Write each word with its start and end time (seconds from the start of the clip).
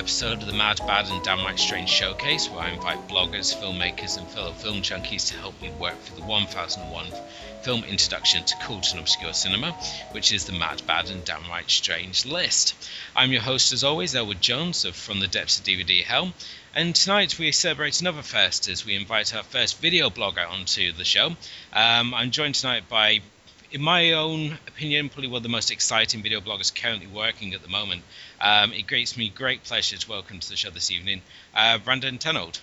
episode 0.00 0.40
of 0.40 0.46
the 0.46 0.54
Mad, 0.54 0.78
Bad 0.86 1.10
and 1.10 1.22
Downright 1.22 1.58
Strange 1.58 1.90
Showcase, 1.90 2.48
where 2.48 2.62
I 2.62 2.70
invite 2.70 3.06
bloggers, 3.06 3.54
filmmakers, 3.54 4.16
and 4.16 4.26
fellow 4.28 4.52
film 4.52 4.80
junkies 4.80 5.28
to 5.28 5.34
help 5.34 5.60
me 5.60 5.70
work 5.72 6.00
through 6.00 6.22
the 6.22 6.26
1001 6.26 7.06
film 7.60 7.84
introduction 7.84 8.42
to 8.42 8.56
cult 8.62 8.92
and 8.92 9.00
obscure 9.00 9.34
cinema, 9.34 9.72
which 10.12 10.32
is 10.32 10.46
the 10.46 10.52
Mad, 10.52 10.80
Bad 10.86 11.10
and 11.10 11.22
Downright 11.22 11.70
Strange 11.70 12.24
list. 12.24 12.74
I'm 13.14 13.30
your 13.30 13.42
host, 13.42 13.74
as 13.74 13.84
always, 13.84 14.16
Elwood 14.16 14.40
Jones 14.40 14.86
of 14.86 14.96
From 14.96 15.20
the 15.20 15.28
Depths 15.28 15.58
of 15.58 15.66
DVD 15.66 16.02
Hell, 16.02 16.32
and 16.74 16.94
tonight 16.94 17.38
we 17.38 17.52
celebrate 17.52 18.00
another 18.00 18.22
first 18.22 18.70
as 18.70 18.86
we 18.86 18.96
invite 18.96 19.34
our 19.36 19.42
first 19.42 19.80
video 19.80 20.08
blogger 20.08 20.48
onto 20.48 20.92
the 20.92 21.04
show. 21.04 21.36
Um, 21.74 22.14
I'm 22.14 22.30
joined 22.30 22.54
tonight 22.54 22.88
by 22.88 23.20
in 23.72 23.82
my 23.82 24.12
own 24.12 24.58
opinion, 24.66 25.08
probably 25.08 25.28
one 25.28 25.38
of 25.38 25.42
the 25.42 25.48
most 25.48 25.70
exciting 25.70 26.22
video 26.22 26.40
bloggers 26.40 26.74
currently 26.74 27.06
working 27.06 27.54
at 27.54 27.62
the 27.62 27.68
moment. 27.68 28.02
Um, 28.40 28.72
it 28.72 28.86
gives 28.86 29.16
me 29.16 29.28
great 29.28 29.64
pleasure 29.64 29.96
to 29.96 30.08
welcome 30.08 30.40
to 30.40 30.48
the 30.48 30.56
show 30.56 30.70
this 30.70 30.90
evening, 30.90 31.22
uh, 31.54 31.78
Brandon 31.78 32.18
Tenold. 32.18 32.60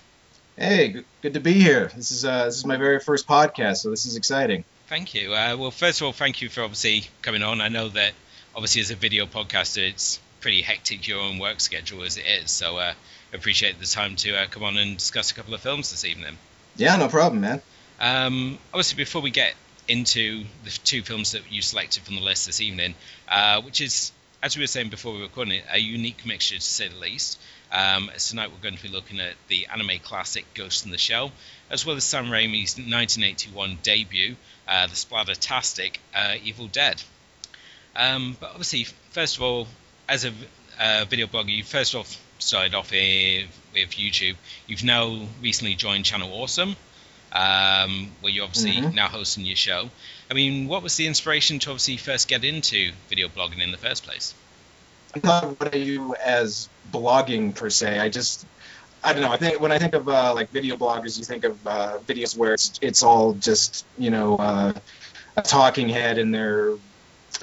Hey, 0.57 1.03
good 1.21 1.33
to 1.35 1.39
be 1.39 1.53
here. 1.53 1.91
This 1.95 2.11
is 2.11 2.25
uh, 2.25 2.45
this 2.45 2.55
is 2.55 2.65
my 2.65 2.77
very 2.77 2.99
first 2.99 3.27
podcast, 3.27 3.77
so 3.77 3.89
this 3.89 4.05
is 4.05 4.15
exciting. 4.15 4.63
Thank 4.87 5.13
you. 5.13 5.33
Uh, 5.33 5.55
well, 5.57 5.71
first 5.71 6.01
of 6.01 6.07
all, 6.07 6.13
thank 6.13 6.41
you 6.41 6.49
for 6.49 6.61
obviously 6.61 7.09
coming 7.21 7.43
on. 7.43 7.61
I 7.61 7.67
know 7.67 7.89
that 7.89 8.13
obviously 8.55 8.81
as 8.81 8.89
a 8.89 8.95
video 8.95 9.27
podcaster, 9.27 9.87
it's 9.87 10.19
pretty 10.41 10.61
hectic 10.61 11.07
your 11.07 11.19
own 11.19 11.39
work 11.39 11.59
schedule 11.59 12.03
as 12.03 12.17
it 12.17 12.25
is. 12.25 12.51
So 12.51 12.77
uh, 12.77 12.93
appreciate 13.33 13.79
the 13.79 13.85
time 13.85 14.15
to 14.17 14.35
uh, 14.35 14.47
come 14.47 14.63
on 14.63 14.77
and 14.77 14.97
discuss 14.97 15.31
a 15.31 15.35
couple 15.35 15.53
of 15.53 15.61
films 15.61 15.91
this 15.91 16.05
evening. 16.05 16.37
Yeah, 16.75 16.95
no 16.95 17.07
problem, 17.07 17.41
man. 17.41 17.61
Um, 17.99 18.57
obviously, 18.73 18.97
before 18.97 19.21
we 19.21 19.31
get 19.31 19.53
into 19.87 20.43
the 20.63 20.69
two 20.69 21.01
films 21.01 21.31
that 21.31 21.51
you 21.51 21.61
selected 21.61 22.03
from 22.03 22.15
the 22.15 22.21
list 22.21 22.45
this 22.45 22.61
evening, 22.61 22.95
uh, 23.27 23.61
which 23.61 23.81
is, 23.81 24.11
as 24.43 24.55
we 24.55 24.63
were 24.63 24.67
saying 24.67 24.89
before 24.89 25.13
we 25.13 25.19
were 25.19 25.25
recording 25.25 25.55
it, 25.55 25.63
a 25.71 25.79
unique 25.79 26.25
mixture 26.25 26.55
to 26.55 26.61
say 26.61 26.87
the 26.87 26.99
least. 26.99 27.39
Um, 27.71 28.09
tonight 28.17 28.51
we're 28.51 28.61
going 28.61 28.77
to 28.77 28.83
be 28.83 28.89
looking 28.89 29.19
at 29.19 29.33
the 29.49 29.67
anime 29.67 29.99
classic 30.01 30.45
Ghost 30.53 30.85
in 30.85 30.91
the 30.91 30.97
Shell, 30.97 31.31
as 31.69 31.85
well 31.85 31.95
as 31.95 32.03
Sam 32.03 32.25
Raimi's 32.25 32.77
1981 32.77 33.79
debut, 33.83 34.35
uh, 34.67 34.87
the 34.87 34.93
splattertastic 34.93 35.97
uh, 36.15 36.35
Evil 36.43 36.67
Dead. 36.67 37.01
Um, 37.95 38.37
but 38.39 38.51
obviously, 38.51 38.85
first 39.11 39.37
of 39.37 39.43
all, 39.43 39.67
as 40.07 40.23
a 40.23 40.31
uh, 40.79 41.05
video 41.09 41.27
blogger, 41.27 41.49
you 41.49 41.63
first 41.63 41.95
off 41.95 42.21
started 42.39 42.75
off 42.75 42.91
with, 42.91 43.47
with 43.73 43.89
YouTube. 43.91 44.35
You've 44.67 44.83
now 44.83 45.27
recently 45.41 45.75
joined 45.75 46.05
Channel 46.05 46.31
Awesome, 46.31 46.75
um, 47.31 48.11
where 48.21 48.31
you're 48.31 48.45
obviously 48.45 48.71
mm-hmm. 48.71 48.95
now 48.95 49.07
hosting 49.07 49.45
your 49.45 49.55
show. 49.55 49.89
I 50.29 50.33
mean, 50.33 50.67
what 50.67 50.83
was 50.83 50.95
the 50.95 51.07
inspiration 51.07 51.59
to 51.59 51.69
obviously 51.71 51.97
first 51.97 52.27
get 52.27 52.43
into 52.43 52.91
video 53.09 53.27
blogging 53.27 53.61
in 53.61 53.71
the 53.71 53.77
first 53.77 54.03
place? 54.03 54.33
I'm 55.15 55.21
not 55.23 55.59
what 55.59 55.73
I 55.73 55.83
do 55.83 56.15
as 56.15 56.69
blogging 56.91 57.55
per 57.55 57.69
se. 57.69 57.99
I 57.99 58.09
just, 58.09 58.45
I 59.03 59.13
don't 59.13 59.21
know. 59.21 59.31
I 59.31 59.37
think 59.37 59.61
when 59.61 59.71
I 59.71 59.79
think 59.79 59.93
of 59.93 60.07
uh, 60.09 60.33
like 60.33 60.49
video 60.49 60.75
bloggers, 60.75 61.17
you 61.17 61.23
think 61.23 61.43
of 61.43 61.65
uh, 61.65 61.97
videos 62.05 62.37
where 62.37 62.53
it's 62.53 62.77
it's 62.81 63.03
all 63.03 63.33
just 63.33 63.85
you 63.97 64.09
know 64.09 64.35
uh, 64.35 64.73
a 65.37 65.41
talking 65.41 65.87
head 65.87 66.17
and 66.17 66.33
they're 66.33 66.73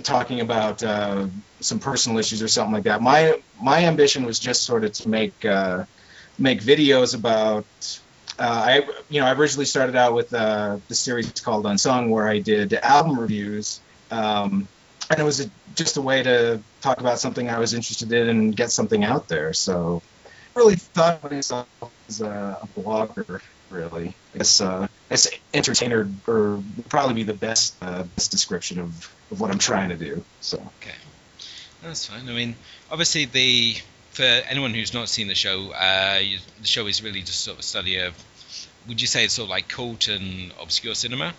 talking 0.02 0.40
about 0.40 0.82
uh, 0.82 1.26
some 1.60 1.78
personal 1.78 2.18
issues 2.18 2.42
or 2.42 2.48
something 2.48 2.74
like 2.74 2.84
that. 2.84 3.00
My 3.00 3.40
my 3.60 3.84
ambition 3.84 4.24
was 4.24 4.38
just 4.38 4.64
sort 4.64 4.84
of 4.84 4.92
to 4.92 5.08
make 5.08 5.44
uh, 5.44 5.84
make 6.38 6.60
videos 6.60 7.14
about 7.14 7.64
I 8.38 8.88
you 9.08 9.20
know 9.20 9.26
I 9.26 9.32
originally 9.34 9.66
started 9.66 9.96
out 9.96 10.14
with 10.14 10.32
uh, 10.34 10.78
the 10.88 10.94
series 10.94 11.30
called 11.32 11.66
Unsung 11.66 12.10
where 12.10 12.28
I 12.28 12.38
did 12.38 12.74
album 12.74 13.18
reviews, 13.18 13.80
um, 14.10 14.68
and 15.10 15.20
it 15.20 15.22
was 15.22 15.40
a, 15.40 15.50
just 15.74 15.96
a 15.96 16.00
way 16.02 16.22
to 16.22 16.60
talk 16.80 17.00
about 17.00 17.18
something 17.18 17.48
I 17.48 17.58
was 17.58 17.74
interested 17.74 18.12
in 18.12 18.28
and 18.28 18.56
get 18.56 18.70
something 18.70 19.04
out 19.04 19.28
there. 19.28 19.52
So 19.52 20.02
I 20.26 20.58
really 20.58 20.76
thought 20.76 21.24
of 21.24 21.30
myself 21.30 21.68
as 22.08 22.20
a, 22.20 22.58
a 22.62 22.80
blogger, 22.80 23.40
really. 23.70 24.14
I 24.34 24.38
guess 24.38 24.60
uh, 24.60 24.88
as 25.10 25.30
entertainer 25.52 26.10
or 26.26 26.62
probably 26.88 27.14
be 27.14 27.22
the 27.22 27.34
best 27.34 27.76
uh, 27.82 28.02
best 28.02 28.30
description 28.30 28.80
of, 28.80 29.14
of 29.30 29.40
what 29.40 29.50
I'm 29.50 29.58
trying 29.58 29.90
to 29.90 29.96
do. 29.96 30.24
So 30.40 30.58
okay, 30.80 30.96
that's 31.82 32.06
fine. 32.06 32.28
I 32.28 32.32
mean, 32.32 32.56
obviously 32.90 33.26
the 33.26 33.76
for 34.14 34.22
anyone 34.22 34.72
who's 34.72 34.94
not 34.94 35.08
seen 35.08 35.26
the 35.26 35.34
show, 35.34 35.72
uh, 35.72 36.20
you, 36.22 36.38
the 36.60 36.66
show 36.66 36.86
is 36.86 37.02
really 37.02 37.20
just 37.20 37.42
sort 37.42 37.56
of 37.56 37.60
a 37.60 37.62
study 37.62 37.98
of. 37.98 38.14
Would 38.86 39.00
you 39.00 39.06
say 39.06 39.24
it's 39.24 39.34
sort 39.34 39.46
of 39.46 39.50
like 39.50 39.68
cult 39.68 40.08
and 40.08 40.52
obscure 40.60 40.94
cinema? 40.94 41.32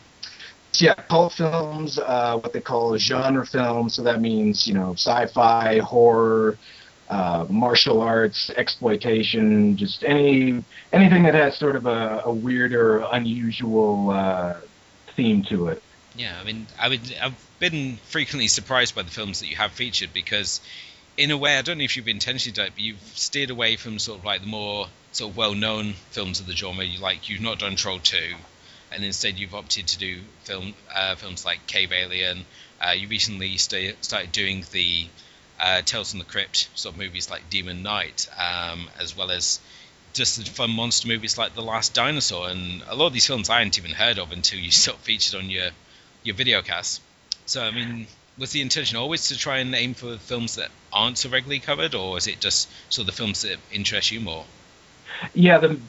Yeah, 0.74 0.96
cult 0.96 1.34
films, 1.34 2.00
uh, 2.00 2.38
what 2.38 2.54
they 2.54 2.60
call 2.60 2.98
genre 2.98 3.46
films. 3.46 3.96
So 3.96 4.04
that 4.04 4.20
means 4.20 4.68
you 4.68 4.74
know 4.74 4.94
sci-fi, 4.94 5.80
horror, 5.80 6.58
uh, 7.10 7.46
martial 7.50 8.02
arts, 8.02 8.50
exploitation, 8.50 9.78
just 9.78 10.04
any 10.04 10.64
anything 10.92 11.24
that 11.24 11.36
has 11.36 11.58
sort 11.58 11.76
of 11.76 11.86
a, 11.86 12.24
a 12.26 12.34
weird 12.34 12.74
or 12.74 13.08
unusual 13.12 14.10
uh, 14.10 14.56
theme 15.16 15.44
to 15.44 15.68
it. 15.68 15.82
Yeah, 16.18 16.34
I 16.40 16.44
mean, 16.44 16.68
I 16.80 16.90
would 16.90 17.16
I've 17.22 17.48
been 17.60 17.98
frequently 18.08 18.48
surprised 18.48 18.96
by 18.96 19.04
the 19.04 19.12
films 19.12 19.40
that 19.40 19.48
you 19.48 19.56
have 19.56 19.72
featured 19.72 20.12
because 20.14 20.62
in 21.18 21.32
a 21.32 21.38
way, 21.38 21.58
I 21.58 21.62
don't 21.62 21.78
know 21.78 21.84
if 21.84 21.96
you've 21.96 22.08
intentionally 22.08 22.54
done 22.54 22.68
it, 22.68 22.74
but 22.76 22.82
you've 22.82 23.02
steered 23.16 23.50
away 23.50 23.76
from 23.78 24.00
sort 24.00 24.20
of 24.20 24.26
like 24.26 24.42
the 24.42 24.48
more 24.48 24.88
sort 25.12 25.32
of 25.32 25.38
well-known 25.38 25.94
films 26.12 26.40
of 26.40 26.48
the 26.48 26.56
genre. 26.56 26.84
You 26.84 27.00
like 27.00 27.30
you've 27.30 27.42
not 27.42 27.60
done 27.60 27.76
Troll 27.76 28.00
Two, 28.00 28.36
and 28.92 29.04
instead 29.04 29.40
you've 29.40 29.56
opted 29.56 29.88
to 29.88 29.98
do 29.98 30.22
film 30.44 30.74
uh, 30.94 31.16
films 31.16 31.46
like 31.46 31.66
Cave 31.68 31.92
Alien. 31.92 32.46
Uh, 32.82 32.92
you 32.92 33.08
recently 33.08 33.58
st- 33.58 34.04
started 34.04 34.32
doing 34.32 34.66
the 34.72 35.08
uh, 35.60 35.82
Tales 35.82 36.12
from 36.12 36.20
the 36.20 36.26
Crypt 36.26 36.68
sort 36.76 36.94
of 36.94 37.00
movies 37.00 37.30
like 37.30 37.50
Demon 37.50 37.82
Knight, 37.82 38.28
um, 38.38 38.90
as 39.00 39.16
well 39.16 39.32
as 39.32 39.60
just 40.14 40.38
the 40.38 40.46
fun 40.46 40.72
monster 40.72 41.08
movies 41.08 41.38
like 41.38 41.56
The 41.56 41.62
Last 41.62 41.94
Dinosaur. 41.94 42.50
And 42.50 42.84
a 42.88 42.96
lot 42.96 43.08
of 43.08 43.14
these 43.14 43.26
films 43.26 43.50
I 43.50 43.60
hadn't 43.60 43.78
even 43.78 43.92
heard 43.92 44.20
of 44.20 44.32
until 44.32 44.60
you 44.60 44.72
sort 44.72 44.98
of 44.98 45.04
featured 45.04 45.40
on 45.40 45.50
your 45.50 45.70
your 46.24 46.36
video 46.36 46.62
cast. 46.62 47.02
So 47.46 47.64
I 47.64 47.72
mean, 47.72 48.08
was 48.38 48.52
the 48.52 48.62
intention 48.62 48.98
always 48.98 49.30
to 49.30 49.38
try 49.38 49.58
and 49.58 49.74
aim 49.74 49.94
for 49.94 50.18
films 50.18 50.56
that 50.56 50.70
aren't 50.92 51.18
so 51.18 51.30
regularly 51.30 51.60
covered, 51.60 51.96
or 51.96 52.18
is 52.18 52.28
it 52.28 52.40
just 52.40 52.70
sort 52.92 53.08
of 53.08 53.16
the 53.16 53.18
films 53.18 53.42
that 53.44 53.58
interest 53.72 54.12
you 54.12 54.20
more? 54.20 54.46
Yeah, 55.34 55.58
the 55.58 55.80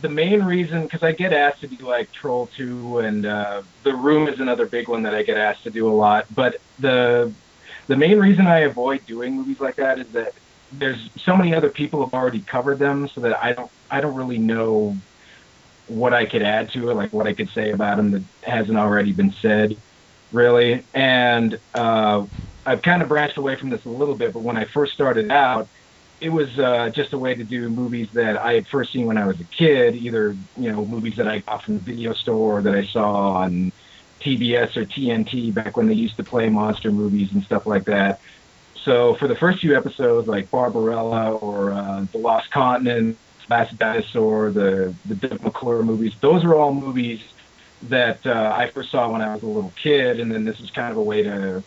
the 0.00 0.08
main 0.08 0.42
reason 0.42 0.82
because 0.82 1.02
I 1.02 1.12
get 1.12 1.32
asked 1.32 1.60
to 1.60 1.68
do 1.68 1.86
like 1.86 2.10
Troll 2.12 2.48
Two, 2.56 2.98
and 2.98 3.24
uh, 3.24 3.62
The 3.84 3.94
Room 3.94 4.28
is 4.28 4.40
another 4.40 4.66
big 4.66 4.88
one 4.88 5.02
that 5.04 5.14
I 5.14 5.22
get 5.22 5.36
asked 5.36 5.62
to 5.64 5.70
do 5.70 5.88
a 5.88 5.94
lot. 5.94 6.26
But 6.34 6.60
the 6.78 7.32
the 7.86 7.96
main 7.96 8.18
reason 8.18 8.46
I 8.46 8.60
avoid 8.60 9.06
doing 9.06 9.36
movies 9.36 9.60
like 9.60 9.76
that 9.76 9.98
is 9.98 10.08
that 10.08 10.34
there's 10.72 11.10
so 11.16 11.36
many 11.36 11.54
other 11.54 11.68
people 11.68 12.02
have 12.04 12.14
already 12.14 12.40
covered 12.40 12.78
them, 12.78 13.08
so 13.08 13.20
that 13.20 13.42
I 13.42 13.52
don't 13.52 13.70
I 13.90 14.00
don't 14.00 14.14
really 14.14 14.38
know 14.38 14.96
what 15.86 16.14
I 16.14 16.26
could 16.26 16.42
add 16.42 16.70
to 16.72 16.90
it, 16.90 16.94
like 16.94 17.12
what 17.12 17.26
I 17.26 17.34
could 17.34 17.50
say 17.50 17.70
about 17.70 17.98
them 17.98 18.10
that 18.12 18.22
hasn't 18.42 18.78
already 18.78 19.12
been 19.12 19.32
said 19.32 19.76
really. 20.32 20.88
And 20.94 21.60
uh, 21.74 22.26
I've 22.66 22.82
kind 22.82 23.02
of 23.02 23.08
branched 23.08 23.38
away 23.38 23.56
from 23.58 23.70
this 23.70 23.84
a 23.84 23.90
little 23.90 24.16
bit, 24.16 24.32
but 24.32 24.42
when 24.42 24.56
I 24.56 24.66
first 24.66 24.92
started 24.92 25.30
out, 25.30 25.70
it 26.20 26.30
was 26.30 26.56
uh, 26.58 26.90
just 26.94 27.12
a 27.14 27.18
way 27.18 27.34
to 27.34 27.44
do 27.44 27.68
movies 27.68 28.08
that 28.14 28.36
I 28.38 28.52
had 28.54 28.68
first 28.68 28.92
seen 28.92 29.06
when 29.06 29.18
I 29.18 29.26
was 29.26 29.40
a 29.40 29.44
kid, 29.46 29.96
either 29.96 30.36
you 30.56 30.70
know 30.72 30.86
movies 30.86 31.16
that 31.16 31.28
I 31.28 31.40
got 31.40 31.64
from 31.64 31.74
the 31.76 31.80
video 31.80 32.14
store 32.14 32.58
or 32.58 32.62
that 32.62 32.74
I 32.74 32.84
saw 32.86 33.32
on 33.34 33.72
TBS 34.22 34.76
or 34.76 34.86
TNT 34.86 35.52
back 35.52 35.76
when 35.76 35.88
they 35.88 35.94
used 35.94 36.16
to 36.18 36.24
play 36.24 36.48
monster 36.48 36.92
movies 36.92 37.30
and 37.32 37.42
stuff 37.42 37.66
like 37.66 37.86
that. 37.86 38.20
So 38.84 39.16
for 39.16 39.28
the 39.28 39.36
first 39.36 39.60
few 39.60 39.76
episodes, 39.76 40.28
like 40.28 40.50
Barbarella 40.50 41.32
or 41.32 41.72
uh, 41.72 42.06
The 42.12 42.18
Lost 42.18 42.50
Continent, 42.50 43.18
Last 43.50 43.76
Dinosaur, 43.78 44.52
the 44.52 44.96
the 45.04 45.16
Doug 45.16 45.42
McClure 45.42 45.82
movies, 45.82 46.14
those 46.22 46.44
are 46.44 46.54
all 46.54 46.72
movies 46.74 47.20
that 47.88 48.26
uh, 48.26 48.54
I 48.56 48.70
first 48.70 48.90
saw 48.90 49.10
when 49.10 49.22
I 49.22 49.34
was 49.34 49.42
a 49.42 49.46
little 49.46 49.72
kid, 49.82 50.20
and 50.20 50.30
then 50.30 50.44
this 50.44 50.60
is 50.60 50.70
kind 50.70 50.90
of 50.90 50.96
a 50.96 51.02
way 51.02 51.22
to 51.22 51.62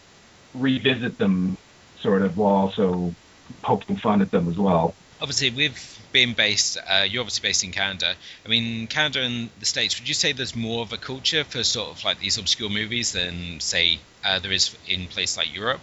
revisit 0.54 1.18
them, 1.18 1.58
sort 2.00 2.22
of, 2.22 2.38
while 2.38 2.56
also 2.56 3.14
poking 3.62 3.98
fun 3.98 4.22
at 4.22 4.32
them 4.32 4.50
as 4.50 4.58
well. 4.58 4.94
Obviously, 5.22 5.50
with 5.50 5.92
being 6.12 6.34
based, 6.34 6.78
uh, 6.78 7.06
you're 7.08 7.22
obviously 7.22 7.48
based 7.48 7.64
in 7.64 7.72
Canada. 7.72 8.16
I 8.46 8.50
mean, 8.50 8.88
Canada 8.88 9.22
and 9.22 9.50
the 9.60 9.66
States, 9.66 10.00
would 10.00 10.08
you 10.08 10.14
say 10.14 10.32
there's 10.32 10.56
more 10.56 10.82
of 10.82 10.94
a 10.94 10.98
culture 10.98 11.44
for 11.44 11.64
sort 11.64 11.90
of 11.90 12.04
like 12.04 12.20
these 12.20 12.38
obscure 12.38 12.70
movies 12.70 13.12
than, 13.12 13.60
say, 13.60 14.00
uh, 14.24 14.40
there 14.40 14.52
is 14.52 14.76
in 14.88 15.08
places 15.08 15.38
like 15.38 15.54
Europe? 15.54 15.82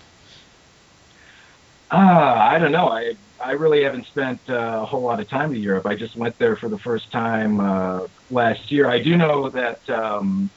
Uh, 1.90 1.96
I 1.96 2.58
don't 2.58 2.72
know. 2.72 2.88
I 2.88 3.14
I 3.42 3.52
really 3.52 3.82
haven't 3.82 4.06
spent 4.06 4.40
uh, 4.48 4.80
a 4.82 4.86
whole 4.86 5.02
lot 5.02 5.18
of 5.20 5.28
time 5.28 5.54
in 5.54 5.60
Europe. 5.60 5.86
I 5.86 5.96
just 5.96 6.16
went 6.16 6.38
there 6.38 6.54
for 6.54 6.68
the 6.68 6.78
first 6.78 7.10
time 7.10 7.58
uh, 7.58 8.06
last 8.30 8.70
year. 8.70 8.88
I 8.88 9.02
do 9.02 9.16
know 9.16 9.48
that 9.50 9.88
um, 9.90 10.48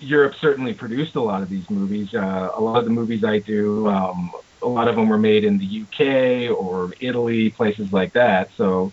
Europe 0.00 0.34
certainly 0.40 0.72
produced 0.72 1.14
a 1.14 1.20
lot 1.20 1.42
of 1.42 1.50
these 1.50 1.68
movies. 1.68 2.14
Uh, 2.14 2.50
a 2.54 2.60
lot 2.60 2.78
of 2.78 2.84
the 2.84 2.90
movies 2.90 3.22
I 3.22 3.38
do, 3.38 3.86
um, 3.88 4.32
a 4.62 4.68
lot 4.68 4.88
of 4.88 4.96
them 4.96 5.08
were 5.08 5.18
made 5.18 5.44
in 5.44 5.58
the 5.58 5.82
UK 5.82 6.56
or 6.56 6.94
Italy, 7.00 7.50
places 7.50 7.92
like 7.92 8.14
that. 8.14 8.50
So 8.56 8.92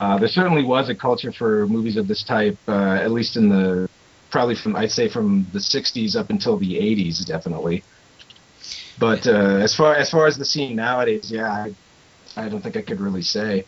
uh, 0.00 0.16
there 0.18 0.28
certainly 0.28 0.64
was 0.64 0.88
a 0.88 0.94
culture 0.94 1.32
for 1.32 1.66
movies 1.66 1.96
of 1.96 2.08
this 2.08 2.22
type, 2.22 2.56
uh, 2.68 2.94
at 2.94 3.10
least 3.10 3.36
in 3.36 3.50
the 3.50 3.88
probably 4.30 4.54
from 4.54 4.76
I'd 4.76 4.92
say 4.92 5.08
from 5.08 5.46
the 5.52 5.58
60s 5.58 6.16
up 6.16 6.30
until 6.30 6.56
the 6.56 6.74
80s, 6.74 7.24
definitely. 7.24 7.82
But 8.98 9.26
uh, 9.26 9.58
as 9.60 9.74
far 9.74 9.94
as 9.94 10.10
far 10.10 10.26
as 10.26 10.36
the 10.36 10.44
scene 10.44 10.76
nowadays, 10.76 11.30
yeah, 11.30 11.50
I, 11.50 11.74
I 12.38 12.48
don't 12.48 12.62
think 12.62 12.76
I 12.76 12.82
could 12.82 13.00
really 13.00 13.22
say. 13.22 13.64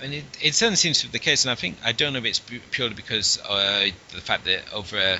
And 0.00 0.12
it, 0.12 0.24
it 0.42 0.54
certainly 0.54 0.76
seems 0.76 1.00
to 1.00 1.06
be 1.06 1.12
the 1.12 1.18
case, 1.18 1.44
and 1.44 1.52
I 1.52 1.54
think 1.54 1.76
I 1.84 1.92
don't 1.92 2.12
know 2.12 2.18
if 2.18 2.24
it's 2.24 2.40
purely 2.70 2.94
because 2.94 3.40
uh, 3.40 3.88
the 4.10 4.20
fact 4.20 4.44
that 4.44 4.72
over 4.72 5.18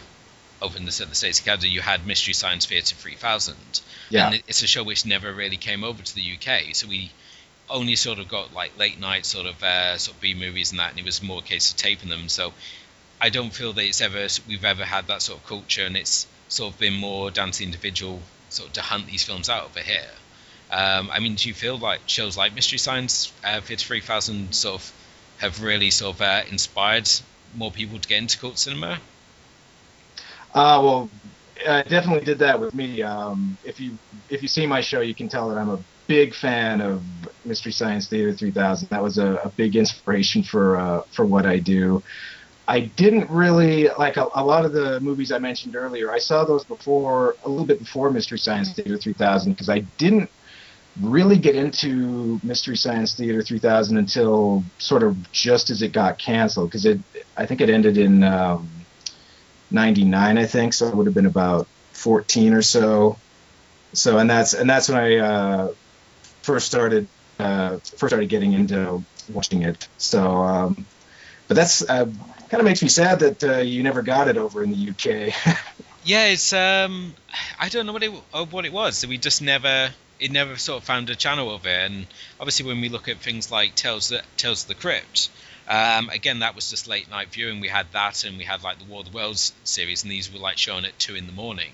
over 0.60 0.78
in 0.78 0.84
the, 0.84 1.06
the 1.08 1.14
States 1.14 1.40
of 1.40 1.44
Canada 1.44 1.68
you 1.68 1.80
had 1.80 2.06
Mystery 2.06 2.34
Science 2.34 2.66
Theater 2.66 2.94
3000, 2.94 3.56
yeah. 4.10 4.26
and 4.26 4.42
it's 4.46 4.62
a 4.62 4.66
show 4.66 4.84
which 4.84 5.04
never 5.04 5.32
really 5.32 5.56
came 5.56 5.82
over 5.82 6.02
to 6.02 6.14
the 6.14 6.22
UK, 6.36 6.74
so 6.74 6.88
we 6.88 7.10
only 7.70 7.96
sort 7.96 8.18
of 8.18 8.28
got 8.28 8.52
like 8.52 8.76
late 8.78 9.00
night 9.00 9.24
sort 9.24 9.46
of 9.46 9.62
uh, 9.62 9.96
sort 9.98 10.16
of 10.16 10.20
B 10.20 10.34
movies 10.34 10.72
and 10.72 10.80
that, 10.80 10.90
and 10.90 10.98
it 10.98 11.04
was 11.04 11.22
more 11.22 11.40
a 11.40 11.42
case 11.42 11.70
of 11.70 11.76
taping 11.76 12.08
them. 12.08 12.28
So 12.28 12.52
I 13.20 13.30
don't 13.30 13.52
feel 13.52 13.72
that 13.72 13.84
it's 13.84 14.00
ever 14.00 14.26
we've 14.48 14.64
ever 14.64 14.84
had 14.84 15.06
that 15.06 15.22
sort 15.22 15.38
of 15.38 15.46
culture, 15.46 15.84
and 15.84 15.96
it's 15.96 16.26
sort 16.48 16.74
of 16.74 16.80
been 16.80 16.94
more 16.94 17.30
down 17.30 17.52
to 17.52 17.58
the 17.58 17.64
individual 17.64 18.20
sort 18.48 18.68
of 18.68 18.74
to 18.74 18.82
hunt 18.82 19.06
these 19.06 19.22
films 19.22 19.48
out 19.48 19.64
over 19.64 19.80
here. 19.80 20.10
Um, 20.72 21.10
I 21.12 21.20
mean, 21.20 21.34
do 21.34 21.48
you 21.48 21.54
feel 21.54 21.76
like 21.76 22.00
shows 22.06 22.36
like 22.36 22.54
Mystery 22.54 22.78
Science 22.78 23.30
uh, 23.44 23.60
33000 23.60 24.54
sort 24.54 24.76
of 24.76 24.92
have 25.38 25.62
really 25.62 25.90
sort 25.90 26.16
of 26.16 26.22
uh, 26.22 26.42
inspired 26.50 27.10
more 27.54 27.70
people 27.70 27.98
to 27.98 28.08
get 28.08 28.18
into 28.18 28.38
cult 28.38 28.58
cinema? 28.58 28.98
Uh, 30.54 30.80
well, 30.82 31.10
I 31.68 31.82
definitely 31.82 32.24
did 32.24 32.38
that 32.38 32.58
with 32.58 32.74
me. 32.74 33.02
Um, 33.02 33.58
if 33.64 33.80
you 33.80 33.98
if 34.30 34.40
you 34.40 34.48
see 34.48 34.66
my 34.66 34.80
show, 34.80 35.00
you 35.02 35.14
can 35.14 35.28
tell 35.28 35.50
that 35.50 35.58
I'm 35.58 35.68
a 35.68 35.78
big 36.06 36.34
fan 36.34 36.80
of 36.80 37.02
Mystery 37.44 37.72
Science 37.72 38.08
Theater 38.08 38.32
3000. 38.32 38.88
That 38.88 39.02
was 39.02 39.18
a, 39.18 39.34
a 39.44 39.50
big 39.50 39.76
inspiration 39.76 40.42
for 40.42 40.78
uh, 40.78 41.02
for 41.10 41.26
what 41.26 41.44
I 41.44 41.58
do. 41.58 42.02
I 42.66 42.80
didn't 42.80 43.28
really 43.28 43.88
like 43.98 44.16
a, 44.16 44.28
a, 44.34 44.44
lot 44.44 44.64
of 44.64 44.72
the 44.72 45.00
movies 45.00 45.32
I 45.32 45.38
mentioned 45.38 45.74
earlier. 45.76 46.12
I 46.12 46.18
saw 46.18 46.44
those 46.44 46.64
before, 46.64 47.36
a 47.44 47.48
little 47.48 47.66
bit 47.66 47.80
before 47.80 48.10
Mystery 48.10 48.38
Science 48.38 48.72
Theater 48.72 48.96
3000, 48.96 49.52
because 49.52 49.68
I 49.68 49.80
didn't 49.98 50.30
really 51.00 51.38
get 51.38 51.56
into 51.56 52.40
Mystery 52.42 52.76
Science 52.76 53.14
Theater 53.14 53.42
3000 53.42 53.96
until 53.96 54.62
sort 54.78 55.02
of 55.02 55.32
just 55.32 55.70
as 55.70 55.82
it 55.82 55.92
got 55.92 56.18
canceled 56.18 56.68
because 56.68 56.84
it 56.84 57.00
I 57.36 57.46
think 57.46 57.60
it 57.60 57.70
ended 57.70 57.96
in 57.96 58.22
um, 58.22 58.68
99 59.70 60.38
I 60.38 60.44
think 60.46 60.74
so 60.74 60.88
it 60.88 60.96
would 60.96 61.06
have 61.06 61.14
been 61.14 61.26
about 61.26 61.66
14 61.92 62.54
or 62.54 62.62
so. 62.62 63.16
So 63.94 64.18
and 64.18 64.28
that's 64.28 64.54
and 64.54 64.68
that's 64.68 64.88
when 64.88 64.98
I 64.98 65.16
uh, 65.16 65.74
first 66.42 66.66
started 66.66 67.08
uh, 67.38 67.78
first 67.78 68.10
started 68.10 68.28
getting 68.28 68.52
into 68.52 69.02
watching 69.30 69.62
it. 69.62 69.88
So 69.98 70.42
um, 70.42 70.86
but 71.48 71.54
that's 71.54 71.88
uh, 71.88 72.04
kind 72.04 72.60
of 72.60 72.64
makes 72.64 72.82
me 72.82 72.88
sad 72.88 73.20
that 73.20 73.44
uh, 73.44 73.58
you 73.58 73.82
never 73.82 74.02
got 74.02 74.28
it 74.28 74.36
over 74.36 74.62
in 74.62 74.70
the 74.70 74.90
UK 74.90 75.34
yeah 76.04 76.26
it's 76.26 76.52
um 76.52 77.14
I 77.58 77.68
don't 77.68 77.86
know 77.86 77.92
what 77.92 78.02
it 78.02 78.10
what 78.50 78.64
it 78.66 78.72
was. 78.72 79.06
We 79.06 79.18
just 79.18 79.40
never 79.40 79.90
it 80.22 80.30
never 80.30 80.56
sort 80.56 80.78
of 80.78 80.84
found 80.84 81.10
a 81.10 81.16
channel 81.16 81.52
of 81.54 81.66
it. 81.66 81.90
And 81.90 82.06
obviously, 82.38 82.66
when 82.66 82.80
we 82.80 82.88
look 82.88 83.08
at 83.08 83.18
things 83.18 83.50
like 83.50 83.74
Tales 83.74 84.12
Tales 84.36 84.62
of 84.62 84.68
the 84.68 84.74
Crypt, 84.74 85.30
um, 85.68 86.08
again, 86.10 86.38
that 86.40 86.54
was 86.54 86.70
just 86.70 86.86
late 86.86 87.10
night 87.10 87.28
viewing. 87.32 87.60
We 87.60 87.68
had 87.68 87.90
that, 87.92 88.24
and 88.24 88.38
we 88.38 88.44
had 88.44 88.62
like 88.62 88.78
the 88.78 88.84
War 88.84 89.00
of 89.00 89.10
the 89.10 89.16
Worlds 89.16 89.52
series, 89.64 90.02
and 90.02 90.12
these 90.12 90.32
were 90.32 90.38
like 90.38 90.58
shown 90.58 90.84
at 90.84 90.98
two 90.98 91.16
in 91.16 91.26
the 91.26 91.32
morning. 91.32 91.72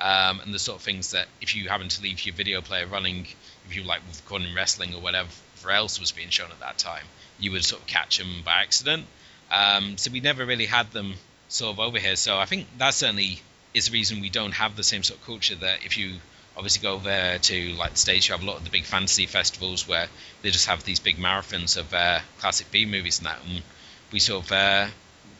Um, 0.00 0.40
and 0.40 0.52
the 0.52 0.58
sort 0.58 0.78
of 0.78 0.82
things 0.82 1.12
that 1.12 1.26
if 1.40 1.54
you 1.54 1.68
happen 1.68 1.88
to 1.88 2.02
leave 2.02 2.24
your 2.26 2.34
video 2.34 2.60
player 2.60 2.86
running, 2.86 3.26
if 3.66 3.76
you 3.76 3.84
like 3.84 4.00
recording 4.16 4.54
wrestling 4.54 4.94
or 4.94 5.00
whatever 5.00 5.30
else 5.70 6.00
was 6.00 6.10
being 6.10 6.30
shown 6.30 6.50
at 6.50 6.58
that 6.60 6.78
time, 6.78 7.04
you 7.38 7.52
would 7.52 7.64
sort 7.64 7.82
of 7.82 7.86
catch 7.86 8.18
them 8.18 8.42
by 8.44 8.62
accident. 8.62 9.06
Um, 9.50 9.96
so 9.98 10.10
we 10.10 10.20
never 10.20 10.44
really 10.44 10.66
had 10.66 10.90
them 10.92 11.14
sort 11.48 11.74
of 11.74 11.78
over 11.78 11.98
here. 11.98 12.16
So 12.16 12.38
I 12.38 12.46
think 12.46 12.66
that 12.78 12.94
certainly 12.94 13.42
is 13.74 13.86
the 13.86 13.92
reason 13.92 14.20
we 14.20 14.30
don't 14.30 14.52
have 14.52 14.76
the 14.76 14.82
same 14.82 15.02
sort 15.02 15.20
of 15.20 15.26
culture 15.26 15.54
that 15.56 15.84
if 15.84 15.96
you 15.96 16.16
obviously 16.56 16.82
go 16.82 16.94
over 16.94 17.38
to 17.38 17.72
like 17.74 17.92
the 17.92 17.98
states 17.98 18.28
you 18.28 18.34
have 18.34 18.42
a 18.42 18.46
lot 18.46 18.56
of 18.56 18.64
the 18.64 18.70
big 18.70 18.84
fantasy 18.84 19.26
festivals 19.26 19.88
where 19.88 20.06
they 20.42 20.50
just 20.50 20.66
have 20.66 20.84
these 20.84 21.00
big 21.00 21.16
marathons 21.16 21.76
of 21.76 21.92
uh, 21.94 22.20
classic 22.38 22.70
b 22.70 22.86
movies 22.86 23.18
and 23.18 23.26
that. 23.26 23.38
And 23.48 23.62
we 24.12 24.18
sort 24.18 24.44
of 24.44 24.52
uh, 24.52 24.86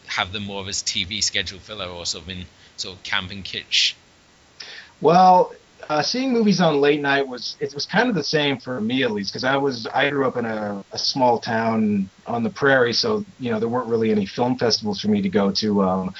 have 0.07 0.31
them 0.31 0.43
more 0.43 0.67
as 0.67 0.81
tv 0.81 1.23
schedule 1.23 1.59
filler 1.59 1.87
or 1.87 2.05
something, 2.05 2.45
sort 2.77 2.95
of 2.95 2.99
of 2.99 3.03
camping 3.03 3.43
kitsch. 3.43 3.93
Well 5.01 5.53
uh, 5.89 6.01
seeing 6.01 6.31
movies 6.31 6.61
on 6.61 6.79
late 6.79 7.01
night 7.01 7.27
was 7.27 7.57
it 7.59 7.73
was 7.73 7.85
kind 7.85 8.09
of 8.09 8.15
the 8.15 8.23
same 8.23 8.57
for 8.57 8.79
me 8.79 9.03
at 9.03 9.11
least 9.11 9.31
because 9.31 9.43
I 9.43 9.57
was 9.57 9.87
I 9.87 10.09
grew 10.09 10.27
up 10.27 10.37
in 10.37 10.45
a, 10.45 10.83
a, 10.91 10.97
small 10.97 11.39
town 11.39 12.09
on 12.25 12.43
the 12.43 12.49
prairie, 12.49 12.93
so 12.93 13.25
you 13.39 13.51
know 13.51 13.59
there 13.59 13.69
weren't 13.69 13.87
really 13.87 14.11
any 14.11 14.25
film 14.25 14.57
festivals 14.57 15.01
for 15.01 15.09
me 15.09 15.21
to 15.21 15.29
go 15.29 15.51
to. 15.51 15.83
Um, 15.83 16.13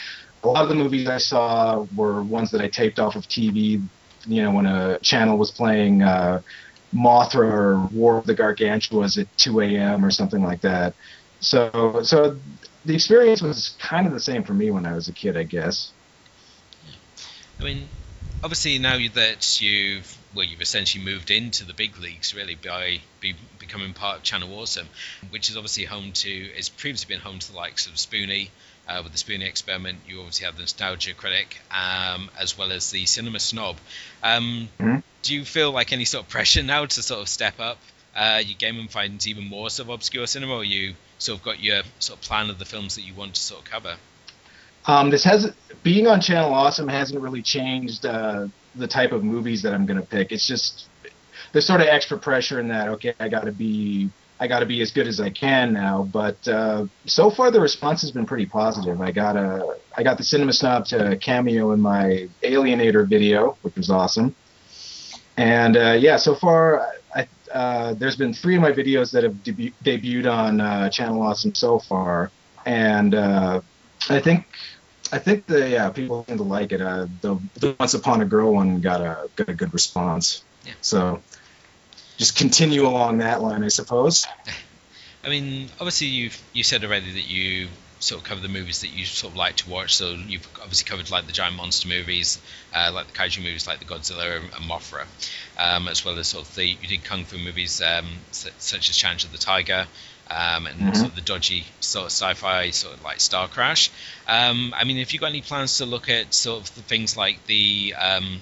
a 0.43 0.47
lot 0.47 0.63
of 0.63 0.69
the 0.69 0.75
movies 0.75 1.07
I 1.07 1.17
saw 1.17 1.85
were 1.95 2.21
ones 2.21 2.51
that 2.51 2.61
I 2.61 2.67
taped 2.67 2.99
off 2.99 3.15
of 3.15 3.23
TV 3.23 3.81
you 4.27 4.41
know, 4.43 4.51
when 4.51 4.65
a 4.65 4.99
channel 4.99 5.37
was 5.37 5.51
playing 5.51 6.01
uh, 6.01 6.41
Mothra 6.93 7.51
or 7.51 7.79
War 7.87 8.17
of 8.17 8.25
the 8.25 8.35
Gargantuas 8.35 9.17
at 9.17 9.37
2 9.37 9.61
a.m. 9.61 10.05
or 10.05 10.11
something 10.11 10.43
like 10.43 10.61
that. 10.61 10.93
So, 11.39 12.01
so 12.03 12.39
the 12.85 12.95
experience 12.95 13.41
was 13.41 13.75
kind 13.79 14.07
of 14.07 14.13
the 14.13 14.19
same 14.19 14.43
for 14.43 14.53
me 14.53 14.71
when 14.71 14.85
I 14.85 14.93
was 14.93 15.07
a 15.07 15.13
kid, 15.13 15.35
I 15.35 15.43
guess. 15.43 15.91
I 17.59 17.63
mean, 17.63 17.87
obviously 18.43 18.77
now 18.77 18.97
that 19.13 19.61
you've 19.61 20.17
well, 20.35 20.45
you've 20.45 20.61
essentially 20.61 21.03
moved 21.03 21.29
into 21.29 21.63
the 21.63 21.73
big 21.73 21.99
leagues 21.99 22.33
really 22.33 22.55
by 22.55 23.01
be, 23.19 23.35
becoming 23.59 23.93
part 23.93 24.17
of 24.17 24.23
Channel 24.23 24.53
Awesome, 24.59 24.87
which 25.29 25.49
is 25.49 25.57
obviously 25.57 25.85
home 25.85 26.11
to, 26.13 26.49
has 26.55 26.69
previously 26.69 27.13
been 27.13 27.21
home 27.21 27.39
to 27.39 27.51
the 27.51 27.57
likes 27.57 27.85
of 27.85 27.99
Spoony, 27.99 28.49
uh, 28.87 29.01
with 29.03 29.11
the 29.11 29.17
Spoony 29.17 29.45
experiment, 29.45 29.99
you 30.07 30.19
obviously 30.19 30.45
have 30.45 30.55
the 30.55 30.61
Nostalgia 30.61 31.13
Critic, 31.13 31.59
um, 31.71 32.29
as 32.39 32.57
well 32.57 32.71
as 32.71 32.91
the 32.91 33.05
Cinema 33.05 33.39
Snob. 33.39 33.77
Um, 34.21 34.69
mm-hmm. 34.79 34.99
Do 35.21 35.35
you 35.35 35.45
feel 35.45 35.71
like 35.71 35.93
any 35.93 36.05
sort 36.05 36.25
of 36.25 36.29
pressure 36.29 36.63
now 36.75 36.85
to 36.85 37.01
sort 37.01 37.21
of 37.21 37.29
step 37.29 37.59
up 37.59 37.77
uh, 38.15 38.41
your 38.43 38.57
game 38.57 38.79
and 38.79 38.91
find 38.91 39.25
even 39.25 39.47
more 39.47 39.69
sort 39.69 39.87
of 39.87 39.93
obscure 39.93 40.27
cinema, 40.27 40.55
or 40.55 40.63
you 40.63 40.95
sort 41.17 41.39
of 41.39 41.45
got 41.45 41.61
your 41.61 41.81
sort 41.99 42.19
of 42.19 42.25
plan 42.25 42.49
of 42.49 42.59
the 42.59 42.65
films 42.65 42.95
that 42.95 43.01
you 43.01 43.13
want 43.13 43.35
to 43.35 43.41
sort 43.41 43.61
of 43.61 43.71
cover? 43.71 43.95
Um, 44.85 45.09
this 45.09 45.23
has 45.23 45.53
being 45.81 46.07
on 46.07 46.19
Channel 46.19 46.53
Awesome 46.53 46.89
hasn't 46.89 47.21
really 47.21 47.41
changed 47.41 48.05
uh, 48.05 48.47
the 48.75 48.87
type 48.87 49.13
of 49.13 49.23
movies 49.23 49.61
that 49.61 49.73
I'm 49.73 49.85
going 49.85 49.99
to 49.99 50.05
pick. 50.05 50.31
It's 50.31 50.45
just 50.45 50.87
there's 51.53 51.65
sort 51.65 51.81
of 51.81 51.87
extra 51.87 52.17
pressure 52.17 52.59
in 52.59 52.67
that. 52.67 52.89
Okay, 52.89 53.13
I 53.19 53.29
got 53.29 53.45
to 53.45 53.51
be 53.51 54.09
I 54.43 54.47
got 54.47 54.59
to 54.59 54.65
be 54.65 54.81
as 54.81 54.91
good 54.91 55.07
as 55.07 55.21
I 55.21 55.29
can 55.29 55.71
now. 55.71 56.03
But 56.03 56.45
uh, 56.49 56.87
so 57.05 57.29
far, 57.29 57.49
the 57.49 57.61
response 57.61 58.01
has 58.01 58.11
been 58.11 58.25
pretty 58.25 58.45
positive. 58.45 58.99
I 58.99 59.09
got 59.09 59.37
a 59.37 59.77
I 59.95 60.03
got 60.03 60.17
the 60.17 60.25
Cinema 60.25 60.51
Snob 60.51 60.85
to 60.87 61.15
cameo 61.15 61.71
in 61.71 61.79
my 61.79 62.27
Alienator 62.43 63.07
video, 63.07 63.57
which 63.61 63.75
was 63.75 63.89
awesome. 63.89 64.35
And 65.37 65.77
uh, 65.77 65.93
yeah, 65.97 66.17
so 66.17 66.35
far, 66.35 66.91
I, 67.15 67.25
uh, 67.53 67.93
there's 67.93 68.17
been 68.17 68.33
three 68.33 68.57
of 68.57 68.61
my 68.61 68.73
videos 68.73 69.13
that 69.13 69.23
have 69.23 69.35
debu- 69.45 69.73
debuted 69.81 70.29
on 70.29 70.59
uh, 70.59 70.89
Channel 70.89 71.21
Awesome 71.21 71.55
so 71.55 71.79
far, 71.79 72.29
and 72.65 73.15
uh, 73.15 73.61
I 74.09 74.19
think 74.19 74.45
I 75.13 75.19
think 75.19 75.45
the 75.45 75.69
yeah 75.69 75.89
people 75.89 76.25
seem 76.27 76.35
to 76.35 76.43
like 76.43 76.73
it. 76.73 76.81
Uh, 76.81 77.07
the, 77.21 77.39
the 77.61 77.77
Once 77.79 77.93
Upon 77.93 78.19
a 78.19 78.25
Girl 78.25 78.53
one 78.53 78.81
got 78.81 78.99
a 78.99 79.29
got 79.37 79.47
a 79.47 79.53
good 79.53 79.73
response. 79.73 80.43
Yeah. 80.65 80.73
So 80.81 81.21
just 82.23 82.37
continue 82.37 82.87
along 82.87 83.17
that 83.17 83.41
line, 83.41 83.65
I 83.65 83.67
suppose. 83.67 84.25
I 85.25 85.29
mean, 85.29 85.69
obviously 85.73 86.07
you've 86.07 86.41
you 86.53 86.63
said 86.63 86.85
already 86.85 87.11
that 87.11 87.29
you 87.29 87.67
sort 87.99 88.21
of 88.21 88.27
cover 88.27 88.39
the 88.39 88.47
movies 88.47 88.79
that 88.81 88.89
you 88.89 89.05
sort 89.05 89.33
of 89.33 89.37
like 89.37 89.57
to 89.57 89.69
watch. 89.69 89.95
So 89.95 90.11
you've 90.11 90.47
obviously 90.61 90.89
covered 90.89 91.11
like 91.11 91.27
the 91.27 91.33
giant 91.33 91.57
monster 91.57 91.89
movies, 91.89 92.41
uh, 92.73 92.91
like 92.93 93.07
the 93.07 93.13
kaiju 93.13 93.39
movies, 93.39 93.67
like 93.67 93.79
the 93.79 93.85
Godzilla 93.85 94.37
and, 94.37 94.51
Mothra, 94.69 95.05
um, 95.57 95.89
as 95.89 96.05
well 96.05 96.17
as 96.17 96.27
sort 96.27 96.47
of 96.47 96.55
the 96.55 96.65
you 96.65 96.87
did 96.87 97.03
kung 97.03 97.25
fu 97.25 97.37
movies 97.37 97.81
um, 97.81 98.05
such 98.31 98.89
as 98.89 98.95
Challenge 98.95 99.25
of 99.25 99.33
the 99.33 99.37
Tiger. 99.37 99.85
Um, 100.31 100.65
and 100.65 100.79
mm-hmm. 100.79 100.93
sort 100.93 101.09
of 101.09 101.15
the 101.15 101.21
dodgy 101.21 101.65
sort 101.81 102.05
of 102.05 102.11
sci-fi 102.11 102.69
sort 102.69 102.95
of 102.95 103.03
like 103.03 103.19
Star 103.19 103.49
Crash. 103.49 103.91
Um, 104.25 104.73
I 104.75 104.85
mean, 104.85 104.97
if 104.97 105.13
you 105.13 105.19
got 105.19 105.27
any 105.27 105.41
plans 105.41 105.77
to 105.79 105.85
look 105.85 106.09
at 106.09 106.33
sort 106.33 106.61
of 106.61 106.73
the 106.75 106.81
things 106.81 107.17
like 107.17 107.45
the 107.45 107.93
um, 107.99 108.39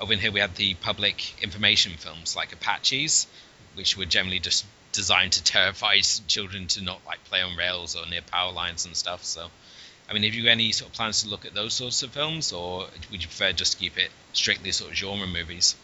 over 0.00 0.12
in 0.12 0.18
here 0.18 0.32
we 0.32 0.40
had 0.40 0.54
the 0.54 0.74
public 0.74 1.42
information 1.42 1.92
films 1.92 2.36
like 2.36 2.52
Apaches, 2.52 3.26
which 3.74 3.96
were 3.96 4.04
generally 4.04 4.38
just 4.38 4.64
designed 4.92 5.32
to 5.32 5.42
terrify 5.44 6.00
children 6.26 6.66
to 6.68 6.82
not 6.82 7.00
like 7.06 7.22
play 7.24 7.42
on 7.42 7.56
rails 7.56 7.96
or 7.96 8.06
near 8.06 8.22
power 8.22 8.52
lines 8.52 8.86
and 8.86 8.96
stuff. 8.96 9.24
So, 9.24 9.48
I 10.08 10.12
mean, 10.12 10.22
have 10.22 10.34
you 10.34 10.48
any 10.48 10.72
sort 10.72 10.90
of 10.90 10.96
plans 10.96 11.22
to 11.22 11.28
look 11.28 11.44
at 11.44 11.54
those 11.54 11.74
sorts 11.74 12.02
of 12.02 12.10
films, 12.10 12.52
or 12.52 12.86
would 13.10 13.22
you 13.22 13.28
prefer 13.28 13.52
just 13.52 13.78
keep 13.78 13.98
it 13.98 14.10
strictly 14.32 14.72
sort 14.72 14.90
of 14.90 14.96
genre 14.96 15.26
movies? 15.26 15.76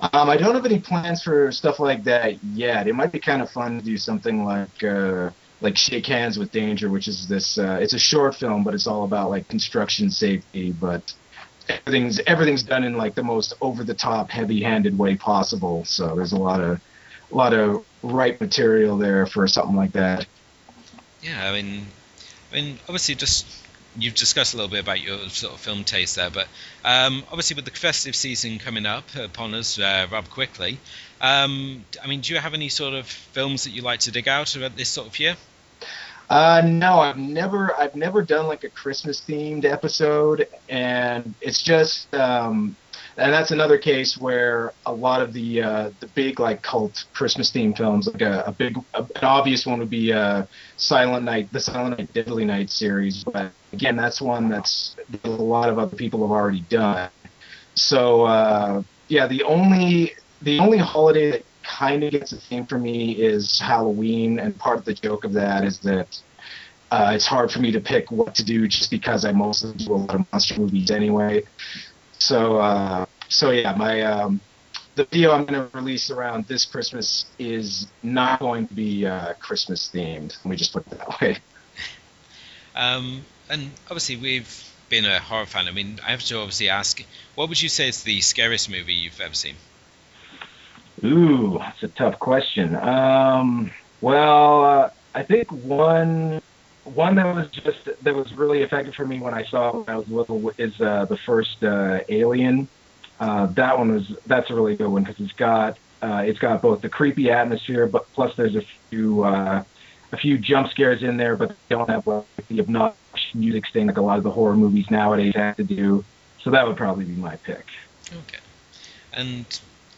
Um, 0.00 0.28
I 0.28 0.36
don't 0.36 0.54
have 0.54 0.66
any 0.66 0.80
plans 0.80 1.22
for 1.22 1.52
stuff 1.52 1.78
like 1.78 2.04
that 2.04 2.42
yet. 2.42 2.88
It 2.88 2.94
might 2.94 3.12
be 3.12 3.20
kind 3.20 3.42
of 3.42 3.50
fun 3.50 3.78
to 3.78 3.84
do 3.84 3.96
something 3.96 4.44
like 4.44 4.82
uh, 4.82 5.30
like 5.60 5.76
Shake 5.76 6.06
Hands 6.06 6.36
with 6.38 6.50
Danger, 6.50 6.90
which 6.90 7.08
is 7.08 7.28
this. 7.28 7.58
Uh, 7.58 7.78
it's 7.80 7.92
a 7.92 7.98
short 7.98 8.34
film, 8.34 8.64
but 8.64 8.74
it's 8.74 8.86
all 8.86 9.04
about 9.04 9.30
like 9.30 9.48
construction 9.48 10.10
safety, 10.10 10.72
but 10.72 11.14
everything's 11.68 12.20
everything's 12.26 12.62
done 12.62 12.84
in 12.84 12.96
like 12.96 13.14
the 13.14 13.22
most 13.22 13.54
over 13.60 13.84
the 13.84 13.94
top 13.94 14.30
heavy 14.30 14.62
handed 14.62 14.96
way 14.96 15.16
possible 15.16 15.84
so 15.84 16.14
there's 16.14 16.32
a 16.32 16.36
lot 16.36 16.60
of 16.60 16.80
a 17.32 17.34
lot 17.34 17.52
of 17.52 17.84
right 18.02 18.40
material 18.40 18.96
there 18.96 19.26
for 19.26 19.48
something 19.48 19.76
like 19.76 19.92
that 19.92 20.26
yeah 21.22 21.48
i 21.48 21.52
mean 21.52 21.86
i 22.52 22.54
mean 22.54 22.78
obviously 22.88 23.14
just 23.14 23.46
you've 23.96 24.14
discussed 24.14 24.54
a 24.54 24.56
little 24.56 24.70
bit 24.70 24.80
about 24.80 25.00
your 25.00 25.28
sort 25.28 25.54
of 25.54 25.60
film 25.60 25.84
taste 25.84 26.16
there, 26.16 26.30
but 26.30 26.48
um, 26.84 27.22
obviously 27.28 27.54
with 27.54 27.64
the 27.64 27.70
festive 27.70 28.16
season 28.16 28.58
coming 28.58 28.86
up 28.86 29.04
upon 29.14 29.54
us 29.54 29.78
uh, 29.78 30.06
quickly, 30.30 30.78
um, 31.20 31.84
I 32.02 32.06
mean, 32.06 32.20
do 32.20 32.34
you 32.34 32.40
have 32.40 32.54
any 32.54 32.68
sort 32.68 32.94
of 32.94 33.06
films 33.06 33.64
that 33.64 33.70
you 33.70 33.82
like 33.82 34.00
to 34.00 34.10
dig 34.10 34.28
out 34.28 34.56
at 34.56 34.76
this 34.76 34.88
sort 34.88 35.08
of 35.08 35.18
year? 35.18 35.36
Uh, 36.30 36.62
no, 36.64 37.00
I've 37.00 37.18
never, 37.18 37.74
I've 37.78 37.94
never 37.94 38.22
done 38.22 38.46
like 38.46 38.64
a 38.64 38.70
Christmas 38.70 39.20
themed 39.20 39.64
episode, 39.64 40.48
and 40.68 41.34
it's 41.40 41.62
just, 41.62 42.12
um, 42.14 42.76
and 43.16 43.32
that's 43.32 43.50
another 43.50 43.78
case 43.78 44.18
where 44.18 44.72
a 44.86 44.92
lot 44.92 45.20
of 45.20 45.32
the 45.32 45.62
uh, 45.62 45.90
the 46.00 46.06
big 46.08 46.40
like 46.40 46.62
cult 46.62 47.04
Christmas 47.12 47.52
themed 47.52 47.76
films, 47.76 48.08
like 48.08 48.22
a, 48.22 48.42
a 48.46 48.52
big, 48.52 48.76
a, 48.94 49.02
an 49.02 49.22
obvious 49.22 49.66
one 49.66 49.78
would 49.78 49.90
be 49.90 50.12
uh, 50.12 50.46
Silent 50.76 51.24
Night, 51.24 51.52
the 51.52 51.60
Silent 51.60 51.98
Night 51.98 52.12
Deadly 52.12 52.44
Night 52.44 52.70
series. 52.70 53.22
But 53.22 53.52
again, 53.72 53.94
that's 53.94 54.20
one 54.20 54.48
that's 54.48 54.96
a 55.22 55.28
lot 55.28 55.68
of 55.68 55.78
other 55.78 55.96
people 55.96 56.22
have 56.22 56.32
already 56.32 56.62
done. 56.62 57.10
So 57.74 58.22
uh, 58.24 58.82
yeah, 59.08 59.26
the 59.26 59.42
only 59.44 60.14
the 60.42 60.58
only 60.58 60.78
holiday 60.78 61.30
that 61.30 61.44
kind 61.64 62.04
of 62.04 62.12
gets 62.12 62.32
a 62.32 62.36
theme 62.36 62.66
for 62.66 62.78
me 62.78 63.12
is 63.12 63.58
Halloween, 63.58 64.38
and 64.38 64.56
part 64.58 64.78
of 64.78 64.84
the 64.84 64.94
joke 64.94 65.24
of 65.24 65.32
that 65.32 65.64
is 65.64 65.78
that 65.80 66.20
uh, 66.90 67.12
it's 67.14 67.26
hard 67.26 67.50
for 67.50 67.58
me 67.58 67.72
to 67.72 67.80
pick 67.80 68.10
what 68.10 68.34
to 68.36 68.44
do 68.44 68.68
just 68.68 68.90
because 68.90 69.24
I 69.24 69.32
mostly 69.32 69.72
do 69.74 69.94
a 69.94 69.96
lot 69.96 70.14
of 70.14 70.32
monster 70.32 70.60
movies 70.60 70.90
anyway. 70.90 71.44
So, 72.18 72.58
uh, 72.58 73.06
so 73.28 73.50
yeah, 73.50 73.74
my 73.74 74.02
um, 74.02 74.40
the 74.94 75.04
video 75.04 75.32
I'm 75.32 75.44
going 75.44 75.68
to 75.68 75.76
release 75.76 76.10
around 76.10 76.46
this 76.46 76.64
Christmas 76.64 77.26
is 77.38 77.88
not 78.02 78.38
going 78.40 78.68
to 78.68 78.74
be 78.74 79.06
uh, 79.06 79.34
Christmas 79.34 79.90
themed. 79.92 80.36
Let 80.44 80.46
me 80.46 80.56
just 80.56 80.72
put 80.72 80.86
it 80.86 80.98
that 80.98 81.20
way. 81.20 81.38
Um, 82.76 83.24
and 83.48 83.70
obviously, 83.86 84.16
we've 84.16 84.72
been 84.88 85.04
a 85.04 85.18
horror 85.18 85.46
fan. 85.46 85.68
I 85.68 85.70
mean, 85.70 86.00
I 86.06 86.10
have 86.10 86.22
to 86.24 86.38
obviously 86.38 86.68
ask, 86.68 87.02
what 87.34 87.48
would 87.48 87.60
you 87.60 87.68
say 87.68 87.88
is 87.88 88.02
the 88.02 88.20
scariest 88.20 88.70
movie 88.70 88.94
you've 88.94 89.20
ever 89.20 89.34
seen? 89.34 89.56
Ooh, 91.04 91.58
that's 91.58 91.82
a 91.82 91.88
tough 91.88 92.18
question. 92.18 92.74
Um, 92.76 93.70
well, 94.00 94.64
uh, 94.64 94.90
I 95.14 95.22
think 95.22 95.50
one 95.50 96.40
one 96.84 97.14
that 97.16 97.34
was 97.34 97.48
just 97.50 97.88
that 98.02 98.14
was 98.14 98.32
really 98.34 98.62
effective 98.62 98.94
for 98.94 99.06
me 99.06 99.20
when 99.20 99.34
I 99.34 99.44
saw 99.44 99.68
it 99.70 99.74
when 99.76 99.88
I 99.88 99.96
was 99.96 100.08
little 100.08 100.52
is 100.58 100.80
uh, 100.80 101.04
the 101.06 101.16
first 101.16 101.62
uh, 101.62 102.00
Alien. 102.08 102.68
Uh, 103.20 103.46
that 103.46 103.78
one 103.78 103.94
was 103.94 104.16
that's 104.26 104.50
a 104.50 104.54
really 104.54 104.76
good 104.76 104.88
one 104.88 105.04
because 105.04 105.20
it's 105.20 105.32
got 105.32 105.78
uh, 106.02 106.22
it's 106.26 106.38
got 106.38 106.62
both 106.62 106.80
the 106.80 106.88
creepy 106.88 107.30
atmosphere, 107.30 107.86
but 107.86 108.10
plus 108.12 108.34
there's 108.36 108.56
a 108.56 108.62
few 108.90 109.24
uh, 109.24 109.62
a 110.12 110.16
few 110.16 110.38
jump 110.38 110.70
scares 110.70 111.02
in 111.02 111.16
there, 111.16 111.36
but 111.36 111.50
they 111.50 111.74
don't 111.74 111.88
have 111.88 112.06
like 112.06 112.26
the 112.48 112.60
obnoxious 112.60 113.34
music 113.34 113.66
sting 113.66 113.86
like 113.86 113.96
a 113.96 114.02
lot 114.02 114.18
of 114.18 114.24
the 114.24 114.30
horror 114.30 114.56
movies 114.56 114.90
nowadays 114.90 115.34
have 115.34 115.56
to 115.56 115.64
do. 115.64 116.04
So 116.42 116.50
that 116.50 116.66
would 116.66 116.76
probably 116.76 117.04
be 117.04 117.14
my 117.14 117.36
pick. 117.36 117.66
Okay, 118.12 118.38
and 119.12 119.46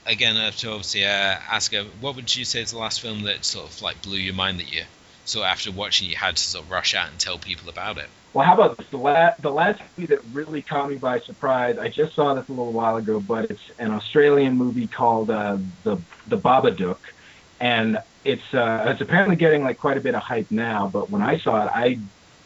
again, 0.06 0.36
I 0.36 0.46
have 0.46 0.56
to 0.58 0.70
obviously 0.70 1.04
uh, 1.04 1.08
ask, 1.08 1.74
uh, 1.74 1.84
what 2.00 2.16
would 2.16 2.34
you 2.34 2.44
say 2.44 2.62
is 2.62 2.70
the 2.70 2.78
last 2.78 3.00
film 3.00 3.22
that 3.22 3.44
sort 3.44 3.68
of 3.68 3.82
like 3.82 4.02
blew 4.02 4.18
your 4.18 4.34
mind 4.34 4.60
that 4.60 4.72
you 4.72 4.82
so 5.26 5.42
after 5.42 5.72
watching 5.72 6.08
you 6.08 6.16
had 6.16 6.36
to 6.36 6.42
sort 6.42 6.64
of 6.64 6.70
rush 6.70 6.94
out 6.94 7.10
and 7.10 7.18
tell 7.18 7.36
people 7.36 7.68
about 7.68 7.98
it? 7.98 8.06
Well, 8.32 8.46
how 8.46 8.54
about 8.54 8.76
this? 8.76 8.86
The, 8.88 8.98
la- 8.98 9.34
the 9.40 9.50
last 9.50 9.82
movie 9.96 10.14
that 10.14 10.24
really 10.32 10.62
caught 10.62 10.88
me 10.88 10.96
by 10.96 11.20
surprise, 11.20 11.78
I 11.78 11.88
just 11.88 12.14
saw 12.14 12.34
this 12.34 12.48
a 12.48 12.52
little 12.52 12.72
while 12.72 12.96
ago, 12.96 13.18
but 13.18 13.50
it's 13.50 13.70
an 13.78 13.90
Australian 13.90 14.56
movie 14.56 14.86
called 14.86 15.30
uh, 15.30 15.58
the 15.84 15.98
the 16.28 16.38
Babadook, 16.38 16.98
and 17.60 17.98
it's 18.24 18.54
uh, 18.54 18.84
it's 18.88 19.00
apparently 19.00 19.36
getting 19.36 19.64
like 19.64 19.78
quite 19.78 19.96
a 19.96 20.00
bit 20.00 20.14
of 20.14 20.22
hype 20.22 20.50
now. 20.50 20.88
But 20.88 21.10
when 21.10 21.22
I 21.22 21.38
saw 21.38 21.64
it, 21.64 21.70
I 21.74 21.98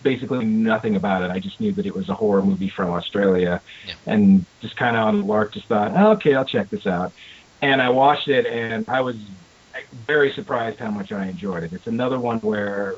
basically 0.03 0.45
knew 0.45 0.65
nothing 0.65 0.97
about 0.97 1.23
it. 1.23 1.31
I 1.31 1.39
just 1.39 1.61
knew 1.61 1.73
that 1.73 1.85
it 1.85 1.95
was 1.95 2.09
a 2.09 2.15
horror 2.15 2.43
movie 2.43 2.71
from 2.71 2.91
Australia, 2.91 3.61
yeah. 3.87 3.95
and 4.07 4.47
just 4.61 4.77
kind 4.77 4.97
of 4.97 5.03
on 5.03 5.21
the 5.21 5.27
lark, 5.27 5.53
just 5.53 5.67
thought, 5.67 5.93
oh, 5.95 6.13
okay, 6.13 6.35
I'll 6.35 6.45
check 6.45 6.71
this 6.71 6.87
out. 6.87 7.13
And 7.63 7.83
I 7.83 7.91
watched 7.91 8.29
it, 8.29 8.47
and 8.47 8.85
I 8.89 9.01
was 9.01 9.17
very 10.07 10.33
surprised 10.33 10.79
how 10.79 10.91
much 10.91 11.13
I 11.13 11.27
enjoyed 11.27 11.63
it. 11.65 11.73
It's 11.73 11.87
another 11.87 12.19
one 12.19 12.39
where 12.39 12.97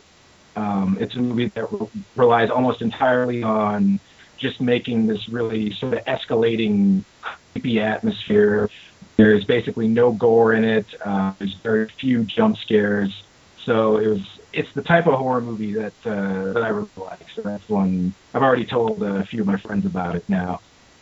um, 0.57 0.97
it's 1.01 1.15
a 1.15 1.19
movie 1.19 1.49
that 1.49 1.73
re- 1.73 1.89
relies 2.17 2.51
almost 2.51 2.83
entirely 2.83 3.43
on 3.43 3.99
just 4.39 4.61
making 4.61 5.07
this 5.07 5.29
really 5.29 5.73
sort 5.73 5.95
of 5.95 6.05
escalating, 6.05 7.05
creepy 7.21 7.81
atmosphere. 7.81 8.69
There's 9.17 9.45
basically 9.45 9.89
no 9.89 10.13
gore 10.13 10.53
in 10.53 10.65
it. 10.65 10.87
Uh, 11.05 11.33
there's 11.39 11.55
very 11.55 11.89
few 11.89 12.25
jump 12.25 12.57
scares. 12.59 13.23
So 13.65 13.97
it 13.99 14.09
was. 14.09 14.23
It's 14.53 14.71
the 14.73 14.83
type 14.83 15.07
of 15.07 15.15
horror 15.15 15.41
movie 15.41 15.73
that 15.75 15.95
uh, 16.05 16.53
that 16.53 16.63
I 16.63 16.69
really 16.69 16.89
like. 16.97 17.27
So 17.35 17.41
that's 17.41 17.67
one 17.71 18.13
I've 18.35 18.43
already 18.43 18.67
told 18.67 19.03
a 19.03 19.25
few 19.25 19.41
of 19.41 19.47
my 19.47 19.57
friends 19.57 19.87
about 19.87 20.15
it 20.15 20.29
now. 20.29 20.61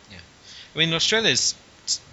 Yeah, 0.09 0.19
I 0.73 0.77
mean 0.77 0.93
Australia's 0.93 1.55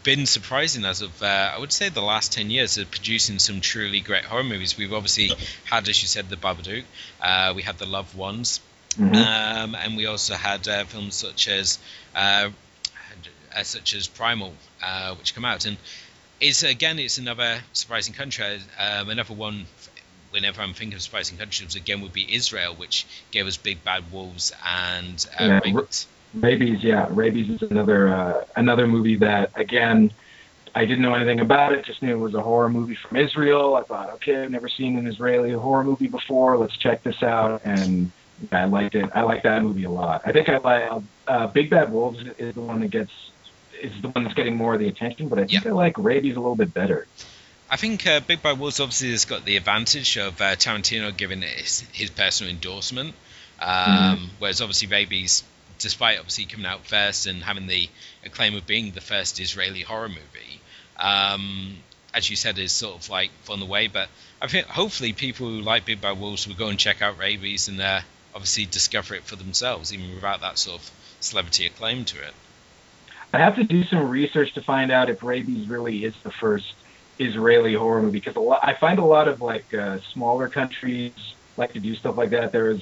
been 0.02 0.26
surprising 0.26 0.85
as 0.85 1.02
of 1.02 1.23
uh, 1.23 1.52
I 1.54 1.58
would 1.58 1.73
say 1.73 1.88
the 1.88 2.02
last 2.02 2.32
ten 2.32 2.50
years 2.50 2.78
of 2.78 2.90
producing 2.90 3.38
some 3.38 3.61
truly 3.61 4.00
great 4.00 4.25
horror 4.25 4.44
movies. 4.44 4.76
We've 4.76 4.92
obviously 4.92 5.30
had, 5.64 5.88
as 5.88 6.02
you 6.02 6.08
said, 6.08 6.28
the 6.28 6.37
Babadook. 6.37 6.85
Uh, 7.20 7.52
we 7.54 7.62
had 7.62 7.78
the 7.78 7.87
Loved 7.87 8.16
Ones, 8.16 8.61
mm-hmm. 8.92 9.14
um, 9.14 9.75
and 9.75 9.97
we 9.97 10.06
also 10.06 10.35
had 10.35 10.66
uh, 10.68 10.85
films 10.85 11.14
such 11.14 11.49
as 11.49 11.78
uh, 12.14 12.50
uh, 13.56 13.62
such 13.62 13.94
as 13.94 14.08
Primal, 14.08 14.54
uh, 14.82 15.14
which 15.16 15.35
come 15.35 15.44
out. 15.44 15.64
And 15.64 15.76
it's 16.40 16.62
again, 16.62 16.99
it's 16.99 17.18
another 17.18 17.58
surprising 17.73 18.14
country. 18.14 18.61
Um, 18.78 19.08
another 19.11 19.35
one. 19.35 19.66
Whenever 20.30 20.61
I'm 20.61 20.75
thinking 20.75 20.94
of 20.94 21.00
surprising 21.00 21.38
countries, 21.38 21.75
again 21.75 22.02
would 22.02 22.12
be 22.12 22.35
Israel, 22.35 22.75
which 22.75 23.06
gave 23.30 23.47
us 23.47 23.56
Big 23.56 23.82
Bad 23.82 24.12
Wolves 24.12 24.52
and 24.62 25.26
yeah, 25.40 25.61
Rabies, 26.35 26.82
yeah, 26.82 27.06
Rabies 27.11 27.49
is 27.49 27.70
another 27.70 28.08
uh, 28.08 28.44
another 28.56 28.87
movie 28.87 29.16
that 29.16 29.52
again 29.58 30.12
I 30.75 30.85
didn't 30.85 31.02
know 31.02 31.14
anything 31.14 31.40
about 31.40 31.73
it. 31.73 31.85
Just 31.85 32.02
knew 32.02 32.12
it 32.12 32.20
was 32.20 32.35
a 32.35 32.42
horror 32.42 32.68
movie 32.68 32.94
from 32.94 33.16
Israel. 33.16 33.75
I 33.75 33.82
thought, 33.82 34.11
okay, 34.11 34.42
I've 34.42 34.50
never 34.50 34.68
seen 34.68 34.97
an 34.99 35.06
Israeli 35.06 35.52
horror 35.52 35.85
movie 35.85 36.08
before. 36.08 36.56
Let's 36.56 36.76
check 36.76 37.02
this 37.02 37.23
out, 37.23 37.62
and 37.64 38.11
yeah, 38.50 38.62
I 38.62 38.64
liked 38.66 38.94
it. 38.94 39.11
I 39.14 39.23
like 39.23 39.42
that 39.42 39.62
movie 39.62 39.85
a 39.85 39.90
lot. 39.90 40.23
I 40.25 40.32
think 40.32 40.49
I 40.49 40.58
like 40.58 41.02
uh, 41.26 41.47
Big 41.49 41.70
Bad 41.70 41.92
Wolves 41.92 42.23
is 42.38 42.54
the 42.54 42.61
one 42.61 42.80
that 42.80 42.90
gets 42.90 43.12
is 43.80 43.92
the 44.02 44.08
one 44.08 44.25
that's 44.25 44.35
getting 44.35 44.56
more 44.56 44.75
of 44.75 44.80
the 44.80 44.88
attention, 44.88 45.28
but 45.28 45.38
I 45.38 45.47
think 45.47 45.64
yeah. 45.64 45.70
I 45.70 45.75
like 45.75 45.99
Rabies 45.99 46.37
a 46.37 46.40
little 46.40 46.56
bit 46.56 46.75
better. 46.75 47.06
I 47.70 47.76
think 47.76 48.06
uh, 48.06 48.20
Big 48.20 48.42
Bad 48.42 48.58
Wolves 48.58 48.80
obviously 48.80 49.11
has 49.11 49.25
got 49.25 49.44
the 49.44 49.56
advantage 49.56 50.16
of 50.16 50.40
uh, 50.40 50.56
Tarantino 50.56 51.14
giving 51.16 51.42
it 51.42 51.49
his, 51.49 51.80
his 51.92 52.11
personal 52.11 52.52
endorsement, 52.52 53.14
um, 53.61 53.68
mm-hmm. 53.68 54.25
whereas 54.38 54.62
obviously 54.62 54.88
Rabies 54.88 55.44
despite 55.78 56.18
obviously 56.18 56.44
coming 56.44 56.66
out 56.66 56.87
first 56.87 57.26
and 57.26 57.42
having 57.42 57.66
the 57.66 57.88
acclaim 58.25 58.54
of 58.54 58.66
being 58.66 58.92
the 58.92 59.00
first 59.00 59.40
Israeli 59.40 59.82
horror 59.82 60.08
movie, 60.08 60.61
um, 60.99 61.76
as 62.14 62.28
you 62.28 62.37
said, 62.37 62.58
is 62.58 62.73
sort 62.73 62.97
of 62.97 63.08
like 63.08 63.30
on 63.49 63.61
the 63.61 63.66
way. 63.66 63.87
But 63.88 64.08
I 64.42 64.49
think 64.49 64.66
hopefully 64.66 65.12
people 65.12 65.49
who 65.49 65.61
like 65.61 65.85
Big 65.85 66.00
Bad 66.00 66.18
Wolves 66.18 66.47
will 66.47 66.54
go 66.54 66.68
and 66.68 66.78
check 66.78 67.02
out 67.02 67.18
Rabies 67.18 67.68
and 67.68 67.80
uh, 67.80 68.00
obviously 68.35 68.66
discover 68.66 69.14
it 69.14 69.25
for 69.25 69.37
themselves, 69.37 69.92
even 69.92 70.14
without 70.14 70.40
that 70.40 70.58
sort 70.58 70.80
of 70.80 70.90
celebrity 71.20 71.66
acclaim 71.66 72.04
to 72.06 72.18
it. 72.18 72.35
I 73.32 73.38
have 73.38 73.56
to 73.56 73.64
do 73.64 73.85
some 73.85 74.08
research 74.08 74.54
to 74.54 74.62
find 74.62 74.90
out 74.90 75.11
if 75.11 75.23
Rabies 75.23 75.68
really 75.68 76.04
is 76.04 76.14
the 76.23 76.30
first 76.30 76.73
Israeli 77.18 77.75
horror 77.75 78.02
movie 78.02 78.20
because 78.20 78.37
lot, 78.37 78.61
I 78.62 78.75
find 78.75 78.99
a 78.99 79.04
lot 79.04 79.28
of 79.28 79.42
like 79.42 79.73
uh, 79.75 79.99
smaller 80.12 80.49
countries 80.49 81.12
like 81.56 81.73
to 81.73 81.80
do 81.80 81.94
stuff 81.94 82.16
like 82.16 82.30
that. 82.30 82.52
There 82.52 82.70
is 82.70 82.80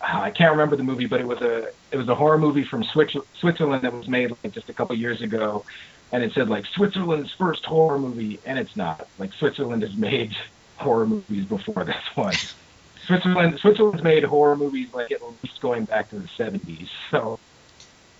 I 0.00 0.30
can't 0.30 0.52
remember 0.52 0.76
the 0.76 0.82
movie, 0.82 1.06
but 1.06 1.20
it 1.20 1.26
was 1.26 1.40
a 1.40 1.68
it 1.90 1.96
was 1.96 2.08
a 2.08 2.14
horror 2.14 2.38
movie 2.38 2.64
from 2.64 2.84
Switzerland 2.84 3.82
that 3.82 3.92
was 3.92 4.08
made 4.08 4.30
like 4.30 4.52
just 4.52 4.68
a 4.68 4.72
couple 4.72 4.94
years 4.96 5.22
ago, 5.22 5.64
and 6.12 6.22
it 6.22 6.32
said 6.32 6.48
like 6.48 6.66
Switzerland's 6.66 7.32
first 7.32 7.64
horror 7.64 7.98
movie, 7.98 8.38
and 8.44 8.58
it's 8.58 8.76
not. 8.76 9.08
Like 9.18 9.32
Switzerland 9.32 9.82
has 9.82 9.96
made 9.96 10.36
horror 10.76 11.06
movies 11.06 11.44
before 11.44 11.84
this 11.84 12.04
one. 12.14 12.34
Switzerland 13.06 13.58
Switzerland's 13.58 14.02
made 14.02 14.24
horror 14.24 14.56
movies 14.56 14.92
like 14.92 15.12
at 15.12 15.20
least 15.42 15.60
going 15.60 15.84
back 15.84 16.10
to 16.10 16.18
the 16.18 16.28
70s. 16.28 16.88
So 17.10 17.38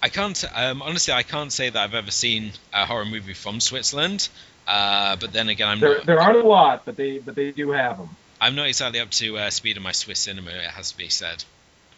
I 0.02 0.09
can't 0.09 0.45
um, 0.54 0.80
honestly 0.80 1.12
I 1.12 1.25
can't 1.25 1.52
say 1.52 1.71
that 1.71 1.83
I've 1.83 1.95
ever 1.95 2.11
seen 2.11 2.52
a 2.73 2.87
horror 2.87 3.04
movie 3.04 3.35
from 3.35 3.61
Switzerland. 3.61 4.28
Uh, 4.66 5.16
but 5.16 5.33
then 5.33 5.49
again, 5.49 5.68
I'm 5.68 5.80
there. 5.80 5.97
Not, 5.97 6.06
there 6.06 6.21
aren't 6.21 6.38
a 6.38 6.47
lot, 6.47 6.85
but 6.85 6.97
they 6.97 7.18
but 7.18 7.35
they 7.35 7.52
do 7.52 7.71
have 7.71 7.99
them. 7.99 8.11
I'm 8.40 8.54
not 8.54 8.66
exactly 8.66 9.00
up 9.00 9.11
to 9.11 9.38
uh, 9.38 9.50
speed 9.50 9.76
of 9.76 9.83
my 9.83 9.92
Swiss 9.92 10.21
cinema. 10.21 10.50
It 10.50 10.71
has 10.71 10.92
to 10.92 10.97
be 10.97 11.09
said. 11.09 11.45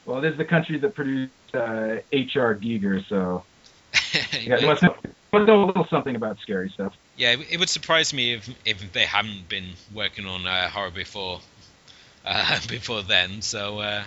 Well, 0.09 0.25
it 0.25 0.33
is 0.33 0.39
the 0.39 0.47
country 0.47 0.79
that 0.79 0.95
produced 0.95 1.33
uh, 1.53 1.97
H.R. 2.11 2.55
Giger, 2.55 3.07
so 3.11 3.45
yeah, 4.41 4.65
must 4.65 4.83
know, 4.83 4.97
must 5.35 5.47
know 5.47 5.65
a 5.65 5.67
little 5.67 5.87
something 5.91 6.17
about 6.17 6.39
scary 6.39 6.71
stuff. 6.71 6.97
Yeah, 7.19 7.37
it 7.51 7.61
would 7.61 7.69
surprise 7.69 8.15
me 8.15 8.33
if 8.33 8.49
if 8.65 8.91
they 8.95 9.05
hadn't 9.05 9.51
been 9.51 9.75
working 9.93 10.25
on 10.25 10.47
uh, 10.47 10.71
horror 10.71 10.91
before 10.91 11.41
uh, 12.25 12.59
before 12.69 13.03
then. 13.03 13.43
So, 13.43 13.81
uh, 13.81 14.05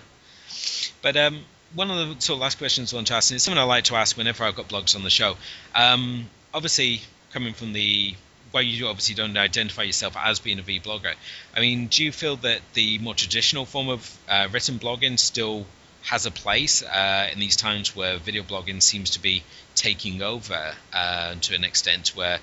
but 1.03 1.17
um, 1.17 1.45
one 1.75 1.91
of 1.91 1.97
the 1.97 2.19
sort 2.19 2.37
of 2.37 2.41
last 2.41 2.57
questions 2.57 2.91
I 2.93 2.95
want 2.95 3.07
to 3.07 3.13
ask, 3.13 3.29
and 3.29 3.35
it's 3.35 3.43
something 3.43 3.61
I 3.61 3.65
like 3.65 3.83
to 3.85 3.95
ask 3.95 4.17
whenever 4.17 4.43
I've 4.43 4.55
got 4.55 4.69
blogs 4.69 4.95
on 4.95 5.03
the 5.03 5.11
show. 5.11 5.37
Um, 5.75 6.27
obviously, 6.51 7.01
coming 7.31 7.53
from 7.53 7.73
the 7.73 8.15
well, 8.51 8.63
you 8.63 8.87
obviously 8.87 9.13
don't 9.13 9.37
identify 9.37 9.83
yourself 9.83 10.17
as 10.17 10.39
being 10.39 10.57
a 10.57 10.63
V 10.63 10.79
blogger. 10.79 11.13
I 11.55 11.59
mean, 11.59 11.87
do 11.87 12.03
you 12.03 12.11
feel 12.11 12.37
that 12.37 12.61
the 12.73 12.97
more 12.97 13.13
traditional 13.13 13.65
form 13.65 13.89
of 13.89 14.17
uh, 14.27 14.47
written 14.51 14.79
blogging 14.79 15.19
still 15.19 15.67
has 16.03 16.25
a 16.25 16.31
place 16.31 16.83
uh, 16.83 17.29
in 17.31 17.39
these 17.39 17.55
times 17.55 17.95
where 17.95 18.17
video 18.17 18.43
blogging 18.43 18.81
seems 18.81 19.11
to 19.11 19.21
be 19.21 19.43
taking 19.75 20.21
over 20.21 20.73
uh, 20.93 21.35
to 21.41 21.55
an 21.55 21.63
extent 21.63 22.09
where 22.09 22.39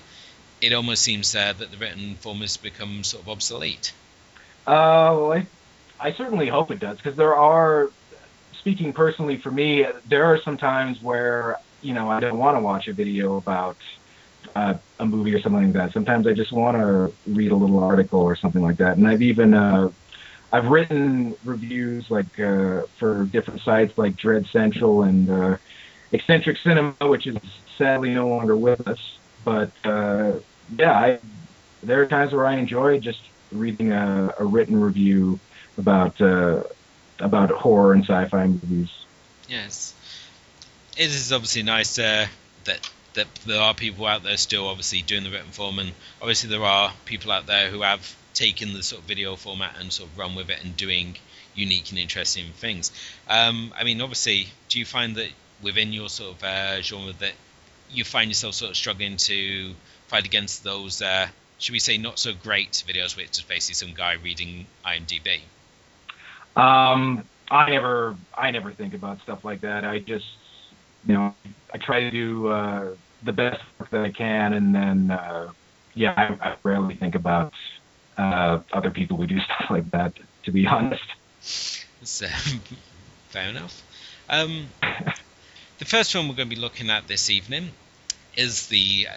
it 0.61 0.73
almost 0.73 1.01
seems 1.01 1.35
uh, 1.35 1.53
that 1.53 1.71
the 1.71 1.77
written 1.77 2.15
form 2.15 2.39
has 2.39 2.57
become 2.57 3.03
sort 3.03 3.23
of 3.23 3.29
obsolete. 3.29 3.93
Uh, 4.67 5.15
well, 5.15 5.33
I, 5.33 5.45
I 5.99 6.13
certainly 6.13 6.47
hope 6.47 6.71
it 6.71 6.79
does 6.79 6.97
because 6.97 7.15
there 7.15 7.35
are, 7.35 7.89
speaking 8.59 8.93
personally 8.93 9.37
for 9.37 9.51
me, 9.51 9.85
there 10.07 10.25
are 10.25 10.41
some 10.41 10.57
times 10.57 11.01
where 11.01 11.57
you 11.81 11.93
know 11.93 12.09
I 12.09 12.19
don't 12.19 12.37
want 12.37 12.57
to 12.57 12.61
watch 12.61 12.87
a 12.87 12.93
video 12.93 13.37
about 13.37 13.77
uh, 14.55 14.75
a 14.99 15.05
movie 15.05 15.33
or 15.33 15.41
something 15.41 15.65
like 15.65 15.73
that. 15.73 15.93
Sometimes 15.93 16.27
I 16.27 16.33
just 16.33 16.51
want 16.51 16.77
to 16.77 17.13
read 17.27 17.51
a 17.51 17.55
little 17.55 17.83
article 17.83 18.21
or 18.21 18.35
something 18.35 18.61
like 18.61 18.77
that. 18.77 18.97
And 18.97 19.07
I've 19.07 19.21
even 19.21 19.53
uh, 19.53 19.91
I've 20.51 20.67
written 20.67 21.35
reviews 21.45 22.09
like 22.09 22.39
uh, 22.39 22.83
for 22.97 23.25
different 23.25 23.61
sites 23.61 23.97
like 23.97 24.15
Dread 24.15 24.47
Central 24.47 25.03
and 25.03 25.29
uh, 25.29 25.57
Eccentric 26.11 26.57
Cinema, 26.57 26.95
which 27.01 27.27
is 27.27 27.37
sadly 27.77 28.13
no 28.13 28.27
longer 28.27 28.55
with 28.55 28.87
us. 28.87 29.17
But 29.45 29.71
uh, 29.83 30.33
yeah, 30.77 30.93
I, 30.93 31.19
there 31.83 32.01
are 32.01 32.05
times 32.07 32.33
where 32.33 32.45
I 32.45 32.55
enjoy 32.55 32.99
just 32.99 33.21
reading 33.51 33.91
a, 33.91 34.33
a 34.39 34.45
written 34.45 34.79
review 34.79 35.39
about 35.77 36.19
uh, 36.19 36.63
about 37.19 37.51
horror 37.51 37.93
and 37.93 38.03
sci-fi 38.03 38.47
movies. 38.47 38.89
Yes, 39.47 39.93
it 40.97 41.05
is 41.05 41.31
obviously 41.31 41.63
nice 41.63 41.99
uh, 41.99 42.27
that 42.65 42.89
that 43.13 43.27
there 43.45 43.61
are 43.61 43.73
people 43.73 44.05
out 44.05 44.23
there 44.23 44.37
still 44.37 44.67
obviously 44.67 45.01
doing 45.01 45.23
the 45.23 45.29
written 45.29 45.51
form, 45.51 45.79
and 45.79 45.91
obviously 46.21 46.49
there 46.49 46.63
are 46.63 46.91
people 47.05 47.31
out 47.31 47.45
there 47.45 47.69
who 47.69 47.81
have 47.81 48.15
taken 48.33 48.73
the 48.73 48.83
sort 48.83 49.01
of 49.01 49.07
video 49.07 49.35
format 49.35 49.75
and 49.79 49.91
sort 49.91 50.09
of 50.09 50.17
run 50.17 50.35
with 50.35 50.49
it 50.49 50.63
and 50.63 50.75
doing 50.77 51.17
unique 51.55 51.89
and 51.89 51.99
interesting 51.99 52.45
things. 52.53 52.91
Um, 53.27 53.73
I 53.77 53.83
mean, 53.83 54.01
obviously, 54.01 54.47
do 54.69 54.79
you 54.79 54.85
find 54.85 55.15
that 55.15 55.29
within 55.61 55.91
your 55.93 56.09
sort 56.09 56.35
of 56.35 56.43
uh, 56.43 56.81
genre 56.81 57.13
that 57.19 57.33
you 57.91 58.03
find 58.03 58.29
yourself 58.29 58.55
sort 58.55 58.71
of 58.71 58.77
struggling 58.77 59.17
to 59.17 59.73
fight 60.07 60.25
against 60.25 60.63
those, 60.63 61.01
uh, 61.01 61.27
should 61.57 61.73
we 61.73 61.79
say, 61.79 61.97
not 61.97 62.19
so 62.19 62.33
great 62.33 62.83
videos, 62.87 63.17
which 63.17 63.31
is 63.31 63.41
basically 63.41 63.75
some 63.75 63.93
guy 63.93 64.13
reading 64.13 64.65
IMDb? 64.85 65.39
Um, 66.55 67.23
I 67.51 67.69
never, 67.69 68.15
I 68.37 68.51
never 68.51 68.71
think 68.71 68.93
about 68.93 69.21
stuff 69.21 69.43
like 69.43 69.61
that. 69.61 69.83
I 69.83 69.99
just, 69.99 70.25
you 71.05 71.13
know, 71.13 71.33
I 71.73 71.77
try 71.77 72.01
to 72.01 72.11
do 72.11 72.47
uh, 72.47 72.95
the 73.23 73.33
best 73.33 73.61
work 73.79 73.89
that 73.89 74.01
I 74.01 74.11
can, 74.11 74.53
and 74.53 74.73
then, 74.73 75.11
uh, 75.11 75.51
yeah, 75.95 76.13
I, 76.15 76.49
I 76.49 76.55
rarely 76.63 76.95
think 76.95 77.15
about 77.15 77.53
uh, 78.19 78.59
other 78.73 78.91
people 78.91 79.17
who 79.17 79.27
do 79.27 79.39
stuff 79.45 79.65
like 79.69 79.89
that. 79.91 80.13
To 80.43 80.51
be 80.51 80.67
honest. 80.67 81.03
So, 81.41 82.27
fair 83.29 83.49
enough. 83.49 83.83
Um, 84.29 84.67
the 85.79 85.85
first 85.85 86.11
film 86.11 86.27
we're 86.27 86.35
going 86.35 86.49
to 86.49 86.55
be 86.55 86.61
looking 86.61 86.89
at 86.89 87.07
this 87.07 87.29
evening 87.29 87.69
is 88.35 88.67
the 88.67 89.07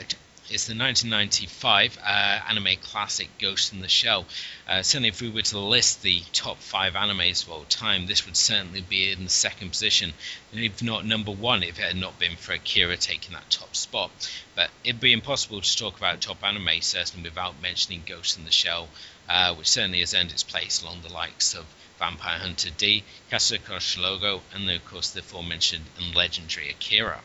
it's 0.53 0.67
the 0.67 0.75
1995 0.75 1.99
uh, 2.05 2.41
anime 2.47 2.77
classic 2.83 3.31
Ghost 3.39 3.73
in 3.73 3.81
the 3.81 3.89
Shell. 3.89 4.27
Uh, 4.69 4.83
certainly, 4.83 5.09
if 5.09 5.23
we 5.23 5.31
were 5.31 5.41
to 5.41 5.59
list 5.59 6.03
the 6.03 6.21
top 6.35 6.59
five 6.59 6.93
animes 6.93 7.43
of 7.43 7.51
all 7.51 7.65
time, 7.65 8.07
this 8.07 8.27
would 8.27 8.37
certainly 8.37 8.83
be 8.83 9.11
in 9.11 9.25
the 9.25 9.31
second 9.31 9.71
position, 9.71 10.13
if 10.53 10.83
not 10.83 11.07
number 11.07 11.31
one, 11.31 11.63
if 11.63 11.79
it 11.79 11.85
had 11.85 11.97
not 11.97 12.19
been 12.19 12.37
for 12.37 12.53
Akira 12.53 12.99
taking 12.99 13.33
that 13.33 13.49
top 13.49 13.75
spot. 13.75 14.11
But 14.55 14.71
it'd 14.85 15.01
be 15.01 15.15
impossible 15.15 15.63
to 15.63 15.77
talk 15.77 15.97
about 15.97 16.21
top 16.21 16.45
anime 16.45 16.83
certainly 16.83 17.31
without 17.31 17.63
mentioning 17.63 18.03
Ghost 18.07 18.37
in 18.37 18.45
the 18.45 18.51
Shell, 18.51 18.91
uh, 19.31 19.55
which 19.55 19.69
certainly 19.69 20.01
has 20.01 20.13
earned 20.13 20.33
its 20.33 20.43
place 20.43 20.83
along 20.83 21.01
the 21.01 21.13
likes 21.13 21.55
of 21.55 21.65
Vampire 21.99 22.39
Hunter 22.39 22.69
D, 22.77 23.05
Kasuga 23.31 23.79
Shologo, 23.79 24.43
and 24.53 24.71
of 24.71 24.85
course 24.85 25.11
the 25.11 25.21
aforementioned 25.21 25.87
and 25.97 26.15
legendary 26.15 26.69
Akira. 26.69 27.23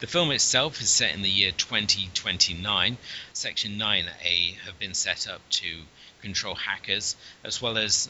The 0.00 0.06
film 0.08 0.32
itself 0.32 0.80
is 0.80 0.90
set 0.90 1.14
in 1.14 1.22
the 1.22 1.30
year 1.30 1.52
2029. 1.52 2.98
Section 3.32 3.78
9A 3.78 4.58
have 4.66 4.78
been 4.78 4.92
set 4.92 5.28
up 5.28 5.40
to 5.50 5.82
control 6.20 6.56
hackers 6.56 7.14
as 7.44 7.62
well 7.62 7.78
as 7.78 8.08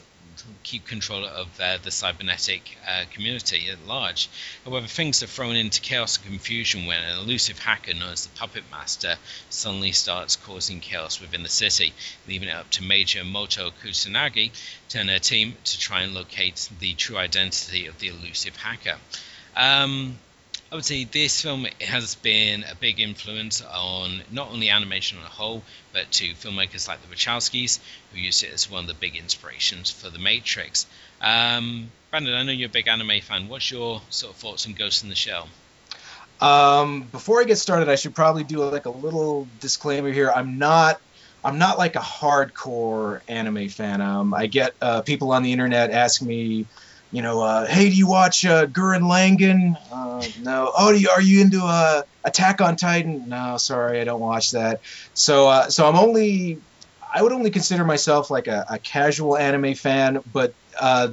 keep 0.63 0.85
control 0.85 1.25
of 1.25 1.47
uh, 1.59 1.77
the 1.83 1.91
cybernetic 1.91 2.77
uh, 2.87 3.05
community 3.13 3.69
at 3.69 3.85
large. 3.85 4.29
However, 4.65 4.87
things 4.87 5.21
are 5.21 5.27
thrown 5.27 5.55
into 5.55 5.79
chaos 5.79 6.17
and 6.17 6.25
confusion 6.25 6.87
when 6.87 7.03
an 7.03 7.19
elusive 7.19 7.59
hacker 7.59 7.93
known 7.93 8.13
as 8.13 8.25
the 8.25 8.37
Puppet 8.37 8.63
Master 8.71 9.15
suddenly 9.49 9.91
starts 9.91 10.35
causing 10.35 10.79
chaos 10.79 11.21
within 11.21 11.43
the 11.43 11.49
city, 11.49 11.93
leaving 12.27 12.49
it 12.49 12.55
up 12.55 12.69
to 12.71 12.83
Major 12.83 13.23
Motoko 13.23 13.71
Kusanagi 13.83 14.51
and 14.95 15.09
her 15.09 15.19
team 15.19 15.55
to 15.65 15.77
try 15.77 16.01
and 16.01 16.13
locate 16.13 16.69
the 16.79 16.93
true 16.93 17.17
identity 17.17 17.85
of 17.85 17.99
the 17.99 18.07
elusive 18.07 18.55
hacker. 18.55 18.97
Um, 19.55 20.17
I 20.71 20.75
would 20.75 20.85
say 20.85 21.03
this 21.03 21.41
film 21.41 21.67
has 21.79 22.15
been 22.15 22.63
a 22.63 22.75
big 22.75 22.99
influence 22.99 23.61
on 23.61 24.23
not 24.31 24.49
only 24.49 24.69
animation 24.69 25.19
on 25.19 25.23
a 25.23 25.29
whole, 25.29 25.61
but 25.93 26.11
to 26.13 26.33
filmmakers 26.33 26.87
like 26.87 27.01
the 27.01 27.15
Wachowskis, 27.15 27.79
who 28.11 28.19
used 28.19 28.43
it 28.43 28.51
as 28.51 28.69
one 28.69 28.81
of 28.81 28.87
the 28.87 28.95
big 28.95 29.15
inspirations 29.15 29.91
for 29.91 30.09
The 30.09 30.19
Matrix. 30.19 30.87
Um, 31.21 31.91
Brandon, 32.09 32.33
I 32.33 32.43
know 32.43 32.51
you're 32.51 32.67
a 32.67 32.71
big 32.71 32.87
anime 32.87 33.21
fan. 33.21 33.47
What's 33.47 33.69
your 33.69 34.01
sort 34.09 34.33
of 34.33 34.39
thoughts 34.39 34.65
on 34.65 34.73
Ghost 34.73 35.03
in 35.03 35.09
the 35.09 35.15
Shell? 35.15 35.47
Um, 36.41 37.03
before 37.11 37.41
I 37.41 37.45
get 37.45 37.57
started, 37.57 37.87
I 37.87 37.95
should 37.95 38.15
probably 38.15 38.43
do 38.43 38.63
like 38.63 38.85
a 38.85 38.89
little 38.89 39.47
disclaimer 39.59 40.11
here. 40.11 40.31
I'm 40.31 40.57
not 40.57 40.99
I'm 41.43 41.59
not 41.59 41.77
like 41.77 41.95
a 41.95 41.99
hardcore 41.99 43.21
anime 43.27 43.69
fan. 43.69 44.01
Um, 44.01 44.33
I 44.33 44.47
get 44.47 44.73
uh, 44.81 45.03
people 45.03 45.31
on 45.31 45.43
the 45.43 45.53
internet 45.53 45.91
asking 45.91 46.27
me 46.27 46.65
you 47.11 47.21
know, 47.21 47.41
uh, 47.41 47.65
hey, 47.65 47.89
do 47.89 47.95
you 47.95 48.07
watch 48.07 48.45
uh, 48.45 48.65
Gurren 48.65 49.01
Lagann? 49.01 49.77
Uh, 49.91 50.27
no. 50.41 50.71
Oh, 50.77 50.91
you, 50.91 51.09
are 51.09 51.21
you 51.21 51.41
into 51.41 51.61
uh, 51.63 52.03
Attack 52.23 52.61
on 52.61 52.75
Titan? 52.75 53.29
No, 53.29 53.57
sorry, 53.57 54.01
I 54.01 54.03
don't 54.03 54.19
watch 54.19 54.51
that. 54.51 54.81
So, 55.13 55.47
uh, 55.47 55.69
so 55.69 55.87
I'm 55.87 55.95
only, 55.95 56.59
I 57.13 57.21
would 57.21 57.31
only 57.31 57.51
consider 57.51 57.83
myself 57.83 58.29
like 58.29 58.47
a, 58.47 58.65
a 58.69 58.79
casual 58.79 59.37
anime 59.37 59.75
fan, 59.75 60.21
but 60.31 60.53
uh, 60.79 61.09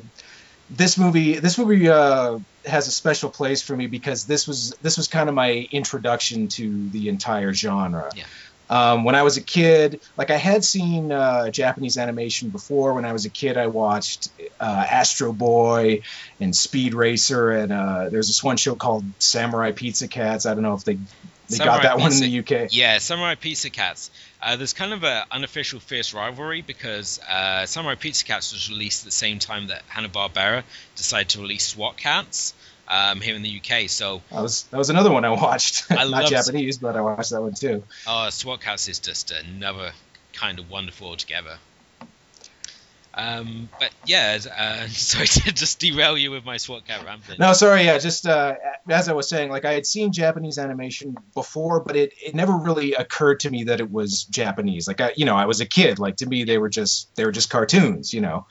this 0.71 0.99
movie, 0.99 1.39
this 1.39 1.59
movie 1.59 1.89
uh, 1.89 2.39
has 2.65 2.89
a 2.89 2.91
special 2.91 3.31
place 3.31 3.63
for 3.63 3.77
me 3.77 3.87
because 3.87 4.25
this 4.25 4.47
was 4.47 4.71
this 4.83 4.97
was 4.97 5.09
kind 5.09 5.29
of 5.29 5.35
my 5.35 5.67
introduction 5.71 6.49
to 6.49 6.89
the 6.91 7.09
entire 7.09 7.53
genre. 7.53 8.11
Yeah. 8.15 8.25
Um, 8.73 9.05
when 9.05 9.15
I 9.15 9.23
was 9.23 9.37
a 9.37 9.43
kid, 9.43 10.01
like 10.17 10.31
I 10.31 10.39
had 10.39 10.65
seen 10.65 11.13
uh, 11.13 11.51
Japanese 11.51 11.99
animation 11.99 12.49
before. 12.49 12.95
When 12.95 13.05
I 13.05 13.13
was 13.13 13.27
a 13.27 13.29
kid, 13.29 13.59
I 13.59 13.67
watched 13.67 14.31
uh, 14.59 14.87
Astro 14.91 15.35
Boy 15.35 16.01
and 16.41 16.57
Speed 16.57 16.95
Racer, 16.95 17.51
and 17.51 17.71
uh, 17.71 18.09
there's 18.09 18.29
this 18.29 18.43
one 18.43 18.57
show 18.57 18.75
called 18.75 19.05
Samurai 19.19 19.73
Pizza 19.73 20.09
Cats. 20.09 20.47
I 20.47 20.55
don't 20.55 20.63
know 20.63 20.73
if 20.73 20.85
they 20.85 20.95
they 20.95 21.57
Samurai 21.59 21.75
got 21.75 21.83
that 21.83 21.97
Pizza, 21.99 22.03
one 22.03 22.13
in 22.25 22.45
the 22.45 22.63
UK. 22.63 22.69
Yeah, 22.71 22.97
Samurai 22.97 23.35
Pizza 23.35 23.69
Cats. 23.69 24.11
Uh, 24.41 24.57
there's 24.57 24.73
kind 24.73 24.95
of 24.95 25.05
an 25.05 25.25
unofficial 25.31 25.79
fierce 25.79 26.15
rivalry 26.15 26.63
because 26.63 27.21
uh, 27.29 27.67
Samurai 27.67 27.97
Pizza 27.97 28.25
Cats 28.25 28.55
was 28.55 28.71
released 28.71 29.03
at 29.03 29.05
the 29.05 29.11
same 29.11 29.39
time 29.39 29.67
that 29.67 29.83
Hanna 29.89 30.09
Barbera 30.09 30.63
decided 30.97 31.29
to 31.29 31.43
release 31.43 31.67
SWAT 31.67 31.99
Kats 31.99 32.55
um, 32.93 33.23
here 33.23 33.35
in 33.35 33.43
the 33.43 33.61
UK. 33.61 33.89
So 33.89 34.21
that 34.31 34.43
was 34.43 34.65
that 34.65 34.77
was 34.77 34.91
another 34.91 35.11
one 35.11 35.25
I 35.25 35.31
watched. 35.31 35.91
I 35.91 36.05
Not 36.09 36.27
Japanese, 36.29 36.79
but 36.79 36.95
I 36.95 37.01
watched 37.01 37.31
that 37.31 37.41
one 37.41 37.55
too. 37.55 37.83
Oh, 38.07 38.29
SWAT 38.29 38.61
Kats 38.61 38.89
is 38.89 38.99
just 38.99 39.31
another 39.33 39.93
kind 40.35 40.59
of 40.59 40.71
wonderful 40.71 41.09
altogether. 41.09 41.57
Um, 43.15 43.69
but 43.79 43.91
yeah, 44.07 44.39
uh, 44.57 44.87
sorry 44.89 45.27
to 45.27 45.53
just 45.53 45.81
derail 45.81 46.17
you 46.17 46.31
with 46.31 46.45
my 46.45 46.59
SWAT 46.59 46.87
cat 46.87 47.05
rambling. 47.05 47.39
No, 47.39 47.55
sorry. 47.55 47.85
Yeah, 47.85 47.99
just 47.99 48.27
uh, 48.27 48.57
as 48.89 49.09
I 49.09 49.15
was 49.15 49.29
saying, 49.29 49.51
like 49.51 49.65
I 49.65 49.73
had 49.73 49.87
seen 49.87 50.13
Japanese 50.13 50.59
animation 50.59 51.17
before, 51.35 51.81
but 51.81 51.97
it, 51.97 52.13
it 52.23 52.35
never 52.35 52.53
really 52.53 52.93
occurred 52.93 53.41
to 53.41 53.51
me 53.51 53.65
that 53.65 53.81
it 53.81 53.91
was 53.91 54.25
Japanese. 54.25 54.87
Like 54.87 55.01
I, 55.01 55.13
you 55.17 55.25
know, 55.25 55.37
I 55.37 55.47
was 55.47 55.61
a 55.61 55.67
kid. 55.67 55.99
Like 55.99 56.17
to 56.17 56.27
me, 56.27 56.45
they 56.45 56.59
were 56.59 56.71
just 56.71 57.15
they 57.17 57.25
were 57.25 57.33
just 57.33 57.49
cartoons, 57.49 58.13
you 58.13 58.21
know. 58.21 58.47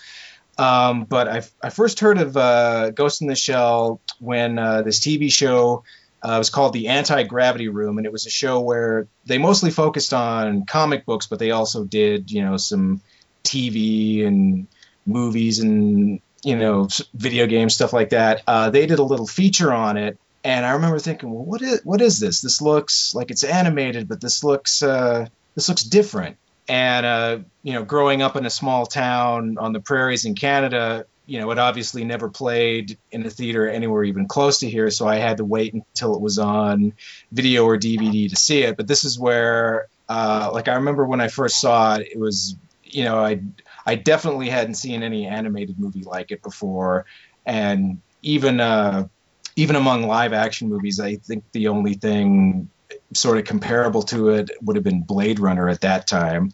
Um, 0.62 1.06
but 1.06 1.28
I, 1.28 1.42
I 1.64 1.70
first 1.72 2.00
heard 2.00 2.20
of 2.20 2.38
uh, 2.38 2.92
Ghost 2.92 3.22
in 3.22 3.28
the 3.28 3.36
Shell 3.36 4.00
when 4.20 4.60
uh, 4.60 4.84
this 4.84 5.00
TV 5.00 5.32
show 5.32 5.84
uh, 6.22 6.36
was 6.38 6.52
called 6.52 6.74
The 6.74 6.90
Anti 6.90 7.24
Gravity 7.24 7.68
Room, 7.68 7.98
and 7.98 8.06
it 8.06 8.12
was 8.12 8.28
a 8.28 8.30
show 8.30 8.60
where 8.60 9.08
they 9.26 9.40
mostly 9.40 9.72
focused 9.72 10.14
on 10.14 10.66
comic 10.66 11.06
books, 11.06 11.26
but 11.26 11.40
they 11.40 11.50
also 11.50 11.84
did, 11.84 12.30
you 12.30 12.44
know, 12.44 12.58
some 12.58 13.02
TV 13.44 14.26
and 14.26 14.68
movies 15.06 15.60
and 15.60 16.22
you 16.44 16.56
know 16.56 16.88
video 17.16 17.48
games 17.48 17.74
stuff 17.74 17.92
like 17.92 18.10
that. 18.10 18.44
Uh, 18.48 18.70
they 18.70 18.86
did 18.86 19.00
a 19.00 19.04
little 19.04 19.28
feature 19.28 19.74
on 19.74 19.98
it, 19.98 20.20
and 20.44 20.66
I 20.66 20.74
remember 20.74 21.00
thinking, 21.00 21.32
well, 21.32 21.44
what 21.44 21.62
is 21.62 21.82
what 21.84 22.02
is 22.02 22.20
this? 22.20 22.42
This 22.42 22.62
looks 22.62 23.16
like 23.16 23.32
it's 23.32 23.44
animated, 23.44 24.08
but 24.08 24.22
this 24.22 24.44
looks 24.44 24.84
uh, 24.84 25.28
this 25.56 25.70
looks 25.70 25.84
different. 25.84 26.38
And 26.68 27.06
uh, 27.06 27.40
you 27.64 27.74
know, 27.74 27.84
growing 27.84 28.22
up 28.22 28.36
in 28.36 28.46
a 28.46 28.50
small 28.50 28.86
town 28.86 29.58
on 29.58 29.74
the 29.74 29.80
prairies 29.80 30.26
in 30.26 30.36
Canada, 30.36 31.06
you 31.26 31.40
know, 31.40 31.50
it 31.52 31.60
obviously 31.60 32.04
never 32.04 32.30
played 32.30 32.98
in 33.12 33.26
a 33.26 33.30
theater 33.30 33.70
anywhere 33.70 34.04
even 34.04 34.28
close 34.28 34.60
to 34.60 34.70
here, 34.70 34.90
so 34.90 35.08
I 35.08 35.16
had 35.16 35.38
to 35.38 35.46
wait 35.46 35.74
until 35.74 36.16
it 36.16 36.22
was 36.22 36.40
on 36.40 36.94
video 37.32 37.66
or 37.66 37.78
DVD 37.78 38.30
to 38.30 38.36
see 38.36 38.64
it. 38.64 38.78
But 38.78 38.88
this 38.88 39.04
is 39.06 39.18
where, 39.18 39.88
uh, 40.10 40.50
like, 40.54 40.68
I 40.68 40.76
remember 40.76 41.06
when 41.06 41.22
I 41.22 41.28
first 41.30 41.62
saw 41.62 41.96
it, 41.96 42.10
it 42.12 42.20
was, 42.20 42.56
you 42.84 43.06
know, 43.06 43.18
I 43.24 43.42
I 43.86 43.96
definitely 43.96 44.50
hadn't 44.50 44.76
seen 44.76 45.04
any 45.04 45.26
animated 45.26 45.80
movie 45.80 46.04
like 46.04 46.32
it 46.32 46.44
before, 46.44 47.06
and 47.46 48.02
even 48.22 48.60
uh, 48.60 49.08
even 49.56 49.76
among 49.76 50.08
live 50.08 50.34
action 50.34 50.70
movies, 50.70 51.00
I 51.00 51.16
think 51.16 51.44
the 51.52 51.68
only 51.70 51.94
thing 51.94 52.70
sort 53.14 53.38
of 53.38 53.46
comparable 53.46 54.04
to 54.04 54.30
it 54.30 54.52
would 54.62 54.76
have 54.76 54.84
been 54.84 55.04
Blade 55.04 55.40
Runner 55.40 55.70
at 55.70 55.82
that 55.82 56.08
time. 56.08 56.54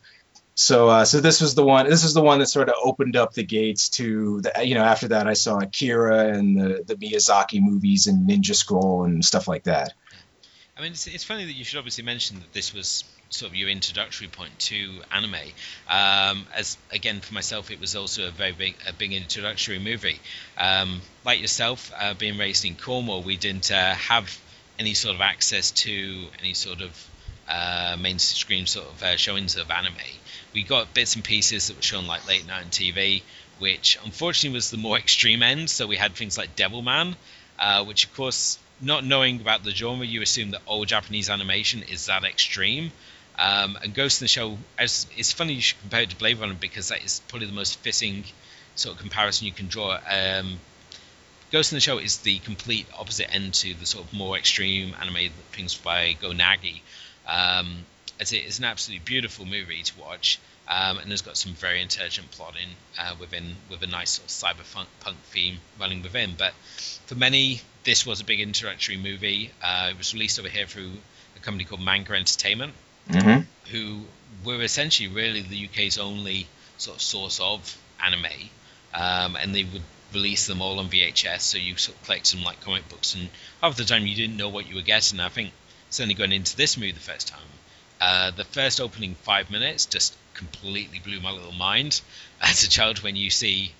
So, 0.56 0.90
uh, 0.90 1.06
so 1.06 1.22
this 1.22 1.40
was 1.40 1.54
the 1.54 1.64
one. 1.64 1.88
This 1.88 2.04
is 2.04 2.16
the 2.16 2.24
one 2.24 2.40
that 2.40 2.48
sort 2.48 2.68
of 2.68 2.76
opened 2.84 3.16
up 3.16 3.34
the 3.34 3.44
gates 3.44 3.90
to 3.90 4.42
the. 4.42 4.66
You 4.66 4.74
know, 4.74 4.84
after 4.84 5.10
that, 5.10 5.28
I 5.28 5.34
saw 5.34 5.60
Akira 5.60 6.30
and 6.30 6.60
the 6.60 6.84
the 6.84 6.96
Miyazaki 6.96 7.62
movies 7.62 8.08
and 8.08 8.28
Ninja 8.28 8.56
Scroll 8.56 9.04
and 9.04 9.24
stuff 9.24 9.48
like 9.48 9.66
that. 9.66 9.94
I 10.76 10.82
mean, 10.82 10.92
it's, 10.94 11.06
it's 11.06 11.24
funny 11.24 11.46
that 11.46 11.54
you 11.54 11.64
should 11.64 11.78
obviously 11.78 12.04
mention 12.04 12.40
that 12.40 12.54
this 12.54 12.74
was 12.74 13.04
sort 13.30 13.52
of 13.52 13.56
your 13.56 13.70
introductory 13.70 14.28
point 14.28 14.58
to 14.58 15.02
anime. 15.12 15.36
Um, 15.88 16.48
as 16.56 16.78
again 16.92 17.20
for 17.22 17.34
myself, 17.34 17.70
it 17.70 17.80
was 17.80 17.96
also 17.96 18.28
a 18.28 18.32
very 18.32 18.52
big, 18.52 18.76
a 18.88 18.94
big 18.94 19.14
introductory 19.14 19.78
movie. 19.78 20.20
Um, 20.58 21.02
like 21.24 21.40
yourself, 21.40 21.92
uh, 21.96 22.14
being 22.16 22.38
raised 22.38 22.66
in 22.66 22.76
Cornwall, 22.76 23.22
we 23.22 23.38
didn't 23.38 23.72
uh, 23.72 23.94
have 23.94 24.40
any 24.80 24.94
sort 24.94 25.16
of 25.16 25.22
access 25.22 25.72
to 25.72 26.28
any 26.40 26.54
sort 26.54 26.82
of 26.82 27.10
uh, 27.50 27.98
mainstream 28.00 28.66
sort 28.66 28.88
of 28.88 29.04
uh, 29.04 29.16
showings 29.16 29.56
of 29.56 29.72
anime 29.72 29.94
we 30.58 30.64
got 30.64 30.92
bits 30.94 31.14
and 31.14 31.24
pieces 31.24 31.68
that 31.68 31.76
were 31.76 31.84
shown 31.84 32.08
like 32.08 32.28
late 32.28 32.48
night 32.48 32.64
on 32.64 32.70
TV, 32.72 33.22
which 33.60 34.00
unfortunately 34.04 34.56
was 34.56 34.72
the 34.72 34.78
more 34.78 34.98
extreme 35.06 35.44
end. 35.44 35.70
So 35.70 35.86
we 35.86 35.98
had 35.98 36.16
things 36.16 36.36
like 36.36 36.56
Devilman, 36.56 37.16
uh, 37.60 37.86
which 37.86 38.06
of 38.06 38.16
course, 38.16 38.58
not 38.82 39.04
knowing 39.06 39.40
about 39.40 39.64
the 39.64 39.72
genre, 39.72 40.06
you 40.06 40.22
assume 40.24 40.52
that 40.52 40.62
all 40.66 40.84
Japanese 40.86 41.30
animation 41.30 41.84
is 41.84 42.08
that 42.08 42.24
extreme. 42.24 42.92
Um, 43.38 43.78
and 43.84 43.94
Ghost 43.94 44.20
in 44.20 44.26
the 44.26 44.30
Shell, 44.30 44.58
as, 44.80 45.06
it's 45.16 45.32
funny 45.32 45.54
you 45.54 45.62
should 45.62 45.80
compare 45.82 46.02
it 46.02 46.10
to 46.10 46.16
Blade 46.16 46.40
Runner 46.40 46.56
because 46.60 46.90
that 46.90 47.04
is 47.04 47.22
probably 47.28 47.46
the 47.46 47.54
most 47.54 47.78
fitting 47.80 48.24
sort 48.76 48.96
of 48.96 49.02
comparison 49.02 49.46
you 49.46 49.54
can 49.54 49.68
draw. 49.68 50.00
Um, 50.10 50.60
Ghost 51.52 51.72
in 51.72 51.78
the 51.78 51.82
Shell 51.82 52.00
is 52.00 52.18
the 52.18 52.40
complete 52.40 52.88
opposite 52.98 53.34
end 53.34 53.54
to 53.56 53.74
the 53.74 53.86
sort 53.86 54.06
of 54.06 54.14
more 54.14 54.38
extreme 54.38 54.94
anime 55.00 55.32
things 55.52 55.76
by 55.76 56.14
Go 56.20 56.32
Nagai. 56.32 56.82
Um, 57.28 57.86
as 58.20 58.34
it 58.34 58.46
is 58.46 58.60
an 58.60 58.66
absolutely 58.66 59.04
beautiful 59.06 59.46
movie 59.46 59.84
to 59.84 60.00
watch, 60.00 60.40
um, 60.68 60.98
and 60.98 61.12
has 61.12 61.22
got 61.22 61.38
some 61.38 61.54
very 61.54 61.82
intelligent 61.82 62.30
plotting 62.32 62.70
uh, 63.00 63.16
within 63.20 63.56
with 63.70 63.82
a 63.84 63.88
nice 63.88 64.20
sort 64.20 64.56
of 64.56 64.58
cyberpunk 64.60 65.16
theme 65.26 65.58
running 65.80 66.02
within. 66.02 66.36
But 66.38 66.54
for 67.06 67.16
many, 67.16 67.62
this 67.84 68.06
was 68.06 68.20
a 68.20 68.26
big 68.26 68.42
introductory 68.42 68.98
movie. 68.98 69.52
Uh, 69.64 69.90
it 69.92 69.98
was 69.98 70.14
released 70.14 70.40
over 70.40 70.50
here 70.50 70.66
through 70.66 70.92
a 71.36 71.40
company 71.40 71.64
called 71.64 71.82
Manga 71.82 72.14
Entertainment, 72.14 72.74
mm-hmm. 73.10 73.44
who 73.72 74.02
were 74.44 74.62
essentially 74.62 75.08
really 75.10 75.42
the 75.42 75.66
UK's 75.68 75.98
only 75.98 76.48
sort 76.78 76.98
of 76.98 77.02
source 77.02 77.40
of 77.40 77.78
anime, 78.04 78.26
um, 78.94 79.36
and 79.38 79.56
they 79.56 79.64
would 79.64 79.84
release 80.14 80.48
them 80.48 80.62
all 80.62 80.80
on 80.80 80.90
VHS, 80.90 81.42
so 81.42 81.58
you 81.58 81.78
sort 81.78 81.98
of 81.98 82.04
collect 82.04 82.32
them 82.32 82.44
like 82.44 82.62
comic 82.62 82.88
books, 82.90 83.16
and 83.16 83.30
half 83.62 83.76
the 83.76 83.84
time 83.84 84.06
you 84.06 84.16
didn't 84.16 84.38
know 84.38 84.50
what 84.50 84.68
you 84.68 84.76
were 84.76 84.82
getting. 84.82 85.20
I 85.20 85.30
think 85.30 85.52
certainly 85.90 86.16
going 86.16 86.32
into 86.32 86.56
this 86.56 86.78
movie 86.78 86.92
the 86.92 87.00
first 87.00 87.28
time, 87.28 87.40
uh, 88.00 88.32
the 88.32 88.44
first 88.44 88.80
opening 88.80 89.16
five 89.16 89.50
minutes 89.50 89.86
just 89.86 90.16
completely 90.34 91.00
blew 91.00 91.20
my 91.20 91.32
little 91.32 91.52
mind 91.52 92.02
as 92.42 92.64
a 92.64 92.70
child 92.70 93.00
when 93.00 93.16
you 93.16 93.30
see 93.30 93.74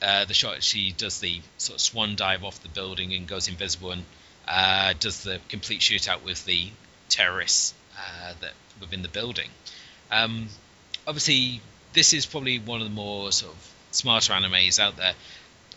uh, 0.00 0.24
the 0.24 0.34
shot 0.34 0.62
she 0.62 0.92
does 0.92 1.18
the 1.18 1.40
sort 1.56 1.76
of 1.76 1.80
swan 1.80 2.14
dive 2.14 2.44
off 2.44 2.62
the 2.62 2.68
building 2.68 3.12
and 3.14 3.26
goes 3.26 3.48
invisible 3.48 3.90
and 3.90 4.04
uh, 4.46 4.94
does 5.00 5.24
the 5.24 5.40
complete 5.48 5.80
shootout 5.80 6.22
with 6.22 6.44
the 6.44 6.70
terrorists 7.08 7.74
uh, 7.98 8.32
that 8.40 8.52
within 8.80 9.02
the 9.02 9.08
building. 9.08 9.48
Um, 10.10 10.48
obviously, 11.06 11.60
this 11.92 12.12
is 12.12 12.26
probably 12.26 12.58
one 12.58 12.80
of 12.80 12.86
the 12.86 12.94
more 12.94 13.32
sort 13.32 13.52
of 13.52 13.74
smarter 13.90 14.32
animes 14.32 14.78
out 14.78 14.96
there. 14.96 15.14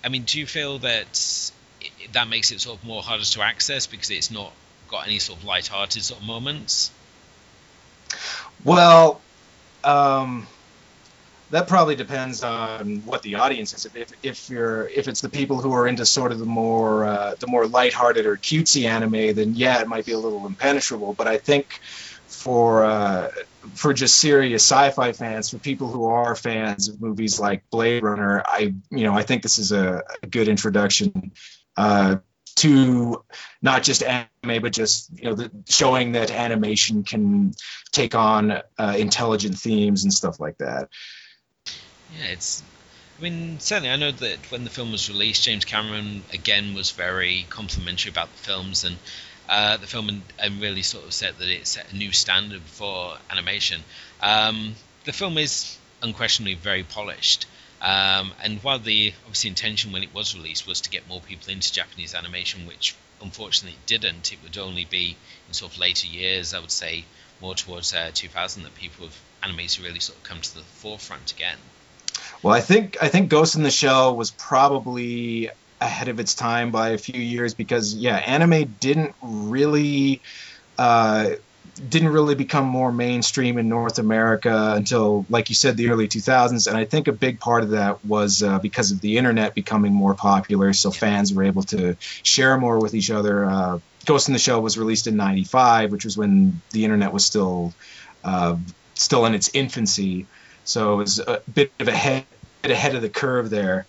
I 0.03 0.09
mean, 0.09 0.23
do 0.23 0.39
you 0.39 0.47
feel 0.47 0.79
that 0.79 1.51
that 2.13 2.27
makes 2.27 2.51
it 2.51 2.61
sort 2.61 2.79
of 2.79 2.85
more 2.85 3.01
harder 3.01 3.23
to 3.23 3.41
access 3.41 3.87
because 3.87 4.09
it's 4.09 4.31
not 4.31 4.51
got 4.87 5.07
any 5.07 5.19
sort 5.19 5.39
of 5.39 5.45
light-hearted 5.45 6.03
sort 6.03 6.19
of 6.19 6.25
moments? 6.25 6.91
Well, 8.63 9.21
um, 9.83 10.47
that 11.51 11.67
probably 11.67 11.95
depends 11.95 12.43
on 12.43 12.97
what 13.05 13.21
the 13.21 13.35
audience 13.35 13.73
is. 13.73 13.85
If, 13.85 14.11
if 14.23 14.49
you're 14.49 14.87
if 14.89 15.07
it's 15.07 15.21
the 15.21 15.29
people 15.29 15.61
who 15.61 15.73
are 15.73 15.87
into 15.87 16.05
sort 16.05 16.31
of 16.31 16.39
the 16.39 16.45
more 16.45 17.05
uh, 17.05 17.35
the 17.39 17.47
more 17.47 17.67
lighthearted 17.67 18.25
or 18.25 18.37
cutesy 18.37 18.87
anime, 18.87 19.35
then 19.35 19.53
yeah, 19.55 19.81
it 19.81 19.87
might 19.87 20.05
be 20.05 20.13
a 20.13 20.19
little 20.19 20.45
impenetrable. 20.45 21.13
But 21.13 21.27
I 21.27 21.37
think 21.37 21.79
for 22.27 22.85
uh, 22.85 23.29
for 23.75 23.93
just 23.93 24.17
serious 24.17 24.63
sci-fi 24.63 25.11
fans, 25.11 25.49
for 25.49 25.57
people 25.57 25.87
who 25.87 26.05
are 26.05 26.35
fans 26.35 26.89
of 26.89 27.01
movies 27.01 27.39
like 27.39 27.69
Blade 27.69 28.03
Runner, 28.03 28.43
I 28.45 28.73
you 28.89 29.03
know 29.03 29.13
I 29.13 29.23
think 29.23 29.43
this 29.43 29.57
is 29.57 29.71
a, 29.71 30.03
a 30.23 30.27
good 30.27 30.47
introduction 30.47 31.31
uh, 31.77 32.17
to 32.55 33.23
not 33.61 33.83
just 33.83 34.03
anime, 34.03 34.61
but 34.61 34.71
just 34.71 35.09
you 35.17 35.29
know, 35.29 35.35
the, 35.35 35.51
showing 35.67 36.13
that 36.13 36.31
animation 36.31 37.03
can 37.03 37.53
take 37.91 38.15
on 38.15 38.61
uh, 38.77 38.95
intelligent 38.97 39.57
themes 39.57 40.03
and 40.03 40.13
stuff 40.13 40.39
like 40.39 40.57
that. 40.57 40.89
Yeah, 41.65 42.31
it's. 42.31 42.63
I 43.17 43.23
mean, 43.23 43.59
certainly, 43.59 43.91
I 43.91 43.97
know 43.97 44.11
that 44.11 44.51
when 44.51 44.63
the 44.63 44.71
film 44.71 44.91
was 44.91 45.07
released, 45.07 45.43
James 45.43 45.63
Cameron 45.63 46.23
again 46.33 46.73
was 46.73 46.89
very 46.89 47.45
complimentary 47.49 48.09
about 48.09 48.31
the 48.31 48.43
films 48.43 48.83
and 48.83 48.97
uh, 49.51 49.75
the 49.75 49.85
film, 49.85 50.07
and, 50.07 50.21
and, 50.39 50.61
really 50.61 50.81
sort 50.81 51.03
of 51.03 51.13
said 51.13 51.37
that 51.37 51.49
it 51.49 51.67
set 51.67 51.91
a 51.91 51.95
new 51.95 52.13
standard 52.13 52.61
for 52.61 53.17
animation. 53.29 53.81
Um, 54.21 54.75
the 55.03 55.11
film 55.11 55.37
is 55.37 55.77
unquestionably 56.01 56.53
very 56.53 56.83
polished. 56.83 57.47
Um, 57.81 58.31
and 58.41 58.63
while 58.63 58.79
the 58.79 59.13
obviously 59.23 59.49
intention 59.49 59.91
when 59.91 60.03
it 60.03 60.13
was 60.13 60.33
released 60.35 60.65
was 60.65 60.79
to 60.81 60.89
get 60.89 61.05
more 61.09 61.19
people 61.19 61.51
into 61.51 61.73
Japanese 61.73 62.15
animation, 62.15 62.65
which 62.65 62.95
unfortunately 63.21 63.77
didn't, 63.87 64.31
it 64.31 64.39
would 64.41 64.57
only 64.57 64.85
be 64.85 65.17
in 65.49 65.53
sort 65.53 65.73
of 65.73 65.79
later 65.79 66.07
years, 66.07 66.53
I 66.53 66.59
would 66.59 66.71
say 66.71 67.03
more 67.41 67.53
towards 67.53 67.93
uh, 67.93 68.11
2000, 68.13 68.63
that 68.63 68.73
people 68.75 69.05
of 69.05 69.19
animation 69.43 69.83
really 69.83 69.99
sort 69.99 70.17
of 70.17 70.23
come 70.23 70.39
to 70.39 70.55
the 70.55 70.61
forefront 70.61 71.33
again. 71.33 71.57
Well, 72.41 72.53
I 72.53 72.61
think 72.61 72.97
I 73.01 73.09
think 73.09 73.29
Ghost 73.29 73.55
in 73.55 73.63
the 73.63 73.69
Shell 73.71 74.15
was 74.15 74.31
probably 74.31 75.49
ahead 75.81 76.07
of 76.07 76.19
its 76.19 76.35
time 76.35 76.71
by 76.71 76.89
a 76.89 76.97
few 76.97 77.19
years 77.19 77.53
because 77.53 77.93
yeah, 77.95 78.15
anime 78.15 78.75
didn't 78.79 79.15
really. 79.21 80.21
Uh, 80.77 81.31
didn't 81.89 82.09
really 82.09 82.35
become 82.35 82.65
more 82.65 82.91
mainstream 82.91 83.57
in 83.57 83.69
North 83.69 83.97
America 83.97 84.73
until, 84.75 85.25
like 85.29 85.49
you 85.49 85.55
said, 85.55 85.77
the 85.77 85.89
early 85.89 86.07
2000s. 86.07 86.67
And 86.67 86.75
I 86.75 86.85
think 86.85 87.07
a 87.07 87.11
big 87.11 87.39
part 87.39 87.63
of 87.63 87.71
that 87.71 88.03
was 88.05 88.43
uh, 88.43 88.59
because 88.59 88.91
of 88.91 88.99
the 89.01 89.17
internet 89.17 89.55
becoming 89.55 89.93
more 89.93 90.13
popular, 90.13 90.73
so 90.73 90.91
fans 90.91 91.33
were 91.33 91.43
able 91.43 91.63
to 91.63 91.95
share 92.23 92.57
more 92.57 92.79
with 92.79 92.93
each 92.93 93.09
other. 93.09 93.45
Uh, 93.45 93.79
Ghost 94.05 94.27
in 94.27 94.33
the 94.33 94.39
Shell 94.39 94.61
was 94.61 94.77
released 94.77 95.07
in 95.07 95.15
'95, 95.15 95.91
which 95.91 96.05
was 96.05 96.17
when 96.17 96.61
the 96.71 96.83
internet 96.83 97.13
was 97.13 97.25
still 97.25 97.73
uh, 98.23 98.57
still 98.95 99.25
in 99.25 99.33
its 99.33 99.49
infancy, 99.53 100.25
so 100.63 100.93
it 100.93 100.97
was 100.97 101.19
a 101.19 101.41
bit 101.51 101.71
of 101.79 101.87
a 101.87 101.91
head 101.91 102.25
bit 102.61 102.71
ahead 102.71 102.95
of 102.95 103.01
the 103.01 103.09
curve 103.09 103.49
there. 103.49 103.85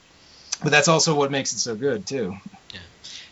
But 0.63 0.71
that's 0.71 0.89
also 0.89 1.15
what 1.15 1.31
makes 1.31 1.53
it 1.53 1.59
so 1.59 1.75
good 1.75 2.07
too. 2.07 2.37
Yeah, 2.73 2.81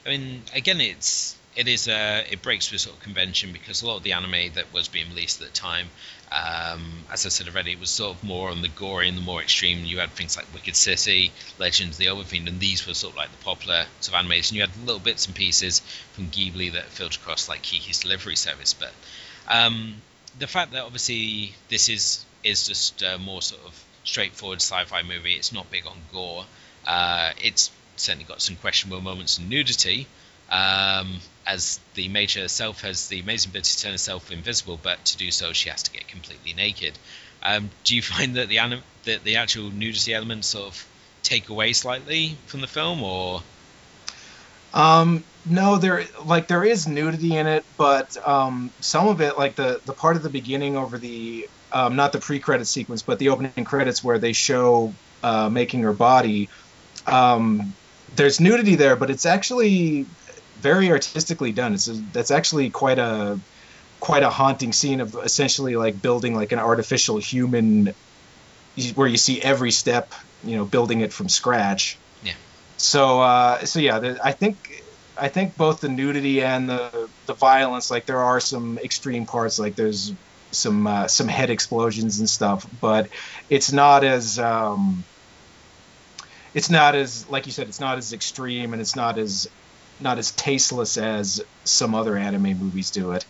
I 0.04 0.08
mean, 0.08 0.42
again, 0.54 0.80
it's 0.80 1.36
it 1.56 1.68
is 1.68 1.88
uh, 1.88 2.24
it 2.30 2.42
breaks 2.42 2.70
with 2.70 2.80
sort 2.80 2.96
of 2.96 3.02
convention 3.02 3.52
because 3.52 3.82
a 3.82 3.86
lot 3.86 3.96
of 3.96 4.02
the 4.02 4.12
anime 4.12 4.52
that 4.54 4.72
was 4.72 4.88
being 4.88 5.08
released 5.08 5.40
at 5.40 5.48
the 5.48 5.52
time, 5.52 5.88
um, 6.30 7.04
as 7.12 7.26
I 7.26 7.28
said 7.28 7.48
already, 7.48 7.72
it 7.72 7.80
was 7.80 7.90
sort 7.90 8.16
of 8.16 8.24
more 8.24 8.50
on 8.50 8.62
the 8.62 8.68
gory 8.68 9.08
and 9.08 9.16
the 9.16 9.22
more 9.22 9.42
extreme. 9.42 9.84
You 9.84 9.98
had 9.98 10.10
things 10.10 10.36
like 10.36 10.46
Wicked 10.54 10.76
City, 10.76 11.32
Legends, 11.58 11.98
The 11.98 12.06
Overfiend, 12.06 12.48
and 12.48 12.60
these 12.60 12.86
were 12.86 12.94
sort 12.94 13.14
of 13.14 13.16
like 13.18 13.30
the 13.30 13.44
popular 13.44 13.84
sort 14.00 14.14
of 14.14 14.20
animation. 14.20 14.56
You 14.56 14.62
had 14.62 14.70
little 14.84 15.00
bits 15.00 15.26
and 15.26 15.34
pieces 15.34 15.80
from 16.12 16.28
Ghibli 16.28 16.72
that 16.72 16.84
filtered 16.84 17.20
across 17.20 17.48
like 17.48 17.62
Kiki's 17.62 18.00
Delivery 18.00 18.36
Service, 18.36 18.74
but 18.74 18.92
um, 19.48 19.96
the 20.38 20.46
fact 20.46 20.72
that 20.72 20.84
obviously 20.84 21.54
this 21.68 21.88
is 21.88 22.24
is 22.42 22.66
just 22.66 23.02
a 23.02 23.18
more 23.18 23.42
sort 23.42 23.62
of 23.66 23.84
straightforward 24.04 24.62
sci-fi 24.62 25.02
movie. 25.02 25.34
It's 25.34 25.52
not 25.52 25.70
big 25.70 25.86
on 25.86 25.96
gore. 26.12 26.44
Uh, 26.86 27.32
it's 27.42 27.70
certainly 27.96 28.24
got 28.24 28.40
some 28.40 28.56
questionable 28.56 29.00
moments 29.00 29.38
of 29.38 29.48
nudity, 29.48 30.06
um, 30.50 31.18
as 31.46 31.80
the 31.94 32.08
major 32.08 32.40
herself 32.40 32.82
has 32.82 33.08
the 33.08 33.20
amazing 33.20 33.50
ability 33.50 33.72
to 33.76 33.82
turn 33.82 33.92
herself 33.92 34.30
invisible, 34.30 34.78
but 34.82 35.04
to 35.04 35.16
do 35.16 35.30
so 35.30 35.52
she 35.52 35.68
has 35.68 35.82
to 35.84 35.90
get 35.90 36.08
completely 36.08 36.52
naked. 36.52 36.92
Um, 37.42 37.70
do 37.84 37.96
you 37.96 38.02
find 38.14 38.36
that 38.36 38.48
the 38.48 38.58
anim- 38.58 38.82
that 39.04 39.24
the 39.24 39.36
actual 39.36 39.70
nudity 39.70 40.12
elements 40.14 40.48
sort 40.48 40.68
of 40.68 40.86
take 41.22 41.48
away 41.48 41.72
slightly 41.72 42.36
from 42.46 42.60
the 42.60 42.66
film, 42.66 43.02
or? 43.02 43.42
Um, 44.72 45.24
no, 45.46 45.78
there 45.78 46.04
like 46.24 46.48
there 46.48 46.64
is 46.64 46.86
nudity 46.86 47.36
in 47.36 47.46
it, 47.46 47.64
but 47.76 48.16
um, 48.26 48.70
some 48.80 49.08
of 49.08 49.20
it, 49.20 49.38
like 49.38 49.56
the 49.56 49.80
the 49.84 49.92
part 49.92 50.16
of 50.16 50.22
the 50.22 50.30
beginning 50.30 50.76
over 50.76 50.98
the 50.98 51.48
um, 51.72 51.96
not 51.96 52.12
the 52.12 52.18
pre-credit 52.18 52.66
sequence, 52.66 53.02
but 53.02 53.18
the 53.18 53.30
opening 53.30 53.64
credits 53.64 54.02
where 54.02 54.18
they 54.18 54.32
show 54.32 54.92
uh, 55.22 55.48
making 55.48 55.82
her 55.82 55.92
body. 55.92 56.48
Um, 57.10 57.74
there's 58.16 58.40
nudity 58.40 58.76
there, 58.76 58.96
but 58.96 59.10
it's 59.10 59.26
actually 59.26 60.06
very 60.60 60.90
artistically 60.90 61.52
done. 61.52 61.74
It's 61.74 61.88
a, 61.88 61.94
that's 62.12 62.30
actually 62.30 62.70
quite 62.70 62.98
a 62.98 63.38
quite 63.98 64.22
a 64.22 64.30
haunting 64.30 64.72
scene 64.72 65.00
of 65.00 65.14
essentially 65.14 65.76
like 65.76 66.00
building 66.00 66.34
like 66.34 66.52
an 66.52 66.58
artificial 66.58 67.18
human 67.18 67.94
where 68.94 69.08
you 69.08 69.18
see 69.18 69.42
every 69.42 69.70
step, 69.70 70.14
you 70.42 70.56
know, 70.56 70.64
building 70.64 71.00
it 71.00 71.12
from 71.12 71.28
scratch. 71.28 71.98
Yeah. 72.22 72.32
So 72.76 73.20
uh, 73.20 73.64
so 73.64 73.78
yeah, 73.78 74.16
I 74.24 74.32
think 74.32 74.82
I 75.16 75.28
think 75.28 75.56
both 75.56 75.80
the 75.80 75.88
nudity 75.88 76.42
and 76.42 76.68
the 76.68 77.08
the 77.26 77.34
violence, 77.34 77.90
like 77.90 78.06
there 78.06 78.22
are 78.22 78.40
some 78.40 78.78
extreme 78.78 79.26
parts, 79.26 79.58
like 79.58 79.76
there's 79.76 80.12
some 80.50 80.86
uh, 80.86 81.06
some 81.06 81.28
head 81.28 81.50
explosions 81.50 82.20
and 82.20 82.28
stuff, 82.28 82.66
but 82.80 83.08
it's 83.48 83.72
not 83.72 84.02
as 84.04 84.38
um, 84.38 85.04
it's 86.54 86.70
not 86.70 86.94
as 86.94 87.28
like 87.30 87.46
you 87.46 87.52
said, 87.52 87.68
it's 87.68 87.80
not 87.80 87.98
as 87.98 88.12
extreme 88.12 88.72
and 88.72 88.80
it's 88.80 88.96
not 88.96 89.18
as 89.18 89.48
not 90.00 90.18
as 90.18 90.32
tasteless 90.32 90.96
as 90.96 91.44
some 91.64 91.94
other 91.94 92.16
anime 92.16 92.58
movies 92.58 92.90
do 92.90 93.12
it. 93.12 93.24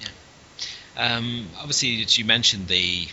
Yeah. 0.00 1.16
Um, 1.16 1.46
obviously, 1.58 2.02
as 2.02 2.18
you 2.18 2.24
mentioned 2.24 2.68
the 2.68 3.08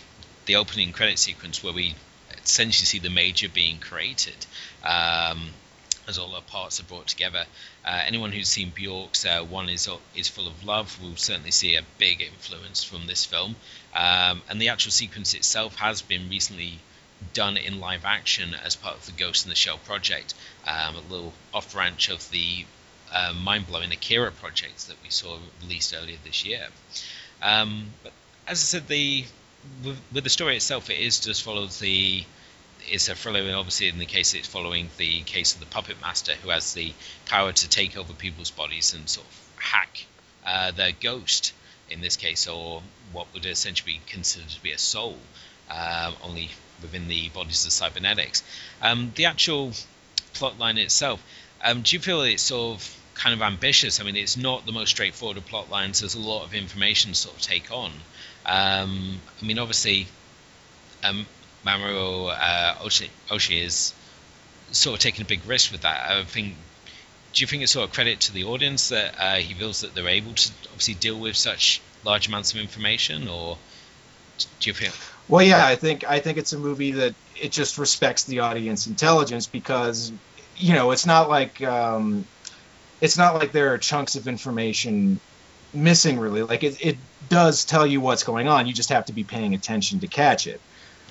the 0.46 0.56
opening 0.56 0.92
credit 0.92 1.18
sequence 1.18 1.62
where 1.62 1.72
we 1.72 1.94
essentially 2.42 2.86
see 2.86 2.98
the 2.98 3.10
major 3.10 3.48
being 3.48 3.78
created. 3.78 4.46
Um, 4.84 5.50
as 6.08 6.18
all 6.18 6.32
the 6.32 6.40
parts 6.40 6.80
are 6.80 6.84
brought 6.84 7.06
together. 7.06 7.44
Uh, 7.84 8.02
anyone 8.04 8.32
who's 8.32 8.48
seen 8.48 8.70
Bjork's 8.70 9.24
uh, 9.24 9.44
One 9.44 9.68
is 9.68 9.88
is 10.14 10.28
Full 10.28 10.48
of 10.48 10.64
Love 10.64 11.00
will 11.00 11.16
certainly 11.16 11.52
see 11.52 11.76
a 11.76 11.82
big 11.98 12.20
influence 12.20 12.82
from 12.82 13.06
this 13.06 13.24
film. 13.24 13.54
Um, 13.94 14.42
and 14.48 14.60
the 14.60 14.70
actual 14.70 14.92
sequence 14.92 15.34
itself 15.34 15.76
has 15.76 16.02
been 16.02 16.28
recently 16.28 16.80
done 17.32 17.56
in 17.56 17.80
live 17.80 18.04
action 18.04 18.54
as 18.54 18.76
part 18.76 18.96
of 18.96 19.06
the 19.06 19.12
Ghost 19.12 19.44
in 19.44 19.50
the 19.50 19.56
Shell 19.56 19.78
project, 19.78 20.34
um, 20.66 20.96
a 20.96 21.00
little 21.12 21.32
off 21.52 21.72
branch 21.72 22.08
of 22.08 22.28
the 22.30 22.64
uh, 23.12 23.32
mind 23.32 23.66
blowing 23.66 23.92
Akira 23.92 24.32
project 24.32 24.88
that 24.88 24.96
we 25.02 25.10
saw 25.10 25.38
released 25.62 25.94
earlier 25.94 26.16
this 26.24 26.44
year. 26.44 26.68
Um, 27.42 27.90
but 28.02 28.12
as 28.46 28.58
I 28.58 28.64
said, 28.64 28.88
the 28.88 29.24
with, 29.84 30.00
with, 30.12 30.24
the 30.24 30.30
story 30.30 30.56
itself, 30.56 30.90
it 30.90 30.98
is 30.98 31.20
just 31.20 31.42
follows 31.42 31.78
the 31.78 32.24
it's 32.88 33.08
a 33.08 33.14
thriller, 33.14 33.40
and 33.40 33.54
obviously 33.54 33.88
in 33.88 33.98
the 33.98 34.06
case 34.06 34.34
it's 34.34 34.48
following 34.48 34.88
the 34.96 35.20
case 35.22 35.54
of 35.54 35.60
the 35.60 35.66
puppet 35.66 36.00
master 36.00 36.32
who 36.32 36.48
has 36.48 36.72
the 36.72 36.92
power 37.26 37.52
to 37.52 37.68
take 37.68 37.96
over 37.96 38.12
people's 38.14 38.50
bodies 38.50 38.94
and 38.94 39.08
sort 39.08 39.26
of 39.26 39.62
hack 39.62 40.06
uh, 40.46 40.70
their 40.70 40.92
ghost 40.92 41.52
in 41.90 42.00
this 42.00 42.16
case, 42.16 42.46
or 42.46 42.82
what 43.12 43.26
would 43.34 43.44
essentially 43.44 43.94
be 43.94 44.00
considered 44.06 44.48
to 44.48 44.62
be 44.62 44.72
a 44.72 44.78
soul, 44.78 45.18
um, 45.70 46.14
only 46.22 46.50
within 46.82 47.08
the 47.08 47.28
bodies 47.30 47.64
of 47.66 47.72
cybernetics. 47.72 48.42
Um, 48.82 49.12
the 49.14 49.26
actual 49.26 49.72
plot 50.34 50.58
line 50.58 50.78
itself, 50.78 51.22
um, 51.62 51.82
do 51.82 51.96
you 51.96 52.00
feel 52.00 52.22
it's 52.22 52.42
sort 52.42 52.76
of 52.76 52.96
kind 53.14 53.34
of 53.34 53.42
ambitious? 53.42 54.00
I 54.00 54.04
mean, 54.04 54.16
it's 54.16 54.36
not 54.36 54.66
the 54.66 54.72
most 54.72 54.90
straightforward 54.90 55.36
of 55.36 55.46
plot 55.46 55.70
lines. 55.70 56.00
There's 56.00 56.14
a 56.14 56.20
lot 56.20 56.44
of 56.44 56.54
information 56.54 57.12
to 57.12 57.16
sort 57.16 57.36
of 57.36 57.42
take 57.42 57.70
on. 57.70 57.92
Um, 58.46 59.20
I 59.40 59.44
mean, 59.44 59.58
obviously, 59.58 60.06
um, 61.04 61.26
Mamoru 61.66 62.30
uh, 62.30 62.74
Oshii, 62.82 63.10
Oshii 63.28 63.62
is 63.62 63.92
sort 64.72 64.94
of 64.98 65.02
taking 65.02 65.22
a 65.22 65.28
big 65.28 65.44
risk 65.46 65.72
with 65.72 65.82
that. 65.82 66.10
I 66.10 66.24
think. 66.24 66.54
Do 67.32 67.42
you 67.42 67.46
think 67.46 67.62
it's 67.62 67.70
sort 67.70 67.88
of 67.88 67.94
credit 67.94 68.20
to 68.22 68.32
the 68.32 68.42
audience 68.44 68.88
that 68.88 69.14
uh, 69.16 69.36
he 69.36 69.54
feels 69.54 69.82
that 69.82 69.94
they're 69.94 70.08
able 70.08 70.34
to 70.34 70.50
obviously 70.64 70.94
deal 70.94 71.16
with 71.16 71.36
such 71.36 71.80
large 72.02 72.26
amounts 72.26 72.52
of 72.52 72.58
information, 72.58 73.28
or 73.28 73.56
do 74.58 74.70
you 74.70 74.74
feel? 74.74 74.92
Well, 75.30 75.44
yeah, 75.44 75.64
I 75.64 75.76
think 75.76 76.08
I 76.08 76.18
think 76.18 76.38
it's 76.38 76.52
a 76.52 76.58
movie 76.58 76.92
that 76.92 77.14
it 77.40 77.52
just 77.52 77.78
respects 77.78 78.24
the 78.24 78.40
audience 78.40 78.86
intelligence 78.86 79.46
because 79.46 80.12
you 80.56 80.74
know 80.74 80.90
it's 80.90 81.06
not 81.06 81.28
like 81.28 81.62
um, 81.62 82.26
it's 83.00 83.16
not 83.16 83.34
like 83.34 83.52
there 83.52 83.72
are 83.72 83.78
chunks 83.78 84.16
of 84.16 84.26
information 84.26 85.20
missing 85.72 86.18
really. 86.18 86.42
Like 86.42 86.64
it, 86.64 86.84
it 86.84 86.96
does 87.28 87.64
tell 87.64 87.86
you 87.86 88.00
what's 88.00 88.24
going 88.24 88.48
on. 88.48 88.66
You 88.66 88.72
just 88.72 88.88
have 88.90 89.06
to 89.06 89.12
be 89.12 89.22
paying 89.22 89.54
attention 89.54 90.00
to 90.00 90.08
catch 90.08 90.48
it. 90.48 90.60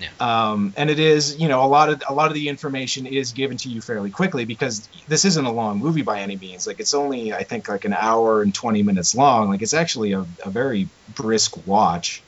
Yeah. 0.02 0.10
Um, 0.20 0.74
and 0.78 0.90
it 0.90 1.00
is, 1.00 1.38
you 1.40 1.48
know, 1.48 1.64
a 1.64 1.68
lot 1.68 1.90
of 1.90 2.04
a 2.08 2.14
lot 2.14 2.28
of 2.28 2.34
the 2.34 2.50
information 2.50 3.06
is 3.06 3.32
given 3.32 3.58
to 3.58 3.70
you 3.70 3.82
fairly 3.82 4.10
quickly 4.10 4.46
because 4.46 4.88
this 5.08 5.26
isn't 5.26 5.46
a 5.46 5.52
long 5.52 5.80
movie 5.80 6.04
by 6.04 6.20
any 6.22 6.36
means. 6.36 6.68
Like 6.68 6.80
it's 6.80 6.94
only, 6.94 7.34
I 7.34 7.44
think, 7.44 7.68
like 7.68 7.86
an 7.86 7.94
hour 7.94 8.42
and 8.42 8.54
twenty 8.54 8.84
minutes 8.84 9.16
long. 9.16 9.50
Like 9.50 9.62
it's 9.62 9.74
actually 9.74 10.14
a, 10.14 10.26
a 10.46 10.50
very 10.50 10.90
brisk 11.16 11.66
watch. 11.66 12.22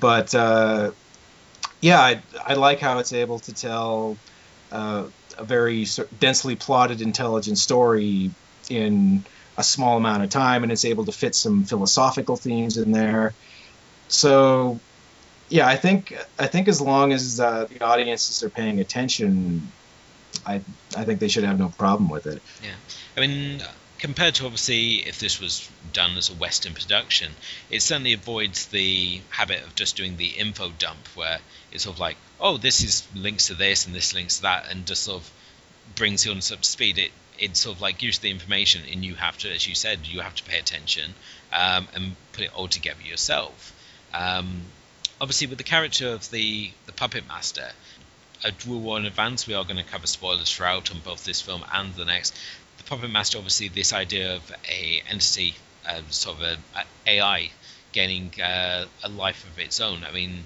But 0.00 0.34
uh, 0.34 0.92
yeah, 1.84 2.00
I, 2.00 2.22
I 2.42 2.54
like 2.54 2.80
how 2.80 2.98
it's 2.98 3.12
able 3.12 3.38
to 3.40 3.52
tell 3.52 4.16
uh, 4.72 5.04
a 5.36 5.44
very 5.44 5.86
densely 6.18 6.56
plotted, 6.56 7.02
intelligent 7.02 7.58
story 7.58 8.30
in 8.70 9.22
a 9.58 9.62
small 9.62 9.98
amount 9.98 10.22
of 10.22 10.30
time, 10.30 10.62
and 10.62 10.72
it's 10.72 10.86
able 10.86 11.04
to 11.04 11.12
fit 11.12 11.34
some 11.34 11.64
philosophical 11.64 12.36
themes 12.36 12.78
in 12.78 12.90
there. 12.90 13.34
So 14.08 14.80
yeah, 15.50 15.68
I 15.68 15.76
think 15.76 16.16
I 16.38 16.46
think 16.46 16.68
as 16.68 16.80
long 16.80 17.12
as 17.12 17.38
uh, 17.38 17.66
the 17.68 17.84
audiences 17.84 18.42
are 18.42 18.48
paying 18.48 18.80
attention, 18.80 19.70
I 20.46 20.62
I 20.96 21.04
think 21.04 21.20
they 21.20 21.28
should 21.28 21.44
have 21.44 21.58
no 21.58 21.68
problem 21.68 22.08
with 22.08 22.26
it. 22.26 22.40
Yeah, 22.62 22.76
I 23.14 23.20
mean, 23.20 23.60
compared 23.98 24.34
to 24.36 24.44
obviously 24.44 24.96
if 25.06 25.18
this 25.18 25.40
was 25.40 25.68
done 25.92 26.16
as 26.16 26.28
a 26.28 26.34
Western 26.34 26.74
production, 26.74 27.32
it 27.70 27.80
certainly 27.80 28.12
avoids 28.12 28.66
the 28.66 29.20
habit 29.30 29.62
of 29.64 29.74
just 29.74 29.96
doing 29.96 30.16
the 30.16 30.26
info 30.26 30.70
dump 30.78 31.06
where 31.14 31.38
it's 31.74 31.84
sort 31.84 31.96
of 31.96 32.00
like, 32.00 32.16
oh, 32.40 32.56
this 32.56 32.82
is 32.82 33.06
links 33.14 33.48
to 33.48 33.54
this 33.54 33.86
and 33.86 33.94
this 33.94 34.14
links 34.14 34.36
to 34.36 34.42
that, 34.42 34.70
and 34.70 34.86
just 34.86 35.02
sort 35.02 35.20
of 35.20 35.30
brings 35.96 36.24
you 36.24 36.32
on 36.32 36.40
to 36.40 36.62
speed. 36.62 36.98
It 36.98 37.10
it 37.38 37.56
sort 37.56 37.76
of 37.76 37.82
like 37.82 37.98
gives 37.98 38.20
the 38.20 38.30
information, 38.30 38.82
and 38.90 39.04
you 39.04 39.16
have 39.16 39.36
to, 39.38 39.52
as 39.52 39.66
you 39.66 39.74
said, 39.74 40.06
you 40.06 40.20
have 40.20 40.34
to 40.36 40.44
pay 40.44 40.58
attention 40.58 41.14
um, 41.52 41.88
and 41.94 42.16
put 42.32 42.44
it 42.44 42.54
all 42.54 42.68
together 42.68 43.02
yourself. 43.02 43.72
Um, 44.14 44.62
obviously 45.20 45.46
with 45.46 45.58
the 45.58 45.64
character 45.64 46.08
of 46.08 46.30
the 46.30 46.70
the 46.86 46.92
puppet 46.92 47.26
master, 47.26 47.68
I 48.44 48.52
will 48.66 48.80
warn 48.80 49.02
in 49.02 49.06
advance 49.06 49.46
we 49.46 49.54
are 49.54 49.64
going 49.64 49.76
to 49.76 49.84
cover 49.84 50.06
spoilers 50.06 50.52
throughout 50.52 50.90
on 50.90 51.00
both 51.00 51.24
this 51.24 51.40
film 51.40 51.64
and 51.72 51.94
the 51.94 52.04
next. 52.04 52.34
The 52.78 52.84
puppet 52.84 53.10
master, 53.10 53.38
obviously, 53.38 53.68
this 53.68 53.92
idea 53.92 54.36
of 54.36 54.52
a 54.68 55.02
entity, 55.08 55.54
uh, 55.88 56.02
sort 56.10 56.38
of 56.38 56.42
a, 56.42 56.56
a 56.76 56.84
AI 57.06 57.50
gaining 57.92 58.32
uh, 58.40 58.86
a 59.02 59.08
life 59.08 59.44
of 59.44 59.58
its 59.58 59.80
own. 59.80 60.04
I 60.04 60.10
mean, 60.12 60.44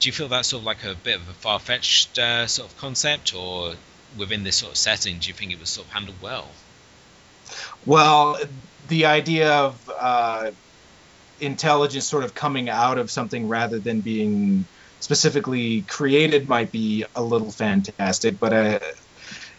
do 0.00 0.08
you 0.08 0.12
feel 0.12 0.28
that's 0.28 0.48
sort 0.48 0.60
of 0.60 0.66
like 0.66 0.84
a 0.84 0.94
bit 0.94 1.16
of 1.16 1.28
a 1.28 1.32
far 1.32 1.58
fetched 1.58 2.18
uh, 2.18 2.46
sort 2.46 2.70
of 2.70 2.76
concept, 2.78 3.34
or 3.34 3.74
within 4.18 4.44
this 4.44 4.56
sort 4.56 4.72
of 4.72 4.78
setting, 4.78 5.18
do 5.18 5.28
you 5.28 5.34
think 5.34 5.52
it 5.52 5.60
was 5.60 5.70
sort 5.70 5.86
of 5.86 5.92
handled 5.92 6.20
well? 6.22 6.48
Well, 7.84 8.38
the 8.88 9.06
idea 9.06 9.50
of 9.52 9.90
uh, 9.98 10.50
intelligence 11.40 12.06
sort 12.06 12.24
of 12.24 12.34
coming 12.34 12.68
out 12.68 12.98
of 12.98 13.10
something 13.10 13.48
rather 13.48 13.78
than 13.78 14.00
being 14.00 14.64
specifically 15.00 15.82
created 15.82 16.48
might 16.48 16.72
be 16.72 17.04
a 17.14 17.22
little 17.22 17.50
fantastic 17.50 18.40
but 18.40 18.52
uh, 18.52 18.78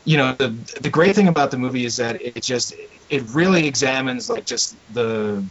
you 0.05 0.17
know 0.17 0.33
the 0.33 0.49
the 0.81 0.89
great 0.89 1.15
thing 1.15 1.27
about 1.27 1.51
the 1.51 1.57
movie 1.57 1.85
is 1.85 1.97
that 1.97 2.21
it 2.21 2.41
just 2.41 2.73
it 3.09 3.23
really 3.33 3.67
examines 3.67 4.29
like 4.29 4.45
just 4.45 4.75
the 4.93 5.43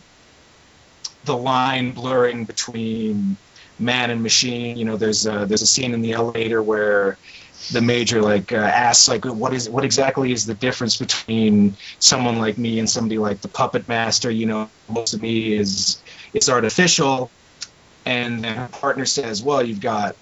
the 1.24 1.36
line 1.36 1.92
blurring 1.92 2.44
between 2.44 3.36
man 3.78 4.10
and 4.10 4.22
machine 4.22 4.76
you 4.76 4.84
know 4.84 4.96
there's 4.96 5.26
a, 5.26 5.44
there's 5.46 5.62
a 5.62 5.66
scene 5.66 5.92
in 5.92 6.00
the 6.00 6.12
elevator 6.12 6.62
where 6.62 7.18
the 7.72 7.80
major 7.80 8.22
like 8.22 8.52
uh, 8.52 8.56
asks 8.56 9.08
like 9.08 9.24
what 9.24 9.52
is 9.52 9.68
what 9.68 9.84
exactly 9.84 10.32
is 10.32 10.46
the 10.46 10.54
difference 10.54 10.96
between 10.96 11.76
someone 11.98 12.38
like 12.38 12.58
me 12.58 12.78
and 12.78 12.88
somebody 12.88 13.18
like 13.18 13.40
the 13.40 13.48
puppet 13.48 13.88
master? 13.88 14.30
You 14.30 14.46
know 14.46 14.70
most 14.88 15.14
of 15.14 15.22
me 15.22 15.54
is 15.54 16.02
it's 16.32 16.48
artificial. 16.48 17.30
And 18.04 18.44
then 18.44 18.56
her 18.56 18.68
partner 18.68 19.04
says 19.04 19.42
well 19.42 19.64
you've 19.64 19.80
got 19.80 20.16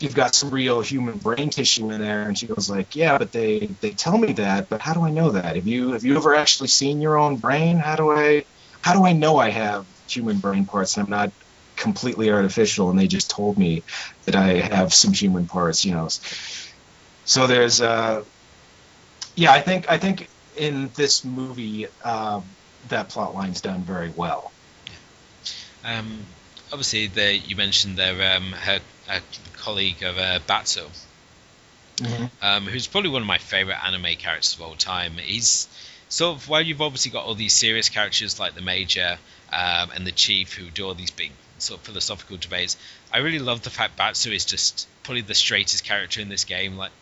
you've 0.00 0.14
got 0.14 0.34
some 0.34 0.50
real 0.50 0.80
human 0.80 1.18
brain 1.18 1.50
tissue 1.50 1.90
in 1.90 2.00
there. 2.00 2.22
And 2.22 2.36
she 2.36 2.46
goes 2.46 2.68
like 2.68 2.96
yeah 2.96 3.18
but 3.18 3.30
they 3.30 3.68
they 3.80 3.90
tell 3.90 4.18
me 4.18 4.32
that 4.34 4.68
but 4.68 4.80
how 4.80 4.94
do 4.94 5.02
i 5.02 5.10
know 5.10 5.30
that? 5.30 5.56
Have 5.56 5.66
you 5.66 5.92
have 5.92 6.04
you 6.04 6.16
ever 6.16 6.34
actually 6.34 6.68
seen 6.68 7.00
your 7.00 7.18
own 7.18 7.36
brain? 7.36 7.78
How 7.78 7.94
do 7.94 8.10
i 8.10 8.44
how 8.80 8.94
do 8.94 9.04
i 9.04 9.12
know 9.12 9.36
i 9.36 9.50
have 9.50 9.86
human 10.08 10.38
brain 10.38 10.64
parts? 10.64 10.96
And 10.96 11.04
i'm 11.04 11.10
not 11.10 11.30
completely 11.80 12.30
artificial 12.30 12.90
and 12.90 12.98
they 12.98 13.08
just 13.08 13.30
told 13.30 13.58
me 13.58 13.82
that 14.26 14.36
i 14.36 14.54
have 14.54 14.94
some 14.94 15.12
human 15.12 15.46
parts 15.46 15.84
you 15.84 15.92
know 15.92 16.08
so 17.24 17.46
there's 17.46 17.80
uh 17.80 18.22
yeah 19.34 19.50
i 19.50 19.60
think 19.60 19.90
i 19.90 19.98
think 19.98 20.28
in 20.56 20.90
this 20.94 21.24
movie 21.24 21.86
uh, 22.04 22.40
that 22.88 23.08
plot 23.08 23.34
line's 23.34 23.60
done 23.60 23.80
very 23.80 24.10
well 24.10 24.52
um, 25.84 26.26
obviously, 26.72 27.06
the, 27.06 27.36
you 27.36 27.56
mentioned 27.56 27.96
their 27.96 28.36
um, 28.36 28.52
her, 28.52 28.80
her 29.06 29.20
colleague 29.54 30.02
of 30.02 30.18
uh, 30.18 30.40
Batou, 30.46 30.88
mm-hmm. 31.96 32.24
um, 32.42 32.66
who's 32.66 32.86
probably 32.86 33.10
one 33.10 33.22
of 33.22 33.28
my 33.28 33.38
favorite 33.38 33.82
anime 33.84 34.16
characters 34.16 34.54
of 34.54 34.62
all 34.62 34.74
time. 34.74 35.14
He's 35.14 35.68
sort 36.08 36.36
of 36.36 36.48
while 36.48 36.62
you've 36.62 36.82
obviously 36.82 37.10
got 37.10 37.24
all 37.24 37.34
these 37.34 37.54
serious 37.54 37.88
characters 37.88 38.38
like 38.38 38.54
the 38.54 38.62
Major 38.62 39.18
um, 39.52 39.90
and 39.94 40.06
the 40.06 40.12
Chief 40.12 40.54
who 40.54 40.70
do 40.70 40.86
all 40.86 40.94
these 40.94 41.10
big 41.10 41.32
sort 41.62 41.80
of 41.80 41.86
philosophical 41.86 42.36
debates. 42.36 42.76
I 43.12 43.18
really 43.18 43.38
love 43.38 43.62
the 43.62 43.70
fact 43.70 43.98
Batou 43.98 44.32
is 44.32 44.44
just 44.44 44.88
probably 45.02 45.22
the 45.22 45.34
straightest 45.34 45.84
character 45.84 46.20
in 46.20 46.28
this 46.28 46.44
game. 46.44 46.76
Like 46.76 46.92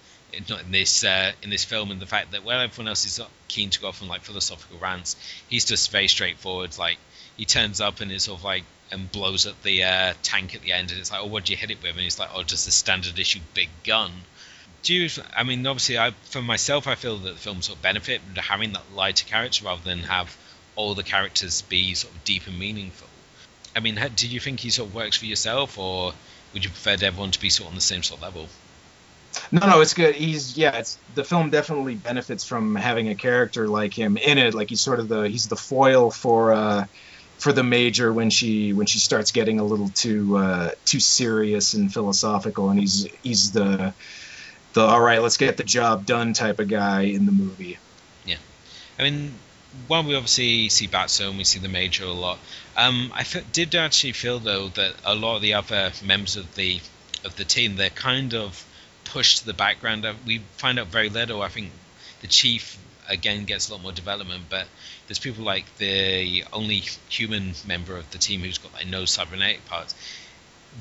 not 0.48 0.62
in 0.62 0.70
this 0.70 1.04
uh, 1.04 1.32
in 1.42 1.50
this 1.50 1.64
film, 1.64 1.90
and 1.90 2.00
the 2.00 2.06
fact 2.06 2.32
that 2.32 2.44
while 2.44 2.60
everyone 2.60 2.88
else 2.88 3.04
is 3.06 3.20
keen 3.48 3.70
to 3.70 3.80
go 3.80 3.88
off 3.88 4.02
on 4.02 4.08
like 4.08 4.22
philosophical 4.22 4.78
rants, 4.78 5.16
he's 5.48 5.64
just 5.64 5.90
very 5.90 6.08
straightforward. 6.08 6.76
Like 6.78 6.98
he 7.36 7.44
turns 7.44 7.80
up 7.80 8.00
and 8.00 8.12
it's 8.12 8.24
sort 8.24 8.38
of 8.38 8.44
like 8.44 8.64
and 8.90 9.10
blows 9.10 9.46
up 9.46 9.62
the 9.62 9.84
uh, 9.84 10.14
tank 10.22 10.54
at 10.54 10.62
the 10.62 10.72
end, 10.72 10.90
and 10.90 11.00
it's 11.00 11.10
like, 11.10 11.20
oh, 11.20 11.26
what 11.26 11.44
do 11.44 11.52
you 11.52 11.56
hit 11.56 11.70
it 11.70 11.82
with? 11.82 11.92
And 11.92 12.00
he's 12.00 12.18
like, 12.18 12.30
oh, 12.34 12.42
just 12.42 12.68
a 12.68 12.70
standard 12.70 13.18
issue 13.18 13.40
big 13.54 13.68
gun. 13.84 14.10
do 14.82 14.94
you? 14.94 15.10
I 15.36 15.44
mean, 15.44 15.66
obviously, 15.66 15.98
I 15.98 16.10
for 16.24 16.42
myself, 16.42 16.86
I 16.86 16.94
feel 16.94 17.18
that 17.18 17.30
the 17.32 17.36
film 17.36 17.62
sort 17.62 17.76
of 17.76 17.82
benefit 17.82 18.20
having 18.36 18.72
that 18.72 18.94
lighter 18.94 19.26
character 19.26 19.64
rather 19.64 19.82
than 19.82 20.00
have 20.00 20.36
all 20.76 20.94
the 20.94 21.02
characters 21.02 21.62
be 21.62 21.94
sort 21.94 22.14
of 22.14 22.24
deep 22.24 22.46
and 22.46 22.58
meaningful. 22.58 23.07
I 23.78 23.80
mean, 23.80 23.94
did 23.94 24.24
you 24.24 24.40
think 24.40 24.58
he 24.58 24.70
sort 24.70 24.88
of 24.88 24.94
works 24.96 25.16
for 25.18 25.26
yourself, 25.26 25.78
or 25.78 26.12
would 26.52 26.64
you 26.64 26.70
prefer 26.70 26.96
everyone 27.00 27.30
to 27.30 27.40
be 27.40 27.48
sort 27.48 27.68
of 27.68 27.74
on 27.74 27.74
the 27.76 27.80
same 27.80 28.02
sort 28.02 28.18
of 28.18 28.22
level? 28.24 28.48
No, 29.52 29.64
no, 29.68 29.80
it's 29.80 29.94
good. 29.94 30.16
He's 30.16 30.58
yeah, 30.58 30.78
it's 30.78 30.98
the 31.14 31.22
film 31.22 31.50
definitely 31.50 31.94
benefits 31.94 32.44
from 32.44 32.74
having 32.74 33.08
a 33.08 33.14
character 33.14 33.68
like 33.68 33.94
him 33.94 34.16
in 34.16 34.36
it. 34.36 34.52
Like 34.52 34.70
he's 34.70 34.80
sort 34.80 34.98
of 34.98 35.06
the 35.06 35.28
he's 35.28 35.46
the 35.46 35.54
foil 35.54 36.10
for 36.10 36.52
uh 36.52 36.86
for 37.38 37.52
the 37.52 37.62
major 37.62 38.12
when 38.12 38.30
she 38.30 38.72
when 38.72 38.86
she 38.86 38.98
starts 38.98 39.30
getting 39.30 39.60
a 39.60 39.64
little 39.64 39.90
too 39.90 40.36
uh 40.36 40.70
too 40.84 40.98
serious 40.98 41.74
and 41.74 41.92
philosophical 41.92 42.70
and 42.70 42.80
he's 42.80 43.06
he's 43.22 43.52
the 43.52 43.94
the 44.72 44.80
all 44.80 45.00
right, 45.00 45.22
let's 45.22 45.36
get 45.36 45.56
the 45.56 45.62
job 45.62 46.04
done 46.04 46.32
type 46.32 46.58
of 46.58 46.66
guy 46.66 47.02
in 47.02 47.26
the 47.26 47.32
movie. 47.32 47.78
Yeah. 48.26 48.38
I 48.98 49.04
mean, 49.04 49.34
while 49.86 50.02
we 50.02 50.14
obviously 50.14 50.68
see 50.68 50.88
Batou 50.88 51.28
and 51.28 51.38
we 51.38 51.44
see 51.44 51.58
the 51.58 51.68
Major 51.68 52.04
a 52.04 52.12
lot, 52.12 52.38
um, 52.76 53.12
I 53.14 53.20
f- 53.20 53.52
did 53.52 53.74
actually 53.74 54.12
feel 54.12 54.38
though 54.38 54.68
that 54.68 54.94
a 55.04 55.14
lot 55.14 55.36
of 55.36 55.42
the 55.42 55.54
other 55.54 55.92
members 56.04 56.36
of 56.36 56.54
the 56.54 56.80
of 57.24 57.36
the 57.36 57.44
team 57.44 57.76
they're 57.76 57.90
kind 57.90 58.34
of 58.34 58.64
pushed 59.04 59.38
to 59.38 59.46
the 59.46 59.54
background. 59.54 60.04
Uh, 60.04 60.14
we 60.26 60.38
find 60.56 60.78
out 60.78 60.88
very 60.88 61.08
little. 61.08 61.42
I 61.42 61.48
think 61.48 61.70
the 62.20 62.26
chief 62.26 62.78
again 63.08 63.44
gets 63.44 63.68
a 63.68 63.72
lot 63.72 63.82
more 63.82 63.92
development, 63.92 64.44
but 64.48 64.66
there's 65.06 65.18
people 65.18 65.44
like 65.44 65.64
the 65.78 66.44
only 66.52 66.84
human 67.08 67.54
member 67.66 67.96
of 67.96 68.10
the 68.10 68.18
team 68.18 68.40
who's 68.42 68.58
got 68.58 68.72
like 68.74 68.86
no 68.86 69.04
cybernetic 69.04 69.64
parts. 69.66 69.94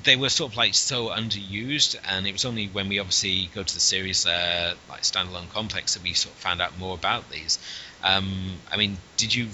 They 0.03 0.17
were 0.17 0.29
sort 0.29 0.51
of 0.51 0.57
like 0.57 0.73
so 0.75 1.07
underused, 1.07 1.95
and 2.03 2.27
it 2.27 2.33
was 2.33 2.45
only 2.45 2.67
when 2.67 2.89
we 2.89 2.99
obviously 2.99 3.49
go 3.55 3.63
to 3.63 3.73
the 3.73 3.79
series 3.79 4.25
uh, 4.27 4.75
like 4.89 5.01
standalone 5.01 5.49
complex 5.49 5.93
that 5.93 6.03
we 6.03 6.13
sort 6.13 6.35
of 6.35 6.39
found 6.39 6.61
out 6.61 6.77
more 6.77 6.93
about 6.93 7.31
these. 7.31 7.57
Um, 8.03 8.53
I 8.71 8.77
mean, 8.77 8.97
did 9.17 9.33
you 9.33 9.47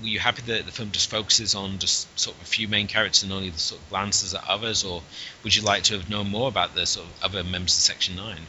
were 0.00 0.08
you 0.08 0.18
happy 0.18 0.42
that 0.42 0.66
the 0.66 0.72
film 0.72 0.90
just 0.90 1.10
focuses 1.10 1.54
on 1.54 1.78
just 1.78 2.18
sort 2.18 2.36
of 2.36 2.42
a 2.42 2.46
few 2.46 2.66
main 2.68 2.86
characters 2.86 3.22
and 3.22 3.32
only 3.32 3.50
the 3.50 3.58
sort 3.58 3.80
of 3.80 3.88
glances 3.90 4.34
at 4.34 4.42
others, 4.48 4.84
or 4.84 5.02
would 5.44 5.54
you 5.54 5.62
like 5.62 5.84
to 5.84 5.94
have 5.94 6.08
known 6.10 6.28
more 6.30 6.48
about 6.48 6.74
the 6.74 6.86
sort 6.86 7.06
of 7.06 7.24
other 7.24 7.44
members 7.44 7.74
of 7.74 7.82
Section 7.82 8.16
Nine? 8.16 8.40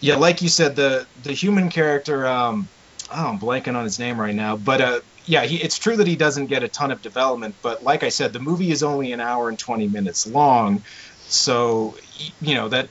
Yeah, 0.00 0.16
like 0.16 0.42
you 0.42 0.48
said, 0.48 0.76
the 0.76 1.06
the 1.22 1.32
human 1.32 1.70
character. 1.70 2.26
Um, 2.26 2.68
oh, 3.12 3.28
I'm 3.28 3.38
blanking 3.38 3.74
on 3.74 3.84
his 3.84 3.98
name 3.98 4.20
right 4.20 4.34
now, 4.34 4.56
but 4.56 4.80
uh, 4.80 5.00
yeah, 5.26 5.44
he, 5.44 5.56
it's 5.56 5.78
true 5.78 5.96
that 5.96 6.06
he 6.06 6.16
doesn't 6.16 6.46
get 6.46 6.62
a 6.62 6.68
ton 6.68 6.90
of 6.90 7.02
development. 7.02 7.54
But 7.62 7.82
like 7.82 8.02
I 8.02 8.08
said, 8.08 8.32
the 8.32 8.40
movie 8.40 8.70
is 8.70 8.82
only 8.82 9.12
an 9.12 9.20
hour 9.20 9.48
and 9.48 9.58
20 9.58 9.88
minutes 9.88 10.26
long, 10.26 10.82
so 11.26 11.96
you 12.40 12.54
know 12.54 12.68
that 12.68 12.88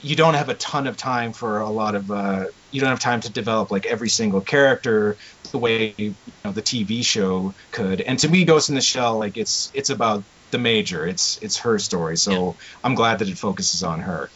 you 0.00 0.16
don't 0.16 0.34
have 0.34 0.48
a 0.48 0.54
ton 0.54 0.86
of 0.86 0.96
time 0.96 1.32
for 1.32 1.60
a 1.60 1.70
lot 1.70 1.94
of 1.94 2.10
uh, 2.10 2.46
you 2.70 2.80
don't 2.80 2.90
have 2.90 3.00
time 3.00 3.20
to 3.20 3.30
develop 3.30 3.70
like 3.70 3.86
every 3.86 4.08
single 4.08 4.40
character 4.40 5.16
the 5.50 5.58
way 5.58 5.94
you 5.96 6.14
know, 6.44 6.52
the 6.52 6.62
TV 6.62 7.04
show 7.04 7.54
could. 7.72 8.00
And 8.00 8.18
to 8.20 8.28
me, 8.28 8.44
Ghost 8.44 8.68
in 8.68 8.74
the 8.74 8.80
Shell, 8.80 9.18
like 9.18 9.36
it's 9.36 9.70
it's 9.74 9.90
about 9.90 10.22
the 10.50 10.58
major. 10.58 11.06
It's 11.06 11.38
it's 11.42 11.58
her 11.58 11.78
story. 11.78 12.16
So 12.16 12.32
yeah. 12.32 12.52
I'm 12.84 12.94
glad 12.94 13.20
that 13.20 13.28
it 13.28 13.38
focuses 13.38 13.82
on 13.82 14.00
her. 14.00 14.30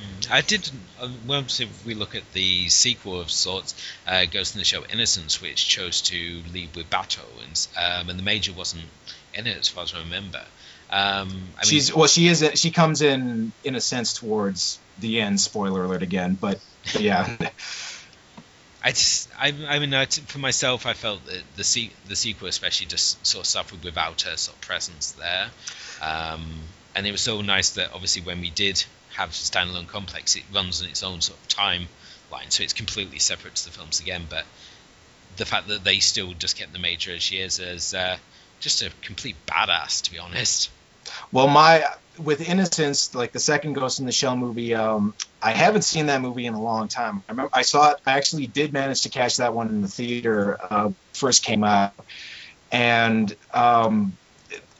Mm. 0.00 0.30
I 0.30 0.40
did. 0.40 0.70
Uh, 1.00 1.08
well, 1.26 1.40
if 1.40 1.86
we 1.86 1.94
look 1.94 2.14
at 2.14 2.30
the 2.32 2.68
sequel 2.68 3.20
of 3.20 3.30
sorts, 3.30 3.74
uh, 4.06 4.24
Ghost 4.30 4.54
in 4.54 4.58
the 4.58 4.64
Shell 4.64 4.84
Innocence, 4.92 5.40
which 5.40 5.68
chose 5.68 6.02
to 6.02 6.42
lead 6.52 6.74
with 6.74 6.90
Batou, 6.90 7.20
and 7.42 7.66
um, 7.76 8.10
and 8.10 8.18
the 8.18 8.22
major 8.22 8.52
wasn't 8.52 8.84
in 9.34 9.46
it 9.46 9.58
as 9.58 9.68
far 9.68 9.84
as 9.84 9.94
I 9.94 10.00
remember. 10.00 10.42
Um, 10.90 11.48
I 11.58 11.64
She's 11.64 11.90
mean, 11.90 11.98
well, 11.98 12.08
she 12.08 12.28
is. 12.28 12.48
She 12.54 12.70
comes 12.70 13.02
in 13.02 13.52
in 13.62 13.74
a 13.74 13.80
sense 13.80 14.14
towards 14.14 14.78
the 14.98 15.20
end. 15.20 15.40
Spoiler 15.40 15.84
alert 15.84 16.02
again, 16.02 16.36
but, 16.40 16.60
but 16.92 17.00
yeah. 17.00 17.36
I 18.82 18.90
just, 18.90 19.30
I, 19.38 19.54
I 19.66 19.78
mean, 19.78 19.94
I, 19.94 20.04
for 20.04 20.38
myself, 20.38 20.84
I 20.84 20.92
felt 20.92 21.24
that 21.24 21.42
the 21.56 21.64
se- 21.64 21.92
the 22.06 22.16
sequel 22.16 22.48
especially 22.48 22.86
just 22.86 23.26
sort 23.26 23.44
of 23.44 23.46
suffered 23.46 23.82
without 23.82 24.22
her 24.22 24.36
sort 24.36 24.56
of 24.56 24.60
presence 24.60 25.12
there, 25.12 25.48
um, 26.02 26.44
and 26.94 27.06
it 27.06 27.12
was 27.12 27.22
so 27.22 27.40
nice 27.40 27.70
that 27.70 27.92
obviously 27.94 28.20
when 28.22 28.42
we 28.42 28.50
did 28.50 28.84
have 29.14 29.30
standalone 29.30 29.86
complex, 29.86 30.36
it 30.36 30.42
runs 30.52 30.82
on 30.82 30.88
its 30.88 31.02
own 31.02 31.22
sort 31.22 31.38
of 31.38 31.48
timeline, 31.48 32.50
so 32.50 32.62
it's 32.62 32.74
completely 32.74 33.18
separate 33.18 33.54
to 33.54 33.64
the 33.64 33.70
films 33.70 34.00
again. 34.00 34.26
But 34.28 34.44
the 35.36 35.46
fact 35.46 35.68
that 35.68 35.82
they 35.82 36.00
still 36.00 36.34
just 36.34 36.58
kept 36.58 36.74
the 36.74 36.78
major 36.78 37.12
as 37.12 37.22
she 37.22 37.38
is 37.38 37.60
as 37.60 37.94
uh, 37.94 38.18
just 38.60 38.82
a 38.82 38.90
complete 39.00 39.36
badass, 39.46 40.02
to 40.02 40.12
be 40.12 40.18
honest. 40.18 40.70
Well, 41.32 41.48
my 41.48 41.84
with 42.18 42.48
Innocence, 42.48 43.14
like 43.14 43.32
the 43.32 43.40
second 43.40 43.74
Ghost 43.74 44.00
in 44.00 44.06
the 44.06 44.12
Shell 44.12 44.36
movie, 44.36 44.74
um, 44.74 45.14
I 45.42 45.52
haven't 45.52 45.82
seen 45.82 46.06
that 46.06 46.20
movie 46.20 46.46
in 46.46 46.54
a 46.54 46.62
long 46.62 46.88
time. 46.88 47.22
I 47.28 47.32
remember 47.32 47.50
I 47.52 47.62
saw 47.62 47.92
it. 47.92 48.00
I 48.06 48.16
actually 48.16 48.46
did 48.46 48.72
manage 48.72 49.02
to 49.02 49.08
catch 49.08 49.38
that 49.38 49.54
one 49.54 49.68
in 49.68 49.82
the 49.82 49.88
theater 49.88 50.58
uh, 50.70 50.90
first 51.12 51.44
came 51.44 51.64
out, 51.64 51.94
and 52.70 53.34
um, 53.52 54.16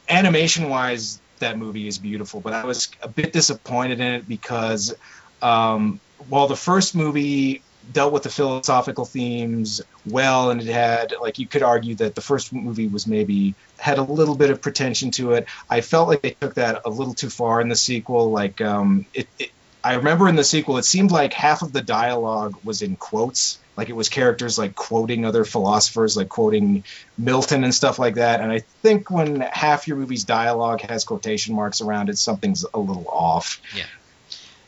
animation-wise, 0.09 1.19
that 1.39 1.57
movie 1.57 1.87
is 1.87 1.97
beautiful. 1.97 2.39
But 2.39 2.53
I 2.53 2.65
was 2.65 2.89
a 3.01 3.09
bit 3.09 3.33
disappointed 3.33 3.99
in 3.99 4.13
it 4.13 4.27
because 4.27 4.93
um, 5.41 5.99
while 6.29 6.47
the 6.47 6.55
first 6.55 6.95
movie 6.95 7.61
dealt 7.91 8.13
with 8.13 8.23
the 8.23 8.29
philosophical 8.29 9.05
themes 9.05 9.81
well 10.09 10.49
and 10.49 10.61
it 10.61 10.67
had 10.67 11.13
like 11.21 11.39
you 11.39 11.47
could 11.47 11.63
argue 11.63 11.95
that 11.95 12.15
the 12.15 12.21
first 12.21 12.53
movie 12.53 12.87
was 12.87 13.07
maybe 13.07 13.55
had 13.77 13.97
a 13.97 14.03
little 14.03 14.35
bit 14.35 14.49
of 14.49 14.61
pretension 14.61 15.11
to 15.11 15.33
it. 15.33 15.47
I 15.69 15.81
felt 15.81 16.07
like 16.07 16.21
they 16.21 16.31
took 16.31 16.55
that 16.55 16.81
a 16.85 16.89
little 16.89 17.13
too 17.13 17.29
far 17.29 17.61
in 17.61 17.69
the 17.69 17.75
sequel 17.75 18.31
like 18.31 18.61
um 18.61 19.05
it, 19.13 19.27
it 19.39 19.51
i 19.83 19.95
remember 19.95 20.27
in 20.27 20.35
the 20.35 20.43
sequel 20.43 20.77
it 20.77 20.85
seemed 20.85 21.11
like 21.11 21.33
half 21.33 21.61
of 21.61 21.73
the 21.73 21.81
dialogue 21.81 22.57
was 22.63 22.81
in 22.81 22.95
quotes. 22.95 23.59
Like 23.77 23.89
it 23.89 23.95
was 23.95 24.07
characters 24.07 24.57
like 24.57 24.73
quoting 24.73 25.25
other 25.25 25.43
philosophers 25.43 26.15
like 26.15 26.29
quoting 26.29 26.85
milton 27.17 27.63
and 27.63 27.75
stuff 27.75 27.99
like 27.99 28.15
that. 28.15 28.41
And 28.41 28.51
i 28.51 28.59
think 28.59 29.11
when 29.11 29.41
half 29.41 29.87
your 29.87 29.97
movie's 29.97 30.23
dialogue 30.23 30.81
has 30.81 31.03
quotation 31.03 31.55
marks 31.55 31.81
around 31.81 32.09
it 32.09 32.17
something's 32.17 32.65
a 32.73 32.79
little 32.79 33.07
off. 33.09 33.61
Yeah. 33.75 33.85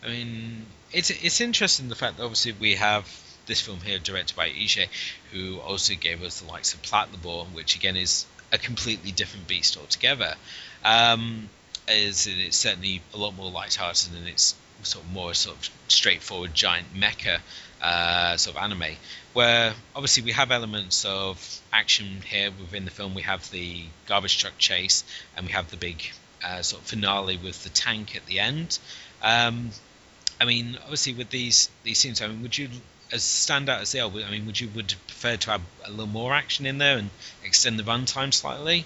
I 0.04 0.10
mean 0.10 0.66
it's 0.92 1.10
it's 1.10 1.42
interesting 1.42 1.90
the 1.90 1.96
fact 1.96 2.18
that 2.18 2.24
obviously 2.24 2.54
we 2.54 2.76
have 2.76 3.06
this 3.46 3.62
film 3.62 3.80
here 3.80 4.00
directed 4.00 4.36
by 4.36 4.50
Ije, 4.50 4.88
who 5.32 5.60
also 5.60 5.96
gave 5.96 6.22
us 6.22 6.42
the 6.42 6.52
likes 6.52 6.74
of 6.74 6.82
Patlabor, 6.82 7.46
which 7.54 7.76
again 7.76 7.96
is 7.96 8.26
a 8.52 8.58
completely 8.58 9.12
different 9.12 9.48
beast 9.48 9.78
altogether. 9.78 10.36
Um, 10.84 11.50
is 11.88 12.28
it's 12.28 12.58
certainly 12.58 13.02
a 13.14 13.18
lot 13.18 13.34
more 13.36 13.50
light-hearted 13.50 14.14
and 14.14 14.28
it's 14.28 14.56
sort 14.84 15.06
of 15.06 15.12
more 15.12 15.34
sort 15.34 15.58
of 15.58 15.70
straightforward 15.88 16.54
giant 16.54 16.94
mecha 16.94 17.40
uh, 17.82 18.38
sort 18.38 18.56
of 18.58 18.64
anime. 18.64 18.96
Where 19.34 19.74
obviously 19.96 20.24
we 20.24 20.32
have 20.32 20.52
elements 20.52 21.06
of 21.06 21.62
action 21.72 22.22
here 22.26 22.52
within 22.60 22.86
the 22.86 22.92
film. 22.92 23.14
We 23.14 23.22
have 23.22 23.50
the 23.52 23.84
garbage 24.08 24.38
truck 24.40 24.58
chase 24.58 25.04
and 25.36 25.46
we 25.46 25.54
have 25.54 25.70
the 25.72 25.78
big 25.78 26.04
uh, 26.44 26.62
sort 26.62 26.82
of 26.82 26.88
finale 26.88 27.38
with 27.38 27.64
the 27.64 27.70
tank 27.70 28.16
at 28.16 28.26
the 28.26 28.40
end. 28.40 28.78
Um, 29.22 29.72
I 30.40 30.46
mean, 30.46 30.78
obviously 30.84 31.14
with 31.14 31.30
these 31.30 31.70
these 31.84 31.98
scenes, 31.98 32.22
I 32.22 32.28
mean, 32.28 32.42
would 32.42 32.58
you 32.58 32.70
as 33.12 33.22
standout 33.22 33.82
as 33.82 33.92
they 33.92 34.00
are, 34.00 34.10
I 34.10 34.32
mean, 34.32 34.46
would 34.46 34.60
you 34.60 34.70
would 34.76 34.94
prefer 35.08 35.38
to 35.38 35.52
have 35.52 35.62
a 35.86 35.90
little 35.90 36.08
more 36.08 36.34
action 36.34 36.66
in 36.66 36.78
there 36.78 36.98
and 36.98 37.10
extend 37.44 37.80
the 37.80 37.84
runtime 37.84 38.34
slightly? 38.34 38.86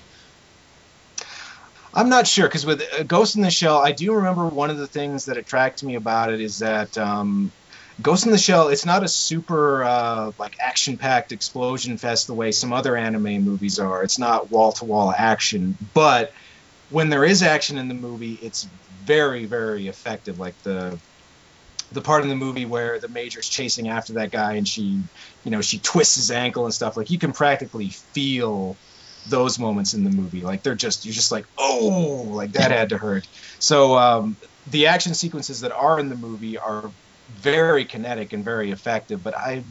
I'm 1.94 2.08
not 2.08 2.26
sure 2.26 2.48
because 2.48 2.66
with 2.66 2.82
uh, 2.98 3.04
Ghost 3.04 3.36
in 3.36 3.42
the 3.42 3.52
Shell, 3.52 3.80
I 3.80 3.92
do 3.92 4.14
remember 4.14 4.48
one 4.48 4.70
of 4.70 4.78
the 4.78 4.88
things 4.88 5.26
that 5.26 5.38
attracted 5.38 5.86
me 5.86 5.96
about 5.96 6.32
it 6.32 6.40
is 6.40 6.60
that 6.60 6.98
um, 6.98 7.52
Ghost 8.02 8.26
in 8.26 8.32
the 8.32 8.38
Shell, 8.38 8.70
it's 8.70 8.86
not 8.86 9.04
a 9.04 9.10
super 9.10 9.84
uh, 9.84 10.32
like 10.38 10.58
action-packed 10.60 11.34
explosion 11.34 11.98
fest 11.98 12.28
the 12.28 12.34
way 12.34 12.54
some 12.54 12.72
other 12.72 12.96
anime 12.96 13.44
movies 13.44 13.78
are. 13.78 14.04
It's 14.04 14.18
not 14.18 14.50
wall-to-wall 14.50 15.14
action, 15.18 15.78
but 15.94 16.32
when 16.92 17.10
there 17.10 17.26
is 17.26 17.44
action 17.44 17.78
in 17.78 17.90
the 17.90 17.94
movie, 17.94 18.40
it's 18.42 18.68
very, 19.04 19.46
very 19.46 19.88
effective. 19.88 20.40
Like 20.40 20.62
the 20.64 20.98
the 21.92 22.02
part 22.02 22.24
in 22.24 22.30
the 22.30 22.36
movie 22.36 22.66
where 22.66 23.00
the 23.00 23.08
major's 23.10 23.50
chasing 23.50 23.90
after 23.90 24.14
that 24.14 24.32
guy 24.32 24.54
and 24.54 24.68
she, 24.68 25.00
you 25.44 25.52
know, 25.52 25.62
she 25.62 25.80
twists 25.80 26.16
his 26.16 26.32
ankle 26.32 26.66
and 26.66 26.74
stuff. 26.74 26.96
Like 26.96 27.10
you 27.10 27.20
can 27.20 27.34
practically 27.34 27.90
feel 27.90 28.78
those 29.28 29.60
moments 29.60 29.94
in 29.94 30.04
the 30.04 30.10
movie. 30.10 30.42
Like 30.42 30.64
they're 30.64 30.76
just 30.76 31.06
you're 31.06 31.14
just 31.14 31.32
like 31.32 31.46
oh, 31.58 32.26
like 32.30 32.54
that 32.54 32.72
had 32.72 32.90
to 32.90 32.98
hurt. 32.98 33.28
So 33.60 33.98
um, 33.98 34.38
the 34.70 34.88
action 34.88 35.14
sequences 35.14 35.62
that 35.62 35.72
are 35.72 36.00
in 36.00 36.10
the 36.10 36.16
movie 36.16 36.58
are 36.58 36.90
very 37.30 37.86
kinetic 37.86 38.34
and 38.34 38.44
very 38.44 38.72
effective. 38.72 39.24
But 39.24 39.38
I, 39.38 39.64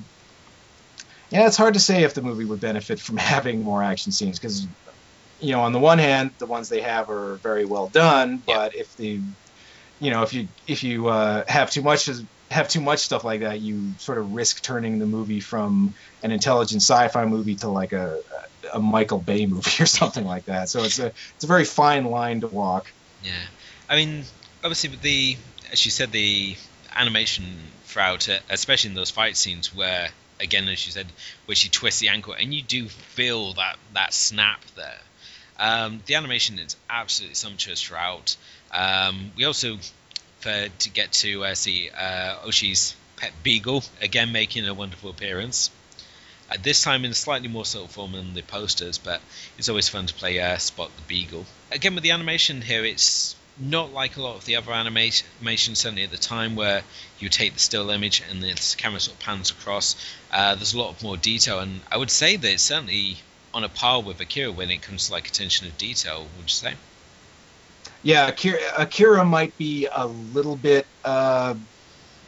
yeah, 1.30 1.46
it's 1.46 1.56
hard 1.56 1.74
to 1.74 1.80
say 1.80 2.02
if 2.02 2.14
the 2.14 2.22
movie 2.22 2.44
would 2.44 2.60
benefit 2.60 3.00
from 3.00 3.16
having 3.18 3.62
more 3.62 3.82
action 3.82 4.12
scenes 4.12 4.38
because. 4.38 4.66
You 5.42 5.52
know, 5.52 5.62
on 5.62 5.72
the 5.72 5.78
one 5.78 5.98
hand, 5.98 6.32
the 6.38 6.44
ones 6.44 6.68
they 6.68 6.82
have 6.82 7.08
are 7.08 7.36
very 7.36 7.64
well 7.64 7.86
done, 7.86 8.42
but 8.46 8.74
if 8.74 8.94
the 8.98 9.20
you 10.00 10.10
know 10.10 10.22
if 10.22 10.34
you 10.34 10.48
if 10.66 10.82
you 10.82 11.08
uh, 11.08 11.44
have 11.46 11.70
too 11.70 11.82
much 11.82 12.08
have 12.50 12.68
too 12.68 12.80
much 12.80 13.00
stuff 13.00 13.22
like 13.22 13.40
that, 13.40 13.60
you 13.60 13.92
sort 13.98 14.18
of 14.18 14.32
risk 14.32 14.62
turning 14.62 14.98
the 14.98 15.06
movie 15.06 15.40
from 15.40 15.94
an 16.22 16.32
intelligent 16.32 16.82
sci-fi 16.82 17.24
movie 17.24 17.54
to 17.54 17.68
like 17.68 17.92
a, 17.92 18.20
a 18.72 18.80
Michael 18.80 19.18
Bay 19.18 19.46
movie 19.54 19.82
or 19.82 19.86
something 19.86 20.24
like 20.24 20.46
that. 20.46 20.68
So 20.68 20.82
it's 20.82 20.98
a 20.98 21.06
it's 21.06 21.44
a 21.44 21.46
very 21.46 21.64
fine 21.64 22.06
line 22.06 22.40
to 22.40 22.48
walk. 22.48 22.90
Yeah, 23.22 23.32
I 23.88 23.96
mean, 23.96 24.24
obviously 24.64 24.90
with 24.90 25.02
the 25.02 25.36
as 25.70 25.84
you 25.84 25.90
said 25.90 26.10
the 26.10 26.56
animation 26.94 27.44
throughout 27.84 28.28
especially 28.48 28.90
in 28.90 28.96
those 28.96 29.10
fight 29.10 29.36
scenes 29.36 29.74
where, 29.74 30.08
again, 30.38 30.68
as 30.68 30.86
you 30.86 30.92
said, 30.92 31.06
where 31.46 31.54
she 31.56 31.68
twists 31.68 32.00
the 32.00 32.08
ankle, 32.08 32.32
and 32.32 32.54
you 32.54 32.62
do 32.62 32.88
feel 32.88 33.54
that 33.54 33.76
that 33.94 34.14
snap 34.14 34.60
there. 34.76 35.00
Um, 35.58 36.02
the 36.06 36.14
animation 36.14 36.58
is 36.58 36.76
absolutely 36.88 37.34
sumptuous 37.34 37.82
throughout. 37.82 38.36
Um, 38.72 39.32
we 39.36 39.44
also, 39.44 39.78
for, 40.40 40.68
to 40.68 40.90
get 40.90 41.12
to 41.12 41.44
uh, 41.44 41.54
see 41.54 41.90
uh, 41.90 42.36
Oshii's 42.46 42.94
pet 43.16 43.32
beagle 43.42 43.84
again 44.00 44.32
making 44.32 44.66
a 44.66 44.74
wonderful 44.74 45.10
appearance. 45.10 45.70
Uh, 46.50 46.56
this 46.62 46.82
time 46.82 47.04
in 47.04 47.10
a 47.10 47.14
slightly 47.14 47.48
more 47.48 47.64
subtle 47.64 47.86
form 47.86 48.12
than 48.12 48.34
the 48.34 48.42
posters, 48.42 48.98
but 48.98 49.20
it's 49.58 49.68
always 49.68 49.88
fun 49.88 50.06
to 50.06 50.14
play 50.14 50.40
uh, 50.40 50.56
Spot 50.56 50.90
the 50.96 51.02
Beagle. 51.02 51.46
Again, 51.70 51.94
with 51.94 52.02
the 52.02 52.10
animation 52.10 52.60
here, 52.62 52.84
it's 52.84 53.36
not 53.58 53.92
like 53.92 54.16
a 54.16 54.22
lot 54.22 54.36
of 54.36 54.44
the 54.46 54.56
other 54.56 54.72
animation, 54.72 55.74
certainly 55.74 56.02
at 56.02 56.10
the 56.10 56.16
time, 56.16 56.56
where 56.56 56.82
you 57.18 57.28
take 57.28 57.54
the 57.54 57.60
still 57.60 57.90
image 57.90 58.22
and 58.28 58.42
the 58.42 58.74
camera 58.78 58.98
sort 58.98 59.16
of 59.16 59.22
pans 59.22 59.50
across. 59.50 59.94
Uh, 60.32 60.54
there's 60.54 60.74
a 60.74 60.78
lot 60.78 61.02
more 61.02 61.16
detail, 61.16 61.60
and 61.60 61.80
I 61.90 61.98
would 61.98 62.10
say 62.10 62.36
that 62.36 62.52
it's 62.52 62.62
certainly 62.62 63.18
on 63.52 63.62
a 63.62 63.68
par 63.68 64.00
with 64.02 64.20
Akira 64.20 64.50
when 64.50 64.70
it 64.70 64.82
comes 64.82 65.06
to 65.06 65.12
like 65.12 65.28
attention 65.28 65.68
to 65.68 65.72
detail. 65.74 66.20
Would 66.36 66.44
you 66.44 66.48
say? 66.48 66.74
Yeah, 68.02 68.28
Akira, 68.78 69.24
might 69.24 69.56
be 69.58 69.86
a 69.94 70.06
little 70.06 70.56
bit 70.56 70.86
uh, 71.04 71.54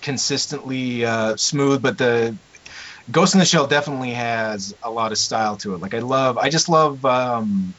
consistently 0.03 1.05
uh, 1.05 1.37
smooth, 1.37 1.83
but 1.83 1.99
the 1.99 2.39
Ghost 3.11 3.35
in 3.35 3.41
the 3.41 3.47
Shell 3.47 3.69
definitely 3.69 4.13
has 4.13 4.75
a 4.83 4.91
lot 4.91 5.13
of 5.13 5.19
style 5.19 5.57
to 5.59 5.75
it. 5.75 5.81
Like 5.81 5.95
I 5.95 6.01
love, 6.01 6.39
I 6.39 6.51
just 6.51 6.69
love 6.69 7.05
um, 7.05 7.75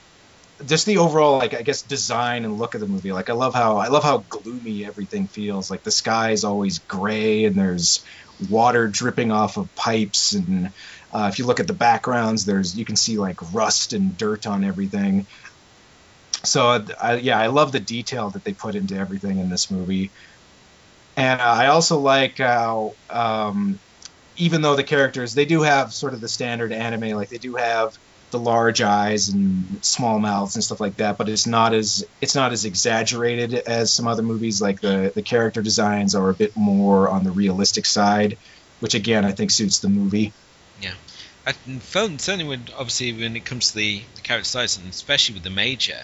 just 0.65 0.85
the 0.87 0.99
overall 0.99 1.39
like 1.39 1.53
I 1.55 1.63
guess 1.63 1.83
design 1.83 2.45
and 2.45 2.55
look 2.57 2.75
of 2.75 2.81
the 2.81 2.87
movie. 2.87 3.13
Like 3.13 3.29
I 3.29 3.33
love 3.33 3.55
how 3.55 3.77
I 3.77 3.89
love 3.89 4.03
how 4.03 4.25
gloomy 4.29 4.85
everything 4.85 5.27
feels. 5.29 5.69
Like 5.71 5.83
the 5.83 5.91
sky 5.91 6.31
is 6.31 6.43
always 6.45 6.79
gray 6.79 7.45
and 7.45 7.57
there's 7.57 8.03
water 8.39 8.87
dripping 8.89 9.31
off 9.31 9.57
of 9.57 9.73
pipes 9.75 10.33
and 10.33 10.71
uh, 11.13 11.29
if 11.31 11.39
you 11.39 11.45
look 11.47 11.59
at 11.59 11.67
the 11.67 11.73
backgrounds, 11.75 12.45
there's 12.45 12.75
you 12.77 12.85
can 12.85 12.95
see 12.97 13.17
like 13.17 13.37
rust 13.53 13.93
and 13.93 14.17
dirt 14.17 14.47
on 14.47 14.63
everything. 14.63 15.27
So 16.43 16.85
I, 17.01 17.15
yeah, 17.15 17.39
I 17.39 17.47
love 17.47 17.71
the 17.71 17.79
detail 17.79 18.29
that 18.31 18.43
they 18.43 18.53
put 18.53 18.75
into 18.75 18.95
everything 18.95 19.39
in 19.39 19.49
this 19.49 19.71
movie, 19.71 20.11
and 21.15 21.41
I 21.41 21.67
also 21.67 21.99
like 21.99 22.37
how 22.39 22.93
um, 23.09 23.79
even 24.35 24.61
though 24.61 24.75
the 24.75 24.83
characters 24.83 25.33
they 25.33 25.45
do 25.45 25.61
have 25.61 25.93
sort 25.93 26.13
of 26.13 26.21
the 26.21 26.27
standard 26.27 26.73
anime, 26.73 27.11
like 27.11 27.29
they 27.29 27.37
do 27.37 27.55
have 27.55 27.97
the 28.31 28.39
large 28.39 28.81
eyes 28.81 29.29
and 29.29 29.85
small 29.85 30.19
mouths 30.19 30.55
and 30.55 30.63
stuff 30.63 30.79
like 30.81 30.97
that, 30.97 31.17
but 31.17 31.29
it's 31.29 31.47
not 31.47 31.73
as 31.73 32.03
it's 32.19 32.35
not 32.35 32.51
as 32.51 32.65
exaggerated 32.65 33.53
as 33.53 33.93
some 33.93 34.07
other 34.07 34.23
movies. 34.23 34.61
Like 34.61 34.81
the 34.81 35.11
the 35.13 35.21
character 35.21 35.61
designs 35.61 36.15
are 36.15 36.29
a 36.29 36.33
bit 36.33 36.57
more 36.57 37.07
on 37.07 37.23
the 37.23 37.31
realistic 37.31 37.85
side, 37.85 38.37
which 38.79 38.95
again 38.95 39.23
I 39.23 39.31
think 39.31 39.51
suits 39.51 39.79
the 39.79 39.89
movie. 39.89 40.33
Yeah. 40.81 40.93
I 41.45 41.51
felt 41.51 42.21
certainly 42.21 42.45
when 42.45 42.67
obviously 42.75 43.11
when 43.11 43.35
it 43.35 43.43
comes 43.45 43.71
to 43.71 43.77
the, 43.77 44.01
the 44.15 44.21
character 44.21 44.47
size 44.47 44.77
and 44.77 44.89
especially 44.89 45.35
with 45.35 45.43
the 45.43 45.49
major, 45.49 46.01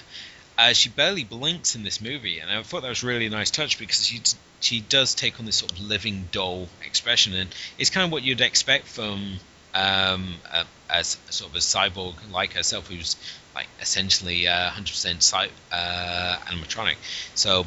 uh, 0.58 0.74
she 0.74 0.90
barely 0.90 1.24
blinks 1.24 1.76
in 1.76 1.84
this 1.84 2.02
movie, 2.02 2.40
and 2.40 2.52
I 2.52 2.62
thought 2.64 2.82
that 2.82 2.90
was 2.90 3.04
really 3.04 3.28
a 3.28 3.30
nice 3.30 3.50
touch 3.50 3.80
because 3.80 4.06
she 4.06 4.22
she 4.60 4.82
does 4.82 5.16
take 5.16 5.40
on 5.40 5.46
this 5.46 5.56
sort 5.56 5.72
of 5.72 5.80
living 5.80 6.28
doll 6.34 6.68
expression, 6.86 7.34
and 7.34 7.50
it's 7.78 7.90
kind 7.90 8.06
of 8.06 8.12
what 8.12 8.24
you'd 8.24 8.42
expect 8.42 8.88
from 8.88 9.38
um, 9.74 10.36
a, 10.52 10.66
as 10.90 11.18
sort 11.30 11.52
of 11.52 11.56
a 11.56 11.60
cyborg 11.60 12.16
like 12.32 12.54
herself, 12.54 12.90
who's 12.90 13.16
like 13.56 13.68
essentially 13.82 14.48
uh, 14.48 14.70
100% 14.72 15.22
cy- 15.22 15.50
uh, 15.72 16.38
animatronic. 16.48 16.96
So 17.36 17.66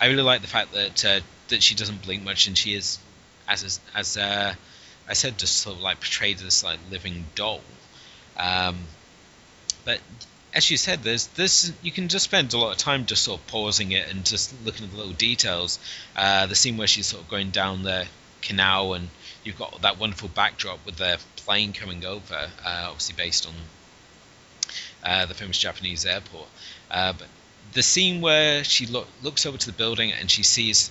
I 0.00 0.06
really 0.06 0.22
like 0.22 0.42
the 0.42 0.46
fact 0.46 0.72
that 0.72 1.04
uh, 1.04 1.20
that 1.48 1.62
she 1.64 1.74
doesn't 1.74 2.02
blink 2.02 2.22
much, 2.22 2.46
and 2.46 2.56
she 2.56 2.74
is 2.74 3.00
as 3.48 3.80
as 3.92 4.16
uh, 4.16 4.54
I 5.08 5.14
said, 5.14 5.38
just 5.38 5.58
sort 5.58 5.76
of 5.76 5.82
like 5.82 6.00
portrayed 6.00 6.42
as 6.42 6.62
like 6.62 6.78
living 6.90 7.24
doll. 7.34 7.62
Um, 8.36 8.76
but 9.84 10.00
as 10.52 10.70
you 10.70 10.76
said, 10.76 11.02
there's 11.02 11.26
this. 11.28 11.72
You 11.82 11.90
can 11.90 12.08
just 12.08 12.24
spend 12.24 12.52
a 12.52 12.58
lot 12.58 12.72
of 12.72 12.78
time 12.78 13.06
just 13.06 13.22
sort 13.22 13.40
of 13.40 13.46
pausing 13.46 13.92
it 13.92 14.10
and 14.10 14.24
just 14.24 14.54
looking 14.64 14.84
at 14.84 14.90
the 14.90 14.96
little 14.96 15.12
details. 15.12 15.78
Uh, 16.14 16.46
the 16.46 16.54
scene 16.54 16.76
where 16.76 16.86
she's 16.86 17.06
sort 17.06 17.22
of 17.22 17.28
going 17.28 17.50
down 17.50 17.82
the 17.82 18.06
canal, 18.42 18.94
and 18.94 19.08
you've 19.44 19.58
got 19.58 19.80
that 19.82 19.98
wonderful 19.98 20.28
backdrop 20.28 20.84
with 20.84 20.96
the 20.96 21.18
plane 21.36 21.72
coming 21.72 22.04
over, 22.04 22.50
uh, 22.64 22.86
obviously 22.86 23.14
based 23.16 23.46
on 23.46 23.54
uh, 25.04 25.26
the 25.26 25.34
famous 25.34 25.58
Japanese 25.58 26.04
airport. 26.04 26.48
Uh, 26.90 27.12
but 27.12 27.28
the 27.72 27.82
scene 27.82 28.20
where 28.20 28.64
she 28.64 28.86
looks 28.86 29.46
over 29.46 29.56
to 29.56 29.66
the 29.66 29.72
building 29.72 30.12
and 30.12 30.30
she 30.30 30.42
sees 30.42 30.90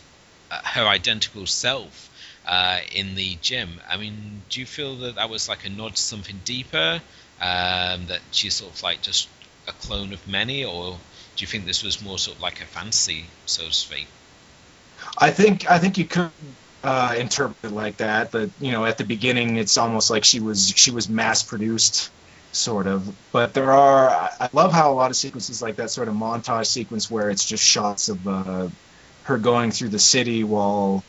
uh, 0.51 0.59
her 0.63 0.86
identical 0.88 1.45
self 1.45 2.09
uh, 2.47 2.79
in 2.95 3.15
the 3.15 3.35
gym. 3.41 3.69
I 3.89 3.97
mean, 3.97 4.41
do 4.49 4.59
you 4.59 4.65
feel 4.65 4.95
that 4.97 5.15
that 5.15 5.29
was 5.29 5.49
like 5.49 5.65
a 5.65 5.69
nod 5.69 5.95
to 5.95 6.01
something 6.01 6.39
deeper? 6.45 7.01
Um, 7.39 8.07
that 8.07 8.21
she's 8.31 8.55
sort 8.55 8.73
of 8.73 8.81
like 8.81 9.01
just 9.01 9.27
a 9.67 9.73
clone 9.73 10.13
of 10.13 10.27
many, 10.27 10.65
or 10.65 10.97
do 11.35 11.41
you 11.41 11.47
think 11.47 11.65
this 11.65 11.83
was 11.83 12.01
more 12.01 12.17
sort 12.17 12.37
of 12.37 12.41
like 12.41 12.61
a 12.61 12.65
fantasy, 12.65 13.25
so 13.45 13.65
to 13.65 13.73
speak? 13.73 14.07
I 15.19 15.29
think 15.29 15.69
I 15.69 15.77
think 15.77 15.97
you 15.97 16.05
could 16.05 16.31
uh, 16.83 17.15
interpret 17.17 17.57
it 17.63 17.71
like 17.71 17.97
that. 17.97 18.31
But 18.31 18.49
you 18.59 18.71
know, 18.71 18.85
at 18.85 18.97
the 18.97 19.03
beginning, 19.03 19.57
it's 19.57 19.77
almost 19.77 20.09
like 20.09 20.23
she 20.23 20.39
was 20.39 20.69
she 20.69 20.91
was 20.91 21.09
mass 21.09 21.43
produced, 21.43 22.09
sort 22.53 22.87
of. 22.87 23.13
But 23.31 23.53
there 23.53 23.71
are 23.71 24.09
I 24.09 24.49
love 24.53 24.71
how 24.71 24.91
a 24.91 24.95
lot 24.95 25.11
of 25.11 25.17
sequences 25.17 25.61
like 25.61 25.75
that 25.75 25.91
sort 25.91 26.07
of 26.07 26.15
montage 26.15 26.67
sequence 26.67 27.11
where 27.11 27.29
it's 27.29 27.45
just 27.45 27.63
shots 27.63 28.09
of 28.09 28.27
uh, 28.27 28.69
her 29.23 29.37
going 29.37 29.71
through 29.71 29.89
the 29.89 29.99
city 29.99 30.43
while 30.43 31.03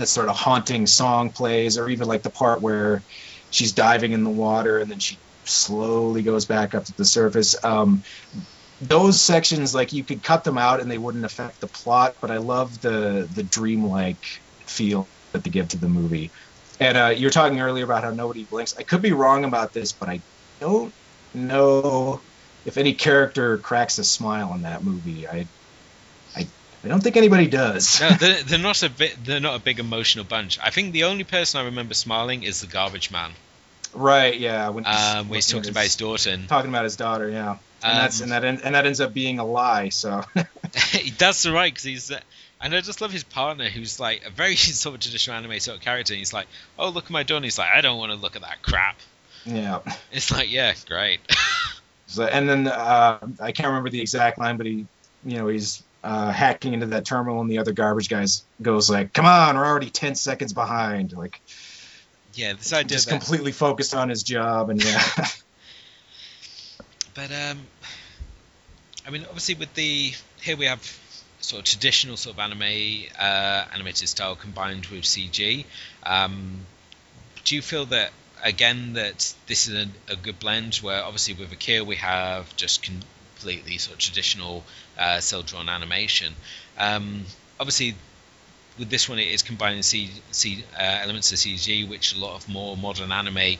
that 0.00 0.06
sort 0.06 0.28
of 0.28 0.36
haunting 0.36 0.86
song 0.86 1.30
plays, 1.30 1.78
or 1.78 1.88
even 1.88 2.08
like 2.08 2.22
the 2.22 2.30
part 2.30 2.60
where 2.60 3.02
she's 3.50 3.72
diving 3.72 4.12
in 4.12 4.24
the 4.24 4.30
water 4.30 4.78
and 4.78 4.90
then 4.90 4.98
she 4.98 5.18
slowly 5.44 6.22
goes 6.22 6.44
back 6.44 6.74
up 6.74 6.84
to 6.84 6.92
the 6.96 7.04
surface. 7.04 7.62
Um, 7.64 8.02
those 8.80 9.20
sections, 9.20 9.74
like 9.74 9.92
you 9.92 10.04
could 10.04 10.22
cut 10.22 10.44
them 10.44 10.58
out 10.58 10.80
and 10.80 10.90
they 10.90 10.98
wouldn't 10.98 11.24
affect 11.24 11.60
the 11.60 11.66
plot, 11.68 12.16
but 12.20 12.30
I 12.30 12.38
love 12.38 12.80
the 12.80 13.28
the 13.32 13.42
dreamlike 13.42 14.24
feel 14.66 15.08
that 15.32 15.44
they 15.44 15.50
give 15.50 15.68
to 15.68 15.78
the 15.78 15.88
movie. 15.88 16.30
And 16.78 16.98
uh, 16.98 17.14
you 17.16 17.26
were 17.26 17.30
talking 17.30 17.60
earlier 17.60 17.84
about 17.84 18.04
how 18.04 18.10
nobody 18.10 18.44
blinks. 18.44 18.74
I 18.78 18.82
could 18.82 19.00
be 19.00 19.12
wrong 19.12 19.44
about 19.44 19.72
this, 19.72 19.92
but 19.92 20.08
I 20.08 20.20
don't 20.60 20.92
know 21.32 22.20
if 22.66 22.76
any 22.76 22.92
character 22.92 23.58
cracks 23.58 23.98
a 23.98 24.04
smile 24.04 24.52
in 24.54 24.62
that 24.62 24.84
movie. 24.84 25.26
I 25.26 25.46
I, 26.86 26.88
don't 26.88 27.02
think 27.02 27.16
anybody 27.16 27.46
does. 27.46 28.00
no, 28.00 28.10
they're, 28.10 28.42
they're 28.42 28.58
not 28.58 28.82
a 28.82 28.90
bit. 28.90 29.16
They're 29.24 29.40
not 29.40 29.56
a 29.56 29.58
big 29.58 29.78
emotional 29.78 30.24
bunch. 30.24 30.58
I 30.62 30.70
think 30.70 30.92
the 30.92 31.04
only 31.04 31.24
person 31.24 31.60
I 31.60 31.64
remember 31.64 31.94
smiling 31.94 32.42
is 32.42 32.60
the 32.60 32.66
garbage 32.66 33.10
man. 33.10 33.32
Right. 33.92 34.38
Yeah. 34.38 34.68
When 34.68 34.84
he's, 34.84 35.14
um, 35.14 35.28
when 35.28 35.36
he's 35.36 35.46
talking 35.46 35.62
his, 35.62 35.68
about 35.70 35.84
his 35.84 35.96
daughter. 35.96 36.30
And, 36.30 36.48
talking 36.48 36.70
about 36.70 36.84
his 36.84 36.96
daughter. 36.96 37.28
Yeah. 37.28 37.56
And 37.82 37.92
um, 37.92 37.98
that's 37.98 38.20
and 38.20 38.32
that 38.32 38.44
and 38.44 38.74
that 38.74 38.86
ends 38.86 39.00
up 39.00 39.12
being 39.12 39.38
a 39.38 39.44
lie. 39.44 39.88
So. 39.90 40.22
he 40.92 41.10
does 41.10 41.42
the 41.42 41.52
right 41.52 41.72
because 41.72 41.84
he's. 41.84 42.10
Uh, 42.10 42.20
and 42.58 42.74
I 42.74 42.80
just 42.80 43.02
love 43.02 43.12
his 43.12 43.22
partner, 43.22 43.68
who's 43.68 44.00
like 44.00 44.24
a 44.24 44.30
very 44.30 44.56
sort 44.56 44.94
of 44.94 45.00
traditional 45.00 45.36
anime 45.36 45.60
sort 45.60 45.76
of 45.76 45.82
character. 45.82 46.14
And 46.14 46.18
he's 46.18 46.32
like, 46.32 46.46
"Oh, 46.78 46.88
look 46.88 47.04
at 47.04 47.10
my 47.10 47.22
daughter." 47.22 47.44
He's 47.44 47.58
like, 47.58 47.70
"I 47.74 47.80
don't 47.80 47.98
want 47.98 48.12
to 48.12 48.18
look 48.18 48.36
at 48.36 48.42
that 48.42 48.62
crap." 48.62 48.96
Yeah. 49.46 49.80
It's 50.12 50.30
like, 50.30 50.50
yeah, 50.50 50.74
great. 50.86 51.20
so, 52.06 52.24
and 52.24 52.48
then 52.48 52.66
uh, 52.66 53.18
I 53.40 53.52
can't 53.52 53.68
remember 53.68 53.90
the 53.90 54.00
exact 54.00 54.38
line, 54.38 54.56
but 54.56 54.66
he, 54.66 54.86
you 55.24 55.38
know, 55.38 55.48
he's 55.48 55.82
uh, 56.06 56.30
hacking 56.30 56.72
into 56.72 56.86
that 56.86 57.04
terminal, 57.04 57.40
and 57.40 57.50
the 57.50 57.58
other 57.58 57.72
garbage 57.72 58.08
guys 58.08 58.44
goes 58.62 58.88
like, 58.88 59.12
"Come 59.12 59.26
on, 59.26 59.56
we're 59.56 59.66
already 59.66 59.90
ten 59.90 60.14
seconds 60.14 60.52
behind." 60.52 61.12
Like, 61.12 61.40
yeah, 62.34 62.52
this 62.52 62.72
idea 62.72 62.90
just 62.90 63.08
that... 63.08 63.18
completely 63.18 63.50
focused 63.50 63.92
on 63.92 64.08
his 64.08 64.22
job 64.22 64.70
and 64.70 64.82
yeah. 64.82 65.02
but 67.14 67.32
um, 67.32 67.58
I 69.04 69.10
mean, 69.10 69.24
obviously 69.24 69.56
with 69.56 69.74
the 69.74 70.12
here 70.40 70.56
we 70.56 70.66
have 70.66 70.80
sort 71.40 71.58
of 71.58 71.64
traditional 71.64 72.16
sort 72.16 72.36
of 72.36 72.40
anime 72.40 73.06
uh, 73.18 73.64
animated 73.74 74.08
style 74.08 74.36
combined 74.36 74.86
with 74.86 75.02
CG. 75.02 75.64
Um, 76.04 76.66
do 77.42 77.56
you 77.56 77.62
feel 77.62 77.86
that 77.86 78.12
again 78.44 78.92
that 78.92 79.34
this 79.48 79.66
is 79.66 79.74
a, 79.74 80.12
a, 80.12 80.14
good 80.16 80.38
blend 80.38 80.76
where 80.76 81.02
obviously 81.02 81.34
with 81.34 81.50
Akira 81.50 81.82
we 81.82 81.96
have 81.96 82.54
just 82.54 82.84
completely 82.84 83.78
sort 83.78 83.94
of 83.94 83.98
traditional 83.98 84.62
uh, 84.98 85.20
cel 85.20 85.42
drawn 85.42 85.68
animation. 85.68 86.34
Um, 86.78 87.24
obviously 87.58 87.94
with 88.78 88.90
this 88.90 89.08
one, 89.08 89.18
it 89.18 89.28
is 89.28 89.42
combining 89.42 89.82
C, 89.82 90.10
C 90.32 90.64
uh, 90.74 91.00
elements 91.02 91.32
of 91.32 91.38
CG, 91.38 91.88
which 91.88 92.14
a 92.14 92.18
lot 92.18 92.36
of 92.36 92.48
more 92.48 92.76
modern 92.76 93.12
anime 93.12 93.58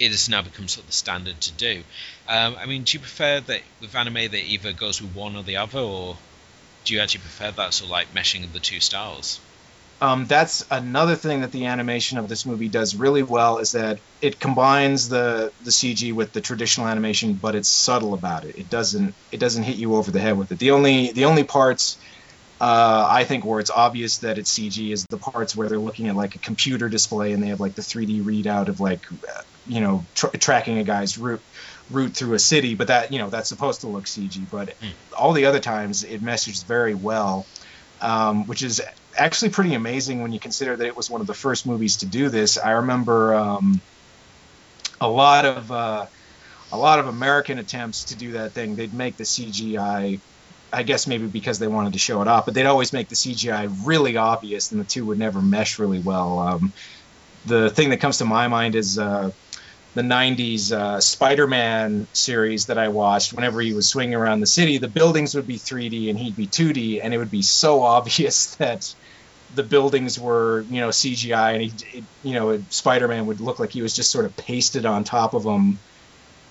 it 0.00 0.10
has 0.10 0.28
now 0.28 0.42
become 0.42 0.68
sort 0.68 0.84
of 0.84 0.88
the 0.88 0.92
standard 0.92 1.40
to 1.40 1.52
do. 1.52 1.82
Um, 2.28 2.56
I 2.56 2.66
mean, 2.66 2.84
do 2.84 2.94
you 2.94 3.00
prefer 3.00 3.40
that 3.40 3.62
with 3.80 3.94
anime 3.94 4.14
that 4.14 4.34
either 4.34 4.72
goes 4.72 5.02
with 5.02 5.14
one 5.14 5.34
or 5.36 5.42
the 5.42 5.56
other, 5.56 5.80
or 5.80 6.16
do 6.84 6.94
you 6.94 7.00
actually 7.00 7.20
prefer 7.20 7.50
that 7.50 7.74
sort 7.74 7.86
of 7.86 7.90
like 7.90 8.14
meshing 8.14 8.44
of 8.44 8.52
the 8.52 8.60
two 8.60 8.80
styles? 8.80 9.40
Um, 10.00 10.26
that's 10.26 10.64
another 10.70 11.16
thing 11.16 11.40
that 11.40 11.50
the 11.50 11.66
animation 11.66 12.18
of 12.18 12.28
this 12.28 12.46
movie 12.46 12.68
does 12.68 12.94
really 12.94 13.24
well 13.24 13.58
is 13.58 13.72
that 13.72 13.98
it 14.20 14.38
combines 14.38 15.08
the 15.08 15.52
the 15.60 15.72
CG 15.72 16.12
with 16.12 16.32
the 16.32 16.40
traditional 16.40 16.86
animation, 16.86 17.34
but 17.34 17.56
it's 17.56 17.70
subtle 17.70 18.14
about 18.14 18.44
it. 18.44 18.54
It 18.56 18.68
doesn't 18.68 19.16
it 19.32 19.40
doesn't 19.40 19.64
hit 19.64 19.76
you 19.76 19.94
over 19.96 20.12
the 20.12 20.20
head 20.20 20.38
with 20.38 20.52
it. 20.52 20.60
The 20.60 20.70
only 20.70 21.12
the 21.12 21.24
only 21.24 21.44
parts 21.44 21.98
Uh, 22.60 23.06
I 23.10 23.24
think 23.24 23.44
where 23.46 23.60
it's 23.60 23.70
obvious 23.70 24.18
that 24.20 24.38
it's 24.38 24.50
CG 24.52 24.92
is 24.92 25.06
the 25.10 25.18
parts 25.18 25.56
where 25.56 25.68
they're 25.68 25.80
looking 25.80 26.08
at 26.08 26.16
like 26.16 26.34
a 26.36 26.40
computer 26.40 26.88
display 26.88 27.32
and 27.32 27.42
they 27.42 27.48
have 27.48 27.60
like 27.60 27.74
the 27.76 27.82
3D 27.82 28.22
readout 28.22 28.68
of 28.68 28.80
like, 28.80 29.00
uh, 29.12 29.42
you 29.66 29.80
know, 29.80 30.08
tra- 30.14 30.30
tracking 30.38 30.78
a 30.78 30.84
guy's 30.84 31.18
route 31.18 31.42
route 31.88 32.16
through 32.16 32.34
a 32.34 32.38
city. 32.40 32.74
But 32.74 32.88
that 32.88 33.12
you 33.12 33.18
know 33.20 33.30
that's 33.30 33.48
supposed 33.50 33.82
to 33.82 33.88
look 33.90 34.06
CG. 34.08 34.46
But 34.50 34.74
Hmm. 34.80 34.92
all 35.18 35.32
the 35.34 35.46
other 35.46 35.60
times 35.60 36.04
it 36.04 36.22
meshes 36.22 36.64
very 36.68 36.94
well, 36.94 37.48
um, 38.00 38.46
which 38.46 38.62
is 38.62 38.80
actually 39.18 39.50
pretty 39.50 39.74
amazing 39.74 40.22
when 40.22 40.32
you 40.32 40.40
consider 40.40 40.76
that 40.76 40.86
it 40.86 40.96
was 40.96 41.10
one 41.10 41.20
of 41.20 41.26
the 41.26 41.34
first 41.34 41.66
movies 41.66 41.98
to 41.98 42.06
do 42.06 42.28
this. 42.28 42.56
I 42.56 42.70
remember 42.72 43.34
um, 43.34 43.80
a 45.00 45.08
lot 45.08 45.44
of 45.44 45.70
uh, 45.70 46.06
a 46.72 46.78
lot 46.78 46.98
of 46.98 47.08
American 47.08 47.58
attempts 47.58 48.04
to 48.04 48.16
do 48.16 48.32
that 48.32 48.52
thing. 48.52 48.76
They'd 48.76 48.94
make 48.94 49.16
the 49.16 49.24
CGI, 49.24 50.20
I 50.72 50.82
guess 50.82 51.06
maybe 51.06 51.26
because 51.26 51.58
they 51.58 51.66
wanted 51.66 51.94
to 51.94 51.98
show 51.98 52.22
it 52.22 52.28
off, 52.28 52.44
but 52.44 52.54
they'd 52.54 52.66
always 52.66 52.92
make 52.92 53.08
the 53.08 53.16
CGI 53.16 53.74
really 53.84 54.16
obvious, 54.16 54.70
and 54.70 54.80
the 54.80 54.84
two 54.84 55.06
would 55.06 55.18
never 55.18 55.42
mesh 55.42 55.78
really 55.78 56.00
well. 56.00 56.38
Um, 56.38 56.72
the 57.46 57.70
thing 57.70 57.90
that 57.90 58.00
comes 58.00 58.18
to 58.18 58.24
my 58.24 58.48
mind 58.48 58.74
is 58.74 58.98
uh, 58.98 59.30
the 59.94 60.02
'90s 60.02 60.70
uh, 60.72 61.00
Spider-Man 61.00 62.06
series 62.12 62.66
that 62.66 62.78
I 62.78 62.88
watched. 62.88 63.32
Whenever 63.32 63.60
he 63.60 63.72
was 63.72 63.88
swinging 63.88 64.14
around 64.14 64.40
the 64.40 64.46
city, 64.46 64.78
the 64.78 64.88
buildings 64.88 65.34
would 65.34 65.46
be 65.46 65.56
3D 65.56 66.10
and 66.10 66.18
he'd 66.18 66.36
be 66.36 66.46
2D, 66.46 67.00
and 67.02 67.14
it 67.14 67.18
would 67.18 67.30
be 67.30 67.42
so 67.42 67.82
obvious 67.96 68.54
that 68.56 68.94
the 69.54 69.62
buildings 69.62 70.18
were, 70.18 70.64
you 70.70 70.80
know, 70.80 70.88
CGI, 70.88 71.54
and 71.54 71.62
he, 71.62 71.98
it, 71.98 72.04
you 72.22 72.34
know, 72.34 72.62
Spider-Man 72.68 73.26
would 73.26 73.40
look 73.40 73.58
like 73.58 73.72
he 73.72 73.82
was 73.82 73.94
just 73.94 74.10
sort 74.10 74.24
of 74.24 74.36
pasted 74.36 74.86
on 74.86 75.04
top 75.04 75.34
of 75.34 75.42
them, 75.42 75.78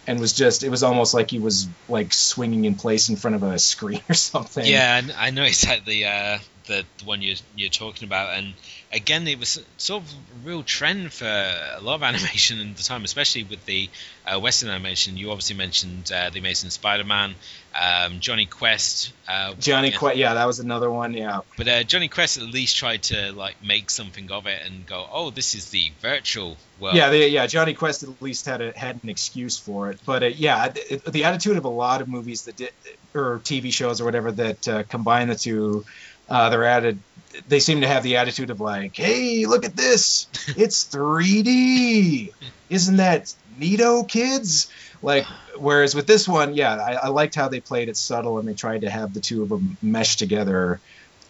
and 0.07 0.19
was 0.19 0.33
just, 0.33 0.63
it 0.63 0.69
was 0.69 0.83
almost 0.83 1.13
like 1.13 1.29
he 1.29 1.39
was 1.39 1.67
like 1.89 2.13
swinging 2.13 2.65
in 2.65 2.75
place 2.75 3.09
in 3.09 3.15
front 3.15 3.35
of 3.35 3.43
a 3.43 3.59
screen 3.59 4.01
or 4.09 4.15
something. 4.15 4.65
Yeah, 4.65 5.01
I 5.17 5.27
I 5.27 5.29
know 5.31 5.43
exactly 5.43 6.05
uh, 6.05 6.39
the 6.65 6.85
the 6.97 7.05
one 7.05 7.21
you're 7.21 7.37
you're 7.55 7.69
talking 7.69 8.07
about, 8.07 8.37
and 8.37 8.53
again, 8.91 9.27
it 9.27 9.39
was 9.39 9.63
sort 9.77 10.03
of 10.03 10.09
a 10.11 10.47
real 10.47 10.63
trend 10.63 11.11
for 11.11 11.25
a 11.25 11.79
lot 11.81 11.95
of 11.95 12.03
animation 12.15 12.59
in 12.59 12.73
the 12.73 12.83
time, 12.83 13.03
especially 13.03 13.43
with 13.43 13.65
the 13.65 13.89
uh, 14.25 14.39
Western 14.39 14.69
animation. 14.69 15.17
You 15.17 15.31
obviously 15.31 15.55
mentioned 15.55 16.11
uh, 16.11 16.29
the 16.29 16.39
Amazing 16.39 16.69
Spider-Man, 16.69 17.35
um, 17.79 18.19
Jonny 18.19 18.45
Quest. 18.45 19.13
Uh, 19.27 19.53
Jonny 19.53 19.89
yeah, 19.89 19.97
Quest, 19.97 20.17
yeah, 20.17 20.33
that 20.33 20.45
was 20.45 20.59
another 20.59 20.89
one. 20.89 21.13
Yeah, 21.13 21.41
But 21.57 21.67
uh, 21.67 21.83
Jonny 21.83 22.07
Quest 22.07 22.37
at 22.37 22.43
least 22.43 22.75
tried 22.77 23.03
to 23.03 23.31
like 23.33 23.63
make 23.63 23.89
something 23.89 24.31
of 24.31 24.47
it 24.47 24.61
and 24.65 24.85
go, 24.85 25.07
oh, 25.11 25.29
this 25.29 25.53
is 25.53 25.69
the 25.69 25.91
virtual 26.01 26.57
world. 26.79 26.95
yeah, 26.95 27.09
they, 27.09 27.27
yeah. 27.27 27.45
Jonny 27.45 27.73
Quest 27.73 28.03
at 28.03 28.21
least 28.21 28.45
had 28.45 28.61
a, 28.61 28.77
had 28.77 28.99
an 29.03 29.09
excuse 29.09 29.57
for 29.59 29.91
it, 29.91 29.99
but 30.05 30.23
uh, 30.23 30.27
yeah, 30.27 30.71
it, 30.75 31.05
the 31.05 31.25
attitude 31.25 31.57
of 31.57 31.65
a 31.65 31.69
lot 31.69 32.01
of 32.01 32.07
movies 32.07 32.45
that 32.45 32.55
did 32.55 32.71
or 33.13 33.39
TV 33.39 33.71
shows 33.71 34.01
or 34.01 34.05
whatever 34.05 34.31
that 34.31 34.67
uh, 34.67 34.83
combine 34.83 35.27
the 35.27 35.35
two, 35.35 35.85
uh, 36.29 36.49
they're 36.49 36.65
added. 36.65 36.99
They 37.47 37.59
seem 37.59 37.81
to 37.81 37.87
have 37.87 38.03
the 38.03 38.17
attitude 38.17 38.49
of 38.49 38.59
like, 38.59 38.95
hey, 38.95 39.45
look 39.45 39.65
at 39.65 39.75
this, 39.75 40.27
it's 40.57 40.85
3D, 40.85 42.33
isn't 42.69 42.97
that 42.97 43.33
neato, 43.59 44.07
kids? 44.07 44.71
Like, 45.03 45.27
whereas 45.59 45.95
with 45.95 46.07
this 46.07 46.27
one, 46.27 46.55
yeah, 46.55 46.75
I, 46.75 46.93
I 46.93 47.07
liked 47.07 47.35
how 47.35 47.47
they 47.47 47.59
played 47.59 47.89
it 47.89 47.97
subtle 47.97 48.39
and 48.39 48.47
they 48.47 48.53
tried 48.53 48.81
to 48.81 48.89
have 48.89 49.13
the 49.13 49.19
two 49.19 49.43
of 49.43 49.49
them 49.49 49.77
mesh 49.81 50.15
together 50.15 50.79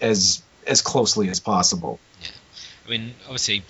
as 0.01 0.41
as 0.65 0.81
closely 0.81 1.29
as 1.29 1.39
possible. 1.39 1.99
Yeah. 2.21 2.29
I 2.85 2.89
mean, 2.89 3.13
obviously, 3.23 3.63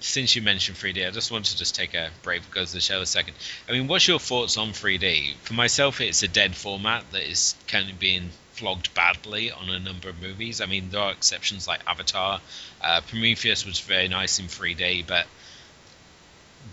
since 0.00 0.34
you 0.34 0.42
mentioned 0.42 0.76
3D, 0.76 1.06
I 1.06 1.10
just 1.10 1.30
want 1.30 1.46
to 1.46 1.56
just 1.56 1.74
take 1.74 1.94
a 1.94 2.10
break 2.22 2.42
because 2.44 2.70
of 2.70 2.74
the 2.74 2.80
show 2.80 3.00
a 3.00 3.06
second. 3.06 3.34
I 3.68 3.72
mean, 3.72 3.86
what's 3.86 4.06
your 4.08 4.18
thoughts 4.18 4.56
on 4.56 4.68
3D? 4.70 5.36
For 5.36 5.54
myself, 5.54 6.00
it's 6.00 6.22
a 6.22 6.28
dead 6.28 6.54
format 6.54 7.04
that 7.12 7.22
is 7.22 7.54
kind 7.68 7.88
of 7.88 7.98
being 7.98 8.30
flogged 8.52 8.92
badly 8.94 9.50
on 9.50 9.70
a 9.70 9.78
number 9.78 10.08
of 10.08 10.20
movies. 10.20 10.60
I 10.60 10.66
mean, 10.66 10.90
there 10.90 11.00
are 11.00 11.12
exceptions 11.12 11.66
like 11.66 11.80
Avatar. 11.86 12.40
Uh, 12.80 13.00
Prometheus 13.06 13.64
was 13.64 13.80
very 13.80 14.08
nice 14.08 14.38
in 14.38 14.46
3D, 14.46 15.06
but 15.06 15.26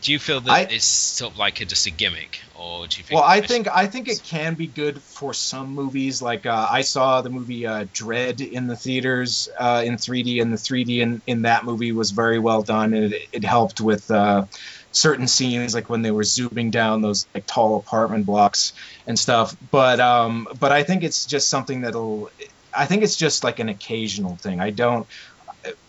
do 0.02 0.12
you 0.12 0.20
feel 0.20 0.42
that 0.42 0.52
I- 0.52 0.68
it's 0.72 0.86
sort 0.86 1.34
of 1.34 1.38
like 1.38 1.62
a, 1.62 1.66
just 1.66 1.86
a 1.86 1.92
gimmick, 1.92 2.40
or 2.56 2.88
do 2.88 3.00
you 3.00 3.04
think? 3.04 3.20
Well, 3.20 3.28
I 3.28 3.42
think 3.42 3.68
I 3.68 3.88
think 3.88 4.08
it 4.08 4.22
can 4.24 4.56
be 4.56 4.68
good 4.68 5.02
for 5.04 5.34
some 5.34 5.70
movies. 5.70 6.22
Like 6.22 6.46
uh, 6.46 6.68
I 6.70 6.82
saw 6.82 7.22
the 7.22 7.30
movie 7.30 7.66
uh, 7.66 7.86
Dread 7.92 8.42
in 8.42 8.68
the 8.68 8.76
theaters 8.76 9.48
uh, 9.60 9.84
in 9.86 9.98
3D, 9.98 10.42
and 10.42 10.52
the 10.54 10.58
3D 10.58 11.02
in, 11.02 11.22
in 11.28 11.42
that 11.44 11.66
movie 11.66 11.92
was 11.92 12.12
very 12.12 12.40
well 12.40 12.62
done, 12.64 12.94
and 12.94 13.14
it, 13.14 13.22
it 13.34 13.44
helped 13.44 13.82
with 13.82 14.10
uh, 14.12 14.46
certain 14.92 15.28
scenes, 15.28 15.74
like 15.74 15.90
when 15.90 16.02
they 16.02 16.12
were 16.12 16.24
zooming 16.24 16.72
down 16.72 17.02
those 17.02 17.28
like 17.34 17.46
tall 17.46 17.78
apartment 17.78 18.26
blocks 18.26 18.74
and 19.08 19.18
stuff. 19.18 19.56
But 19.72 20.00
um, 20.00 20.48
but 20.60 20.72
I 20.72 20.84
think 20.84 21.04
it's 21.04 21.26
just 21.26 21.50
something 21.50 21.82
that'll. 21.82 22.30
I 22.74 22.86
think 22.86 23.02
it's 23.04 23.16
just 23.16 23.44
like 23.44 23.60
an 23.60 23.70
occasional 23.70 24.38
thing. 24.44 24.60
I 24.62 24.70
don't, 24.70 25.08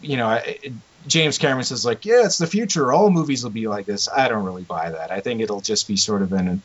you 0.01 0.17
know, 0.17 0.27
I, 0.27 0.57
James 1.07 1.39
Cameron 1.39 1.65
says 1.65 1.85
like, 1.85 2.05
yeah, 2.05 2.25
it's 2.25 2.39
the 2.39 2.47
future. 2.47 2.93
All 2.93 3.11
movies 3.11 3.43
will 3.43 3.51
be 3.51 3.69
like 3.69 3.87
this. 3.87 4.09
I 4.09 4.29
don't 4.29 4.45
really 4.45 4.63
buy 4.63 4.91
that. 4.91 5.11
I 5.11 5.21
think 5.21 5.41
it'll 5.41 5.61
just 5.61 5.89
be 5.89 5.97
sort 5.97 6.23
of 6.23 6.33
an. 6.33 6.63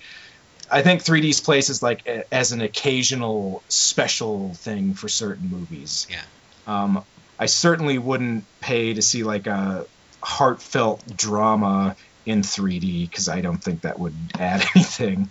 I 0.69 0.81
think 0.81 1.03
3D's 1.03 1.41
place 1.41 1.69
is 1.69 1.83
like 1.83 2.07
a, 2.07 2.33
as 2.33 2.51
an 2.51 2.61
occasional 2.61 3.61
special 3.69 4.53
thing 4.55 4.95
for 4.95 5.07
certain 5.07 5.49
movies. 5.49 6.07
Yeah. 6.09 6.23
Um, 6.65 7.05
I 7.37 7.45
certainly 7.45 7.97
wouldn't 7.97 8.45
pay 8.61 8.93
to 8.93 9.01
see 9.01 9.23
like 9.23 9.47
a 9.47 9.85
heartfelt 10.23 11.15
drama 11.15 11.95
in 12.25 12.41
3D 12.41 13.09
because 13.09 13.29
I 13.29 13.41
don't 13.41 13.63
think 13.63 13.81
that 13.81 13.99
would 13.99 14.15
add 14.39 14.65
anything. 14.75 15.29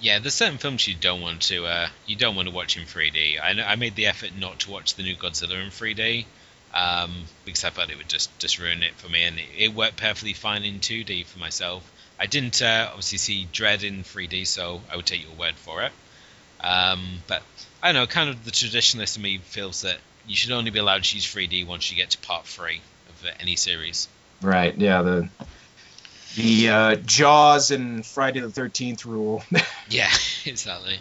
Yeah, 0.00 0.20
there's 0.20 0.34
certain 0.34 0.58
films 0.58 0.86
you 0.86 0.94
don't 0.94 1.22
want 1.22 1.42
to 1.42 1.66
uh, 1.66 1.88
you 2.06 2.14
don't 2.14 2.36
want 2.36 2.48
to 2.48 2.54
watch 2.54 2.76
in 2.76 2.84
3D. 2.84 3.40
I, 3.40 3.72
I 3.72 3.76
made 3.76 3.96
the 3.96 4.06
effort 4.06 4.30
not 4.38 4.60
to 4.60 4.70
watch 4.70 4.94
the 4.94 5.02
new 5.02 5.16
Godzilla 5.16 5.62
in 5.62 5.70
3D 5.70 6.26
um, 6.74 7.24
because 7.44 7.64
I 7.64 7.70
thought 7.70 7.90
it 7.90 7.96
would 7.96 8.08
just 8.08 8.36
just 8.38 8.58
ruin 8.58 8.82
it 8.82 8.94
for 8.94 9.08
me, 9.08 9.24
and 9.24 9.38
it, 9.38 9.46
it 9.56 9.74
worked 9.74 9.96
perfectly 9.96 10.32
fine 10.32 10.64
in 10.64 10.80
2D 10.80 11.26
for 11.26 11.38
myself. 11.38 11.90
I 12.18 12.26
didn't 12.26 12.60
uh, 12.62 12.86
obviously 12.88 13.18
see 13.18 13.48
Dread 13.52 13.84
in 13.84 14.02
3D, 14.02 14.46
so 14.46 14.80
I 14.92 14.96
would 14.96 15.06
take 15.06 15.22
your 15.22 15.34
word 15.34 15.54
for 15.54 15.82
it. 15.82 15.92
Um, 16.60 17.22
but 17.28 17.42
I 17.82 17.92
don't 17.92 18.02
know, 18.02 18.06
kind 18.06 18.28
of 18.28 18.44
the 18.44 18.50
traditionalist 18.50 19.16
in 19.16 19.22
me 19.22 19.38
feels 19.38 19.82
that 19.82 19.98
you 20.26 20.34
should 20.34 20.50
only 20.50 20.70
be 20.70 20.80
allowed 20.80 21.04
to 21.04 21.16
use 21.16 21.24
3D 21.32 21.66
once 21.66 21.90
you 21.90 21.96
get 21.96 22.10
to 22.10 22.18
part 22.18 22.46
three 22.46 22.80
of 23.08 23.30
any 23.40 23.56
series. 23.56 24.08
Right. 24.42 24.76
Yeah. 24.76 25.02
The 25.02 25.28
the 26.36 26.68
uh, 26.68 26.94
Jaws 26.96 27.70
and 27.70 28.04
Friday 28.04 28.40
the 28.40 28.50
Thirteenth 28.50 29.04
rule. 29.04 29.42
Yeah, 29.90 30.10
exactly. 30.44 30.98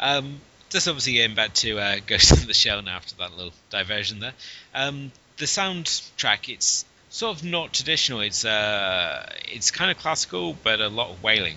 Um, 0.00 0.40
just 0.76 0.88
obviously 0.88 1.14
getting 1.14 1.34
back 1.34 1.54
to 1.54 1.78
uh, 1.78 1.96
Ghost 2.06 2.32
of 2.32 2.46
the 2.46 2.52
Shell 2.52 2.82
now 2.82 2.96
after 2.96 3.16
that 3.16 3.34
little 3.34 3.54
diversion 3.70 4.20
there. 4.20 4.34
Um, 4.74 5.10
the 5.38 5.46
soundtrack, 5.46 6.52
it's 6.52 6.84
sort 7.08 7.34
of 7.34 7.44
not 7.44 7.72
traditional. 7.72 8.20
It's 8.20 8.44
uh, 8.44 9.26
it's 9.50 9.70
kind 9.70 9.90
of 9.90 9.96
classical, 9.96 10.54
but 10.62 10.82
a 10.82 10.88
lot 10.88 11.10
of 11.10 11.22
wailing. 11.22 11.56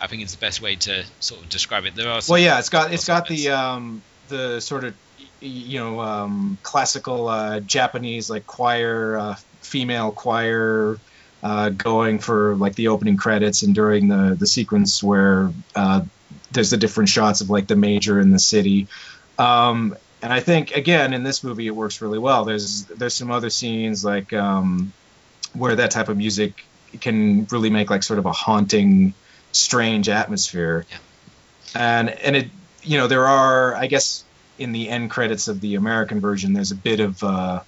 I 0.00 0.06
think 0.06 0.22
it's 0.22 0.32
the 0.32 0.40
best 0.40 0.62
way 0.62 0.76
to 0.76 1.04
sort 1.18 1.42
of 1.42 1.48
describe 1.48 1.86
it. 1.86 1.96
There 1.96 2.08
are 2.08 2.20
well, 2.28 2.38
yeah. 2.38 2.60
It's 2.60 2.68
got 2.68 2.92
it's 2.92 3.06
got 3.06 3.26
the 3.26 3.48
um, 3.50 4.02
the 4.28 4.60
sort 4.60 4.84
of 4.84 4.94
you 5.40 5.80
know 5.80 6.00
um, 6.00 6.58
classical 6.62 7.26
uh, 7.26 7.60
Japanese 7.60 8.30
like 8.30 8.46
choir, 8.46 9.16
uh, 9.16 9.34
female 9.60 10.12
choir. 10.12 10.98
Uh, 11.42 11.68
going 11.68 12.18
for 12.18 12.56
like 12.56 12.74
the 12.74 12.88
opening 12.88 13.16
credits 13.16 13.62
and 13.62 13.74
during 13.74 14.08
the 14.08 14.34
the 14.40 14.46
sequence 14.46 15.02
where 15.02 15.52
uh, 15.76 16.00
there's 16.56 16.70
the 16.70 16.76
different 16.76 17.08
shots 17.08 17.40
of 17.40 17.50
like 17.50 17.68
the 17.68 17.76
major 17.76 18.18
in 18.18 18.30
the 18.30 18.38
city. 18.40 18.88
Um, 19.38 19.96
and 20.22 20.32
I 20.32 20.40
think 20.40 20.74
again 20.74 21.12
in 21.12 21.22
this 21.22 21.44
movie 21.44 21.68
it 21.68 21.76
works 21.76 22.02
really 22.02 22.18
well. 22.18 22.44
There's 22.44 22.86
there's 22.86 23.14
some 23.14 23.30
other 23.30 23.50
scenes 23.50 24.04
like 24.04 24.32
um, 24.32 24.92
where 25.52 25.76
that 25.76 25.92
type 25.92 26.08
of 26.08 26.16
music 26.16 26.64
can 27.00 27.46
really 27.52 27.70
make 27.70 27.90
like 27.90 28.02
sort 28.02 28.18
of 28.18 28.26
a 28.26 28.32
haunting, 28.32 29.14
strange 29.52 30.08
atmosphere. 30.08 30.86
Yeah. 30.90 30.96
And 31.74 32.10
and 32.10 32.36
it 32.36 32.48
you 32.82 32.98
know 32.98 33.06
there 33.06 33.26
are 33.26 33.74
I 33.76 33.86
guess 33.86 34.24
in 34.58 34.72
the 34.72 34.88
end 34.88 35.10
credits 35.10 35.48
of 35.48 35.60
the 35.60 35.74
American 35.74 36.20
version 36.20 36.54
there's 36.54 36.72
a 36.72 36.76
bit 36.76 37.00
of 37.00 37.22
uh, 37.22 37.60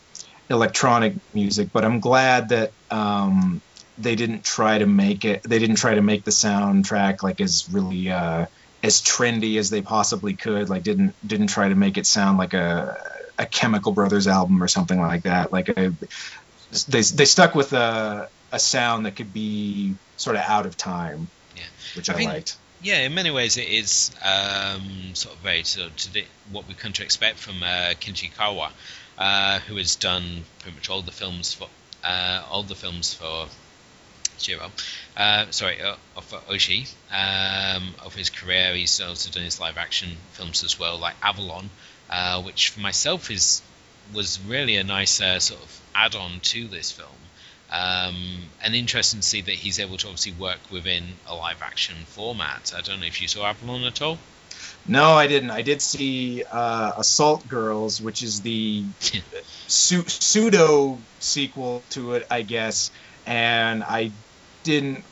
electronic 0.49 1.15
music, 1.35 1.69
but 1.73 1.85
I'm 1.85 2.01
glad 2.01 2.49
that 2.49 2.73
um, 2.91 3.61
they 3.99 4.17
didn't 4.17 4.45
try 4.45 4.79
to 4.79 4.87
make 4.87 5.25
it. 5.25 5.43
They 5.43 5.59
didn't 5.59 5.77
try 5.77 5.95
to 5.95 6.03
make 6.03 6.25
the 6.25 6.31
soundtrack 6.31 7.23
like 7.23 7.41
as 7.43 7.69
really 7.71 8.11
uh, 8.11 8.47
as 8.83 9.01
trendy 9.03 9.59
as 9.59 9.71
they 9.71 9.83
possibly 9.83 10.35
could. 10.35 10.69
Like 10.69 10.83
didn't 10.83 11.15
didn't 11.27 11.49
try 11.49 11.69
to 11.69 11.75
make 11.75 11.99
it 11.99 12.07
sound 12.07 12.39
like 12.39 12.55
a 12.55 12.97
a 13.39 13.47
Chemical 13.47 13.93
Brothers 13.93 14.27
album 14.27 14.63
or 14.63 14.69
something 14.69 15.01
like 15.01 15.23
that. 15.23 15.53
Like 15.53 15.69
a, 15.69 15.93
they 16.89 17.01
they 17.03 17.25
stuck 17.25 17.55
with 17.55 17.73
a 17.73 18.29
a 18.53 18.59
sound 18.59 19.07
that 19.07 19.17
could 19.17 19.33
be 19.33 19.95
sort 20.17 20.37
of 20.37 20.43
out 20.43 20.67
of 20.67 20.77
time. 20.77 21.29
Yeah. 21.57 21.63
which 21.97 22.09
I 22.11 22.15
I, 22.15 22.17
think- 22.17 22.31
liked. 22.31 22.57
Yeah, 22.81 23.01
in 23.01 23.13
many 23.13 23.33
ways 23.33 23.57
it 23.57 23.69
is 23.69 24.13
um, 24.25 25.13
sort 25.15 25.35
of 25.35 25.41
very 25.43 25.65
sort 25.65 25.89
of 25.89 25.97
today, 25.97 26.27
what 26.53 26.69
we've 26.69 26.79
come 26.79 26.93
to 26.93 27.03
expect 27.03 27.39
from 27.39 27.61
uh, 27.61 27.95
Kenji 28.01 28.33
Kawai, 28.33 28.71
uh, 29.19 29.59
who 29.67 29.75
has 29.79 29.97
done 29.97 30.45
pretty 30.61 30.77
much 30.77 30.89
all 30.89 31.03
the 31.03 31.11
films 31.11 31.53
for 31.53 31.67
uh, 32.05 32.45
all 32.49 32.63
the 32.63 32.77
films 32.77 33.13
for 33.13 33.49
Shirow. 34.39 34.71
Uh, 35.17 35.47
sorry, 35.51 35.81
uh, 35.81 35.97
for 36.21 36.39
Oshii. 36.53 36.89
Um, 37.11 37.95
of 38.05 38.15
his 38.15 38.31
career, 38.31 38.75
he's 38.75 39.01
also 39.01 39.31
done 39.31 39.45
his 39.45 39.61
live 39.61 39.77
action 39.77 40.17
films 40.33 40.65
as 40.65 40.79
well, 40.79 40.99
like 40.99 41.15
Avalon, 41.23 41.71
uh, 42.11 42.43
which 42.43 42.71
for 42.71 42.81
myself 42.81 43.31
is 43.31 43.63
was 44.15 44.41
really 44.47 44.77
a 44.77 44.85
nice 44.85 45.21
uh, 45.21 45.39
sort 45.39 45.61
of 45.61 45.81
add-on 45.95 46.41
to 46.41 46.67
this 46.69 46.91
film. 46.91 47.09
Um, 47.71 48.45
and 48.63 48.75
interesting 48.75 49.21
to 49.21 49.27
see 49.27 49.43
that 49.43 49.55
he's 49.55 49.79
able 49.79 49.99
to 49.99 50.07
obviously 50.07 50.33
work 50.33 50.59
within 50.71 51.05
a 51.27 51.35
live-action 51.35 51.97
format. 52.07 52.73
I 52.75 52.81
don't 52.81 53.01
know 53.01 53.07
if 53.07 53.21
you 53.21 53.29
saw 53.29 53.45
Avalon 53.47 53.85
at 53.85 54.01
all. 54.01 54.19
No, 54.87 55.13
I 55.13 55.27
didn't. 55.27 55.51
I 55.51 55.61
did 55.61 55.83
see 55.83 56.45
uh, 56.51 56.93
Assault 56.97 57.47
Girls, 57.47 58.01
which 58.01 58.23
is 58.23 58.41
the 58.41 58.85
su- 59.67 60.09
pseudo 60.09 60.99
sequel 61.21 61.83
to 61.91 62.15
it, 62.15 62.27
I 62.31 62.43
guess. 62.43 62.91
And 63.27 63.85
I 63.85 64.11
didn't. 64.63 65.05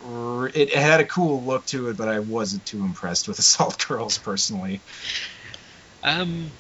It, 0.55 0.75
had 0.75 1.01
a 1.01 1.05
cool 1.05 1.43
look 1.43 1.67
to 1.67 1.89
it, 1.89 1.97
but 1.97 2.09
I 2.09 2.21
wasn't 2.21 2.65
too 2.67 2.83
impressed 2.83 3.29
with 3.29 3.39
Assault 3.41 3.87
Girls 3.87 4.19
personally. 4.19 4.81
Um, 6.03 6.51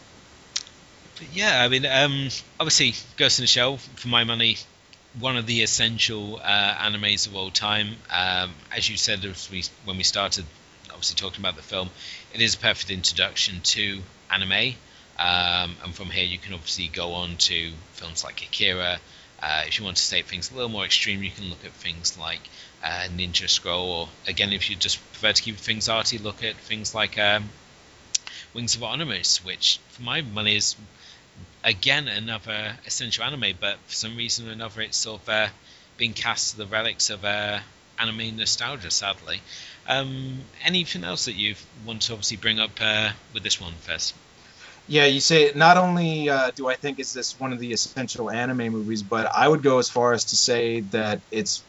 yeah, 1.32 1.62
I 1.62 1.68
mean, 1.68 1.86
um, 1.86 2.28
obviously, 2.60 2.94
Ghost 3.16 3.38
in 3.38 3.44
the 3.44 3.48
Shell, 3.48 3.78
for 3.78 4.08
my 4.08 4.24
money, 4.24 4.58
one 5.18 5.36
of 5.36 5.46
the 5.46 5.62
essential 5.62 6.40
uh, 6.42 6.74
animes 6.74 7.26
of 7.26 7.36
all 7.36 7.50
time. 7.50 7.96
Um, 8.10 8.52
as 8.74 8.88
you 8.88 8.96
said 8.96 9.22
we, 9.50 9.64
when 9.84 9.96
we 9.96 10.02
started, 10.02 10.44
obviously 10.90 11.16
talking 11.16 11.40
about 11.40 11.56
the 11.56 11.62
film, 11.62 11.90
it 12.34 12.40
is 12.40 12.54
a 12.54 12.58
perfect 12.58 12.90
introduction 12.90 13.60
to 13.62 14.02
anime. 14.30 14.74
Um, 15.18 15.76
and 15.82 15.94
from 15.94 16.10
here, 16.10 16.24
you 16.24 16.38
can 16.38 16.52
obviously 16.52 16.88
go 16.88 17.14
on 17.14 17.36
to 17.36 17.72
films 17.92 18.22
like 18.24 18.42
Akira. 18.42 18.98
Uh, 19.42 19.62
if 19.66 19.78
you 19.78 19.84
want 19.84 19.96
to 19.96 20.10
take 20.10 20.26
things 20.26 20.50
a 20.50 20.54
little 20.54 20.68
more 20.68 20.84
extreme, 20.84 21.22
you 21.22 21.30
can 21.30 21.48
look 21.48 21.64
at 21.64 21.72
things 21.72 22.18
like 22.18 22.40
uh, 22.82 23.08
Ninja 23.16 23.48
Scroll, 23.48 23.90
or 23.90 24.08
again, 24.26 24.52
if 24.52 24.70
you 24.70 24.76
just 24.76 24.98
prefer 25.12 25.32
to 25.32 25.42
keep 25.42 25.56
things 25.56 25.88
arty, 25.88 26.18
look 26.18 26.42
at 26.44 26.56
things 26.56 26.94
like 26.94 27.18
um, 27.18 27.48
Wings 28.54 28.74
of 28.74 28.82
Honneamise, 28.82 29.44
which 29.44 29.78
for 29.88 30.02
my 30.02 30.22
money 30.22 30.56
is 30.56 30.76
again 31.64 32.08
another 32.08 32.76
essential 32.86 33.24
anime, 33.24 33.56
but 33.60 33.78
for 33.86 33.94
some 33.94 34.16
reason 34.16 34.48
or 34.48 34.52
another, 34.52 34.82
it's 34.82 34.96
sort 34.96 35.22
of 35.22 35.28
uh, 35.28 35.48
being 35.96 36.12
cast 36.12 36.52
to 36.52 36.58
the 36.58 36.66
relics 36.66 37.10
of 37.10 37.24
uh, 37.24 37.58
anime 37.98 38.36
nostalgia. 38.36 38.90
Sadly, 38.90 39.40
um, 39.88 40.40
anything 40.64 41.04
else 41.04 41.26
that 41.26 41.34
you 41.34 41.54
want 41.84 42.02
to 42.02 42.12
obviously 42.12 42.36
bring 42.36 42.60
up 42.60 42.72
uh, 42.80 43.10
with 43.32 43.42
this 43.42 43.60
one 43.60 43.72
first? 43.72 44.14
Yeah, 44.88 45.06
you 45.06 45.18
say 45.20 45.50
not 45.54 45.76
only 45.76 46.28
uh, 46.28 46.52
do 46.54 46.68
I 46.68 46.74
think 46.74 47.00
is 47.00 47.12
this 47.12 47.38
one 47.40 47.52
of 47.52 47.58
the 47.58 47.72
essential 47.72 48.30
anime 48.30 48.72
movies, 48.72 49.02
but 49.02 49.26
I 49.26 49.48
would 49.48 49.62
go 49.62 49.78
as 49.78 49.90
far 49.90 50.12
as 50.12 50.26
to 50.26 50.36
say 50.36 50.80
that 50.80 51.20
it's. 51.30 51.62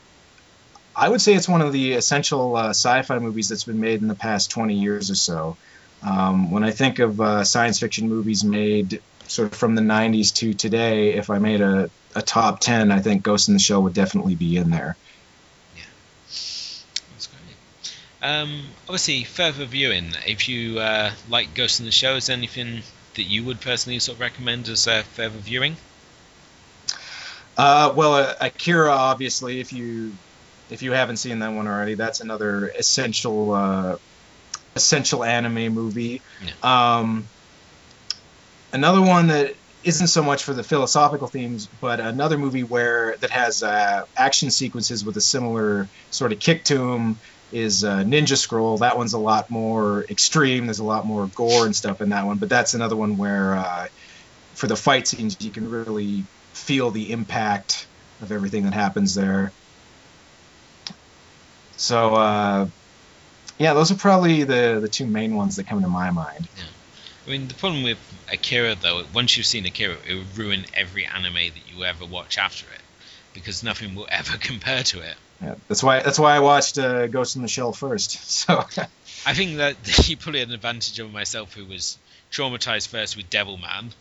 I 0.97 1.07
would 1.07 1.21
say 1.21 1.35
it's 1.35 1.47
one 1.47 1.61
of 1.61 1.71
the 1.71 1.93
essential 1.93 2.55
uh, 2.55 2.69
sci-fi 2.69 3.19
movies 3.19 3.49
that's 3.49 3.65
been 3.65 3.79
made 3.79 4.01
in 4.01 4.07
the 4.07 4.15
past 4.15 4.49
20 4.49 4.73
years 4.73 5.11
or 5.11 5.15
so. 5.15 5.55
Um, 6.01 6.49
when 6.49 6.63
I 6.63 6.71
think 6.71 6.97
of 6.97 7.21
uh, 7.21 7.43
science 7.43 7.79
fiction 7.79 8.09
movies 8.09 8.43
made 8.43 8.99
sort 9.27 9.51
of 9.51 9.57
from 9.57 9.75
the 9.75 9.81
90s 9.81 10.33
to 10.35 10.53
today, 10.53 11.13
if 11.13 11.29
I 11.29 11.37
made 11.37 11.61
a, 11.61 11.91
a 12.15 12.23
top 12.23 12.59
10, 12.61 12.91
I 12.91 12.99
think 12.99 13.21
Ghost 13.21 13.47
in 13.47 13.53
the 13.53 13.59
Shell 13.59 13.83
would 13.83 13.93
definitely 13.93 14.33
be 14.33 14.57
in 14.57 14.71
there. 14.71 14.95
Yeah, 15.75 15.83
that's 17.11 17.27
great. 17.27 18.27
Um, 18.27 18.63
obviously, 18.87 19.23
further 19.23 19.65
viewing, 19.65 20.13
if 20.25 20.49
you 20.49 20.79
uh, 20.79 21.11
like 21.29 21.53
Ghost 21.53 21.79
in 21.79 21.85
the 21.85 21.91
Shell, 21.91 22.15
is 22.15 22.25
there 22.25 22.37
anything 22.37 22.81
that 23.13 23.23
you 23.23 23.43
would 23.43 23.61
personally 23.61 23.99
sort 23.99 24.15
of 24.15 24.21
recommend 24.21 24.67
as 24.67 24.87
uh, 24.87 25.03
further 25.03 25.37
viewing? 25.37 25.77
Uh, 27.55 27.93
well, 27.95 28.15
uh, 28.15 28.33
Akira, 28.41 28.91
obviously, 28.91 29.59
if 29.59 29.73
you 29.73 30.13
if 30.69 30.81
you 30.81 30.91
haven't 30.91 31.17
seen 31.17 31.39
that 31.39 31.53
one 31.53 31.67
already, 31.67 31.95
that's 31.95 32.21
another 32.21 32.67
essential 32.69 33.53
uh, 33.53 33.97
essential 34.75 35.23
anime 35.23 35.73
movie. 35.73 36.21
Yeah. 36.43 36.97
Um, 36.99 37.27
another 38.73 39.01
one 39.01 39.27
that 39.27 39.55
isn't 39.83 40.07
so 40.07 40.21
much 40.23 40.43
for 40.43 40.53
the 40.53 40.63
philosophical 40.63 41.27
themes, 41.27 41.67
but 41.79 41.99
another 41.99 42.37
movie 42.37 42.63
where 42.63 43.15
that 43.17 43.29
has 43.29 43.63
uh, 43.63 44.05
action 44.15 44.51
sequences 44.51 45.05
with 45.05 45.15
a 45.17 45.21
similar 45.21 45.87
sort 46.11 46.31
of 46.33 46.39
kick 46.39 46.63
to 46.65 46.77
them 46.77 47.19
is 47.51 47.83
uh, 47.83 47.99
Ninja 47.99 48.35
Scroll. 48.35 48.79
That 48.79 48.97
one's 48.97 49.13
a 49.13 49.19
lot 49.19 49.49
more 49.49 50.05
extreme. 50.09 50.65
There's 50.65 50.79
a 50.79 50.83
lot 50.83 51.05
more 51.05 51.27
gore 51.27 51.65
and 51.65 51.75
stuff 51.75 52.01
in 52.01 52.09
that 52.09 52.25
one, 52.25 52.37
but 52.37 52.49
that's 52.49 52.73
another 52.73 52.95
one 52.95 53.17
where 53.17 53.55
uh, 53.55 53.87
for 54.53 54.67
the 54.67 54.75
fight 54.75 55.07
scenes 55.07 55.37
you 55.39 55.51
can 55.51 55.69
really 55.69 56.25
feel 56.53 56.91
the 56.91 57.11
impact 57.11 57.87
of 58.21 58.31
everything 58.31 58.63
that 58.63 58.73
happens 58.73 59.15
there. 59.15 59.51
So 61.77 62.15
uh, 62.15 62.67
yeah, 63.57 63.73
those 63.73 63.91
are 63.91 63.95
probably 63.95 64.43
the 64.43 64.79
the 64.81 64.87
two 64.87 65.05
main 65.05 65.35
ones 65.35 65.55
that 65.55 65.67
come 65.67 65.81
to 65.81 65.87
my 65.87 66.11
mind. 66.11 66.47
I 67.25 67.29
mean, 67.29 67.47
the 67.47 67.53
problem 67.55 67.83
with 67.83 67.97
Akira, 68.31 68.75
though, 68.75 69.03
once 69.13 69.35
you've 69.35 69.45
seen 69.45 69.65
Akira, 69.65 69.97
it 70.07 70.13
will 70.13 70.23
ruin 70.35 70.65
every 70.73 71.05
anime 71.05 71.33
that 71.33 71.73
you 71.73 71.83
ever 71.83 72.05
watch 72.05 72.37
after 72.37 72.65
it, 72.67 72.81
because 73.33 73.63
nothing 73.63 73.95
will 73.95 74.07
ever 74.09 74.37
compare 74.39 74.83
to 74.83 75.01
it. 75.01 75.15
Yeah, 75.41 75.55
that's 75.67 75.83
why 75.83 76.01
that's 76.01 76.19
why 76.19 76.35
I 76.35 76.39
watched 76.39 76.77
uh, 76.77 77.07
Ghost 77.07 77.35
in 77.35 77.41
the 77.41 77.47
Shell 77.47 77.73
first. 77.73 78.17
So 78.47 78.63
I 79.25 79.33
think 79.33 79.57
that 79.57 79.75
he 79.85 80.15
probably 80.15 80.39
had 80.39 80.49
an 80.49 80.55
advantage 80.55 80.99
over 80.99 81.11
myself, 81.11 81.53
who 81.53 81.65
was 81.65 81.97
traumatized 82.31 82.87
first 82.87 83.17
with 83.17 83.29
Devilman, 83.29 83.93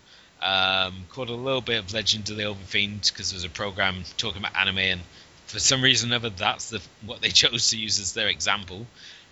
um, 0.42 1.06
caught 1.10 1.28
a 1.28 1.34
little 1.34 1.60
bit 1.60 1.78
of 1.78 1.92
Legend 1.92 2.28
of 2.30 2.36
the 2.36 2.44
Overfiend 2.44 3.10
because 3.10 3.30
there 3.30 3.36
was 3.36 3.44
a 3.44 3.50
program 3.50 4.04
talking 4.16 4.40
about 4.40 4.56
anime, 4.56 4.78
and 4.78 5.00
for 5.46 5.58
some 5.58 5.82
reason 5.82 6.12
or 6.12 6.16
other, 6.16 6.30
that's 6.30 6.70
the 6.70 6.82
what 7.04 7.20
they 7.20 7.28
chose 7.42 7.70
to 7.70 7.78
use 7.78 7.98
as 7.98 8.12
their 8.12 8.28
example. 8.28 8.86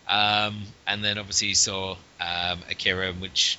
Um, 0.09 0.63
and 0.87 1.03
then 1.03 1.19
obviously 1.19 1.49
you 1.49 1.55
saw 1.55 1.97
um, 2.21 2.61
Akira, 2.71 3.13
which 3.13 3.59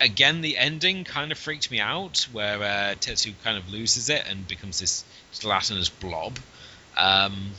again 0.00 0.40
the 0.40 0.56
ending 0.58 1.04
kind 1.04 1.32
of 1.32 1.38
freaked 1.38 1.70
me 1.70 1.80
out, 1.80 2.26
where 2.32 2.62
uh, 2.62 2.94
Tetsu 2.94 3.34
kind 3.42 3.58
of 3.58 3.70
loses 3.70 4.10
it 4.10 4.24
and 4.28 4.46
becomes 4.46 4.78
this 4.80 5.04
gelatinous 5.38 5.88
blob. 5.88 6.38
Um, 6.96 7.50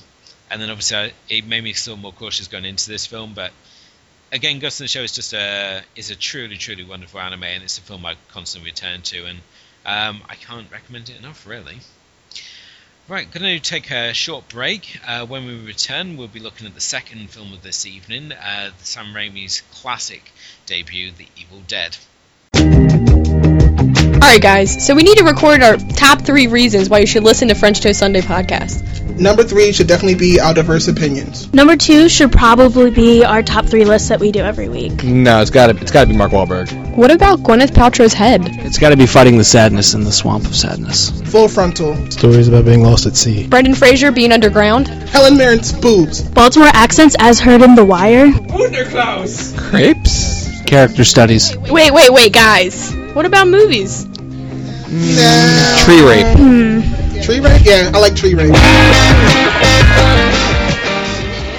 and 0.49 0.61
then 0.61 0.69
obviously 0.69 0.97
I, 0.97 1.13
it 1.29 1.45
made 1.45 1.63
me 1.63 1.73
still 1.73 1.97
more 1.97 2.13
cautious 2.13 2.47
going 2.47 2.65
into 2.65 2.89
this 2.89 3.05
film, 3.05 3.33
but 3.33 3.51
again, 4.31 4.59
Ghost 4.59 4.79
in 4.79 4.85
the 4.85 4.87
Shell 4.87 5.03
is 5.03 5.11
just 5.11 5.33
a 5.33 5.81
is 5.95 6.09
a 6.11 6.15
truly 6.15 6.57
truly 6.57 6.83
wonderful 6.83 7.19
anime, 7.19 7.43
and 7.43 7.63
it's 7.63 7.77
a 7.77 7.81
film 7.81 8.05
I 8.05 8.15
constantly 8.29 8.71
return 8.71 9.01
to, 9.03 9.25
and 9.25 9.39
um, 9.85 10.21
I 10.29 10.35
can't 10.35 10.71
recommend 10.71 11.09
it 11.09 11.17
enough, 11.17 11.47
really. 11.47 11.79
Right, 13.09 13.31
going 13.31 13.43
to 13.43 13.59
take 13.61 13.89
a 13.89 14.13
short 14.13 14.49
break. 14.49 14.99
Uh, 15.07 15.25
when 15.25 15.45
we 15.45 15.65
return, 15.65 16.17
we'll 16.17 16.27
be 16.27 16.41
looking 16.41 16.67
at 16.67 16.75
the 16.75 16.81
second 16.81 17.29
film 17.29 17.53
of 17.53 17.61
this 17.63 17.85
evening, 17.85 18.33
uh, 18.33 18.71
Sam 18.79 19.13
Raimi's 19.13 19.61
classic 19.71 20.29
debut, 20.65 21.11
The 21.11 21.29
Evil 21.37 21.61
Dead. 21.65 21.95
Alright, 24.17 24.41
guys, 24.41 24.83
so 24.85 24.95
we 24.95 25.03
need 25.03 25.17
to 25.19 25.23
record 25.23 25.61
our 25.61 25.77
top 25.77 26.21
three 26.23 26.47
reasons 26.47 26.89
why 26.89 26.99
you 26.99 27.05
should 27.05 27.23
listen 27.23 27.49
to 27.49 27.55
French 27.55 27.81
Toast 27.81 27.99
Sunday 27.99 28.21
podcast. 28.21 28.83
Number 29.19 29.43
three 29.43 29.71
should 29.71 29.87
definitely 29.87 30.15
be 30.15 30.39
our 30.39 30.55
diverse 30.55 30.87
opinions. 30.87 31.51
Number 31.53 31.75
two 31.75 32.09
should 32.09 32.31
probably 32.31 32.89
be 32.89 33.23
our 33.23 33.43
top 33.43 33.65
three 33.65 33.85
lists 33.85 34.09
that 34.09 34.19
we 34.19 34.31
do 34.31 34.39
every 34.39 34.69
week. 34.69 35.03
No, 35.03 35.39
it's 35.41 35.51
got 35.51 35.67
to 35.67 35.77
it's 35.81 35.91
got 35.91 36.01
to 36.01 36.07
be 36.07 36.17
Mark 36.17 36.31
Wahlberg. 36.31 36.95
What 36.95 37.11
about 37.11 37.39
Gwyneth 37.39 37.71
Paltrow's 37.71 38.13
head? 38.13 38.41
It's 38.43 38.77
got 38.79 38.89
to 38.89 38.97
be 38.97 39.05
fighting 39.05 39.37
the 39.37 39.43
sadness 39.43 39.93
in 39.93 40.03
the 40.03 40.11
swamp 40.11 40.45
of 40.45 40.55
sadness. 40.55 41.09
Full 41.31 41.47
frontal. 41.47 41.95
Stories 42.11 42.47
about 42.47 42.65
being 42.65 42.81
lost 42.81 43.05
at 43.05 43.15
sea. 43.15 43.47
Brendan 43.47 43.75
Fraser 43.75 44.11
being 44.11 44.31
underground? 44.31 44.87
Helen 44.87 45.35
Mirren's 45.35 45.73
boobs. 45.73 46.21
Baltimore 46.21 46.69
accents 46.73 47.15
as 47.19 47.39
heard 47.39 47.61
in 47.61 47.75
The 47.75 47.85
Wire. 47.85 48.31
Crepes. 49.57 50.61
Character 50.63 51.03
studies. 51.05 51.55
Wait, 51.57 51.91
wait, 51.91 52.11
wait, 52.11 52.33
guys. 52.33 52.95
What 53.17 53.25
about 53.25 53.47
movies? 53.47 54.05
Nah. 54.05 55.77
Tree 55.79 56.05
rape. 56.05 56.37
Hmm. 56.37 56.81
Tree 57.23 57.39
rape? 57.39 57.65
Yeah, 57.65 57.89
I 57.91 57.99
like 57.99 58.15
tree 58.15 58.35
rape. 58.35 58.53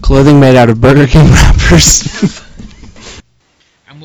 Clothing 0.00 0.40
made 0.40 0.56
out 0.56 0.70
of 0.70 0.80
Burger 0.80 1.06
King 1.06 1.26
wrappers. 1.26 2.40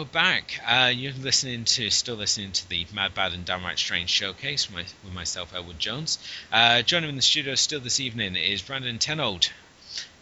We're 0.01 0.05
back. 0.05 0.59
Uh, 0.67 0.91
you're 0.91 1.13
listening 1.13 1.65
to, 1.65 1.91
still 1.91 2.15
listening 2.15 2.53
to 2.53 2.69
the 2.69 2.87
Mad 2.91 3.13
Bad 3.13 3.33
and 3.33 3.45
Downright 3.45 3.77
Strange 3.77 4.09
showcase 4.09 4.67
with, 4.67 4.75
my, 4.75 4.83
with 5.03 5.13
myself, 5.13 5.53
Elwood 5.53 5.77
Jones. 5.77 6.17
Uh, 6.51 6.81
joining 6.81 7.05
me 7.05 7.09
in 7.09 7.15
the 7.17 7.21
studio 7.21 7.53
still 7.53 7.79
this 7.79 7.99
evening 7.99 8.35
is 8.35 8.63
Brandon 8.63 8.97
Tenold. 8.97 9.51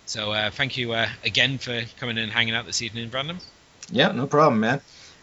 So 0.06 0.34
uh, 0.34 0.50
thank 0.50 0.76
you 0.76 0.92
uh, 0.92 1.08
again 1.24 1.60
for 1.60 1.82
coming 1.98 2.18
in 2.18 2.26
and 2.26 2.32
hanging 2.34 2.56
out 2.56 2.66
this 2.66 2.82
evening, 2.82 3.08
Brandon. 3.08 3.38
yeah, 3.90 4.12
no 4.12 4.28
problem, 4.28 4.60
man. 4.60 4.82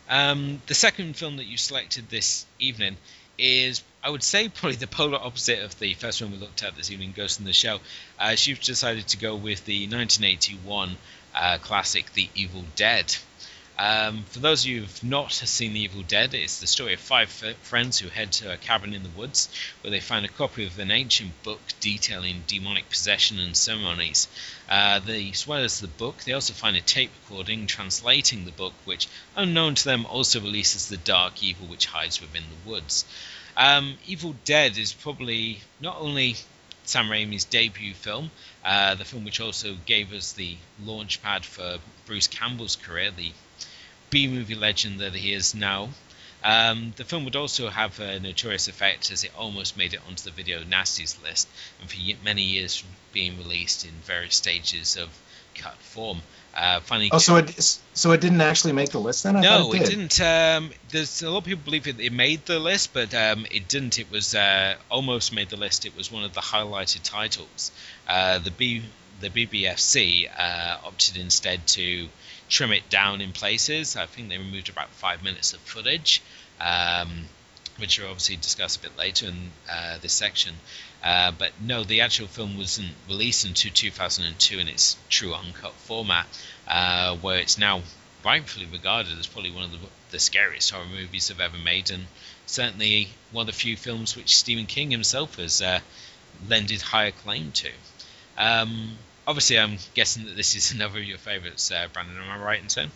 Um, 0.09 0.63
the 0.69 0.75
second 0.75 1.17
film 1.17 1.37
that 1.37 1.45
you 1.45 1.59
selected 1.59 2.09
this 2.09 2.47
evening 2.59 2.97
is, 3.37 3.83
I 4.03 4.09
would 4.09 4.23
say, 4.23 4.49
probably 4.49 4.77
the 4.77 4.87
polar 4.87 5.19
opposite 5.19 5.63
of 5.65 5.79
the 5.79 5.93
first 5.93 6.23
one 6.23 6.31
we 6.31 6.39
looked 6.39 6.63
at 6.63 6.77
this 6.77 6.91
evening, 6.91 7.13
Ghost 7.15 7.41
in 7.41 7.45
the 7.45 7.53
Shell. 7.53 7.81
Uh, 8.19 8.35
you've 8.39 8.63
decided 8.63 9.07
to 9.09 9.19
go 9.19 9.37
with 9.37 9.67
the 9.67 9.83
1981 9.83 10.97
uh, 11.35 11.59
classic, 11.59 12.11
The 12.15 12.31
Evil 12.35 12.65
Dead. 12.75 13.15
Um, 13.79 14.25
for 14.31 14.39
those 14.39 14.65
of 14.65 14.71
you 14.71 14.81
who've 14.81 15.05
not 15.05 15.33
seen 15.33 15.75
The 15.75 15.81
Evil 15.81 16.03
Dead, 16.03 16.33
it's 16.33 16.61
the 16.61 16.67
story 16.67 16.95
of 16.95 17.01
five 17.01 17.29
f- 17.43 17.57
friends 17.59 17.99
who 17.99 18.09
head 18.09 18.33
to 18.33 18.51
a 18.51 18.57
cabin 18.57 18.95
in 18.95 19.03
the 19.03 19.11
woods 19.11 19.51
where 19.83 19.91
they 19.91 20.01
find 20.01 20.25
a 20.25 20.31
copy 20.31 20.65
of 20.65 20.79
an 20.79 20.91
ancient 20.91 21.43
book 21.43 21.61
detailing 21.81 22.45
demonic 22.47 22.89
possession 22.89 23.39
and 23.39 23.55
ceremonies. 23.55 24.29
Uh, 24.69 24.99
they, 25.01 25.29
as 25.31 25.47
well 25.47 25.61
as 25.61 25.81
the 25.81 25.89
book, 25.89 26.25
they 26.25 26.33
also 26.33 26.55
find 26.55 26.75
a 26.75 26.81
tape 26.81 27.11
recording 27.29 27.67
translating 27.67 28.47
the 28.47 28.53
book, 28.53 28.73
which, 28.87 29.09
unknown 29.37 29.75
to 29.75 29.85
them, 29.85 30.07
also 30.07 30.41
releases 30.41 30.89
the 30.89 30.97
dark 30.97 31.43
evil 31.43 31.67
which 31.67 31.85
hides 31.85 32.19
within 32.19 32.45
the 32.45 32.71
woods. 32.71 33.05
Um, 33.59 33.99
Evil 34.07 34.35
Dead 34.45 34.79
is 34.79 34.95
probably 34.95 35.61
not 35.81 35.99
only 35.99 36.37
Sam 36.85 37.09
Raimi's 37.09 37.45
debut 37.45 37.95
film, 37.95 38.31
uh, 38.65 38.95
the 38.95 39.05
film 39.05 39.25
which 39.25 39.41
also 39.41 39.77
gave 39.87 40.13
us 40.13 40.33
the 40.33 40.57
launch 40.83 41.23
pad 41.23 41.45
for 41.45 41.79
Bruce 42.07 42.29
Campbell's 42.29 42.77
career, 42.77 43.11
the 43.11 43.33
B 44.11 44.27
movie 44.29 44.55
legend 44.55 45.01
that 45.01 45.15
he 45.15 45.33
is 45.33 45.55
now. 45.55 45.91
Um, 46.45 46.93
the 46.97 47.05
film 47.05 47.25
would 47.25 47.35
also 47.35 47.69
have 47.71 47.99
a 47.99 48.21
notorious 48.21 48.69
effect 48.69 49.11
as 49.11 49.25
it 49.25 49.33
almost 49.37 49.77
made 49.77 49.95
it 49.95 50.01
onto 50.07 50.23
the 50.23 50.31
video 50.31 50.63
nasties 50.63 51.21
list, 51.23 51.49
and 51.81 51.91
for 51.91 51.99
many 52.23 52.43
years 52.43 52.85
being 53.13 53.37
released 53.39 53.85
in 53.85 53.91
various 54.05 54.37
stages 54.37 54.97
of 54.97 55.09
cut 55.55 55.77
form. 55.79 56.23
Uh, 56.55 56.81
finally, 56.81 57.11
Oh, 57.13 57.19
so 57.19 57.37
it 57.37 57.79
so 57.93 58.13
it 58.13 58.21
didn't 58.21 58.41
actually 58.41 58.73
make 58.73 58.91
the 58.91 58.99
list 58.99 59.25
then? 59.25 59.37
I 59.37 59.41
no, 59.43 59.73
it, 59.73 59.77
it, 59.77 59.79
did. 59.81 59.91
didn't. 59.91 60.21
Um, 60.21 60.71
there's 60.91 61.23
a 61.23 61.31
lot 61.31 61.39
of 61.39 61.45
people 61.45 61.63
believe 61.65 61.87
it, 61.87 62.01
it 62.01 62.13
made 62.13 62.47
the 62.47 62.59
list, 62.59 62.95
but 62.95 63.13
um, 63.13 63.47
it 63.51 63.69
didn't. 63.69 63.99
It 63.99 64.11
was 64.11 64.35
uh, 64.35 64.77
almost 64.91 65.35
made 65.35 65.51
the 65.51 65.57
list. 65.57 65.85
It 65.85 65.97
was 65.97 66.11
one 66.11 66.25
of 66.25 66.33
the 66.33 66.41
highlighted 66.41 67.03
titles. 67.03 67.73
Uh, 68.09 68.39
the 68.39 68.51
B, 68.51 68.83
the 69.21 69.29
BBFC 69.31 70.31
uh, 70.39 70.79
opted 70.85 71.17
instead 71.19 71.67
to 71.69 72.09
trim 72.49 72.73
it 72.73 72.89
down 72.89 73.21
in 73.21 73.33
places. 73.33 73.97
I 73.97 74.07
think 74.07 74.29
they 74.29 74.39
removed 74.39 74.69
about 74.69 74.91
five 74.91 75.23
minutes 75.23 75.53
of 75.53 75.61
footage, 75.61 76.23
um, 76.61 77.27
which 77.79 77.99
we'll 77.99 78.09
obviously 78.09 78.37
discuss 78.37 78.77
a 78.77 78.81
bit 78.81 78.97
later 78.97 79.27
in 79.27 79.51
uh, 79.71 79.99
this 80.01 80.13
section. 80.13 80.55
Uh, 81.03 81.33
but 81.33 81.53
no, 81.61 81.85
the 81.85 82.01
actual 82.01 82.27
film 82.27 82.57
wasn't 82.57 82.93
released 83.09 83.45
until 83.45 83.71
2002 83.73 84.59
in 84.59 84.69
its 84.69 84.97
true 85.09 85.35
uncut 85.35 85.73
format, 85.73 86.27
uh, 86.67 87.17
where 87.17 87.39
it's 87.39 87.59
now 87.59 87.83
rightfully 88.25 88.67
regarded 88.67 89.19
as 89.19 89.27
probably 89.27 89.51
one 89.51 89.65
of 89.65 89.73
the, 89.73 89.79
the 90.11 90.19
scariest 90.19 90.71
horror 90.71 90.87
movies 90.87 91.31
I've 91.31 91.41
ever 91.41 91.59
made, 91.59 91.91
and 91.91 92.07
certainly 92.47 93.11
one 93.31 93.43
of 93.43 93.47
the 93.47 93.53
few 93.53 93.77
films 93.77 94.17
which 94.17 94.37
Stephen 94.37 94.67
King 94.67 94.91
himself 94.91 95.37
has 95.37 95.63
uh, 95.63 95.81
lended 96.49 96.83
high 96.83 97.07
acclaim 97.07 97.53
to. 97.53 97.71
Um, 98.37 98.99
obviously, 99.27 99.59
I'm 99.59 99.79
guessing 99.95 100.25
that 100.27 100.37
this 100.37 100.55
is 100.55 100.73
another 100.75 100.99
of 100.99 101.05
your 101.05 101.19
favourites, 101.19 101.71
uh, 101.71 101.87
Brandon. 101.93 102.17
Am 102.17 102.31
I 102.31 102.43
right 102.43 102.63
in 102.63 102.69
saying? 102.69 102.91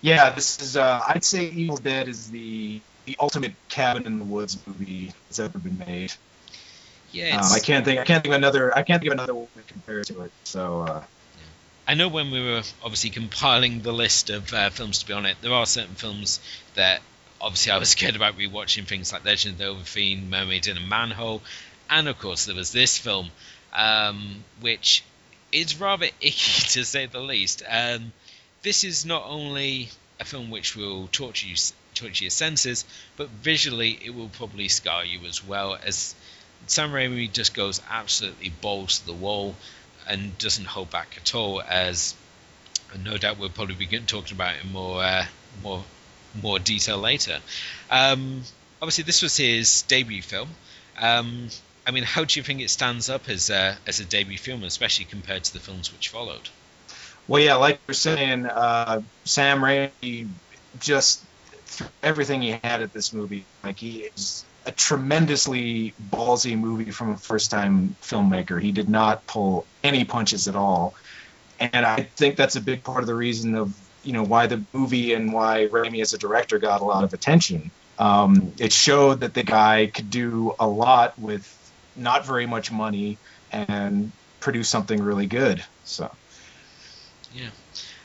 Yeah, 0.00 0.30
this 0.30 0.60
is. 0.60 0.76
Uh, 0.76 1.00
I'd 1.08 1.24
say 1.24 1.46
Evil 1.46 1.76
Dead 1.76 2.08
is 2.08 2.30
the 2.30 2.80
the 3.04 3.16
ultimate 3.18 3.54
cabin 3.68 4.06
in 4.06 4.18
the 4.18 4.24
woods 4.24 4.56
movie 4.66 5.12
that's 5.28 5.40
ever 5.40 5.58
been 5.58 5.78
made. 5.78 6.12
Yeah, 7.10 7.40
Um, 7.40 7.52
I 7.52 7.58
can't 7.58 7.84
think. 7.84 8.00
I 8.00 8.04
can't 8.04 8.22
think 8.22 8.32
of 8.32 8.38
another. 8.38 8.76
I 8.76 8.82
can't 8.82 9.02
think 9.02 9.12
of 9.12 9.18
another 9.18 9.34
one 9.34 9.48
to 9.56 9.62
compare 9.72 10.02
to 10.04 10.22
it. 10.22 10.32
So 10.44 10.82
uh, 10.82 11.04
I 11.86 11.94
know 11.94 12.08
when 12.08 12.30
we 12.30 12.42
were 12.42 12.62
obviously 12.82 13.10
compiling 13.10 13.82
the 13.82 13.92
list 13.92 14.30
of 14.30 14.52
uh, 14.52 14.70
films 14.70 15.00
to 15.00 15.06
be 15.06 15.12
on 15.12 15.26
it, 15.26 15.36
there 15.42 15.52
are 15.52 15.66
certain 15.66 15.94
films 15.94 16.40
that 16.74 17.02
obviously 17.40 17.72
I 17.72 17.78
was 17.78 17.88
scared 17.96 18.16
about 18.16 18.38
rewatching 18.38 18.86
things 18.86 19.12
like 19.12 19.24
Legend 19.24 19.54
of 19.54 19.58
the 19.58 19.64
Overfiend, 19.64 20.28
Mermaid 20.28 20.68
in 20.68 20.76
a 20.76 20.80
Manhole, 20.80 21.42
and 21.90 22.08
of 22.08 22.18
course 22.18 22.46
there 22.46 22.54
was 22.54 22.70
this 22.72 22.98
film, 22.98 23.30
um, 23.72 24.44
which 24.60 25.02
is 25.52 25.78
rather 25.80 26.06
icky 26.20 26.68
to 26.70 26.84
say 26.84 27.06
the 27.06 27.20
least. 27.20 27.62
Um, 27.68 28.12
this 28.62 28.84
is 28.84 29.04
not 29.06 29.24
only 29.26 29.90
a 30.18 30.24
film 30.24 30.50
which 30.50 30.76
will 30.76 31.08
torture 31.08 31.46
you, 31.46 31.56
torture 31.94 32.24
your 32.24 32.30
senses, 32.30 32.84
but 33.16 33.28
visually 33.28 33.98
it 34.04 34.14
will 34.14 34.28
probably 34.28 34.68
scar 34.68 35.04
you 35.04 35.20
as 35.26 35.44
well. 35.44 35.78
As 35.84 36.14
Sam 36.66 36.92
Raimi 36.92 37.32
just 37.32 37.54
goes 37.54 37.82
absolutely 37.90 38.50
balls 38.50 39.00
to 39.00 39.06
the 39.06 39.12
wall 39.12 39.56
and 40.08 40.36
doesn't 40.38 40.66
hold 40.66 40.90
back 40.90 41.16
at 41.16 41.34
all. 41.34 41.60
As 41.60 42.14
no 43.04 43.16
doubt 43.16 43.38
we'll 43.38 43.50
probably 43.50 43.74
be 43.74 43.86
talking 44.00 44.36
about 44.36 44.54
in 44.62 44.72
more 44.72 45.02
uh, 45.02 45.26
more 45.62 45.84
more 46.40 46.58
detail 46.58 46.98
later. 46.98 47.40
Um, 47.90 48.42
obviously, 48.80 49.04
this 49.04 49.22
was 49.22 49.36
his 49.36 49.82
debut 49.82 50.22
film. 50.22 50.50
Um, 50.98 51.48
I 51.86 51.90
mean, 51.90 52.04
how 52.04 52.24
do 52.24 52.38
you 52.38 52.44
think 52.44 52.60
it 52.60 52.70
stands 52.70 53.10
up 53.10 53.28
as 53.28 53.50
a, 53.50 53.76
as 53.86 54.00
a 54.00 54.04
debut 54.04 54.38
film, 54.38 54.62
especially 54.62 55.04
compared 55.04 55.44
to 55.44 55.52
the 55.52 55.58
films 55.58 55.92
which 55.92 56.08
followed? 56.08 56.48
Well, 57.28 57.42
yeah, 57.42 57.54
like 57.54 57.80
you're 57.86 57.94
saying, 57.94 58.46
uh, 58.46 59.02
Sam 59.24 59.60
Raimi 59.60 60.28
just 60.78 61.24
everything 62.02 62.42
he 62.42 62.50
had 62.50 62.82
at 62.82 62.92
this 62.92 63.12
movie. 63.12 63.44
Like 63.62 63.78
he 63.78 64.00
is 64.02 64.44
a 64.66 64.72
tremendously 64.72 65.94
ballsy 66.10 66.58
movie 66.58 66.90
from 66.90 67.10
a 67.10 67.16
first-time 67.16 67.96
filmmaker. 68.02 68.60
He 68.60 68.72
did 68.72 68.88
not 68.88 69.26
pull 69.26 69.66
any 69.82 70.04
punches 70.04 70.48
at 70.48 70.56
all, 70.56 70.94
and 71.58 71.86
I 71.86 72.02
think 72.02 72.36
that's 72.36 72.56
a 72.56 72.60
big 72.60 72.84
part 72.84 73.00
of 73.00 73.06
the 73.06 73.14
reason 73.14 73.54
of 73.54 73.74
you 74.02 74.12
know 74.12 74.22
why 74.22 74.46
the 74.46 74.62
movie 74.72 75.14
and 75.14 75.32
why 75.32 75.68
Raimi 75.70 76.02
as 76.02 76.12
a 76.12 76.18
director 76.18 76.58
got 76.58 76.80
a 76.80 76.84
lot 76.84 77.04
of 77.04 77.12
attention. 77.12 77.70
Um, 77.98 78.52
it 78.58 78.72
showed 78.72 79.20
that 79.20 79.34
the 79.34 79.44
guy 79.44 79.86
could 79.86 80.10
do 80.10 80.54
a 80.58 80.66
lot 80.66 81.18
with 81.18 81.46
not 81.96 82.26
very 82.26 82.46
much 82.46 82.72
money 82.72 83.18
and 83.50 84.12
produce 84.40 84.68
something 84.68 85.02
really 85.02 85.26
good. 85.26 85.64
So. 85.84 86.10
Yeah, 87.34 87.50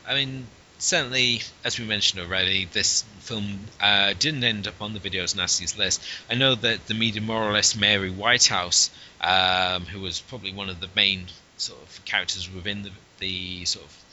I 0.07 0.13
mean, 0.13 0.47
certainly, 0.77 1.41
as 1.63 1.79
we 1.79 1.85
mentioned 1.85 2.21
already, 2.21 2.65
this 2.65 3.03
film 3.19 3.59
uh, 3.81 4.13
didn't 4.17 4.43
end 4.43 4.67
up 4.67 4.81
on 4.81 4.93
the 4.93 4.99
videos 4.99 5.35
nasties 5.35 5.77
list. 5.77 6.01
I 6.29 6.35
know 6.35 6.55
that 6.55 6.85
the 6.88 6.93
media 6.93 7.21
moralist 7.21 7.79
Mary 7.79 8.09
Whitehouse, 8.09 8.89
um, 9.21 9.85
who 9.85 9.99
was 9.99 10.21
probably 10.21 10.53
one 10.53 10.69
of 10.69 10.79
the 10.79 10.89
main 10.95 11.25
sort 11.57 11.81
of 11.81 12.05
characters 12.05 12.49
within 12.53 12.83
the, 12.83 12.91
the 13.19 13.65
sort 13.65 13.85
of 13.85 14.03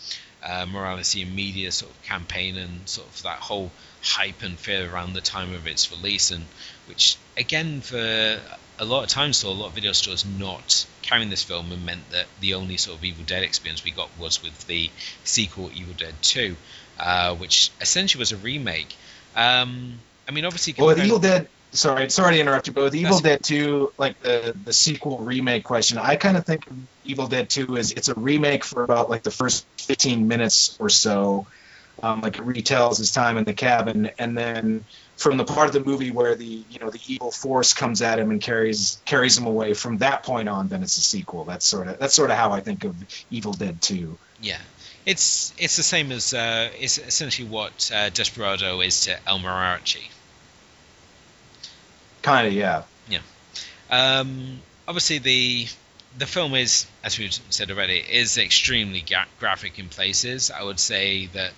uh, 0.43 0.67
morality 0.67 1.23
and 1.23 1.35
media 1.35 1.71
sort 1.71 1.93
of 1.93 2.03
campaign 2.03 2.57
and 2.57 2.89
sort 2.89 3.09
of 3.09 3.23
that 3.23 3.39
whole 3.39 3.71
hype 4.03 4.43
and 4.43 4.59
fear 4.59 4.93
around 4.93 5.15
the 5.15 5.21
time 5.21 5.55
of 5.55 5.67
its 5.67 5.91
release, 5.91 6.31
and 6.31 6.45
which 6.87 7.17
again 7.37 7.81
for 7.81 8.41
a 8.79 8.85
lot 8.85 9.05
of 9.05 9.09
times 9.09 9.39
saw 9.39 9.51
a 9.51 9.55
lot 9.55 9.67
of 9.69 9.73
video 9.75 9.93
stores 9.93 10.25
not 10.25 10.87
carrying 11.03 11.31
this 11.31 11.43
film 11.43 11.71
and 11.73 11.85
meant 11.87 12.11
that 12.11 12.27
the 12.41 12.55
only 12.55 12.77
sort 12.77 12.99
of 12.99 13.05
Evil 13.05 13.25
Dead 13.25 13.43
experience 13.43 13.85
we 13.85 13.91
got 13.91 14.11
was 14.19 14.43
with 14.43 14.67
the 14.67 14.91
sequel 15.23 15.71
Evil 15.75 15.95
Dead 15.97 16.15
2, 16.23 16.57
uh, 16.99 17.35
which 17.37 17.71
essentially 17.81 18.21
was 18.21 18.33
a 18.33 18.37
remake. 18.37 18.95
Um, 19.37 19.99
I 20.29 20.33
mean, 20.33 20.45
obviously, 20.45 20.75
Well, 20.77 20.89
with 20.89 21.05
Evil 21.05 21.19
Dead, 21.19 21.49
sorry, 21.73 22.11
sorry 22.11 22.35
to 22.35 22.41
interrupt 22.41 22.67
you, 22.67 22.73
but 22.73 22.85
with 22.85 22.95
Evil 22.95 23.19
Dead 23.21 23.43
2, 23.43 23.93
like 23.99 24.21
the 24.23 24.57
the 24.65 24.73
sequel 24.73 25.19
remake 25.19 25.65
question, 25.65 25.99
I 25.99 26.17
kind 26.17 26.37
of 26.37 26.45
think 26.45 26.67
of 26.67 26.77
Evil 27.05 27.29
Dead 27.29 27.49
2 27.49 27.77
is 27.77 27.93
it's 27.93 28.09
a 28.09 28.15
remake 28.15 28.65
for 28.65 28.83
about 28.83 29.11
like 29.11 29.23
the 29.23 29.31
first 29.31 29.67
15 29.79 30.27
minutes 30.27 30.77
or 30.81 30.89
so. 30.89 31.47
Um, 32.03 32.23
like 32.23 32.39
it 32.39 32.45
retells 32.45 32.99
his 32.99 33.13
time 33.13 33.37
in 33.37 33.45
the 33.45 33.55
cabin, 33.55 34.11
and 34.19 34.37
then 34.37 34.85
from 35.17 35.37
the 35.37 35.45
part 35.45 35.69
of 35.69 35.73
the 35.73 35.89
movie 35.89 36.11
where 36.11 36.35
the 36.35 36.65
you 36.69 36.79
know 36.81 36.91
the 36.91 37.01
evil 37.07 37.31
force 37.31 37.73
comes 37.73 38.03
at 38.03 38.19
him 38.19 38.31
and 38.31 38.41
carries 38.41 39.01
carries 39.05 39.39
him 39.39 39.47
away. 39.47 39.75
From 39.75 39.99
that 39.99 40.23
point 40.23 40.49
on, 40.49 40.69
then 40.69 40.83
it's 40.83 40.97
a 40.97 41.01
sequel. 41.01 41.45
That's 41.45 41.67
sort 41.67 41.89
of 41.89 41.99
that's 41.99 42.15
sort 42.15 42.31
of 42.31 42.37
how 42.37 42.53
I 42.53 42.61
think 42.61 42.85
of 42.85 42.97
Evil 43.31 43.53
Dead 43.53 43.81
2. 43.81 44.19
Yeah, 44.41 44.59
it's 45.07 45.55
it's 45.59 45.77
the 45.77 45.83
same 45.83 46.13
as 46.13 46.35
uh, 46.35 46.71
it's 46.79 46.99
essentially 46.99 47.49
what 47.49 47.91
uh, 47.95 48.11
Desperado 48.11 48.81
is 48.81 49.03
to 49.03 49.17
El 49.29 49.39
Mariachi. 49.39 50.03
Kind 52.23 52.47
of, 52.49 52.55
yeah. 52.55 52.85
yeah. 53.09 53.19
Um, 53.91 54.61
obviously, 54.89 55.19
the 55.19 55.67
the 56.17 56.27
film 56.27 56.55
is, 56.55 56.87
as 57.03 57.19
we've 57.19 57.39
said 57.51 57.71
already, 57.71 57.99
is 57.99 58.39
extremely 58.39 59.01
ga- 59.01 59.27
graphic 59.39 59.79
in 59.79 59.89
places. 59.89 60.51
I 60.51 60.63
would 60.63 60.81
say 60.81 61.27
that 61.27 61.53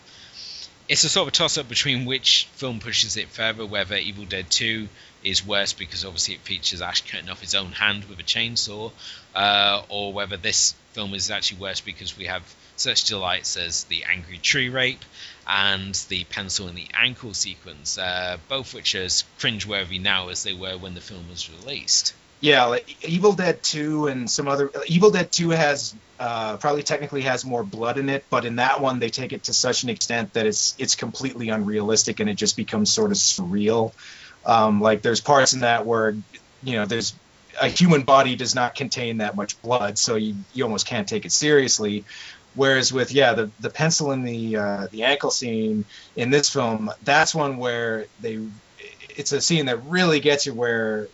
it's 0.88 1.04
a 1.04 1.08
sort 1.08 1.26
of 1.26 1.32
toss 1.32 1.58
up 1.58 1.68
between 1.68 2.04
which 2.04 2.48
film 2.52 2.78
pushes 2.78 3.16
it 3.16 3.28
further, 3.28 3.66
whether 3.66 3.96
Evil 3.96 4.24
Dead 4.24 4.48
2 4.48 4.88
is 5.24 5.44
worse 5.44 5.72
because 5.72 6.04
obviously 6.04 6.34
it 6.34 6.40
features 6.40 6.80
Ash 6.80 7.00
cutting 7.10 7.28
off 7.28 7.40
his 7.40 7.54
own 7.56 7.72
hand 7.72 8.04
with 8.04 8.20
a 8.20 8.22
chainsaw, 8.22 8.92
uh, 9.34 9.82
or 9.88 10.12
whether 10.12 10.36
this 10.36 10.74
film 10.92 11.14
is 11.14 11.30
actually 11.30 11.60
worse 11.60 11.80
because 11.80 12.16
we 12.16 12.26
have 12.26 12.42
such 12.76 13.04
delights 13.04 13.56
as 13.56 13.84
the 13.84 14.04
angry 14.04 14.38
tree 14.38 14.68
rape 14.68 15.04
and 15.46 15.94
the 16.08 16.24
pencil 16.24 16.68
in 16.68 16.76
the 16.76 16.88
ankle 16.94 17.34
sequence, 17.34 17.98
uh, 17.98 18.36
both 18.48 18.72
which 18.72 18.94
are 18.94 19.02
as 19.02 19.24
cringeworthy 19.40 20.00
now 20.00 20.28
as 20.28 20.44
they 20.44 20.54
were 20.54 20.78
when 20.78 20.94
the 20.94 21.00
film 21.00 21.28
was 21.28 21.50
released. 21.50 22.14
Yeah, 22.40 22.64
like 22.64 23.04
Evil 23.04 23.32
Dead 23.32 23.62
2 23.62 24.08
and 24.08 24.30
some 24.30 24.46
other 24.46 24.70
Evil 24.86 25.10
Dead 25.10 25.32
2 25.32 25.50
has 25.50 25.94
uh, 26.18 26.56
probably 26.58 26.82
technically 26.82 27.22
has 27.22 27.44
more 27.44 27.64
blood 27.64 27.98
in 27.98 28.08
it, 28.08 28.24
but 28.30 28.44
in 28.44 28.56
that 28.56 28.80
one 28.80 28.98
they 28.98 29.08
take 29.08 29.32
it 29.32 29.44
to 29.44 29.54
such 29.54 29.82
an 29.82 29.88
extent 29.88 30.32
that 30.34 30.46
it's 30.46 30.74
it's 30.78 30.94
completely 30.94 31.48
unrealistic 31.48 32.20
and 32.20 32.28
it 32.28 32.34
just 32.34 32.56
becomes 32.56 32.90
sort 32.90 33.10
of 33.10 33.16
surreal. 33.16 33.92
Um, 34.44 34.80
like 34.80 35.02
there's 35.02 35.20
parts 35.20 35.54
in 35.54 35.60
that 35.60 35.86
where 35.86 36.14
you 36.62 36.76
know 36.76 36.86
there's 36.86 37.14
a 37.60 37.68
human 37.68 38.02
body 38.02 38.36
does 38.36 38.54
not 38.54 38.74
contain 38.74 39.18
that 39.18 39.34
much 39.34 39.60
blood, 39.62 39.98
so 39.98 40.16
you, 40.16 40.36
you 40.52 40.64
almost 40.64 40.86
can't 40.86 41.08
take 41.08 41.24
it 41.24 41.32
seriously. 41.32 42.04
Whereas 42.54 42.92
with 42.92 43.12
yeah 43.12 43.34
the 43.34 43.50
the 43.60 43.70
pencil 43.70 44.12
in 44.12 44.24
the 44.24 44.56
uh, 44.56 44.86
the 44.90 45.04
ankle 45.04 45.30
scene 45.30 45.84
in 46.16 46.30
this 46.30 46.48
film, 46.50 46.90
that's 47.02 47.34
one 47.34 47.58
where 47.58 48.06
they 48.20 48.40
it's 49.16 49.32
a 49.32 49.40
scene 49.40 49.66
that 49.66 49.84
really 49.86 50.20
gets 50.20 50.46
you 50.46 50.54
where 50.54 51.08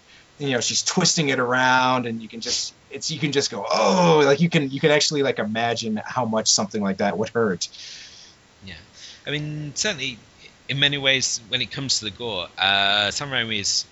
you 0.48 0.54
know 0.54 0.60
she's 0.60 0.82
twisting 0.82 1.28
it 1.28 1.38
around 1.38 2.06
and 2.06 2.22
you 2.22 2.28
can 2.28 2.40
just 2.40 2.74
it's 2.90 3.10
you 3.10 3.18
can 3.18 3.32
just 3.32 3.50
go 3.50 3.64
oh 3.70 4.22
like 4.24 4.40
you 4.40 4.48
can 4.48 4.70
you 4.70 4.80
can 4.80 4.90
actually 4.90 5.22
like 5.22 5.38
imagine 5.38 6.00
how 6.04 6.24
much 6.24 6.48
something 6.48 6.82
like 6.82 6.98
that 6.98 7.16
would 7.16 7.30
hurt. 7.30 7.68
Yeah, 8.64 8.74
I 9.26 9.30
mean 9.30 9.72
certainly 9.74 10.18
in 10.68 10.78
many 10.78 10.98
ways 10.98 11.40
when 11.48 11.60
it 11.60 11.70
comes 11.70 11.98
to 11.98 12.06
the 12.06 12.10
gore, 12.10 12.48
uh, 12.58 13.10
Sam 13.10 13.30
Raimi 13.30 13.60
is 13.60 13.84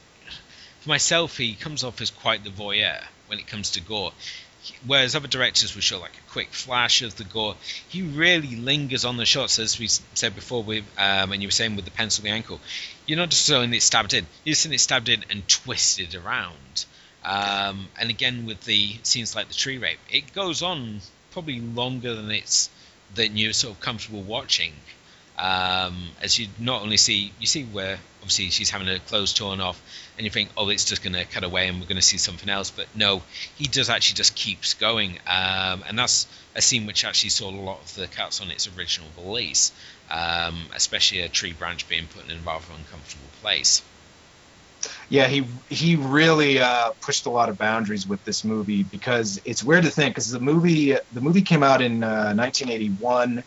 for 0.81 0.89
myself 0.89 1.37
he 1.37 1.55
comes 1.55 1.85
off 1.85 2.01
as 2.01 2.11
quite 2.11 2.45
the 2.45 2.51
voyeur 2.51 3.03
when 3.27 3.39
it 3.39 3.47
comes 3.47 3.73
to 3.73 3.81
gore. 3.81 4.13
Whereas 4.87 5.15
other 5.17 5.29
directors 5.29 5.75
will 5.75 5.83
show 5.83 5.99
like 5.99 6.17
a 6.17 6.31
quick 6.33 6.53
flash 6.53 7.03
of 7.03 7.17
the 7.17 7.25
gore, 7.25 7.57
he 7.89 8.03
really 8.03 8.57
lingers 8.57 9.05
on 9.05 9.17
the 9.17 9.25
shots, 9.25 9.59
as 9.59 9.79
we 9.79 9.89
said 9.89 10.35
before. 10.35 10.63
With 10.63 10.85
um, 10.99 11.33
and 11.33 11.43
you 11.43 11.49
were 11.49 11.53
saying 11.53 11.77
with 11.77 11.87
the 11.87 11.91
pencil, 11.91 12.25
the 12.25 12.31
ankle, 12.31 12.61
you're 13.07 13.19
not 13.19 13.31
just 13.31 13.47
seeing 13.47 13.73
it 13.73 13.83
stabbed 13.83 14.13
in; 14.13 14.27
you're 14.45 14.55
seeing 14.55 14.75
it 14.75 14.81
stabbed 14.81 15.09
in 15.09 15.25
and 15.31 15.47
twisted 15.49 16.15
around. 16.15 16.85
Um, 17.25 17.89
and 17.99 18.11
again 18.11 18.47
with 18.47 18.63
the 18.65 18.97
scenes 19.03 19.35
like 19.35 19.49
the 19.49 19.55
tree 19.55 19.79
rape, 19.79 20.01
it 20.11 20.33
goes 20.33 20.63
on 20.63 21.01
probably 21.33 21.61
longer 21.61 22.15
than 22.15 22.31
it's 22.31 22.71
than 23.15 23.37
you're 23.37 23.53
sort 23.53 23.75
of 23.75 23.81
comfortable 23.81 24.23
watching. 24.23 24.73
Um, 25.41 26.11
as 26.21 26.39
you 26.39 26.49
not 26.59 26.83
only 26.83 26.99
see 26.99 27.33
you 27.41 27.47
see 27.47 27.65
where 27.65 27.99
obviously 28.21 28.51
she's 28.51 28.69
having 28.69 28.87
her 28.89 28.99
clothes 28.99 29.33
torn 29.33 29.61
off 29.61 29.81
and 30.19 30.25
you 30.25 30.31
think 30.31 30.51
oh 30.57 30.69
it's 30.69 30.85
just 30.85 31.03
going 31.03 31.15
to 31.15 31.25
cut 31.25 31.45
away 31.45 31.67
and 31.69 31.81
we're 31.81 31.87
going 31.87 31.97
to 31.97 32.03
see 32.03 32.19
something 32.19 32.51
else. 32.51 32.71
But 32.71 32.87
no 32.95 33.23
he 33.57 33.65
does 33.65 33.89
actually 33.89 34.17
just 34.17 34.35
keeps 34.35 34.75
going. 34.75 35.19
Um, 35.27 35.83
and 35.89 35.99
that's 35.99 36.27
a 36.55 36.61
scene 36.61 36.87
which 36.87 37.05
actually 37.05 37.31
saw 37.31 37.49
a 37.49 37.57
lot 37.57 37.81
of 37.81 37.95
the 37.95 38.07
cuts 38.07 38.41
on 38.43 38.51
its 38.51 38.69
original 38.77 39.09
release 39.17 39.73
um, 40.11 40.67
especially 40.75 41.21
a 41.21 41.29
tree 41.29 41.53
branch 41.53 41.89
being 41.89 42.07
put 42.07 42.29
in 42.31 42.39
a 42.39 42.41
rather 42.41 42.65
uncomfortable 42.77 43.29
place. 43.41 43.83
Yeah 45.09 45.27
he 45.27 45.45
he 45.69 45.97
really 45.97 46.59
uh, 46.59 46.93
pushed 47.03 47.27
a 47.27 47.31
lot 47.31 47.49
of 47.49 47.59
boundaries 47.59 48.07
with 48.07 48.25
this 48.25 48.45
movie 48.45 48.83
because 48.83 49.41
it's 49.45 49.63
weird 49.63 49.85
to 49.85 49.91
think 49.91 50.15
because 50.15 50.31
the 50.31 50.41
movie 50.41 50.97
the 51.13 51.21
movie 51.21 51.43
came 51.43 51.63
out 51.63 51.83
in 51.83 52.03
uh, 52.03 52.33
1981 52.35 53.45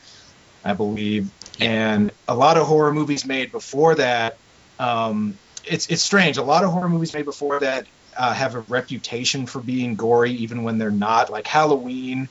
I 0.64 0.74
believe 0.74 1.32
and 1.60 2.12
a 2.28 2.36
lot 2.36 2.58
of 2.58 2.66
horror 2.68 2.94
movies 2.94 3.26
made 3.26 3.52
before 3.52 3.96
that 3.96 4.38
um, 4.80 5.38
it's 5.66 5.88
it's 5.88 6.02
strange. 6.02 6.38
A 6.38 6.44
lot 6.44 6.64
of 6.64 6.72
horror 6.72 6.90
movies 6.90 7.14
made 7.14 7.26
before 7.26 7.60
that 7.60 7.86
uh, 8.18 8.34
have 8.34 8.56
a 8.56 8.62
reputation 8.62 9.46
for 9.46 9.60
being 9.62 9.96
gory, 9.96 10.32
even 10.32 10.64
when 10.64 10.78
they're 10.78 10.92
not. 10.92 11.30
Like 11.30 11.48
Halloween, 11.48 12.28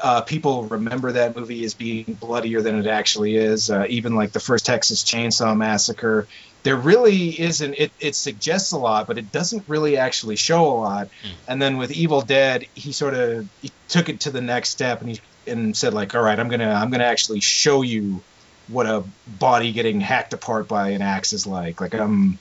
uh, 0.00 0.22
people 0.22 0.64
remember 0.64 1.12
that 1.12 1.36
movie 1.36 1.64
as 1.64 1.74
being 1.74 2.16
bloodier 2.20 2.62
than 2.62 2.78
it 2.78 2.86
actually 2.86 3.36
is. 3.36 3.70
Uh, 3.70 3.86
even 3.88 4.14
like 4.14 4.32
the 4.32 4.40
first 4.40 4.66
Texas 4.66 5.02
Chainsaw 5.02 5.56
Massacre, 5.56 6.28
there 6.62 6.76
really 6.76 7.40
isn't. 7.40 7.74
It 7.74 7.92
it 7.98 8.14
suggests 8.14 8.72
a 8.72 8.78
lot, 8.78 9.06
but 9.06 9.18
it 9.18 9.32
doesn't 9.32 9.64
really 9.66 9.96
actually 9.96 10.36
show 10.36 10.66
a 10.68 10.76
lot. 10.76 11.08
Mm. 11.08 11.30
And 11.48 11.62
then 11.62 11.76
with 11.76 11.90
Evil 11.90 12.20
Dead, 12.20 12.66
he 12.74 12.92
sort 12.92 13.14
of 13.14 13.48
he 13.62 13.72
took 13.88 14.08
it 14.08 14.20
to 14.20 14.30
the 14.30 14.40
next 14.40 14.70
step, 14.70 15.00
and 15.00 15.10
he 15.10 15.20
and 15.46 15.76
said 15.76 15.94
like, 15.94 16.14
all 16.14 16.22
right, 16.22 16.38
I'm 16.38 16.48
gonna 16.48 16.70
I'm 16.70 16.90
gonna 16.90 17.04
actually 17.04 17.40
show 17.40 17.82
you 17.82 18.22
what 18.70 18.86
a 18.86 19.04
body 19.26 19.72
getting 19.72 20.00
hacked 20.00 20.32
apart 20.32 20.68
by 20.68 20.90
an 20.90 21.02
axe 21.02 21.32
is 21.32 21.46
like. 21.46 21.80
Like 21.80 21.94
I'm 21.94 22.38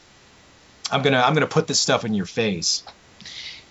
I'm 0.92 1.02
gonna 1.02 1.22
I'm 1.22 1.34
gonna 1.34 1.48
put 1.48 1.68
this 1.68 1.80
stuff 1.80 2.06
in 2.06 2.14
your 2.14 2.26
face. 2.26 2.84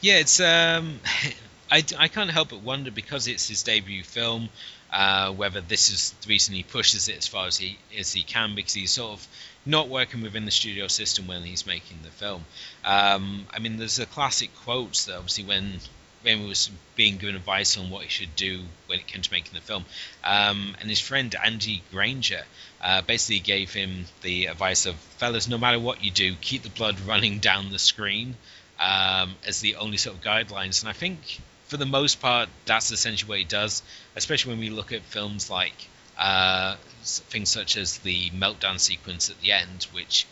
Yeah, 0.01 0.19
it's 0.19 0.41
um, 0.41 1.01
I, 1.71 1.85
I 1.99 2.09
can't 2.09 2.31
help 2.31 2.51
but 2.51 2.63
wonder 2.63 2.91
because 2.91 3.27
it's 3.27 3.49
his 3.49 3.63
debut 3.63 4.03
film, 4.03 4.49
uh, 4.93 5.33
whether 5.33 5.61
this 5.61 5.91
is 5.91 6.13
the 6.23 6.29
reason 6.29 6.55
he 6.55 6.63
pushes 6.63 7.09
it 7.09 7.19
as 7.19 7.27
far 7.27 7.47
as 7.47 7.57
he 7.57 7.79
as 7.99 8.13
he 8.13 8.23
can 8.23 8.55
because 8.55 8.75
he's 8.75 8.93
sort 8.93 9.13
of 9.13 9.29
not 9.67 9.89
working 9.89 10.23
within 10.23 10.45
the 10.45 10.51
studio 10.51 10.89
system 10.89 11.27
when 11.27 11.43
he's 11.43 11.67
making 11.67 11.99
the 12.03 12.11
film. 12.11 12.45
Um, 12.85 13.47
I 13.53 13.59
mean, 13.59 13.77
there's 13.77 13.99
a 13.99 14.07
classic 14.07 14.55
quote 14.65 14.95
that 15.07 15.17
obviously 15.17 15.45
when 15.45 15.81
Raimi 16.25 16.49
was 16.49 16.71
being 16.97 17.17
given 17.17 17.37
advice 17.37 17.77
on 17.79 17.91
what 17.91 18.03
he 18.03 18.09
should 18.09 18.35
do 18.35 18.63
when 18.87 18.99
it 18.99 19.07
came 19.07 19.23
to 19.23 19.33
making 19.33 19.55
the 19.55 19.61
film. 19.61 19.85
Um, 20.25 20.77
and 20.81 20.89
his 20.89 21.01
friend 21.01 21.35
Andy 21.43 21.83
Granger 21.91 22.43
uh, 22.83 23.03
basically 23.03 23.41
gave 23.41 23.73
him 23.73 24.07
the 24.23 24.47
advice 24.47 24.87
of, 24.87 24.97
fellas, 24.97 25.49
no 25.49 25.59
matter 25.59 25.79
what 25.79 26.03
you 26.03 26.11
do, 26.11 26.35
keep 26.41 26.63
the 26.63 26.71
blood 26.71 27.01
running 27.01 27.39
down 27.39 27.71
the 27.71 27.79
screen 27.79 28.37
um, 28.81 29.37
as 29.47 29.61
the 29.61 29.77
only 29.77 29.97
sort 29.97 30.17
of 30.17 30.23
guidelines. 30.23 30.83
And 30.83 30.89
I 30.89 30.93
think 30.93 31.41
for 31.67 31.77
the 31.77 31.87
most 31.87 32.21
part, 32.21 32.49
that's 32.65 32.91
essentially 32.91 33.29
what 33.29 33.39
he 33.39 33.45
does, 33.45 33.83
especially 34.17 34.53
when 34.53 34.61
we 34.61 34.71
look 34.71 34.93
at 34.93 35.03
films 35.03 35.49
like 35.49 35.89
uh, 36.19 36.77
things 37.03 37.49
such 37.49 37.77
as 37.77 37.99
the 37.99 38.31
meltdown 38.31 38.81
sequence 38.81 39.31
at 39.31 39.41
the 39.41 39.53
end, 39.53 39.87
which 39.93 40.27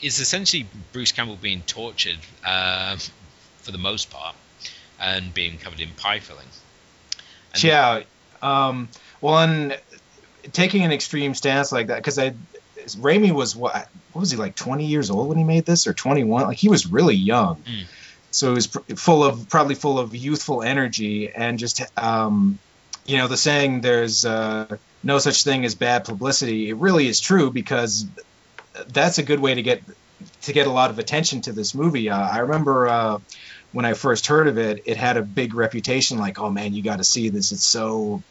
is 0.00 0.18
essentially 0.18 0.66
Bruce 0.92 1.12
Campbell 1.12 1.36
being 1.36 1.62
tortured 1.62 2.18
uh, 2.44 2.96
for 3.58 3.70
the 3.70 3.78
most 3.78 4.10
part 4.10 4.34
and 5.00 5.32
being 5.32 5.58
covered 5.58 5.80
in 5.80 5.90
pie 5.90 6.20
filling. 6.20 6.46
And 7.54 7.64
yeah. 7.64 8.02
Um, 8.42 8.88
well, 9.20 9.38
and 9.38 9.78
taking 10.52 10.84
an 10.84 10.92
extreme 10.92 11.34
stance 11.34 11.72
like 11.72 11.88
that, 11.88 11.96
because 11.96 12.18
I, 12.18 12.34
Raimi 12.76 13.32
was 13.32 13.56
what? 13.56 13.88
What 14.12 14.20
was 14.20 14.30
he 14.30 14.36
like? 14.36 14.54
Twenty 14.54 14.86
years 14.86 15.10
old 15.10 15.28
when 15.28 15.38
he 15.38 15.44
made 15.44 15.64
this, 15.64 15.86
or 15.86 15.92
twenty-one? 15.92 16.44
Like 16.44 16.56
he 16.56 16.68
was 16.68 16.86
really 16.86 17.16
young. 17.16 17.56
Mm. 17.56 17.84
So 18.30 18.48
he 18.48 18.54
was 18.54 18.66
pr- 18.66 18.94
full 18.94 19.24
of 19.24 19.48
probably 19.48 19.74
full 19.74 19.98
of 19.98 20.14
youthful 20.14 20.62
energy 20.62 21.32
and 21.32 21.58
just, 21.58 21.82
um, 21.98 22.58
you 23.06 23.16
know, 23.16 23.26
the 23.26 23.36
saying 23.36 23.80
"there's 23.80 24.24
uh, 24.24 24.76
no 25.02 25.18
such 25.18 25.44
thing 25.44 25.64
as 25.64 25.74
bad 25.74 26.04
publicity." 26.04 26.68
It 26.68 26.76
really 26.76 27.08
is 27.08 27.20
true 27.20 27.50
because 27.50 28.06
that's 28.88 29.18
a 29.18 29.22
good 29.22 29.40
way 29.40 29.54
to 29.54 29.62
get 29.62 29.82
to 30.42 30.52
get 30.52 30.66
a 30.66 30.70
lot 30.70 30.90
of 30.90 30.98
attention 30.98 31.40
to 31.42 31.52
this 31.52 31.74
movie. 31.74 32.10
Uh, 32.10 32.20
I 32.20 32.38
remember 32.38 32.88
uh, 32.88 33.18
when 33.72 33.84
I 33.84 33.94
first 33.94 34.26
heard 34.26 34.48
of 34.48 34.58
it, 34.58 34.82
it 34.86 34.96
had 34.96 35.16
a 35.16 35.22
big 35.22 35.54
reputation. 35.54 36.18
Like, 36.18 36.38
oh 36.38 36.50
man, 36.50 36.74
you 36.74 36.82
got 36.82 36.96
to 36.96 37.04
see 37.04 37.28
this. 37.28 37.52
It's 37.52 37.66
so, 37.66 38.22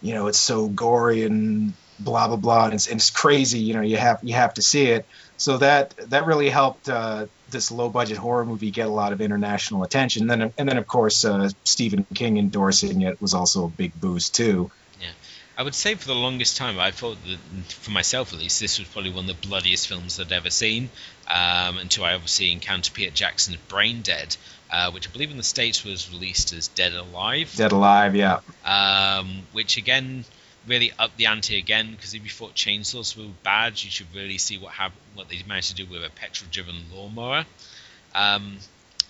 you 0.00 0.14
know, 0.14 0.26
it's 0.26 0.38
so 0.38 0.68
gory 0.68 1.24
and 1.24 1.72
blah 1.98 2.28
blah 2.28 2.36
blah, 2.36 2.64
and 2.66 2.74
it's, 2.74 2.86
and 2.86 2.96
it's 2.96 3.10
crazy. 3.10 3.60
You 3.60 3.74
know, 3.74 3.82
you 3.82 3.96
have 3.96 4.20
you 4.22 4.34
have 4.34 4.54
to 4.54 4.62
see 4.62 4.86
it. 4.86 5.06
So 5.36 5.58
that 5.58 5.94
that 6.10 6.26
really 6.26 6.50
helped 6.50 6.88
uh, 6.88 7.26
this 7.50 7.70
low 7.70 7.88
budget 7.88 8.18
horror 8.18 8.44
movie 8.44 8.70
get 8.70 8.88
a 8.88 8.90
lot 8.90 9.12
of 9.12 9.20
international 9.20 9.84
attention. 9.84 10.30
And 10.30 10.42
then 10.42 10.52
and 10.58 10.68
then 10.68 10.78
of 10.78 10.86
course 10.86 11.24
uh, 11.24 11.50
Stephen 11.64 12.04
King 12.14 12.38
endorsing 12.38 13.02
it 13.02 13.20
was 13.20 13.34
also 13.34 13.66
a 13.66 13.68
big 13.68 13.98
boost 14.00 14.34
too. 14.34 14.70
Yeah. 15.00 15.10
I 15.56 15.62
would 15.62 15.74
say 15.74 15.94
for 15.94 16.06
the 16.06 16.14
longest 16.14 16.56
time, 16.56 16.78
I 16.78 16.90
thought 16.92 17.18
that, 17.26 17.38
for 17.72 17.90
myself 17.90 18.32
at 18.32 18.38
least, 18.38 18.58
this 18.58 18.78
was 18.78 18.88
probably 18.88 19.10
one 19.10 19.28
of 19.28 19.40
the 19.40 19.46
bloodiest 19.46 19.86
films 19.86 20.18
I'd 20.18 20.32
ever 20.32 20.50
seen. 20.50 20.90
Um, 21.32 21.78
until 21.78 22.04
I 22.04 22.12
obviously 22.12 22.52
encountered 22.52 22.92
Peter 22.92 23.10
Jackson's 23.10 23.56
Brain 23.56 24.02
Dead, 24.02 24.36
uh, 24.70 24.90
which 24.90 25.08
I 25.08 25.12
believe 25.12 25.30
in 25.30 25.38
the 25.38 25.42
States 25.42 25.82
was 25.82 26.12
released 26.12 26.52
as 26.52 26.68
Dead 26.68 26.92
Alive. 26.92 27.54
Dead 27.56 27.72
Alive, 27.72 28.14
yeah. 28.14 28.40
Um, 28.66 29.44
which 29.52 29.78
again 29.78 30.26
really 30.66 30.92
upped 30.98 31.16
the 31.16 31.26
ante 31.26 31.56
again 31.56 31.92
because 31.92 32.12
if 32.14 32.22
you 32.22 32.30
thought 32.30 32.54
chainsaws 32.54 33.16
were 33.16 33.32
bad, 33.42 33.82
you 33.82 33.90
should 33.90 34.14
really 34.14 34.36
see 34.36 34.58
what 34.58 34.74
what 35.14 35.30
they 35.30 35.42
managed 35.48 35.70
to 35.70 35.74
do 35.74 35.90
with 35.90 36.04
a 36.04 36.10
petrol-driven 36.10 36.76
lawnmower. 36.94 37.46
Um, 38.14 38.58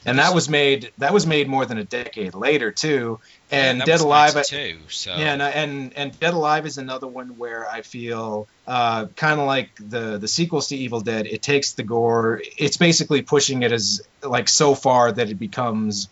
and 0.05 0.19
that 0.19 0.35
was 0.35 0.49
made 0.49 0.93
that 0.99 1.13
was 1.13 1.27
made 1.27 1.49
more 1.49 1.67
than 1.67 1.79
a 1.79 1.85
decade 1.85 2.35
later 2.35 2.71
too. 2.73 3.21
And 3.51 3.79
yeah, 3.79 3.85
Dead 3.85 4.01
Alive, 4.01 4.47
too. 4.47 4.79
So 4.89 5.15
yeah, 5.15 5.33
and, 5.33 5.43
and 5.43 5.93
and 5.97 6.21
Dead 6.21 6.35
Alive 6.35 6.67
is 6.67 6.79
another 6.79 7.07
one 7.07 7.39
where 7.39 7.69
I 7.69 7.83
feel 7.83 8.49
uh, 8.67 9.07
kind 9.17 9.41
of 9.41 9.47
like 9.47 9.71
the 9.77 10.19
the 10.19 10.29
sequels 10.29 10.69
to 10.69 10.77
Evil 10.77 11.01
Dead. 11.01 11.27
It 11.27 11.43
takes 11.43 11.73
the 11.73 11.83
gore. 11.83 12.43
It's 12.59 12.77
basically 12.77 13.23
pushing 13.23 13.63
it 13.63 13.73
as 13.73 14.03
like 14.23 14.49
so 14.49 14.75
far 14.75 15.13
that 15.13 15.31
it 15.31 15.39
becomes 15.39 16.09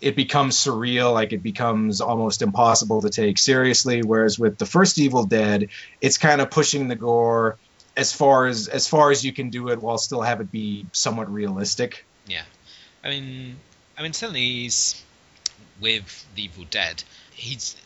it 0.00 0.16
becomes 0.16 0.56
surreal, 0.56 1.12
like 1.12 1.32
it 1.32 1.42
becomes 1.42 2.00
almost 2.00 2.42
impossible 2.42 3.02
to 3.02 3.10
take 3.10 3.38
seriously. 3.38 4.02
Whereas 4.02 4.38
with 4.38 4.58
the 4.58 4.66
first 4.66 4.98
Evil 4.98 5.24
Dead, 5.24 5.68
it's 6.00 6.18
kind 6.18 6.40
of 6.40 6.50
pushing 6.50 6.88
the 6.88 6.96
gore 6.96 7.58
as 7.96 8.12
far 8.12 8.46
as 8.46 8.68
as 8.68 8.88
far 8.88 9.10
as 9.10 9.24
you 9.24 9.32
can 9.32 9.50
do 9.50 9.68
it 9.68 9.80
while 9.80 9.98
still 9.98 10.22
have 10.22 10.40
it 10.40 10.50
be 10.50 10.86
somewhat 10.92 11.30
realistic. 11.32 12.04
Yeah. 12.26 12.42
I 13.04 13.08
mean, 13.10 13.56
I 13.96 14.02
mean, 14.02 14.12
certainly 14.12 14.40
he's 14.40 15.02
with 15.80 16.26
the 16.34 16.44
Evil 16.44 16.64
Dead. 16.70 17.02
He's 17.32 17.76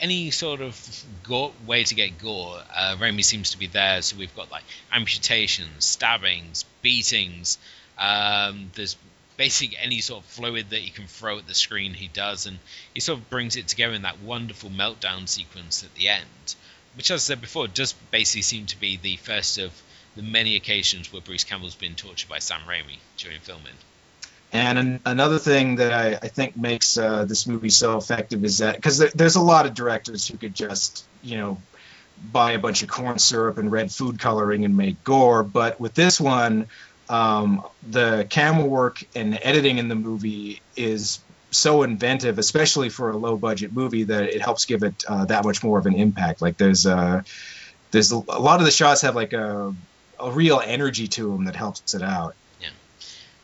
any 0.00 0.30
sort 0.30 0.60
of 0.62 1.04
gore, 1.22 1.52
way 1.66 1.84
to 1.84 1.94
get 1.94 2.18
gore. 2.18 2.62
Uh, 2.74 2.96
Raimi 2.98 3.24
seems 3.24 3.50
to 3.50 3.58
be 3.58 3.66
there. 3.66 4.00
So 4.02 4.16
we've 4.16 4.34
got 4.34 4.50
like 4.50 4.64
amputations, 4.92 5.84
stabbings, 5.84 6.64
beatings. 6.82 7.58
Um, 7.98 8.70
there's 8.74 8.96
basically 9.36 9.76
any 9.78 10.00
sort 10.00 10.24
of 10.24 10.30
fluid 10.30 10.70
that 10.70 10.80
he 10.80 10.90
can 10.90 11.06
throw 11.06 11.38
at 11.38 11.46
the 11.46 11.54
screen. 11.54 11.94
He 11.94 12.08
does, 12.08 12.46
and 12.46 12.58
he 12.94 13.00
sort 13.00 13.18
of 13.18 13.30
brings 13.30 13.56
it 13.56 13.68
together 13.68 13.94
in 13.94 14.02
that 14.02 14.20
wonderful 14.20 14.70
meltdown 14.70 15.28
sequence 15.28 15.84
at 15.84 15.94
the 15.94 16.08
end, 16.08 16.54
which, 16.94 17.10
as 17.10 17.22
I 17.22 17.34
said 17.34 17.40
before, 17.40 17.68
does 17.68 17.92
basically 18.10 18.42
seem 18.42 18.66
to 18.66 18.80
be 18.80 18.96
the 18.96 19.16
first 19.16 19.58
of 19.58 19.72
the 20.16 20.22
many 20.22 20.56
occasions 20.56 21.12
where 21.12 21.22
Bruce 21.22 21.44
Campbell's 21.44 21.74
been 21.74 21.94
tortured 21.94 22.28
by 22.28 22.38
Sam 22.38 22.62
Raimi 22.66 22.98
during 23.16 23.40
filming. 23.40 23.74
And 24.52 24.78
an, 24.78 25.00
another 25.04 25.38
thing 25.38 25.76
that 25.76 25.92
I, 25.92 26.14
I 26.14 26.28
think 26.28 26.56
makes 26.56 26.98
uh, 26.98 27.24
this 27.24 27.46
movie 27.46 27.70
so 27.70 27.96
effective 27.96 28.44
is 28.44 28.58
that 28.58 28.76
because 28.76 28.98
there, 28.98 29.10
there's 29.14 29.36
a 29.36 29.40
lot 29.40 29.66
of 29.66 29.74
directors 29.74 30.26
who 30.26 30.36
could 30.36 30.54
just, 30.54 31.04
you 31.22 31.36
know, 31.36 31.58
buy 32.32 32.52
a 32.52 32.58
bunch 32.58 32.82
of 32.82 32.88
corn 32.88 33.18
syrup 33.18 33.58
and 33.58 33.70
red 33.70 33.92
food 33.92 34.18
coloring 34.18 34.64
and 34.64 34.76
make 34.76 35.02
gore, 35.04 35.42
but 35.42 35.80
with 35.80 35.94
this 35.94 36.20
one, 36.20 36.66
um, 37.08 37.64
the 37.88 38.26
camera 38.28 38.66
work 38.66 39.02
and 39.14 39.38
editing 39.42 39.78
in 39.78 39.88
the 39.88 39.94
movie 39.94 40.60
is 40.76 41.20
so 41.50 41.82
inventive, 41.82 42.38
especially 42.38 42.88
for 42.88 43.10
a 43.10 43.16
low 43.16 43.36
budget 43.36 43.72
movie, 43.72 44.04
that 44.04 44.24
it 44.34 44.40
helps 44.40 44.64
give 44.64 44.82
it 44.82 45.04
uh, 45.08 45.24
that 45.24 45.44
much 45.44 45.62
more 45.62 45.78
of 45.78 45.86
an 45.86 45.94
impact. 45.94 46.40
Like 46.40 46.56
there's 46.56 46.86
uh, 46.86 47.22
there's 47.90 48.12
a, 48.12 48.16
a 48.16 48.40
lot 48.40 48.60
of 48.60 48.64
the 48.64 48.70
shots 48.70 49.02
have 49.02 49.16
like 49.16 49.32
a 49.32 49.74
a 50.20 50.30
real 50.30 50.60
energy 50.64 51.08
to 51.08 51.32
them 51.32 51.46
that 51.46 51.56
helps 51.56 51.94
it 51.94 52.02
out. 52.02 52.34
Yeah, 52.60 52.68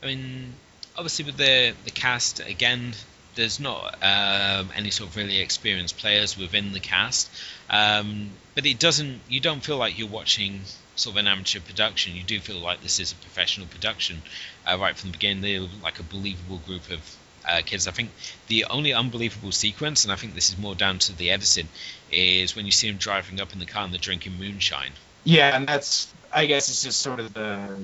I 0.03 0.07
mean, 0.07 0.53
obviously 0.97 1.25
with 1.25 1.37
the 1.37 1.75
the 1.85 1.91
cast 1.91 2.41
again, 2.41 2.95
there's 3.35 3.61
not 3.61 3.97
um, 4.03 4.71
any 4.75 4.91
sort 4.91 5.11
of 5.11 5.17
really 5.17 5.39
experienced 5.39 5.99
players 5.99 6.37
within 6.37 6.73
the 6.73 6.81
cast, 6.81 7.31
um, 7.71 8.31
but 8.55 8.67
it 8.67 8.79
doesn't. 8.79 9.21
You 9.29 9.41
don't 9.41 9.63
feel 9.63 9.77
like 9.77 9.99
you're 9.99 10.09
watching 10.09 10.61
sort 10.97 11.15
of 11.15 11.19
an 11.19 11.29
amateur 11.29 11.61
production. 11.61 12.15
You 12.15 12.23
do 12.23 12.41
feel 12.41 12.59
like 12.59 12.83
this 12.83 12.99
is 13.01 13.13
a 13.13 13.17
professional 13.17 13.67
production 13.67 14.23
uh, 14.67 14.79
right 14.79 14.97
from 14.97 15.11
the 15.11 15.19
beginning. 15.19 15.43
They're 15.43 15.69
like 15.83 16.01
a 16.01 16.03
believable 16.03 16.59
group 16.67 16.91
of 16.91 17.17
uh, 17.47 17.61
kids. 17.65 17.87
I 17.87 17.93
think 17.93 18.11
the 18.49 18.65
only 18.65 18.93
unbelievable 18.93 19.53
sequence, 19.53 20.05
and 20.05 20.13
I 20.13 20.17
think 20.17 20.35
this 20.35 20.51
is 20.51 20.59
more 20.59 20.75
down 20.75 20.99
to 21.01 21.17
the 21.17 21.31
editing, 21.31 21.69
is 22.11 22.57
when 22.57 22.65
you 22.65 22.73
see 22.73 22.89
them 22.89 22.97
driving 22.99 23.41
up 23.41 23.53
in 23.53 23.59
the 23.59 23.67
car 23.67 23.85
and 23.85 23.93
they're 23.93 23.99
drinking 23.99 24.39
moonshine. 24.39 24.93
Yeah, 25.25 25.57
and 25.57 25.67
that's 25.67 26.13
I 26.33 26.47
guess 26.47 26.69
it's 26.69 26.83
just 26.83 27.01
sort 27.01 27.21
of 27.21 27.35
the 27.35 27.77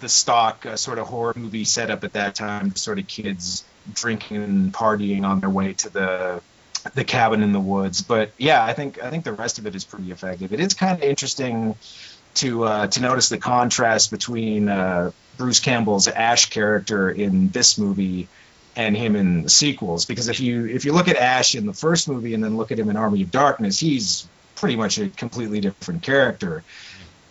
the 0.00 0.08
stock 0.08 0.66
uh, 0.66 0.76
sort 0.76 0.98
of 0.98 1.06
horror 1.06 1.34
movie 1.36 1.64
setup 1.64 2.04
at 2.04 2.12
that 2.14 2.34
time, 2.34 2.74
sort 2.76 2.98
of 2.98 3.06
kids 3.06 3.64
drinking 3.92 4.38
and 4.38 4.72
partying 4.72 5.24
on 5.24 5.40
their 5.40 5.50
way 5.50 5.72
to 5.74 5.88
the 5.90 6.42
the 6.94 7.04
cabin 7.04 7.42
in 7.42 7.52
the 7.52 7.60
woods. 7.60 8.02
But 8.02 8.32
yeah, 8.38 8.64
I 8.64 8.72
think 8.72 9.02
I 9.02 9.10
think 9.10 9.24
the 9.24 9.32
rest 9.32 9.58
of 9.58 9.66
it 9.66 9.74
is 9.74 9.84
pretty 9.84 10.10
effective. 10.12 10.52
It 10.52 10.60
is 10.60 10.74
kind 10.74 10.96
of 10.96 11.02
interesting 11.02 11.76
to 12.34 12.64
uh, 12.64 12.86
to 12.88 13.00
notice 13.00 13.28
the 13.28 13.38
contrast 13.38 14.10
between 14.10 14.68
uh, 14.68 15.10
Bruce 15.36 15.60
Campbell's 15.60 16.08
Ash 16.08 16.46
character 16.50 17.10
in 17.10 17.48
this 17.48 17.78
movie 17.78 18.28
and 18.76 18.96
him 18.96 19.16
in 19.16 19.42
the 19.42 19.48
sequels. 19.48 20.04
Because 20.04 20.28
if 20.28 20.40
you 20.40 20.66
if 20.66 20.84
you 20.84 20.92
look 20.92 21.08
at 21.08 21.16
Ash 21.16 21.54
in 21.54 21.66
the 21.66 21.72
first 21.72 22.08
movie 22.08 22.34
and 22.34 22.44
then 22.44 22.56
look 22.56 22.72
at 22.72 22.78
him 22.78 22.90
in 22.90 22.96
Army 22.96 23.22
of 23.22 23.30
Darkness, 23.30 23.78
he's 23.78 24.28
pretty 24.54 24.76
much 24.76 24.98
a 24.98 25.08
completely 25.08 25.60
different 25.60 26.02
character. 26.02 26.62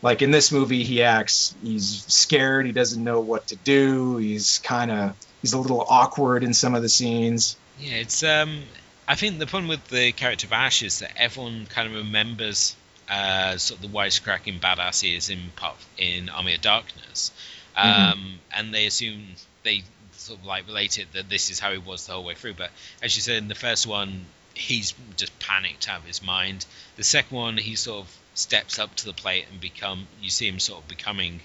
Like 0.05 0.21
in 0.21 0.29
this 0.29 0.51
movie, 0.51 0.83
he 0.83 1.01
acts 1.01 1.55
he's 1.63 2.05
scared, 2.05 2.67
he 2.67 2.71
doesn't 2.71 3.03
know 3.03 3.21
what 3.21 3.47
to 3.47 3.55
do, 3.55 4.17
he's 4.17 4.59
kind 4.59 4.91
of 4.91 5.15
he's 5.41 5.53
a 5.53 5.57
little 5.57 5.81
awkward 5.81 6.43
in 6.43 6.53
some 6.53 6.75
of 6.75 6.83
the 6.83 6.89
scenes. 6.89 7.57
Yeah, 7.79 7.95
it's 7.95 8.21
um 8.21 8.61
I 9.07 9.15
think 9.15 9.39
the 9.39 9.47
problem 9.47 9.67
with 9.67 9.87
the 9.87 10.11
character 10.11 10.45
of 10.45 10.53
Ash 10.53 10.83
is 10.83 10.99
that 10.99 11.11
everyone 11.15 11.65
kind 11.65 11.89
of 11.89 11.95
remembers 11.95 12.75
uh, 13.09 13.57
sort 13.57 13.79
of 13.79 13.91
the 13.91 13.97
wisecracking 13.97 14.59
badass 14.59 15.01
he 15.01 15.15
is 15.15 15.31
in 15.31 15.39
part 15.55 15.77
in 15.97 16.29
Army 16.29 16.53
of 16.53 16.61
Darkness, 16.61 17.31
um, 17.75 17.91
mm-hmm. 17.91 18.29
and 18.51 18.73
they 18.75 18.85
assume 18.85 19.23
they 19.63 19.81
sort 20.11 20.39
of 20.39 20.45
like 20.45 20.67
relate 20.67 20.99
it 20.99 21.11
that 21.13 21.29
this 21.29 21.49
is 21.49 21.59
how 21.59 21.71
he 21.71 21.79
was 21.79 22.05
the 22.05 22.13
whole 22.13 22.23
way 22.23 22.35
through. 22.35 22.53
But 22.53 22.69
as 23.01 23.15
you 23.15 23.23
said 23.23 23.37
in 23.37 23.47
the 23.47 23.55
first 23.55 23.87
one, 23.87 24.25
he's 24.53 24.93
just 25.17 25.37
panicked 25.39 25.89
out 25.89 26.01
of 26.01 26.05
his 26.05 26.21
mind. 26.21 26.67
The 26.95 27.03
second 27.03 27.35
one, 27.35 27.57
he 27.57 27.75
sort 27.75 28.05
of 28.05 28.17
steps 28.35 28.77
up 28.77 28.93
to 28.95 29.05
the 29.05 29.13
plate 29.13 29.45
and 29.51 29.59
become. 29.59 30.07
You 30.21 30.29
see 30.29 30.47
him 30.47 30.59
sort 30.59 30.83
of 30.83 30.87
becoming 30.87 31.39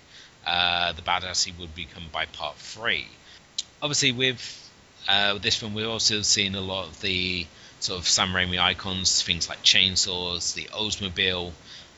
uh, 0.46 0.92
the 0.92 1.02
badass 1.02 1.44
he 1.44 1.52
would 1.58 1.74
become 1.74 2.04
by 2.12 2.26
part 2.26 2.56
three. 2.56 3.06
Obviously, 3.80 4.12
with 4.12 4.70
uh, 5.08 5.38
this 5.38 5.56
film, 5.56 5.72
we're 5.74 5.88
also 5.88 6.20
seeing 6.20 6.54
a 6.54 6.60
lot 6.60 6.88
of 6.88 7.00
the 7.00 7.46
sort 7.78 7.98
of 7.98 8.06
Sam 8.06 8.30
Raimi 8.30 8.58
icons, 8.58 9.22
things 9.22 9.48
like 9.48 9.62
chainsaws, 9.62 10.54
the 10.54 10.64
Oldsmobile, 10.64 11.52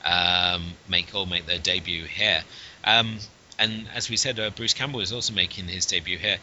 um, 0.05 0.73
make 0.87 1.13
all 1.13 1.25
make 1.25 1.45
their 1.45 1.59
debut 1.59 2.05
here. 2.05 2.43
Um, 2.83 3.19
and 3.59 3.87
as 3.93 4.09
we 4.09 4.17
said, 4.17 4.39
uh, 4.39 4.49
Bruce 4.49 4.73
Campbell 4.73 5.01
is 5.01 5.11
also 5.11 5.33
making 5.33 5.67
his 5.67 5.85
debut 5.85 6.17
here. 6.17 6.37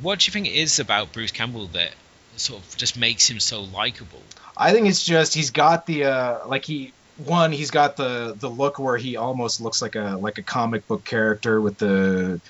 What 0.00 0.20
do 0.20 0.26
you 0.26 0.32
think 0.32 0.46
it 0.46 0.54
is 0.54 0.78
about 0.78 1.12
Bruce 1.12 1.32
Campbell 1.32 1.66
that 1.68 1.92
sort 2.36 2.62
of 2.62 2.76
just 2.76 2.96
makes 2.96 3.28
him 3.28 3.40
so 3.40 3.62
likable? 3.62 4.22
I 4.56 4.72
think 4.72 4.86
it's 4.86 5.04
just 5.04 5.34
he's 5.34 5.50
got 5.50 5.86
the 5.86 6.04
uh, 6.04 6.48
like 6.48 6.64
he 6.64 6.92
one 7.26 7.52
he's 7.52 7.70
got 7.70 7.96
the 7.96 8.34
the 8.38 8.48
look 8.48 8.78
where 8.78 8.96
he 8.96 9.16
almost 9.16 9.60
looks 9.60 9.82
like 9.82 9.94
a 9.94 10.18
like 10.20 10.38
a 10.38 10.42
comic 10.42 10.86
book 10.86 11.04
character 11.04 11.60
with 11.60 11.78
the 11.78 12.40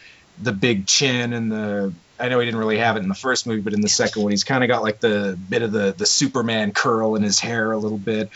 the 0.41 0.53
big 0.53 0.87
chin 0.87 1.33
and 1.33 1.51
the 1.51 1.93
I 2.18 2.29
know 2.29 2.39
he 2.39 2.45
didn't 2.45 2.61
really 2.61 2.79
have 2.79 2.97
it 2.97 3.03
in 3.03 3.09
the 3.09 3.16
first 3.16 3.49
movie, 3.49 3.62
but 3.62 3.73
in 3.73 3.81
the 3.81 3.89
second 3.89 4.23
one, 4.23 4.31
he's 4.31 4.45
kind 4.45 4.62
of 4.62 4.68
got 4.68 4.83
like 4.83 5.01
the 5.01 5.37
bit 5.49 5.62
of 5.62 5.73
the 5.73 5.93
the 5.97 6.07
Superman 6.07 6.73
curl 6.73 7.16
in 7.16 7.23
his 7.23 7.41
hair 7.41 7.73
a 7.73 7.79
little 7.79 7.99
bit. 7.99 8.31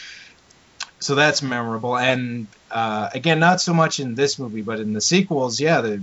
So 0.99 1.15
that's 1.15 1.41
memorable. 1.43 1.97
And 1.97 2.49
uh, 2.71 3.11
again, 3.15 3.39
not 3.39 3.61
so 3.61 3.73
much 3.73 4.01
in 4.01 4.15
this 4.15 4.39
movie, 4.39 4.63
but 4.63 4.81
in 4.81 4.93
the 4.93 5.01
sequels, 5.01 5.61
yeah, 5.61 5.83
the 5.83 6.03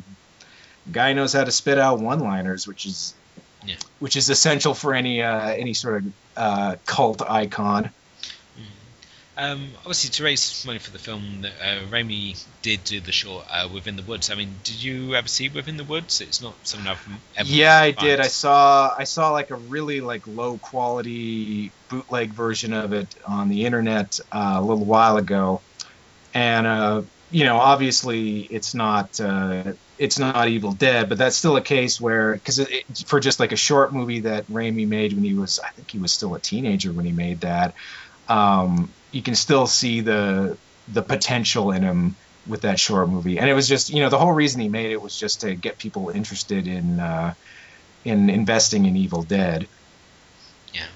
guy 0.92 1.14
knows 1.14 1.34
how 1.34 1.44
to 1.44 1.52
spit 1.52 1.78
out 1.78 2.00
one-liners, 2.00 2.68
which 2.68 2.86
is 2.86 3.14
yeah. 3.66 3.76
which 4.00 4.16
is 4.16 4.30
essential 4.30 4.74
for 4.74 4.94
any 4.94 5.22
uh, 5.22 5.50
any 5.50 5.74
sort 5.74 6.04
of 6.04 6.14
uh, 6.38 6.76
cult 6.86 7.22
icon. 7.22 7.90
Um, 9.36 9.72
obviously, 9.80 10.12
to 10.12 10.24
raise 10.24 10.64
money 10.66 10.78
for 10.78 10.92
the 10.92 11.00
film, 11.00 11.44
uh, 11.44 11.80
Raimi 11.90 12.44
did 12.62 12.84
do 12.84 13.00
the 13.00 13.12
short 13.12 13.46
uh, 13.50 13.68
Within 13.74 13.96
the 13.96 14.04
Woods. 14.04 14.30
I 14.30 14.36
mean, 14.36 14.54
did 14.64 14.84
you 14.84 15.16
ever 15.16 15.28
see 15.28 15.50
Within 15.50 15.76
the 15.76 15.84
Woods? 15.84 16.22
It's 16.22 16.40
not 16.40 16.54
something 16.64 16.88
I've 16.88 17.08
ever. 17.36 17.50
Yeah, 17.50 17.80
I 17.80 17.92
did. 17.92 18.20
I 18.20 18.28
saw 18.28 18.94
I 18.96 19.06
saw 19.06 19.32
like 19.32 19.50
a 19.50 19.56
really 19.56 20.02
like 20.02 20.28
low 20.28 20.60
quality 20.60 21.72
bootleg 21.90 22.30
version 22.30 22.74
of 22.74 22.94
it 22.94 23.08
on 23.26 23.50
the 23.50 23.66
internet 23.66 24.20
uh, 24.32 24.58
a 24.58 24.62
little 24.62 24.86
while 24.86 25.18
ago, 25.18 25.62
and 26.36 26.68
uh, 26.68 27.02
you 27.32 27.46
know, 27.46 27.58
obviously 27.58 28.42
it's 28.42 28.76
not 28.76 29.20
uh, 29.20 29.74
it's 29.98 30.20
not 30.20 30.48
Evil 30.48 30.74
Dead, 30.74 31.10
but 31.10 31.18
that's 31.18 31.36
still 31.36 31.58
a 31.58 31.62
case 31.62 32.00
where 32.00 32.34
because 32.34 32.64
for 33.08 33.20
just 33.20 33.40
like 33.40 33.52
a 33.52 33.58
short 33.58 33.94
movie 33.94 34.20
that 34.22 34.46
Raimi 34.46 34.88
made 34.88 35.14
when 35.14 35.24
he 35.24 35.34
was 35.34 35.60
I 35.60 35.70
think 35.70 35.90
he 35.90 35.98
was 35.98 36.12
still 36.14 36.36
a 36.36 36.40
teenager 36.40 36.94
when 36.94 37.06
he 37.06 37.12
made 37.12 37.42
that. 37.42 37.74
Um, 38.30 38.92
you 39.14 39.22
can 39.22 39.36
still 39.36 39.68
see 39.68 40.02
the 40.02 40.58
the 40.90 41.02
potential 41.02 41.72
in 41.72 41.84
him 41.84 42.16
with 42.46 42.62
that 42.62 42.78
short 42.78 43.08
movie. 43.08 43.40
And 43.40 43.50
it 43.50 43.54
was 43.54 43.70
just, 43.70 43.90
you 43.90 44.02
know, 44.02 44.10
the 44.10 44.18
whole 44.18 44.34
reason 44.34 44.60
he 44.60 44.68
made 44.68 44.92
it 44.92 45.02
was 45.02 45.18
just 45.18 45.42
to 45.42 45.56
get 45.56 45.78
people 45.78 46.10
interested 46.10 46.68
in 46.68 47.00
uh, 47.00 47.34
in 48.04 48.30
investing 48.30 48.86
in 48.86 48.98
Evil 48.98 49.24
Dead. 49.24 49.68
Yeah, 50.74 50.88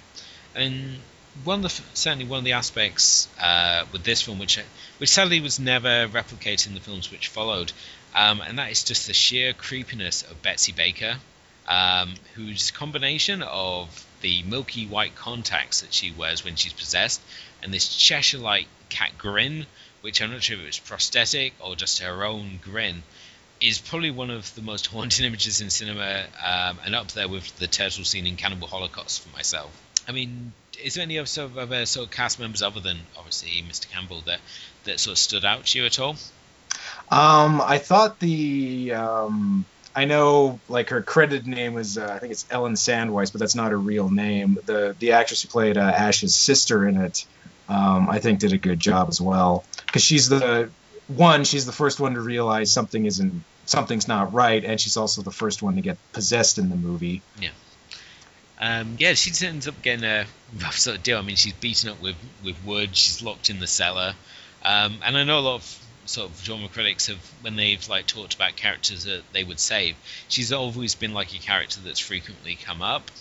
and 0.55 0.97
one 1.43 1.63
of 1.63 1.63
the 1.63 1.84
certainly 1.93 2.26
one 2.26 2.39
of 2.39 2.43
the 2.43 2.53
aspects 2.53 3.30
uh, 3.39 3.86
with 3.93 4.03
this 4.03 4.22
film, 4.24 4.39
which 4.39 4.59
which 4.97 5.09
sadly 5.09 5.39
was 5.39 5.59
never 5.59 6.07
replicated 6.07 6.68
in 6.68 6.74
the 6.74 6.82
films 6.82 7.11
which 7.11 7.28
followed, 7.28 7.72
um, 8.15 8.41
and 8.41 8.57
that 8.59 8.72
is 8.72 8.84
just 8.84 9.07
the 9.07 9.13
sheer 9.13 9.53
creepiness 9.53 10.24
of 10.24 10.41
Betsy 10.41 10.72
Baker, 10.72 11.18
um, 11.68 12.15
whose 12.34 12.72
combination 12.72 13.43
of 13.43 14.05
the 14.22 14.41
milky 14.43 14.88
white 14.88 15.15
contacts 15.15 15.82
that 15.82 15.93
she 15.93 16.11
wears 16.11 16.43
when 16.43 16.55
she's 16.55 16.74
possessed 16.74 17.22
and 17.64 17.74
this 17.74 17.88
Cheshire 17.88 18.38
like 18.38 18.68
cat 18.89 19.12
grin, 19.18 19.66
which 20.01 20.22
I'm 20.22 20.32
not 20.32 20.43
sure 20.43 20.55
if 20.58 20.64
it 20.64 20.66
was 20.66 20.80
prosthetic 20.80 21.53
or 21.60 21.76
just 21.76 21.99
her 22.01 22.24
own 22.24 22.60
grin, 22.64 23.03
is 23.60 23.80
probably 23.80 24.12
one 24.12 24.30
of 24.30 24.53
the 24.55 24.62
most 24.62 24.88
haunting 24.88 25.26
images 25.26 25.62
in 25.62 25.70
cinema 25.70 26.26
um, 26.43 26.80
and 26.86 26.95
up 26.95 27.12
there 27.12 27.28
with 27.28 27.58
the 27.58 27.68
turtle 27.68 28.05
scene 28.05 28.28
in 28.28 28.36
Cannibal 28.36 28.68
Holocaust 28.68 29.22
for 29.22 29.36
myself. 29.36 29.72
I 30.08 30.12
mean, 30.14 30.53
is 30.82 30.93
there 30.93 31.03
any 31.03 31.18
other 31.20 31.26
sort 31.26 31.51
of 31.51 31.58
other 31.58 31.86
sort 31.86 32.05
of 32.08 32.12
cast 32.12 32.39
members 32.39 32.62
other 32.62 32.80
than 32.80 32.97
obviously 33.18 33.49
Mr. 33.68 33.89
Campbell 33.89 34.22
that 34.22 34.39
that 34.86 34.99
sort 34.99 35.14
of 35.14 35.18
stood 35.20 35.43
out 35.43 35.66
to 35.66 35.80
you 35.80 35.86
at 35.86 35.99
all? 35.99 36.16
Um, 37.10 37.62
I 37.62 37.78
thought 37.78 38.20
the 38.20 38.93
um, 38.93 39.66
I 39.95 40.05
know 40.05 40.60
like 40.70 40.89
her 40.89 41.01
credited 41.01 41.47
name 41.47 41.78
is 41.78 41.97
uh, 41.97 42.12
I 42.14 42.20
think 42.20 42.32
it's 42.32 42.45
Ellen 42.49 42.74
Sandweiss, 42.74 43.32
but 43.32 43.39
that's 43.39 43.55
not 43.55 43.72
her 43.72 43.78
real 43.78 44.10
name. 44.10 44.60
The 44.66 44.95
the 44.97 45.14
actress 45.14 45.41
who 45.41 45.49
played 45.49 45.78
uh, 45.78 45.82
Ash's 45.82 46.36
sister 46.36 46.88
in 46.88 46.97
it 46.97 47.26
um, 47.70 48.09
I 48.09 48.20
think 48.20 48.39
did 48.39 48.53
a 48.53 48.57
good 48.57 48.80
job 48.80 49.09
as 49.09 49.20
well. 49.20 49.63
Because 49.86 50.03
she's 50.03 50.30
the 50.30 50.70
one 51.07 51.43
she's 51.43 51.65
the 51.65 51.72
first 51.72 51.99
one 51.99 52.13
to 52.15 52.22
realize 52.22 52.72
something 52.72 53.05
isn't 53.05 53.43
something's 53.65 54.07
not 54.07 54.34
right 54.34 54.63
and 54.63 54.80
she's 54.80 54.97
also 54.97 55.22
the 55.22 55.32
first 55.32 55.61
one 55.61 55.76
to 55.76 55.82
get 55.82 55.97
possessed 56.13 56.57
in 56.57 56.70
the 56.70 56.76
movie. 56.76 57.22
Yeah. 57.41 57.49
Um, 58.59 58.95
yeah 58.97 59.13
she 59.13 59.45
ends 59.45 59.68
up 59.68 59.82
getting 59.82 60.03
a 60.03 60.26
rough 60.61 60.78
sort 60.78 60.97
of 60.97 61.03
deal. 61.03 61.18
I 61.18 61.22
mean 61.22 61.36
she's 61.36 61.53
beaten 61.53 61.89
up 61.89 62.01
with 62.01 62.15
with 62.43 62.55
wood. 62.65 62.95
She's 62.95 63.22
locked 63.22 63.49
in 63.49 63.59
the 63.59 63.68
cellar. 63.68 64.13
Um, 64.63 64.99
and 65.03 65.15
i 65.15 65.24
know 65.24 65.39
a 65.39 65.41
lot 65.41 65.55
of 65.55 65.84
sort 66.05 66.30
of 66.30 66.43
genre 66.43 66.68
critics 66.70 67.07
have 67.07 67.20
when 67.41 67.55
they've 67.55 67.88
like 67.89 68.07
talked 68.07 68.34
about 68.34 68.55
characters 68.55 69.03
that 69.03 69.22
they 69.34 69.43
would 69.43 69.59
save 69.59 69.95
she's 70.30 70.53
always 70.53 70.95
been 70.95 71.13
like 71.13 71.36
a 71.36 71.38
character 71.38 71.82
that's 71.82 71.99
frequently 71.99 72.55
come 72.55 72.82
up. 72.82 73.11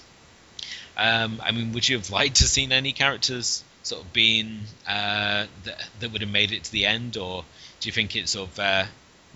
Um, 0.97 1.41
i 1.45 1.51
mean 1.53 1.73
would 1.73 1.89
you 1.89 1.99
have 1.99 2.11
liked 2.11 2.37
to 2.37 2.45
seen 2.45 2.73
any 2.73 2.93
characters 2.93 3.65
sort 3.87 4.03
of 4.03 4.13
been 4.13 4.61
uh, 4.89 5.47
that, 5.65 5.89
that 6.01 6.13
would 6.13 6.21
have 6.21 6.31
made 6.31 6.51
it 6.51 6.65
to 6.65 6.73
the 6.73 6.87
end, 6.87 7.17
or 7.17 7.45
do 7.81 7.89
you 7.89 7.93
think 7.93 8.17
it 8.17 8.29
sort 8.29 8.51
of 8.51 8.59
uh, 8.59 8.85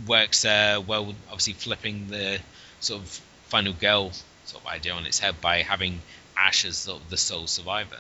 works 0.06 0.44
uh, 0.44 0.82
well? 0.84 1.14
Obviously, 1.28 1.52
flipping 1.52 2.08
the 2.08 2.40
sort 2.80 3.00
of 3.02 3.08
final 3.44 3.72
girl 3.72 4.10
sort 4.44 4.64
of 4.64 4.70
idea 4.70 4.92
on 4.92 5.06
its 5.06 5.20
head 5.20 5.40
by 5.40 5.62
having 5.62 6.00
Ash 6.36 6.64
as 6.64 6.78
sort 6.78 7.00
of 7.00 7.10
the 7.10 7.16
sole 7.16 7.46
survivor. 7.46 7.98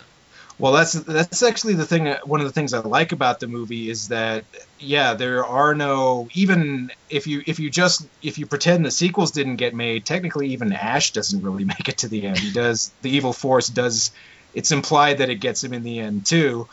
Well, 0.58 0.72
that's 0.72 0.92
that's 0.92 1.42
actually 1.42 1.74
the 1.74 1.86
thing. 1.86 2.14
One 2.24 2.40
of 2.40 2.46
the 2.46 2.52
things 2.52 2.74
I 2.74 2.80
like 2.80 3.12
about 3.12 3.40
the 3.40 3.46
movie 3.46 3.88
is 3.88 4.08
that 4.08 4.44
yeah, 4.78 5.14
there 5.14 5.46
are 5.46 5.74
no 5.74 6.28
even 6.34 6.90
if 7.08 7.26
you 7.26 7.42
if 7.46 7.60
you 7.60 7.70
just 7.70 8.06
if 8.22 8.38
you 8.38 8.44
pretend 8.44 8.84
the 8.84 8.90
sequels 8.90 9.30
didn't 9.30 9.56
get 9.56 9.74
made, 9.74 10.04
technically 10.04 10.48
even 10.48 10.72
Ash 10.72 11.12
doesn't 11.12 11.42
really 11.42 11.64
make 11.74 11.88
it 11.88 11.98
to 11.98 12.08
the 12.08 12.26
end. 12.26 12.38
He 12.38 12.52
does 12.52 12.92
the 13.02 13.10
evil 13.10 13.32
force 13.32 13.68
does. 13.68 14.10
It's 14.54 14.72
implied 14.72 15.18
that 15.18 15.30
it 15.30 15.36
gets 15.36 15.62
him 15.62 15.72
in 15.72 15.82
the 15.82 16.00
end 16.00 16.26
too, 16.26 16.68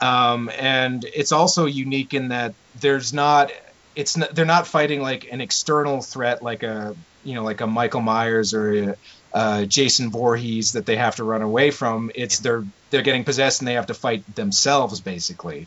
um, 0.00 0.50
and 0.58 1.04
it's 1.04 1.32
also 1.32 1.66
unique 1.66 2.14
in 2.14 2.28
that 2.28 2.54
there's 2.80 3.12
not 3.12 3.52
it's 3.96 4.16
not, 4.16 4.34
they're 4.34 4.44
not 4.44 4.66
fighting 4.66 5.00
like 5.00 5.28
an 5.30 5.40
external 5.40 6.02
threat 6.02 6.42
like 6.42 6.62
a 6.62 6.94
you 7.22 7.34
know 7.34 7.42
like 7.42 7.60
a 7.60 7.66
Michael 7.66 8.00
Myers 8.00 8.54
or 8.54 8.90
a, 8.90 8.96
uh, 9.32 9.64
Jason 9.64 10.10
Voorhees 10.10 10.72
that 10.72 10.86
they 10.86 10.96
have 10.96 11.16
to 11.16 11.24
run 11.24 11.42
away 11.42 11.70
from. 11.70 12.10
It's 12.14 12.38
they're 12.38 12.64
they're 12.90 13.02
getting 13.02 13.24
possessed 13.24 13.60
and 13.60 13.68
they 13.68 13.74
have 13.74 13.86
to 13.86 13.94
fight 13.94 14.34
themselves 14.34 15.00
basically. 15.00 15.66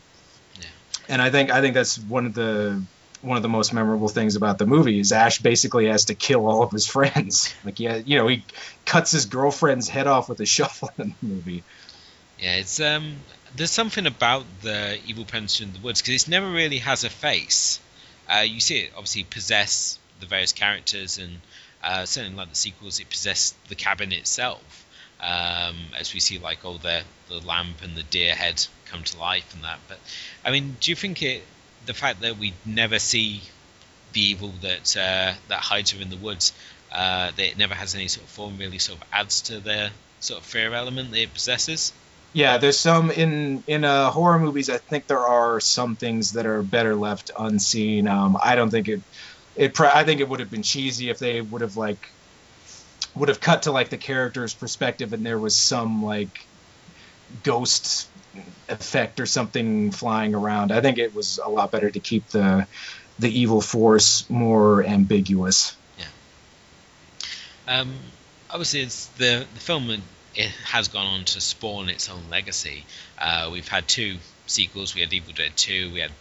Yeah. 0.58 0.66
And 1.08 1.22
I 1.22 1.30
think 1.30 1.50
I 1.50 1.60
think 1.60 1.74
that's 1.74 1.98
one 1.98 2.26
of 2.26 2.34
the 2.34 2.82
one 3.22 3.36
of 3.36 3.42
the 3.42 3.48
most 3.48 3.72
memorable 3.72 4.08
things 4.08 4.36
about 4.36 4.58
the 4.58 4.66
movie 4.66 5.00
is 5.00 5.12
Ash 5.12 5.38
basically 5.38 5.86
has 5.86 6.06
to 6.06 6.14
kill 6.14 6.46
all 6.46 6.62
of 6.62 6.70
his 6.70 6.86
friends. 6.86 7.54
Like 7.64 7.80
yeah, 7.80 7.96
you 7.96 8.16
know, 8.18 8.28
he 8.28 8.44
cuts 8.86 9.10
his 9.10 9.26
girlfriend's 9.26 9.88
head 9.88 10.06
off 10.06 10.28
with 10.28 10.40
a 10.40 10.46
shovel 10.56 10.90
in 10.98 11.14
the 11.20 11.28
movie. 11.28 11.64
Yeah, 12.38 12.56
it's 12.56 12.80
um 12.80 13.16
there's 13.56 13.70
something 13.70 14.06
about 14.06 14.44
the 14.62 14.98
evil 15.06 15.24
presence 15.24 15.60
in 15.60 15.72
the 15.72 15.80
woods 15.80 16.00
because 16.00 16.22
it 16.22 16.28
never 16.28 16.50
really 16.50 16.78
has 16.78 17.04
a 17.04 17.10
face. 17.10 17.80
Uh, 18.28 18.40
you 18.40 18.60
see 18.60 18.78
it 18.78 18.92
obviously 18.94 19.24
possess 19.24 19.98
the 20.20 20.26
various 20.26 20.52
characters 20.52 21.18
and 21.18 21.40
uh, 21.82 22.04
certainly 22.04 22.36
like 22.36 22.50
the 22.50 22.56
sequels, 22.56 23.00
it 23.00 23.08
possessed 23.08 23.54
the 23.68 23.74
cabin 23.74 24.12
itself. 24.12 24.84
Um, 25.20 25.76
as 25.98 26.14
we 26.14 26.20
see 26.20 26.38
like 26.38 26.64
all 26.64 26.78
the 26.78 27.02
the 27.28 27.40
lamp 27.40 27.82
and 27.82 27.96
the 27.96 28.04
deer 28.04 28.34
head 28.34 28.64
come 28.86 29.02
to 29.02 29.18
life 29.18 29.52
and 29.54 29.64
that. 29.64 29.80
But 29.88 29.98
I 30.44 30.52
mean, 30.52 30.76
do 30.80 30.92
you 30.92 30.96
think 30.96 31.22
it 31.22 31.42
the 31.86 31.94
fact 31.94 32.20
that 32.20 32.38
we 32.38 32.52
never 32.64 32.98
see 32.98 33.40
the 34.12 34.20
evil 34.20 34.52
that 34.62 34.96
uh, 34.96 35.34
that 35.48 35.60
hides 35.60 35.92
her 35.92 36.02
in 36.02 36.10
the 36.10 36.16
woods, 36.16 36.52
uh, 36.92 37.30
that 37.36 37.46
it 37.46 37.58
never 37.58 37.74
has 37.74 37.94
any 37.94 38.08
sort 38.08 38.24
of 38.24 38.30
form, 38.30 38.58
really 38.58 38.78
sort 38.78 39.00
of 39.00 39.06
adds 39.12 39.42
to 39.42 39.60
the 39.60 39.90
sort 40.20 40.40
of 40.40 40.46
fear 40.46 40.72
element 40.72 41.10
that 41.10 41.20
it 41.20 41.32
possesses? 41.34 41.92
Yeah, 42.32 42.58
there's 42.58 42.78
some 42.78 43.10
in 43.10 43.64
in 43.66 43.84
uh, 43.84 44.10
horror 44.10 44.38
movies. 44.38 44.68
I 44.68 44.78
think 44.78 45.06
there 45.06 45.26
are 45.26 45.60
some 45.60 45.96
things 45.96 46.32
that 46.32 46.46
are 46.46 46.62
better 46.62 46.94
left 46.94 47.30
unseen. 47.38 48.06
Um, 48.06 48.36
I 48.42 48.54
don't 48.54 48.70
think 48.70 48.88
it 48.88 49.02
it. 49.56 49.80
I 49.80 50.04
think 50.04 50.20
it 50.20 50.28
would 50.28 50.40
have 50.40 50.50
been 50.50 50.62
cheesy 50.62 51.08
if 51.08 51.18
they 51.18 51.40
would 51.40 51.62
have 51.62 51.76
like 51.76 51.98
would 53.14 53.28
have 53.28 53.40
cut 53.40 53.62
to 53.62 53.72
like 53.72 53.88
the 53.88 53.96
character's 53.96 54.54
perspective 54.54 55.12
and 55.12 55.24
there 55.24 55.38
was 55.38 55.56
some 55.56 56.04
like 56.04 56.46
ghost 57.42 58.07
effect 58.68 59.20
or 59.20 59.26
something 59.26 59.90
flying 59.90 60.34
around. 60.34 60.72
I 60.72 60.80
think 60.80 60.98
it 60.98 61.14
was 61.14 61.38
a 61.42 61.48
lot 61.48 61.70
better 61.70 61.90
to 61.90 62.00
keep 62.00 62.28
the 62.28 62.66
the 63.18 63.40
evil 63.40 63.60
force 63.60 64.28
more 64.30 64.84
ambiguous. 64.84 65.76
Um, 67.68 67.94
obviously, 68.50 68.80
it's 68.80 69.06
the 69.18 69.46
the 69.52 69.60
film 69.60 70.02
it 70.34 70.50
has 70.64 70.88
gone 70.88 71.06
on 71.06 71.24
to 71.24 71.40
spawn 71.40 71.90
its 71.90 72.08
own 72.08 72.22
legacy. 72.30 72.86
Uh, 73.18 73.50
we've 73.52 73.68
had 73.68 73.86
two 73.86 74.16
sequels. 74.46 74.94
We 74.94 75.02
had 75.02 75.12
Evil 75.12 75.34
Dead 75.34 75.52
2. 75.56 75.92
We 75.92 76.00
had, 76.00 76.12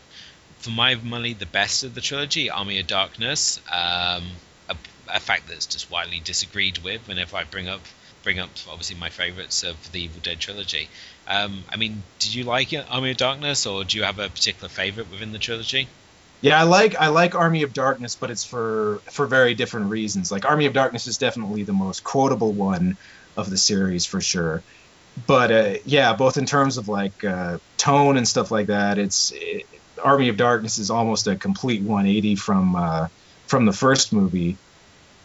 for 0.59 0.71
my 0.71 0.95
money, 0.95 1.33
the 1.33 1.45
best 1.45 1.83
of 1.83 1.95
the 1.95 2.01
trilogy, 2.01 2.49
Army 2.49 2.79
of 2.79 2.87
Darkness. 2.87 3.61
Um, 3.71 4.23
a, 4.69 4.75
a, 5.07 5.19
fact 5.19 5.47
that's 5.47 5.67
just 5.67 5.89
widely 5.89 6.19
disagreed 6.19 6.79
with 6.79 7.07
whenever 7.07 7.37
I 7.37 7.43
bring 7.45 7.69
up 7.69 7.81
bring 8.23 8.39
up 8.39 8.49
obviously 8.69 8.95
my 8.97 9.09
favorites 9.09 9.63
of 9.63 9.91
the 9.91 10.01
Evil 10.01 10.19
Dead 10.21 10.39
trilogy. 10.39 10.89
Um, 11.27 11.63
I 11.69 11.77
mean, 11.77 12.03
did 12.19 12.33
you 12.33 12.43
like 12.43 12.73
Army 12.89 13.11
of 13.11 13.17
Darkness, 13.17 13.65
or 13.65 13.83
do 13.83 13.97
you 13.97 14.03
have 14.03 14.19
a 14.19 14.29
particular 14.29 14.69
favorite 14.69 15.11
within 15.11 15.31
the 15.31 15.39
trilogy? 15.39 15.87
Yeah, 16.41 16.59
I 16.59 16.63
like 16.63 16.95
I 16.95 17.07
like 17.07 17.35
Army 17.35 17.63
of 17.63 17.73
Darkness, 17.73 18.15
but 18.15 18.29
it's 18.29 18.43
for 18.43 18.99
for 19.11 19.25
very 19.25 19.55
different 19.55 19.89
reasons. 19.89 20.31
Like 20.31 20.45
Army 20.45 20.67
of 20.67 20.73
Darkness 20.73 21.07
is 21.07 21.17
definitely 21.17 21.63
the 21.63 21.73
most 21.73 22.03
quotable 22.03 22.51
one 22.51 22.97
of 23.35 23.49
the 23.49 23.57
series 23.57 24.05
for 24.05 24.21
sure. 24.21 24.61
But 25.25 25.51
uh, 25.51 25.73
yeah, 25.85 26.13
both 26.13 26.37
in 26.37 26.45
terms 26.45 26.77
of 26.77 26.87
like 26.87 27.23
uh, 27.23 27.57
tone 27.77 28.17
and 28.17 28.27
stuff 28.27 28.51
like 28.51 28.67
that, 28.67 28.99
it's 28.99 29.31
it, 29.35 29.65
Army 30.03 30.29
of 30.29 30.37
Darkness 30.37 30.77
is 30.77 30.91
almost 30.91 31.25
a 31.27 31.35
complete 31.35 31.81
180 31.81 32.35
from 32.35 32.75
uh, 32.75 33.07
from 33.47 33.65
the 33.65 33.73
first 33.73 34.13
movie. 34.13 34.57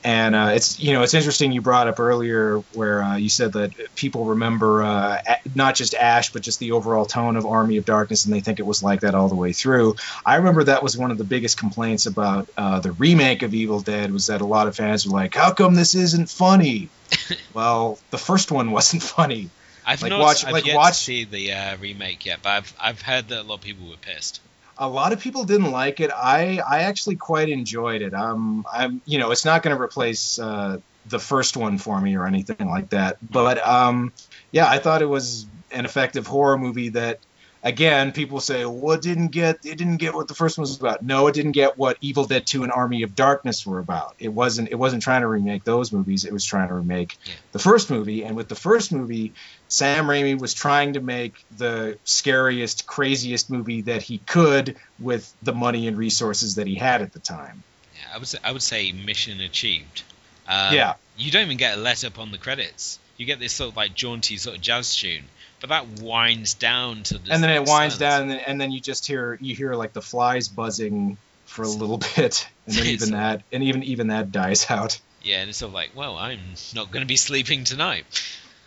And 0.05 0.35
uh, 0.35 0.51
it's 0.55 0.81
you 0.81 0.93
know 0.93 1.03
it's 1.03 1.15
interesting 1.15 1.53
you 1.53 1.61
brought 1.61 1.87
up 1.87 2.01
earlier 2.01 2.59
where 2.75 3.03
uh, 3.03 3.17
you 3.17 3.29
said 3.29 3.53
that 3.53 3.73
people 3.95 4.25
remember 4.25 4.83
uh, 4.83 5.23
not 5.55 5.77
just 5.77 5.95
Ash 5.95 6.33
but 6.33 6.43
just 6.43 6.59
the 6.59 6.73
overall 6.73 7.05
tone 7.05 7.37
of 7.37 7.47
Army 7.47 7.77
of 7.77 7.85
Darkness 7.85 8.25
and 8.25 8.35
they 8.35 8.41
think 8.41 8.59
it 8.59 8.67
was 8.67 8.83
like 8.83 9.03
that 9.03 9.15
all 9.15 9.29
the 9.29 9.37
way 9.37 9.53
through. 9.53 9.95
I 10.27 10.37
remember 10.37 10.65
that 10.65 10.83
was 10.83 10.97
one 10.97 11.13
of 11.13 11.19
the 11.19 11.25
biggest 11.25 11.57
complaints 11.57 12.07
about 12.07 12.49
uh, 12.57 12.81
the 12.81 12.93
remake 12.93 13.43
of 13.43 13.55
Evil 13.55 13.79
Dead 13.79 14.13
was 14.13 14.27
that 14.27 14.41
a 14.41 14.47
lot 14.47 14.67
of 14.67 14.75
fans 14.75 15.07
were 15.07 15.13
like, 15.13 15.35
"How 15.35 15.53
come 15.53 15.75
this 15.75 15.95
isn't 15.95 16.29
funny?" 16.29 16.89
well, 17.55 17.99
the 18.11 18.19
first 18.19 18.51
one 18.51 18.73
wasn't 18.73 19.03
funny. 19.05 19.51
I've 19.87 20.03
like, 20.03 20.11
not 20.11 20.21
watch, 20.21 20.45
I've 20.45 20.53
like, 20.53 20.67
yet 20.67 20.77
watch, 20.77 20.99
to 20.99 21.05
see 21.05 21.25
the 21.25 21.53
uh, 21.53 21.77
remake 21.77 22.27
yet, 22.27 22.41
but 22.43 22.51
I've 22.51 22.75
I've 22.81 23.03
heard 23.03 23.29
that 23.29 23.43
a 23.43 23.45
lot 23.45 23.57
of 23.57 23.61
people 23.61 23.89
were 23.89 23.97
pissed 23.97 24.41
a 24.83 24.89
lot 24.89 25.13
of 25.13 25.21
people 25.21 25.45
didn't 25.45 25.71
like 25.71 26.01
it. 26.01 26.11
I 26.13 26.61
I 26.69 26.81
actually 26.81 27.15
quite 27.15 27.49
enjoyed 27.49 28.03
it. 28.03 28.13
Um, 28.13 28.67
I'm 28.71 29.01
you 29.07 29.19
know 29.19 29.31
it's 29.31 29.45
not 29.45 29.63
going 29.63 29.77
to 29.77 29.81
replace 29.81 30.41
uh, 30.41 30.79
the 31.07 31.21
first 31.21 31.57
one 31.57 31.79
for 31.79 32.01
me 32.01 32.17
or 32.17 32.27
anything 32.27 32.69
like 32.69 32.91
that. 32.91 33.17
But 33.23 33.65
um, 33.67 34.13
yeah, 34.51 34.69
I 34.69 34.79
thought 34.79 35.01
it 35.01 35.07
was 35.07 35.47
an 35.71 35.85
effective 35.85 36.27
horror 36.27 36.59
movie 36.59 36.91
that 36.91 37.21
again, 37.63 38.11
people 38.11 38.41
say, 38.41 38.65
well, 38.65 38.95
it 38.95 39.03
didn't 39.03 39.29
get 39.29 39.61
it 39.65 39.79
didn't 39.79 39.99
get 39.99 40.15
what 40.15 40.29
the 40.29 40.35
first 40.35 40.59
one 40.59 40.63
was 40.63 40.79
about. 40.79 41.03
No, 41.03 41.29
it 41.29 41.35
didn't 41.35 41.53
get 41.53 41.79
what 41.79 41.97
Evil 42.01 42.25
Dead 42.25 42.47
2 42.47 42.65
and 42.65 42.73
Army 42.73 43.03
of 43.03 43.15
Darkness 43.15 43.65
were 43.65 43.79
about. 43.79 44.15
It 44.19 44.29
wasn't 44.29 44.71
it 44.71 44.75
wasn't 44.75 45.03
trying 45.03 45.21
to 45.21 45.29
remake 45.29 45.65
those 45.65 45.93
movies. 45.93 46.25
It 46.25 46.33
was 46.33 46.45
trying 46.45 46.69
to 46.69 46.75
remake 46.75 47.17
the 47.53 47.59
first 47.59 47.91
movie. 47.91 48.25
And 48.25 48.37
with 48.37 48.49
the 48.49 48.57
first 48.57 48.93
movie, 48.93 49.33
Sam 49.73 50.05
Raimi 50.07 50.39
was 50.39 50.53
trying 50.53 50.93
to 50.93 51.01
make 51.01 51.35
the 51.57 51.99
scariest, 52.05 52.87
craziest 52.87 53.49
movie 53.49 53.81
that 53.83 54.03
he 54.03 54.19
could 54.19 54.77
with 54.99 55.33
the 55.43 55.55
money 55.55 55.89
and 55.89 55.97
resources 55.97 56.57
that 56.57 56.67
he 56.67 56.75
had 56.75 57.01
at 57.01 57.15
the 57.15 57.19
time. 57.19 57.63
Yeah, 57.95 58.15
I 58.15 58.19
would 58.19 58.29
say, 58.29 58.39
I 58.45 58.53
would 58.53 58.63
say 58.63 58.93
mission 58.93 59.41
achieved. 59.41 60.03
Um, 60.47 60.75
yeah. 60.75 60.95
You 61.17 61.31
don't 61.31 61.45
even 61.47 61.57
get 61.57 61.79
a 61.79 61.81
let 61.81 62.05
up 62.05 62.19
on 62.19 62.33
the 62.33 62.39
credits. 62.39 62.99
You 63.17 63.25
get 63.25 63.41
this 63.41 63.55
sort 63.55 63.71
of 63.71 63.77
like 63.79 63.95
jaunty 63.95 64.37
sort 64.37 64.57
of 64.57 64.63
jazz 64.63 64.95
tune 64.95 65.25
but 65.63 65.69
that 65.69 66.03
winds 66.03 66.55
down 66.55 67.05
to 67.05 67.15
and 67.31 67.43
then 67.43 67.51
it 67.51 67.65
winds 67.65 67.97
down 67.97 68.23
and 68.23 68.31
then, 68.33 68.41
and 68.41 68.61
then 68.61 68.73
you 68.73 68.81
just 68.81 69.07
hear 69.07 69.39
you 69.41 69.55
hear 69.55 69.75
like 69.75 69.93
the 69.93 70.03
flies 70.03 70.49
buzzing 70.49 71.17
for 71.45 71.63
a 71.63 71.69
little 71.69 71.99
bit 72.17 72.49
and 72.67 72.75
then 72.75 72.87
even 72.87 73.11
that 73.13 73.43
and 73.53 73.63
even 73.63 73.83
even 73.85 74.09
that 74.09 74.33
dies 74.33 74.69
out 74.69 75.01
yeah 75.23 75.41
and 75.41 75.49
it's 75.49 75.59
sort 75.59 75.69
of 75.69 75.75
like 75.75 75.93
well 75.95 76.19
i'm 76.19 76.41
not 76.75 76.91
going 76.91 77.03
to 77.03 77.07
be 77.07 77.17
sleeping 77.17 77.63
tonight 77.63 78.05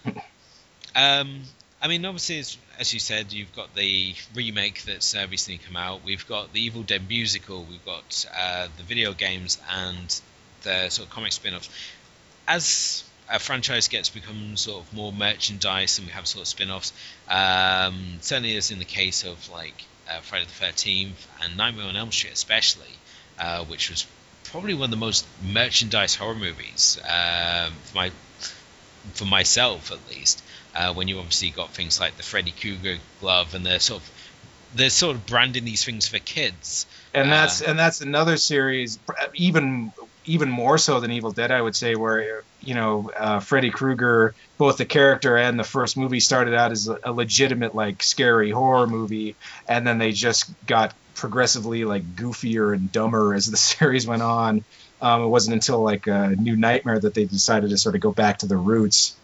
um 0.95 1.41
i 1.81 1.87
mean 1.87 2.05
obviously 2.05 2.39
as 2.79 2.93
you 2.93 2.99
said 2.99 3.31
you've 3.31 3.53
got 3.55 3.73
the 3.75 4.13
remake 4.33 4.83
that's 4.83 5.15
uh, 5.15 5.25
recently 5.29 5.59
come 5.65 5.75
out. 5.75 6.03
We've 6.03 6.27
got 6.27 6.53
the 6.53 6.61
evil 6.61 6.83
dead 6.83 7.07
musical. 7.07 7.65
We've 7.69 7.85
got 7.85 8.25
uh, 8.35 8.67
the 8.77 8.83
video 8.83 9.13
games 9.13 9.57
and 9.71 10.21
the 10.63 10.89
sort 10.89 11.07
of 11.07 11.13
comic 11.13 11.31
spin-offs. 11.31 11.69
As 12.47 13.03
a 13.29 13.39
franchise 13.39 13.87
gets 13.87 14.09
become 14.09 14.55
sort 14.57 14.83
of 14.83 14.93
more 14.93 15.11
merchandise 15.11 15.97
and 15.97 16.07
we 16.07 16.13
have 16.13 16.27
sort 16.27 16.43
of 16.43 16.47
spin-offs 16.47 16.93
um, 17.27 18.17
certainly 18.21 18.55
as 18.55 18.69
in 18.69 18.77
the 18.77 18.85
case 18.85 19.23
of 19.23 19.49
like 19.49 19.85
uh, 20.07 20.19
Friday 20.19 20.45
the 20.45 20.65
13th 20.65 21.25
and 21.41 21.57
Nightmare 21.57 21.87
on 21.87 21.95
Elm 21.95 22.11
Street 22.11 22.33
especially 22.33 22.85
uh, 23.39 23.65
which 23.65 23.89
was 23.89 24.05
probably 24.43 24.75
one 24.75 24.85
of 24.85 24.91
the 24.91 24.97
most 24.97 25.25
merchandise 25.43 26.13
horror 26.13 26.35
movies 26.35 26.99
um, 27.03 27.73
for 27.85 27.95
my 27.95 28.11
for 29.13 29.25
myself 29.25 29.91
at 29.91 29.99
least 30.09 30.43
uh, 30.75 30.93
when 30.93 31.07
you 31.07 31.17
obviously 31.17 31.49
got 31.49 31.69
things 31.71 31.99
like 31.99 32.17
the 32.17 32.23
Freddy 32.23 32.51
Krueger 32.51 32.97
glove 33.21 33.53
and 33.55 33.65
they're 33.65 33.79
sort 33.79 34.01
of 34.01 34.11
they're 34.75 34.89
sort 34.89 35.15
of 35.15 35.25
branding 35.25 35.63
these 35.63 35.85
things 35.85 36.07
for 36.07 36.19
kids 36.19 36.85
and 37.13 37.31
that's 37.31 37.61
uh, 37.61 37.65
and 37.67 37.79
that's 37.79 38.01
another 38.01 38.37
series 38.37 38.99
even 39.35 39.91
even 40.25 40.49
more 40.49 40.77
so 40.77 40.99
than 40.99 41.11
Evil 41.11 41.31
Dead, 41.31 41.51
I 41.51 41.61
would 41.61 41.75
say, 41.75 41.95
where 41.95 42.43
you 42.61 42.73
know 42.73 43.11
uh, 43.15 43.39
Freddy 43.39 43.69
Krueger, 43.69 44.33
both 44.57 44.77
the 44.77 44.85
character 44.85 45.37
and 45.37 45.59
the 45.59 45.63
first 45.63 45.97
movie 45.97 46.19
started 46.19 46.53
out 46.53 46.71
as 46.71 46.87
a, 46.87 46.99
a 47.03 47.11
legitimate 47.11 47.75
like 47.75 48.03
scary 48.03 48.51
horror 48.51 48.87
movie, 48.87 49.35
and 49.67 49.85
then 49.85 49.97
they 49.97 50.11
just 50.11 50.51
got 50.65 50.93
progressively 51.15 51.85
like 51.85 52.03
goofier 52.15 52.75
and 52.75 52.91
dumber 52.91 53.33
as 53.33 53.45
the 53.45 53.57
series 53.57 54.05
went 54.05 54.21
on. 54.21 54.63
Um, 55.01 55.23
it 55.23 55.27
wasn't 55.27 55.53
until 55.55 55.81
like 55.81 56.07
a 56.07 56.29
New 56.37 56.55
Nightmare 56.55 56.99
that 56.99 57.13
they 57.13 57.25
decided 57.25 57.69
to 57.71 57.77
sort 57.77 57.95
of 57.95 58.01
go 58.01 58.11
back 58.11 58.39
to 58.39 58.45
the 58.47 58.57
roots, 58.57 59.15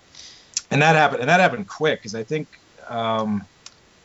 and 0.69 0.81
that 0.81 0.95
happened. 0.95 1.22
And 1.22 1.30
that 1.30 1.39
happened 1.39 1.68
quick 1.68 1.99
because 1.99 2.14
I 2.15 2.23
think, 2.23 2.48
um, 2.88 3.43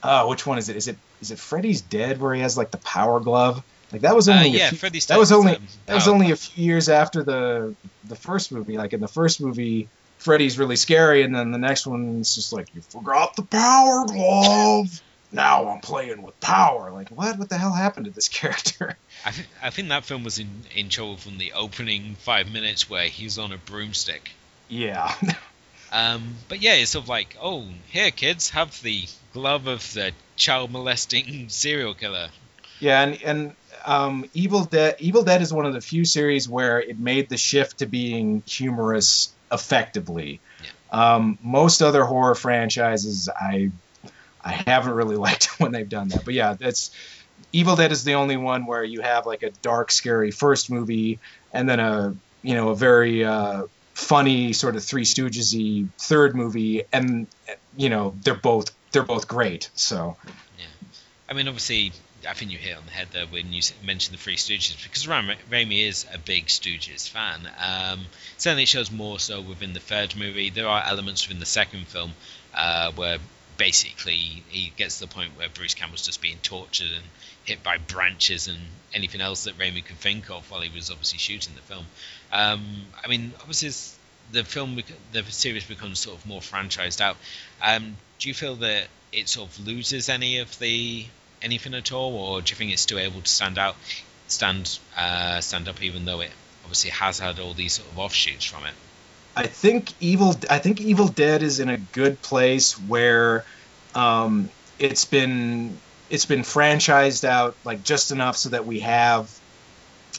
uh, 0.03 0.27
which 0.27 0.47
one 0.47 0.59
is 0.59 0.69
it? 0.69 0.77
Is 0.77 0.89
it 0.89 0.97
is 1.21 1.31
it 1.33 1.39
Freddy's 1.39 1.81
Dead 1.81 2.21
where 2.21 2.35
he 2.35 2.41
has 2.43 2.57
like 2.57 2.71
the 2.71 2.79
power 2.79 3.21
glove? 3.21 3.63
Like 3.93 4.03
that 4.03 4.15
was 4.15 4.29
Uh, 4.29 4.33
only 4.35 4.51
a 4.51 4.59
yeah, 4.59 4.71
few- 4.71 4.91
that 5.09 5.19
was 5.19 5.33
only 5.33 5.57
um, 5.57 5.67
that 5.87 5.95
was 5.95 6.09
only 6.09 6.31
a 6.31 6.37
few 6.37 6.65
years 6.65 6.89
after 6.89 7.23
the 7.23 7.75
the 8.05 8.17
first 8.17 8.53
movie. 8.53 8.77
Like 8.79 8.93
in 8.93 9.01
the 9.01 9.09
first 9.09 9.41
movie, 9.41 9.89
Freddy's 10.19 10.59
really 10.59 10.77
scary, 10.77 11.23
and 11.23 11.35
then 11.35 11.51
the 11.51 11.59
next 11.59 11.87
one 11.87 12.21
it's 12.21 12.35
just 12.35 12.53
like 12.53 12.69
you 12.75 12.81
forgot 12.83 13.37
the 13.37 13.43
power 13.43 14.05
glove. 14.07 15.01
Now 15.33 15.69
I'm 15.69 15.81
playing 15.81 16.23
with 16.23 16.39
power. 16.41 16.93
Like 16.93 17.09
what? 17.11 17.39
What 17.39 17.49
the 17.49 17.59
hell 17.59 17.73
happened 17.73 18.07
to 18.07 18.13
this 18.13 18.29
character? 18.41 18.97
I, 19.25 19.31
th- 19.31 19.49
I 19.63 19.71
think 19.71 19.89
that 19.89 20.05
film 20.05 20.25
was 20.25 20.39
in, 20.39 20.49
in 20.75 20.89
trouble 20.89 21.17
from 21.17 21.39
the 21.39 21.53
opening 21.53 22.15
five 22.17 22.51
minutes 22.51 22.89
where 22.89 23.09
he's 23.09 23.39
on 23.39 23.53
a 23.53 23.59
broomstick. 23.59 24.31
Yeah. 24.69 25.15
Um, 25.93 26.35
but 26.49 26.61
yeah, 26.61 26.75
it's 26.75 26.91
sort 26.91 27.05
of 27.05 27.09
like, 27.09 27.37
oh, 27.41 27.65
here, 27.87 28.11
kids, 28.11 28.51
have 28.51 28.83
the 28.83 29.05
glove 29.33 29.67
of 29.67 29.93
the 29.93 30.13
child 30.35 30.71
molesting 30.73 31.49
serial 31.49 31.95
killer. 31.95 32.29
Yeah, 32.81 33.03
and 33.03 33.23
and 33.23 33.57
um, 33.87 34.29
Evil 34.35 34.65
Dead 34.65 34.97
Evil 34.99 35.23
Dead 35.23 35.41
is 35.43 35.53
one 35.53 35.65
of 35.65 35.73
the 35.73 35.81
few 35.81 36.05
series 36.05 36.49
where 36.49 36.81
it 36.81 36.99
made 36.99 37.29
the 37.29 37.37
shift 37.37 37.79
to 37.79 37.87
being 37.87 38.43
humorous 38.47 39.33
effectively. 39.51 40.41
Um, 40.91 41.39
most 41.43 41.83
other 41.83 42.05
horror 42.05 42.35
franchises, 42.35 43.29
I 43.29 43.71
I 44.47 44.53
haven't 44.67 44.93
really 44.95 45.17
liked 45.29 45.61
when 45.61 45.73
they've 45.73 45.89
done 45.89 46.09
that. 46.09 46.25
But 46.25 46.35
yeah, 46.35 46.55
that's 46.55 46.91
Evil 47.53 47.77
Dead 47.77 47.93
is 47.93 48.05
the 48.05 48.15
only 48.15 48.37
one 48.37 48.67
where 48.67 48.85
you 48.85 49.01
have 49.01 49.27
like 49.27 49.43
a 49.43 49.51
dark, 49.63 49.91
scary 49.91 50.31
first 50.31 50.71
movie, 50.71 51.19
and 51.53 51.69
then 51.69 51.81
a 51.81 52.17
you 52.43 52.55
know 52.55 52.71
a 52.71 52.77
very 52.77 53.25
uh, 53.25 53.65
funny 53.95 54.53
sort 54.53 54.77
of 54.77 54.85
Three 54.85 55.05
Stooges-y 55.05 55.89
third 55.99 56.37
movie, 56.37 56.85
and 56.93 57.27
you 57.77 57.89
know 57.89 58.15
they're 58.23 58.35
both 58.35 58.71
they're 58.93 59.03
both 59.03 59.27
great. 59.27 59.69
So 59.75 60.17
yeah, 60.59 60.65
I 61.29 61.35
mean, 61.35 61.49
obviously, 61.49 61.93
I 62.29 62.35
think 62.35 62.53
you 62.53 62.59
hit 62.59 62.77
on 62.77 62.87
the 62.87 62.93
head 62.93 63.09
there 63.13 63.27
when 63.27 63.53
you 63.53 63.63
mentioned 63.85 64.17
the 64.17 64.23
Three 64.23 64.37
Stooges, 64.37 64.83
because 64.83 65.03
Sam 65.03 65.31
Raimi 65.51 65.87
is 65.87 66.07
a 66.15 66.19
big 66.19 66.47
Stooges 66.47 67.09
fan. 67.09 67.49
Um, 67.59 68.07
certainly, 68.39 68.63
it 68.63 68.69
shows 68.69 68.91
more 68.91 69.19
so 69.19 69.41
within 69.41 69.73
the 69.73 69.81
third 69.81 70.15
movie. 70.17 70.51
There 70.51 70.69
are 70.69 70.83
elements 70.87 71.27
within 71.27 71.41
the 71.41 71.47
second 71.47 71.87
film 71.89 72.13
uh, 72.55 72.93
where 72.93 73.19
basically 73.57 74.43
he 74.49 74.73
gets 74.77 74.99
to 74.99 75.07
the 75.07 75.15
point 75.15 75.37
where 75.37 75.49
Bruce 75.49 75.75
Campbell's 75.75 76.07
just 76.07 76.21
being 76.21 76.39
tortured 76.43 76.91
and 76.95 77.05
hit 77.45 77.63
by 77.63 77.79
branches 77.79 78.49
and 78.49 78.59
anything 78.93 79.21
else 79.21 79.45
that 79.45 79.59
Raimi 79.59 79.85
could 79.85 79.97
think 79.97 80.31
of 80.31 80.51
while 80.51 80.61
he 80.61 80.75
was 80.75 80.91
obviously 80.91 81.19
shooting 81.19 81.55
the 81.55 81.63
film. 81.63 81.87
Um, 82.33 82.65
I 83.03 83.09
mean, 83.09 83.33
obviously, 83.41 83.71
the 84.33 84.45
film, 84.45 84.81
the 85.13 85.23
series 85.25 85.65
becomes 85.65 86.01
sort 86.01 86.19
of 86.19 86.27
more 86.27 86.41
franchised 86.41 87.01
out. 87.01 87.17
Um, 87.63 87.97
do 88.19 88.29
you 88.29 88.35
feel 88.35 88.57
that 88.57 88.89
it 89.13 89.29
sort 89.29 89.51
of 89.51 89.67
loses 89.67 90.09
any 90.09 90.39
of 90.39 90.59
the 90.59 91.07
anything 91.43 91.75
at 91.75 91.93
all, 91.93 92.15
or 92.17 92.43
do 92.43 92.51
you 92.51 92.57
think 92.57 92.73
it's 92.73 92.83
still 92.83 92.99
able 92.99 93.21
to 93.21 93.29
stand 93.29 93.59
out, 93.59 93.77
stand 94.29 94.79
uh, 94.97 95.41
stand 95.41 95.69
up, 95.69 95.83
even 95.83 96.05
though 96.05 96.21
it 96.21 96.31
obviously 96.65 96.91
has 96.91 97.19
had 97.19 97.39
all 97.39 97.55
these 97.55 97.75
sort 97.75 97.89
of 97.91 97.99
offshoots 97.99 98.45
from 98.45 98.67
it? 98.67 98.75
I 99.37 99.47
think 99.47 99.93
Evil 100.01 100.35
I 100.49 100.59
think 100.59 100.81
Evil 100.81 101.09
Dead 101.09 101.43
is 101.43 101.61
in 101.61 101.69
a 101.69 101.77
good 101.77 102.21
place 102.23 102.73
where 102.73 103.45
um, 103.95 104.49
it's 104.79 105.05
been 105.05 105.77
it's 106.09 106.25
been 106.25 106.41
franchised 106.41 107.25
out 107.25 107.55
like 107.65 107.85
just 107.85 108.11
enough 108.11 108.37
so 108.37 108.49
that 108.49 108.65
we 108.65 108.81
have 108.81 109.31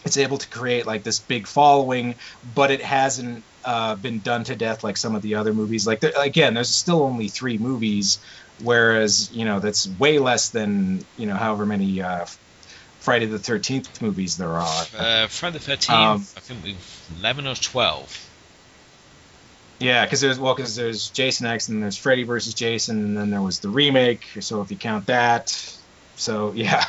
it's 0.06 0.18
able 0.18 0.38
to 0.38 0.48
create 0.48 0.86
like 0.86 1.04
this 1.04 1.20
big 1.20 1.48
following, 1.48 2.16
but 2.54 2.70
it 2.72 2.82
hasn't 2.82 3.44
uh, 3.66 3.96
been 3.96 4.20
done 4.20 4.44
to 4.46 4.56
death 4.56 4.84
like 4.84 4.98
some 4.98 5.16
of 5.16 5.22
the 5.22 5.36
other 5.36 5.54
movies. 5.54 5.88
Like 5.88 6.00
there, 6.00 6.14
again, 6.16 6.54
there's 6.54 6.70
still 6.70 7.02
only 7.02 7.28
three 7.28 7.58
movies, 7.58 8.20
whereas 8.62 9.32
you 9.34 9.46
know 9.46 9.60
that's 9.60 9.88
way 9.88 10.20
less 10.20 10.50
than 10.50 11.04
you 11.18 11.26
know 11.26 11.36
however 11.36 11.66
many 11.66 12.02
uh, 12.02 12.26
Friday 13.00 13.26
the 13.26 13.40
Thirteenth 13.40 14.02
movies 14.02 14.38
there 14.38 14.54
are. 14.54 14.86
Uh, 14.96 15.28
Friday 15.28 15.58
the 15.58 15.64
Thirteenth, 15.64 15.90
Um, 15.90 16.26
I 16.38 16.40
think 16.40 16.64
we've 16.64 17.10
eleven 17.20 17.48
or 17.48 17.56
twelve. 17.56 18.27
Yeah, 19.80 20.06
because 20.06 20.22
there's 20.22 20.40
well, 20.40 20.56
because 20.56 20.76
there's 20.76 21.10
Jason 21.10 21.46
X 21.46 21.68
and 21.68 21.82
there's 21.84 21.98
Freddy 21.98 22.24
versus 22.24 22.54
Jason, 22.54 23.04
and 23.04 23.18
then 23.18 23.30
there 23.30 23.42
was 23.42 23.60
the 23.60 23.70
remake. 23.70 24.26
So 24.40 24.62
if 24.62 24.72
you 24.72 24.78
count 24.78 25.06
that, 25.08 25.50
so 26.16 26.52
yeah, 26.56 26.86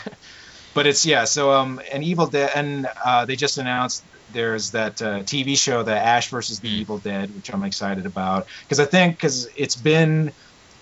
but 0.75 0.87
it's 0.87 1.05
yeah. 1.05 1.25
So 1.25 1.53
um, 1.53 1.81
an 1.93 2.03
Evil 2.03 2.27
Dead, 2.27 2.51
and 2.55 2.89
uh, 3.05 3.25
they 3.27 3.37
just 3.37 3.59
announced 3.59 4.05
there's 4.33 4.71
that 4.73 5.01
uh, 5.03 5.21
TV 5.21 5.59
show, 5.59 5.83
the 5.83 5.97
Ash 5.97 6.29
versus 6.29 6.61
the 6.61 6.69
Evil 6.69 6.99
Dead, 6.99 7.35
which 7.35 7.53
I'm 7.53 7.63
excited 7.65 8.07
about 8.07 8.47
because 8.63 8.81
I 8.81 8.87
think 8.87 9.17
because 9.17 9.49
it's 9.57 9.77
been 9.77 10.33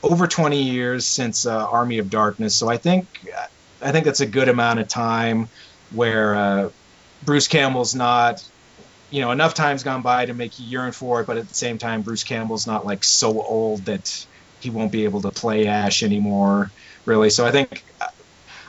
over 0.03 0.29
20 0.29 0.63
years 0.63 1.05
since 1.07 1.47
uh, 1.47 1.67
Army 1.67 1.99
of 1.99 2.09
Darkness, 2.09 2.55
so 2.55 2.69
I 2.69 2.77
think 2.77 3.07
I 3.83 3.91
think 3.91 4.05
that's 4.05 4.21
a 4.21 4.27
good 4.27 4.49
amount 4.49 4.79
of 4.79 4.87
time 4.87 5.49
where 5.91 6.35
uh, 6.35 6.71
Bruce 7.25 7.49
Campbell's 7.49 7.95
not 7.95 8.45
you 9.11 9.21
know, 9.21 9.31
enough 9.31 9.55
time's 9.55 9.83
gone 9.83 10.03
by 10.03 10.27
to 10.27 10.35
make 10.35 10.59
you 10.59 10.67
yearn 10.67 10.93
for 10.93 11.21
it, 11.21 11.27
but 11.27 11.37
at 11.37 11.49
the 11.49 11.55
same 11.55 11.79
time, 11.79 12.03
Bruce 12.03 12.25
Campbell's 12.25 12.67
not 12.67 12.85
like 12.85 13.05
so 13.05 13.41
old 13.41 13.85
that 13.87 14.27
he 14.61 14.71
won't 14.71 14.93
be 14.93 15.05
able 15.05 15.23
to 15.23 15.31
play 15.31 15.67
Ash 15.67 16.03
anymore, 16.03 16.71
really. 17.05 17.31
So 17.31 17.47
I 17.47 17.53
think, 17.53 17.85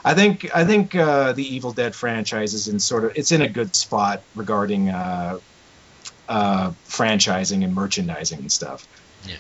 I 0.06 0.14
think, 0.14 0.56
I 0.56 0.64
think 0.66 0.96
uh, 0.96 1.34
the 1.34 1.56
Evil 1.56 1.72
Dead 1.72 1.96
franchise 1.96 2.54
is 2.54 2.68
in 2.68 2.80
sort 2.80 3.06
of 3.06 3.14
it's 3.16 3.32
in 3.32 3.42
a 3.42 3.50
good 3.50 3.76
spot 3.76 4.22
regarding 4.36 4.90
uh, 4.90 5.40
uh, 6.30 6.72
franchising 6.88 7.64
and 7.64 7.74
merchandising 7.74 8.40
and 8.40 8.52
stuff. 8.52 8.88
Yeah. 9.28 9.36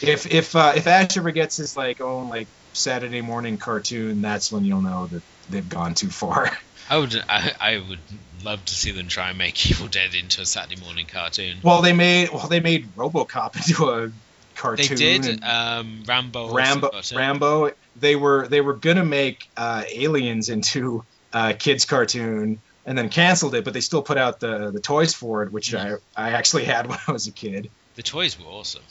If 0.00 0.32
if 0.32 0.54
uh, 0.54 0.74
if 0.76 0.86
Ash 0.86 1.16
ever 1.16 1.32
gets 1.32 1.56
his 1.56 1.76
like 1.76 2.00
own 2.00 2.28
like 2.28 2.46
Saturday 2.72 3.20
morning 3.20 3.58
cartoon, 3.58 4.22
that's 4.22 4.52
when 4.52 4.64
you'll 4.64 4.82
know 4.82 5.06
that 5.08 5.22
they've 5.50 5.68
gone 5.68 5.94
too 5.94 6.08
far. 6.08 6.56
I 6.88 6.98
would, 6.98 7.14
I, 7.28 7.52
I 7.60 7.78
would 7.78 8.00
love 8.44 8.64
to 8.64 8.74
see 8.74 8.90
them 8.90 9.08
try 9.08 9.30
and 9.30 9.38
make 9.38 9.70
Evil 9.70 9.88
Dead 9.88 10.14
into 10.14 10.42
a 10.42 10.46
Saturday 10.46 10.80
morning 10.80 11.06
cartoon. 11.06 11.58
Well, 11.62 11.82
they 11.82 11.92
made 11.92 12.30
well 12.30 12.48
they 12.48 12.60
made 12.60 12.94
RoboCop 12.96 13.56
into 13.68 13.90
a 13.90 14.12
cartoon. 14.54 14.96
They 14.96 15.18
did. 15.18 15.44
Um, 15.44 16.02
Rambo. 16.06 16.52
Rambo. 16.52 16.90
Rambo. 17.14 17.72
They 17.96 18.16
were 18.16 18.48
they 18.48 18.60
were 18.60 18.74
gonna 18.74 19.04
make 19.04 19.48
uh, 19.56 19.84
Aliens 19.92 20.48
into 20.48 21.04
a 21.32 21.54
kids 21.54 21.84
cartoon 21.84 22.60
and 22.86 22.96
then 22.98 23.08
canceled 23.08 23.54
it, 23.54 23.64
but 23.64 23.72
they 23.74 23.80
still 23.80 24.02
put 24.02 24.18
out 24.18 24.40
the 24.40 24.70
the 24.70 24.80
toys 24.80 25.14
for 25.14 25.42
it, 25.42 25.52
which 25.52 25.74
I 25.74 25.94
I 26.16 26.30
actually 26.30 26.64
had 26.74 26.86
when 26.86 26.98
I 27.06 27.12
was 27.12 27.26
a 27.26 27.32
kid. 27.32 27.70
The 27.96 28.02
toys 28.02 28.38
were 28.38 28.46
awesome. 28.46 28.82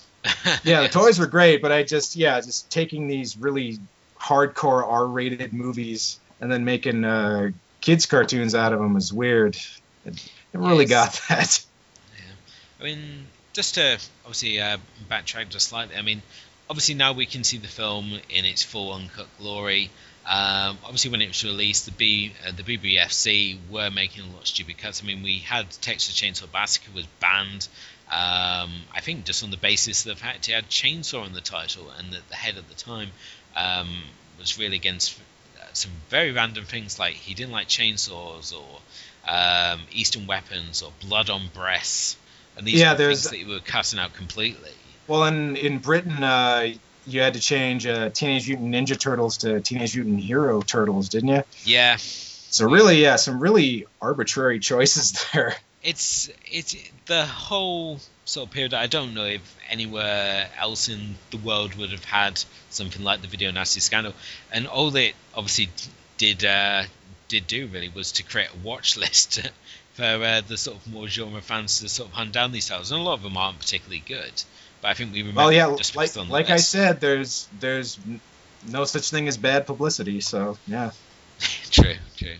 Yeah, 0.64 0.82
the 0.82 0.90
toys 0.90 1.18
were 1.18 1.28
great, 1.28 1.62
but 1.62 1.72
I 1.72 1.84
just 1.84 2.16
yeah 2.16 2.42
just 2.42 2.70
taking 2.70 3.08
these 3.08 3.38
really 3.38 3.80
hardcore 4.20 4.84
R-rated 4.86 5.54
movies 5.54 6.20
and 6.42 6.52
then 6.52 6.66
making 6.66 7.06
uh, 7.06 7.52
kids 7.82 8.06
cartoons 8.06 8.56
out 8.56 8.74
of 8.74 8.80
them 8.80 8.96
is 8.98 9.12
weird. 9.14 9.58
It, 10.06 10.30
it 10.54 10.58
really 10.58 10.86
Yes. 10.86 10.90
got 10.90 11.38
that. 11.38 11.66
Yeah. 12.16 12.24
I 12.80 12.84
mean, 12.84 13.28
just 13.54 13.76
to 13.76 14.00
obviously 14.24 14.60
uh, 14.60 14.78
backtrack 15.10 15.50
just 15.50 15.70
slightly. 15.70 15.96
I 15.96 16.02
mean, 16.02 16.22
obviously 16.70 16.96
now 16.96 17.14
we 17.14 17.26
can 17.26 17.44
see 17.44 17.58
the 17.58 17.68
film 17.68 18.12
in 18.30 18.46
its 18.46 18.64
full 18.64 18.94
uncut 18.94 19.28
glory. 19.40 19.90
Um, 20.26 20.78
obviously, 20.84 21.10
when 21.12 21.22
it 21.22 21.28
was 21.30 21.44
released, 21.44 21.86
the 21.86 21.92
B 21.92 22.34
uh, 22.48 22.52
the 22.52 22.62
BBFC 22.64 23.58
were 23.70 23.90
making 23.90 24.24
a 24.26 24.28
lot 24.28 24.42
of 24.42 24.48
stupid 24.48 24.78
cuts. 24.78 25.02
I 25.02 25.08
mean, 25.08 25.24
we 25.24 25.40
had 25.40 25.70
Texas 25.82 26.14
Chainsaw 26.20 26.52
Massacre 26.54 26.92
was 26.94 27.08
banned. 27.20 27.68
Um, 28.12 28.72
I 28.94 29.02
think 29.02 29.26
just 29.26 29.44
on 29.44 29.52
the 29.52 29.58
basis 29.58 30.06
of 30.06 30.10
the 30.16 30.22
fact 30.22 30.50
it 30.50 30.54
had 30.54 30.68
chainsaw 30.70 31.26
in 31.26 31.34
the 31.34 31.42
title, 31.42 31.92
and 31.98 32.12
that 32.14 32.28
the 32.30 32.36
head 32.36 32.58
at 32.58 32.68
the 32.68 32.76
time 32.76 33.10
um, 33.56 34.04
was 34.40 34.58
really 34.60 34.76
against 34.76 35.20
some 35.74 35.92
very 36.10 36.32
random 36.32 36.66
things 36.66 37.00
like 37.00 37.14
he 37.14 37.34
didn't 37.34 37.52
like 37.52 37.68
chainsaws 37.68 38.54
or 38.54 38.80
um, 39.28 39.82
Eastern 39.92 40.28
weapons 40.28 40.82
or 40.82 40.92
blood 41.02 41.30
on 41.30 41.50
breasts, 41.54 42.18
and 42.58 42.66
these 42.66 42.80
Yeah, 42.80 42.96
things 42.96 43.30
that 43.30 43.38
you 43.38 43.48
were 43.48 43.60
cutting 43.60 44.00
out 44.00 44.14
completely. 44.14 44.72
Well, 45.08 45.26
in 45.26 45.56
in 45.56 45.80
Britain, 45.80 46.24
uh, 46.24 46.74
you 47.08 47.22
had 47.22 47.34
to 47.34 47.40
change 47.40 47.88
uh, 47.88 48.10
Teenage 48.10 48.48
Mutant 48.48 48.74
Ninja 48.74 49.00
Turtles 49.00 49.38
to 49.38 49.60
Teenage 49.62 49.96
Mutant 49.96 50.20
Hero 50.20 50.62
Turtles, 50.62 51.10
didn't 51.10 51.30
you? 51.30 51.44
Yeah, 51.66 51.98
So 51.98 52.66
really, 52.68 53.02
yeah, 53.02 53.16
some 53.16 53.40
really 53.40 53.86
arbitrary 54.02 54.60
choices 54.72 55.24
there. 55.34 55.56
it's 55.84 56.30
it's 56.46 56.76
the 57.06 57.26
whole 57.26 58.00
sort 58.30 58.48
of 58.48 58.54
period. 58.54 58.74
I 58.74 58.88
don't 58.88 59.14
know 59.14 59.26
if 59.26 59.58
anywhere 59.70 60.50
else 60.58 60.88
in 60.88 61.16
the 61.32 61.38
world 61.38 61.76
would 61.76 61.92
have 61.92 62.06
had 62.06 62.42
something 62.70 63.04
like 63.04 63.22
the 63.22 63.28
video 63.28 63.52
nasty 63.52 63.80
scandal, 63.80 64.14
and 64.52 64.68
all 64.68 64.92
they 64.92 65.14
obviously 65.34 65.70
did 66.18 66.46
uh, 66.46 66.84
did 67.28 67.48
do 67.48 67.68
really 67.68 67.90
was 67.90 68.14
to 68.14 68.24
create 68.24 68.50
a 68.54 68.58
watch 68.68 68.98
list 69.04 69.42
for 69.94 70.04
uh, 70.04 70.42
the 70.48 70.58
sort 70.58 70.78
of 70.78 70.88
more 70.88 71.08
genre 71.08 71.42
fans 71.42 71.80
to 71.80 71.90
sort 71.90 72.10
of 72.10 72.16
hunt 72.16 72.32
down 72.32 72.52
these 72.52 72.68
titles, 72.68 72.92
and 72.92 73.02
a 73.02 73.04
lot 73.04 73.14
of 73.14 73.24
them 73.24 73.36
aren't 73.36 73.60
particularly 73.60 74.04
good. 74.06 74.44
But 74.82 74.90
I 74.90 74.94
think 74.94 75.12
we 75.12 75.22
remember 75.22 75.42
Well, 75.42 75.52
yeah, 75.52 75.76
just 75.76 75.96
like 75.96 76.16
on 76.16 76.28
the 76.28 76.34
like 76.34 76.50
I 76.50 76.58
said, 76.58 77.02
there's 77.02 77.50
there's 77.60 78.00
no 78.68 78.86
such 78.86 79.10
thing 79.10 79.28
as 79.28 79.38
bad 79.38 79.66
publicity. 79.66 80.22
So 80.22 80.58
yeah. 80.68 80.92
true, 81.72 81.96
true. 82.18 82.36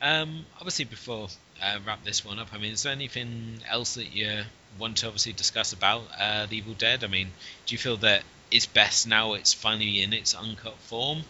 Um, 0.00 0.44
obviously, 0.56 0.84
before 0.84 1.28
uh, 1.62 1.78
wrap 1.86 2.04
this 2.04 2.24
one 2.24 2.38
up, 2.38 2.48
I 2.52 2.58
mean, 2.58 2.72
is 2.72 2.82
there 2.82 2.92
anything 2.92 3.58
else 3.68 3.94
that 3.94 4.14
you 4.14 4.42
want 4.78 4.98
to 4.98 5.06
obviously 5.06 5.32
discuss 5.32 5.72
about 5.72 6.02
uh, 6.18 6.46
the 6.46 6.56
Evil 6.56 6.74
Dead? 6.74 7.04
I 7.04 7.06
mean, 7.06 7.28
do 7.66 7.74
you 7.74 7.78
feel 7.78 7.96
that 7.98 8.22
it's 8.50 8.66
best 8.66 9.06
now? 9.06 9.34
It's 9.34 9.52
finally 9.52 10.02
in 10.02 10.12
its 10.12 10.34
uncut 10.34 10.78
form. 10.78 11.22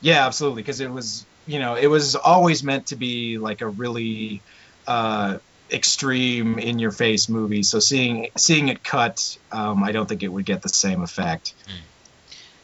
Yeah, 0.00 0.26
absolutely. 0.26 0.62
Because 0.62 0.80
it 0.80 0.90
was 0.90 1.26
you 1.48 1.58
know, 1.58 1.74
it 1.74 1.86
was 1.86 2.14
always 2.14 2.62
meant 2.62 2.88
to 2.88 2.96
be 2.96 3.38
like 3.38 3.62
a 3.62 3.68
really 3.68 4.42
uh, 4.86 5.38
extreme, 5.72 6.58
in 6.58 6.78
your 6.78 6.90
face 6.90 7.28
movie. 7.28 7.62
So 7.62 7.80
seeing 7.80 8.28
seeing 8.36 8.68
it 8.68 8.84
cut, 8.84 9.36
um, 9.50 9.82
I 9.82 9.92
don't 9.92 10.06
think 10.06 10.22
it 10.22 10.28
would 10.28 10.44
get 10.44 10.60
the 10.60 10.68
same 10.68 11.02
effect. 11.02 11.54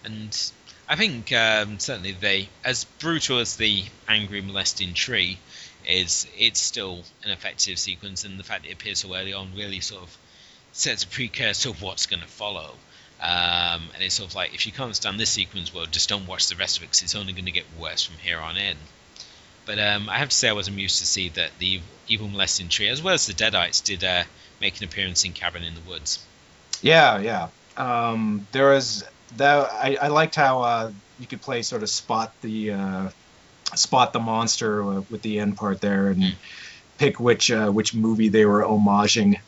And 0.05 0.39
I 0.87 0.97
think 0.97 1.33
um, 1.33 1.79
certainly 1.79 2.13
they, 2.13 2.51
as 2.63 2.85
brutal 2.85 3.39
as 3.39 3.57
the 3.57 3.85
angry 4.07 4.43
molesting 4.43 4.93
tree 4.93 5.39
is, 5.87 6.27
it's 6.39 6.61
still 6.61 7.03
an 7.25 7.31
effective 7.31 7.79
sequence, 7.79 8.25
and 8.25 8.39
the 8.39 8.45
fact 8.45 8.67
it 8.67 8.73
appears 8.73 9.01
so 9.01 9.15
early 9.15 9.33
on 9.33 9.55
really 9.57 9.81
sort 9.81 10.03
of 10.03 10.17
sets 10.73 11.05
a 11.05 11.07
precursor 11.07 11.71
of 11.71 11.83
what's 11.83 12.07
going 12.07 12.23
to 12.23 12.29
follow. 12.29 12.75
Um, 13.21 13.89
and 13.95 14.03
it's 14.03 14.17
sort 14.17 14.29
of 14.29 14.35
like 14.35 14.55
if 14.55 14.67
you 14.67 14.73
can't 14.73 14.95
stand 14.95 15.19
this 15.19 15.31
sequence, 15.31 15.73
well, 15.73 15.87
just 15.87 16.09
don't 16.09 16.27
watch 16.27 16.49
the 16.49 16.57
rest 16.57 16.77
of 16.77 16.83
it 16.83 16.87
because 16.87 17.03
it's 17.03 17.15
only 17.15 17.33
going 17.33 17.47
to 17.47 17.53
get 17.53 17.65
worse 17.79 18.05
from 18.05 18.17
here 18.19 18.39
on 18.39 18.57
in. 18.57 18.77
But 19.67 19.79
um, 19.79 20.11
I 20.11 20.19
have 20.19 20.29
to 20.29 20.37
say, 20.37 20.49
I 20.49 20.53
was 20.53 20.69
amused 20.69 20.99
to 20.99 21.07
see 21.07 21.31
that 21.31 21.51
the 21.59 21.81
evil 22.07 22.29
molesting 22.29 22.69
tree, 22.69 22.89
as 22.89 23.03
well 23.03 23.15
as 23.15 23.27
the 23.27 23.33
Deadites, 23.33 23.83
did 23.83 24.05
uh, 24.05 24.25
make 24.61 24.77
an 24.79 24.85
appearance 24.85 25.25
in 25.25 25.33
Cabin 25.33 25.63
in 25.63 25.75
the 25.75 25.81
Woods. 25.89 26.25
Yeah, 26.83 27.19
yeah. 27.19 27.49
Um, 27.77 28.47
there 28.53 28.71
was 28.71 29.05
that. 29.37 29.71
I, 29.73 29.97
I 30.01 30.09
liked 30.09 30.35
how 30.35 30.61
uh, 30.63 30.93
you 31.19 31.27
could 31.27 31.41
play 31.41 31.63
sort 31.63 31.83
of 31.83 31.89
spot 31.89 32.35
the 32.43 32.73
uh, 32.73 33.09
spot 33.75 34.13
the 34.13 34.21
monster 34.21 34.83
uh, 34.83 35.03
with 35.11 35.23
the 35.23 35.41
end 35.41 35.57
part 35.57 35.81
there 35.81 36.09
and 36.09 36.35
pick 36.99 37.19
which 37.19 37.51
uh, 37.51 37.71
which 37.71 37.95
movie 37.95 38.29
they 38.29 38.45
were 38.45 38.63
homaging. 38.63 39.39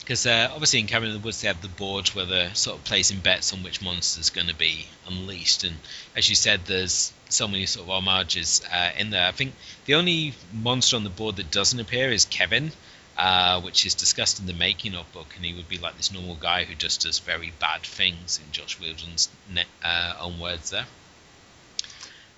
Because 0.00 0.26
uh, 0.26 0.50
obviously 0.52 0.80
in 0.80 0.86
Cabin 0.86 1.10
in 1.10 1.14
the 1.14 1.20
Woods 1.20 1.40
they 1.40 1.48
have 1.48 1.62
the 1.62 1.68
board 1.68 2.08
where 2.08 2.24
they're 2.24 2.54
sort 2.54 2.78
of 2.78 2.84
placing 2.84 3.20
bets 3.20 3.52
on 3.52 3.62
which 3.62 3.80
monster's 3.82 4.30
going 4.30 4.48
to 4.48 4.54
be 4.56 4.86
unleashed, 5.06 5.62
and 5.62 5.76
as 6.16 6.28
you 6.28 6.34
said, 6.34 6.60
there's 6.66 7.12
so 7.28 7.46
many 7.46 7.66
sort 7.66 7.86
of 7.88 7.92
homages 7.92 8.62
uh, 8.72 8.90
in 8.98 9.10
there. 9.10 9.26
I 9.26 9.30
think 9.30 9.52
the 9.84 9.94
only 9.94 10.34
monster 10.52 10.96
on 10.96 11.04
the 11.04 11.10
board 11.10 11.36
that 11.36 11.50
doesn't 11.52 11.78
appear 11.78 12.10
is 12.10 12.24
Kevin, 12.24 12.72
uh, 13.16 13.60
which 13.60 13.86
is 13.86 13.94
discussed 13.94 14.40
in 14.40 14.46
the 14.46 14.52
making 14.52 14.96
of 14.96 15.12
book, 15.12 15.28
and 15.36 15.44
he 15.44 15.54
would 15.54 15.68
be 15.68 15.78
like 15.78 15.96
this 15.96 16.12
normal 16.12 16.34
guy 16.34 16.64
who 16.64 16.74
just 16.74 17.02
does 17.02 17.20
very 17.20 17.52
bad 17.60 17.82
things 17.82 18.40
in 18.44 18.50
Josh 18.50 18.80
Whedon's 18.80 19.28
ne- 19.52 19.64
uh, 19.84 20.14
own 20.20 20.40
words 20.40 20.70
there. 20.70 20.86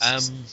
Um, 0.03 0.45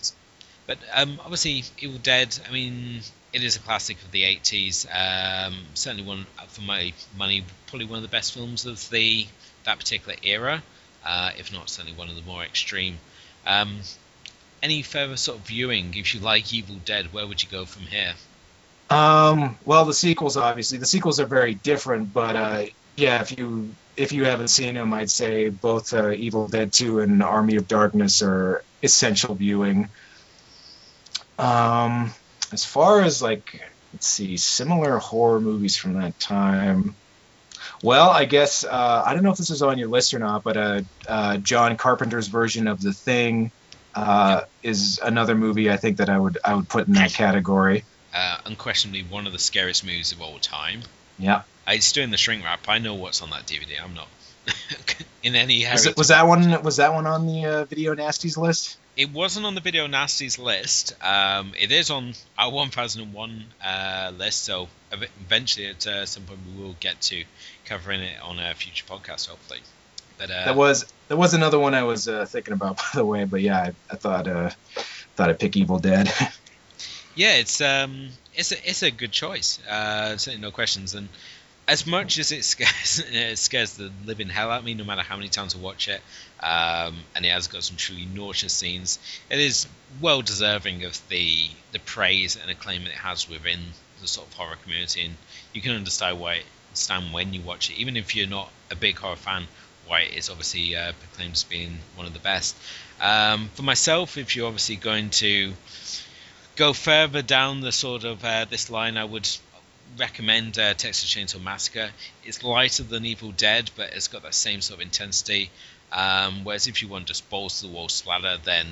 but 0.69 0.77
um, 0.93 1.19
obviously, 1.21 1.63
Evil 1.79 1.97
Dead. 1.97 2.37
I 2.47 2.53
mean, 2.53 3.01
it 3.33 3.43
is 3.43 3.55
a 3.55 3.59
classic 3.59 3.97
of 4.03 4.11
the 4.11 4.21
80s. 4.21 4.85
Um, 4.85 5.55
certainly 5.73 6.05
one 6.05 6.27
for 6.47 6.61
my 6.61 6.93
money, 7.17 7.43
probably 7.65 7.87
one 7.87 7.97
of 7.97 8.03
the 8.03 8.07
best 8.07 8.35
films 8.35 8.67
of 8.67 8.87
the 8.91 9.25
that 9.63 9.79
particular 9.79 10.15
era, 10.21 10.61
uh, 11.03 11.31
if 11.39 11.51
not 11.51 11.71
certainly 11.71 11.97
one 11.97 12.07
of 12.07 12.15
the 12.15 12.21
more 12.21 12.43
extreme. 12.43 12.99
Um, 13.47 13.79
any 14.61 14.83
further 14.83 15.17
sort 15.17 15.39
of 15.39 15.47
viewing, 15.47 15.95
if 15.95 16.13
you 16.13 16.19
like 16.19 16.53
Evil 16.53 16.75
Dead, 16.85 17.11
where 17.11 17.25
would 17.25 17.41
you 17.41 17.49
go 17.49 17.65
from 17.65 17.87
here? 17.87 18.13
Um, 18.91 19.57
well, 19.65 19.85
the 19.85 19.93
sequels 19.95 20.37
obviously 20.37 20.77
the 20.77 20.85
sequels 20.85 21.19
are 21.19 21.25
very 21.25 21.55
different, 21.55 22.13
but 22.13 22.35
uh, 22.35 22.65
yeah, 22.95 23.21
if 23.21 23.35
you 23.35 23.73
if 23.97 24.11
you 24.11 24.25
haven't 24.25 24.49
seen 24.49 24.75
them, 24.75 24.93
I'd 24.93 25.09
say 25.09 25.49
both 25.49 25.95
uh, 25.95 26.11
Evil 26.11 26.47
Dead 26.47 26.71
2 26.71 26.99
and 26.99 27.23
Army 27.23 27.55
of 27.55 27.67
Darkness 27.67 28.21
are 28.21 28.63
essential 28.83 29.33
viewing. 29.33 29.89
Um, 31.39 32.13
as 32.51 32.65
far 32.65 33.01
as 33.01 33.21
like 33.21 33.61
let's 33.93 34.07
see 34.07 34.37
similar 34.37 34.97
horror 34.97 35.39
movies 35.39 35.75
from 35.75 35.93
that 35.93 36.19
time. 36.19 36.95
Well, 37.81 38.09
I 38.09 38.25
guess 38.25 38.65
uh, 38.65 39.03
I 39.05 39.13
don't 39.13 39.23
know 39.23 39.31
if 39.31 39.37
this 39.37 39.49
is 39.49 39.61
on 39.61 39.77
your 39.77 39.87
list 39.87 40.13
or 40.13 40.19
not, 40.19 40.43
but 40.43 40.57
uh, 40.57 40.81
uh, 41.07 41.37
John 41.37 41.77
Carpenter's 41.77 42.27
version 42.27 42.67
of 42.67 42.81
The 42.81 42.93
Thing 42.93 43.51
uh, 43.95 44.41
is 44.63 44.99
another 45.01 45.35
movie 45.35 45.71
I 45.71 45.77
think 45.77 45.97
that 45.97 46.09
I 46.09 46.19
would 46.19 46.37
I 46.43 46.55
would 46.55 46.67
put 46.67 46.87
in 46.87 46.93
that 46.93 47.13
category. 47.13 47.85
Uh, 48.13 48.37
unquestionably 48.45 49.03
one 49.03 49.27
of 49.27 49.33
the 49.33 49.39
scariest 49.39 49.85
movies 49.85 50.11
of 50.11 50.21
all 50.21 50.39
time. 50.39 50.81
Yeah. 51.17 51.43
It's 51.67 51.91
doing 51.91 52.09
the 52.09 52.17
shrink 52.17 52.43
wrap. 52.43 52.67
I 52.67 52.79
know 52.79 52.95
what's 52.95 53.21
on 53.21 53.29
that 53.29 53.45
DVD. 53.45 53.81
I'm 53.83 53.93
not 53.93 54.07
in 55.23 55.35
any 55.35 55.65
Was, 55.65 55.85
it, 55.85 55.97
was 55.97 56.07
that 56.07 56.27
one? 56.27 56.63
Was 56.63 56.77
that 56.77 56.93
one 56.93 57.05
on 57.05 57.27
the 57.27 57.45
uh, 57.45 57.65
video 57.65 57.93
nasties 57.93 58.37
list? 58.37 58.77
It 58.99 59.13
wasn't 59.13 59.45
on 59.45 59.55
the 59.55 59.61
Video 59.61 59.87
Nasties 59.87 60.37
list. 60.37 60.93
Um, 61.01 61.53
it 61.57 61.71
is 61.71 61.89
on 61.89 62.15
our 62.37 62.51
1001 62.51 63.45
uh, 63.63 64.11
list, 64.17 64.43
so 64.43 64.67
eventually 64.91 65.67
at 65.67 65.87
uh, 65.87 66.05
some 66.05 66.23
point 66.23 66.41
we 66.45 66.61
will 66.61 66.75
get 66.81 66.99
to 67.03 67.23
covering 67.63 68.01
it 68.01 68.21
on 68.21 68.39
a 68.39 68.53
future 68.55 68.85
podcast, 68.85 69.29
hopefully. 69.29 69.61
But 70.17 70.31
uh, 70.31 70.43
That 70.43 70.55
was 70.57 70.85
that 71.07 71.15
was 71.15 71.33
another 71.33 71.57
one 71.57 71.75
I 71.75 71.83
was 71.83 72.09
uh, 72.09 72.25
thinking 72.25 72.53
about, 72.53 72.75
by 72.77 72.89
the 72.95 73.05
way. 73.05 73.23
But 73.23 73.39
yeah, 73.39 73.61
I, 73.61 73.73
I 73.89 73.95
thought 73.95 74.27
uh, 74.27 74.49
thought 75.15 75.29
I'd 75.29 75.39
pick 75.39 75.55
Evil 75.55 75.79
Dead. 75.79 76.11
yeah, 77.15 77.35
it's 77.35 77.61
um, 77.61 78.09
it's 78.35 78.51
a 78.51 78.69
it's 78.69 78.83
a 78.83 78.91
good 78.91 79.13
choice. 79.13 79.65
Uh, 79.65 80.17
certainly 80.17 80.45
no 80.45 80.51
questions. 80.51 80.93
And 80.93 81.07
as 81.69 81.85
much 81.85 82.17
as 82.17 82.31
it 82.31 82.43
scares 82.43 82.99
it 83.11 83.37
scares 83.37 83.77
the 83.77 83.91
living 84.05 84.27
hell 84.27 84.49
out 84.49 84.59
of 84.59 84.65
me, 84.65 84.73
no 84.73 84.83
matter 84.83 85.03
how 85.03 85.15
many 85.15 85.29
times 85.29 85.55
I 85.55 85.59
watch 85.59 85.87
it, 85.87 86.01
um, 86.39 86.97
and 87.15 87.25
it 87.25 87.29
has 87.29 87.47
got 87.47 87.63
some 87.63 87.77
truly 87.77 88.05
nauseous 88.05 88.53
scenes, 88.53 88.97
it 89.29 89.39
is 89.39 89.67
well 90.01 90.21
deserving 90.21 90.83
of 90.83 90.99
the 91.09 91.47
the 91.71 91.79
praise 91.79 92.35
and 92.35 92.49
acclaim 92.49 92.83
that 92.85 92.89
it 92.89 92.95
has 92.97 93.29
within 93.29 93.59
the 94.01 94.07
sort 94.07 94.27
of 94.27 94.33
horror 94.33 94.55
community. 94.63 95.05
And 95.05 95.15
you 95.53 95.61
can 95.61 95.75
understand 95.75 96.19
why 96.19 96.41
understand 96.69 97.13
when 97.13 97.33
you 97.33 97.41
watch 97.41 97.69
it, 97.69 97.77
even 97.77 97.97
if 97.97 98.15
you're 98.15 98.27
not 98.27 98.49
a 98.71 98.75
big 98.75 98.97
horror 98.97 99.15
fan, 99.15 99.45
why 99.85 100.01
it 100.01 100.17
is 100.17 100.29
obviously 100.29 100.75
uh, 100.75 100.93
proclaimed 100.93 101.33
as 101.33 101.43
being 101.43 101.77
one 101.95 102.07
of 102.07 102.13
the 102.13 102.19
best. 102.19 102.55
Um, 102.99 103.49
for 103.53 103.63
myself, 103.63 104.17
if 104.17 104.35
you're 104.35 104.47
obviously 104.47 104.75
going 104.75 105.11
to 105.11 105.53
go 106.55 106.73
further 106.73 107.21
down 107.21 107.61
the 107.61 107.71
sort 107.71 108.03
of 108.03 108.23
uh, 108.25 108.45
this 108.45 108.69
line, 108.69 108.97
I 108.97 109.05
would 109.05 109.27
recommend 109.97 110.57
uh, 110.59 110.73
Texas 110.73 111.13
Chainsaw 111.13 111.41
Massacre. 111.41 111.89
It's 112.23 112.43
lighter 112.43 112.83
than 112.83 113.05
Evil 113.05 113.31
Dead, 113.31 113.71
but 113.75 113.93
it's 113.93 114.07
got 114.07 114.23
that 114.23 114.35
same 114.35 114.61
sort 114.61 114.79
of 114.79 114.85
intensity. 114.85 115.49
Um, 115.91 116.43
whereas 116.43 116.67
if 116.67 116.81
you 116.81 116.87
want 116.87 117.07
just 117.07 117.29
balls 117.29 117.59
to 117.59 117.67
the 117.67 117.73
wall 117.73 117.89
splatter, 117.89 118.37
then 118.43 118.67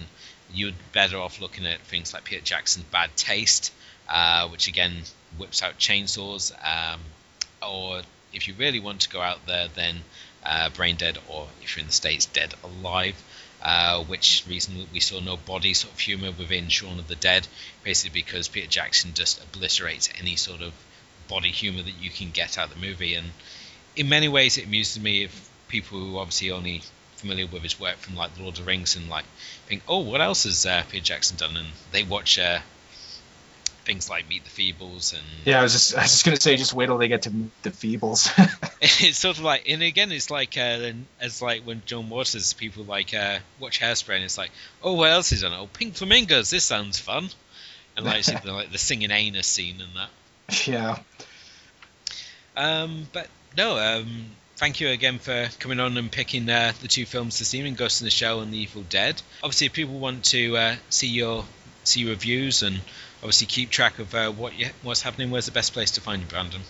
you're 0.54 0.72
better 0.94 1.18
off 1.18 1.42
looking 1.42 1.66
at 1.66 1.82
things 1.82 2.14
like 2.14 2.24
Peter 2.24 2.44
Jackson's 2.44 2.86
Bad 2.86 3.16
Taste, 3.16 3.74
uh, 4.08 4.48
which 4.50 4.68
again 4.68 4.94
whips 5.38 5.64
out 5.64 5.78
chainsaws. 5.80 6.52
Um, 6.64 7.00
or 7.62 8.02
if 8.34 8.48
you 8.48 8.54
really 8.58 8.80
want 8.80 9.02
to 9.02 9.10
go 9.10 9.22
out 9.22 9.46
there, 9.46 9.68
then 9.74 9.98
uh, 10.46 10.70
Brain 10.70 10.96
Dead, 10.96 11.18
or 11.28 11.48
if 11.62 11.76
you're 11.76 11.82
in 11.82 11.88
the 11.88 11.94
States, 11.94 12.26
Dead 12.26 12.54
Alive. 12.64 13.22
Uh, 13.60 14.04
which 14.04 14.44
reason 14.48 14.88
we 14.94 15.00
saw 15.00 15.20
no 15.20 15.36
body 15.36 15.74
sort 15.74 15.92
of 15.92 16.00
humor 16.00 16.30
within 16.38 16.70
Shaun 16.70 17.00
of 17.00 17.08
the 17.08 17.16
Dead, 17.16 17.48
basically 17.84 18.22
because 18.22 18.48
Peter 18.48 18.68
Jackson 18.68 19.16
just 19.16 19.44
obliterates 19.44 20.10
any 20.20 20.36
sort 20.36 20.62
of 20.62 20.74
body 21.28 21.52
humor 21.52 21.82
that 21.82 22.02
you 22.02 22.10
can 22.10 22.32
get 22.32 22.58
out 22.58 22.70
of 22.70 22.76
the 22.76 22.86
movie. 22.86 23.16
And 23.16 23.28
in 23.96 24.10
many 24.10 24.28
ways, 24.28 24.58
it 24.58 24.66
amuses 24.66 25.02
me 25.02 25.24
if 25.24 25.50
people 25.68 26.00
who 26.00 26.18
are 26.18 26.22
obviously 26.22 26.52
only 26.52 26.82
familiar 27.16 27.48
with 27.48 27.64
his 27.64 27.80
work 27.80 27.98
from 27.98 28.16
like 28.16 28.36
The 28.36 28.44
Lord 28.44 28.58
of 28.58 28.66
the 28.66 28.70
Rings 28.70 28.96
and 28.96 29.10
like 29.10 29.26
think, 29.68 29.84
oh, 29.88 30.00
what 30.00 30.22
else 30.22 30.44
has 30.44 30.66
uh, 30.66 30.84
Peter 30.90 31.04
Jackson 31.04 31.38
done? 31.38 31.58
And 31.58 31.68
they 31.92 32.04
watch 32.04 32.38
uh, 32.38 32.60
things 33.88 34.10
like 34.10 34.28
Meet 34.28 34.44
the 34.44 34.50
Feebles 34.50 35.14
and 35.14 35.24
yeah, 35.46 35.60
I 35.60 35.64
was 35.64 35.74
just 35.74 35.96
I 35.96 36.02
was 36.02 36.12
just 36.12 36.26
gonna 36.26 36.40
say, 36.40 36.58
just 36.58 36.74
wait 36.74 36.88
till 36.88 36.98
they 36.98 37.08
get 37.08 37.24
to 37.24 37.32
meet 37.32 37.52
the 37.64 37.72
Feebles. 37.72 38.30
it's 38.82 39.18
sort 39.18 39.38
of 39.38 39.44
like, 39.44 39.68
and 39.68 39.82
again, 39.82 40.12
it's 40.12 40.30
like 40.30 40.58
uh, 40.58 40.92
as 41.20 41.42
like 41.42 41.64
when 41.64 41.82
John 41.86 42.10
Waters, 42.10 42.54
people 42.54 42.84
like 42.84 43.14
uh, 43.14 43.40
watch 43.60 43.80
Hairspray, 43.80 44.16
and 44.16 44.24
it's 44.24 44.38
like, 44.38 44.52
oh, 44.84 44.94
what 44.94 45.10
else 45.10 45.32
is 45.32 45.44
on? 45.44 45.54
Oh, 45.54 45.68
Pink 45.68 45.96
Flamingos. 45.96 46.52
This 46.52 46.66
sounds 46.66 47.00
fun. 47.00 47.30
And 47.96 48.06
like, 48.06 48.26
the, 48.26 48.54
like 48.54 48.72
the 48.72 48.78
singing 48.78 49.10
anus 49.10 49.48
scene 49.48 49.82
and 49.82 49.96
that. 49.96 50.10
Yeah. 50.66 50.98
Um, 52.56 53.08
but 53.14 53.28
no, 53.56 53.78
um, 53.78 54.26
thank 54.56 54.80
you 54.80 54.90
again 54.90 55.20
for 55.20 55.48
coming 55.60 55.80
on 55.80 55.98
and 55.98 56.12
picking 56.12 56.50
uh, 56.50 56.74
the 56.82 56.88
two 56.88 57.06
films 57.06 57.40
this 57.40 57.54
evening, 57.54 57.76
Ghost 57.76 58.02
in 58.02 58.06
the 58.06 58.12
Shell 58.12 58.42
and 58.42 58.52
The 58.52 58.58
Evil 58.58 58.84
Dead. 58.84 59.22
Obviously, 59.44 59.68
if 59.68 59.74
people 59.74 60.00
want 60.00 60.26
to 60.26 60.58
uh, 60.58 60.76
see 60.90 61.08
your 61.08 61.46
see 61.84 62.02
your 62.02 62.10
reviews 62.10 62.64
and 62.64 62.82
obviously 63.18 63.48
keep 63.48 63.70
track 63.70 64.00
of 64.00 64.14
uh, 64.14 64.32
what 64.32 64.58
you, 64.58 64.68
what's 64.84 65.02
happening, 65.02 65.32
where's 65.32 65.46
the 65.46 65.52
best 65.52 65.74
place 65.74 65.92
to 65.92 66.02
find 66.02 66.22
you, 66.22 66.28
Brandon? 66.28 66.62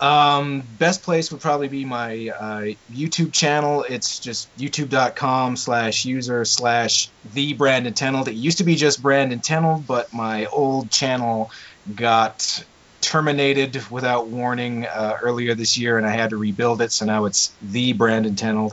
Um, 0.00 0.64
best 0.78 1.02
place 1.04 1.30
would 1.30 1.40
probably 1.40 1.68
be 1.68 1.84
my 1.84 2.28
uh, 2.28 2.74
YouTube 2.92 3.32
channel. 3.32 3.84
It's 3.88 4.18
just 4.18 4.54
youtube.com 4.58 5.56
slash 5.56 6.04
user 6.04 6.44
slash 6.44 7.08
the 7.34 7.52
Brandon 7.52 7.94
Tenold. 7.94 8.26
It 8.26 8.34
used 8.34 8.58
to 8.58 8.64
be 8.64 8.74
just 8.74 9.00
Brandon 9.00 9.38
Tenold, 9.38 9.86
but 9.86 10.12
my 10.12 10.46
old 10.46 10.90
channel 10.90 11.52
got 11.94 12.64
terminated 13.02 13.90
without 13.90 14.28
warning 14.28 14.86
uh, 14.86 15.18
earlier 15.20 15.54
this 15.54 15.76
year, 15.76 15.98
and 15.98 16.06
I 16.06 16.10
had 16.10 16.30
to 16.30 16.38
rebuild 16.38 16.80
it. 16.80 16.92
So 16.92 17.04
now 17.04 17.26
it's 17.26 17.52
the 17.60 17.92
Brandon 17.92 18.34
Tenold. 18.34 18.72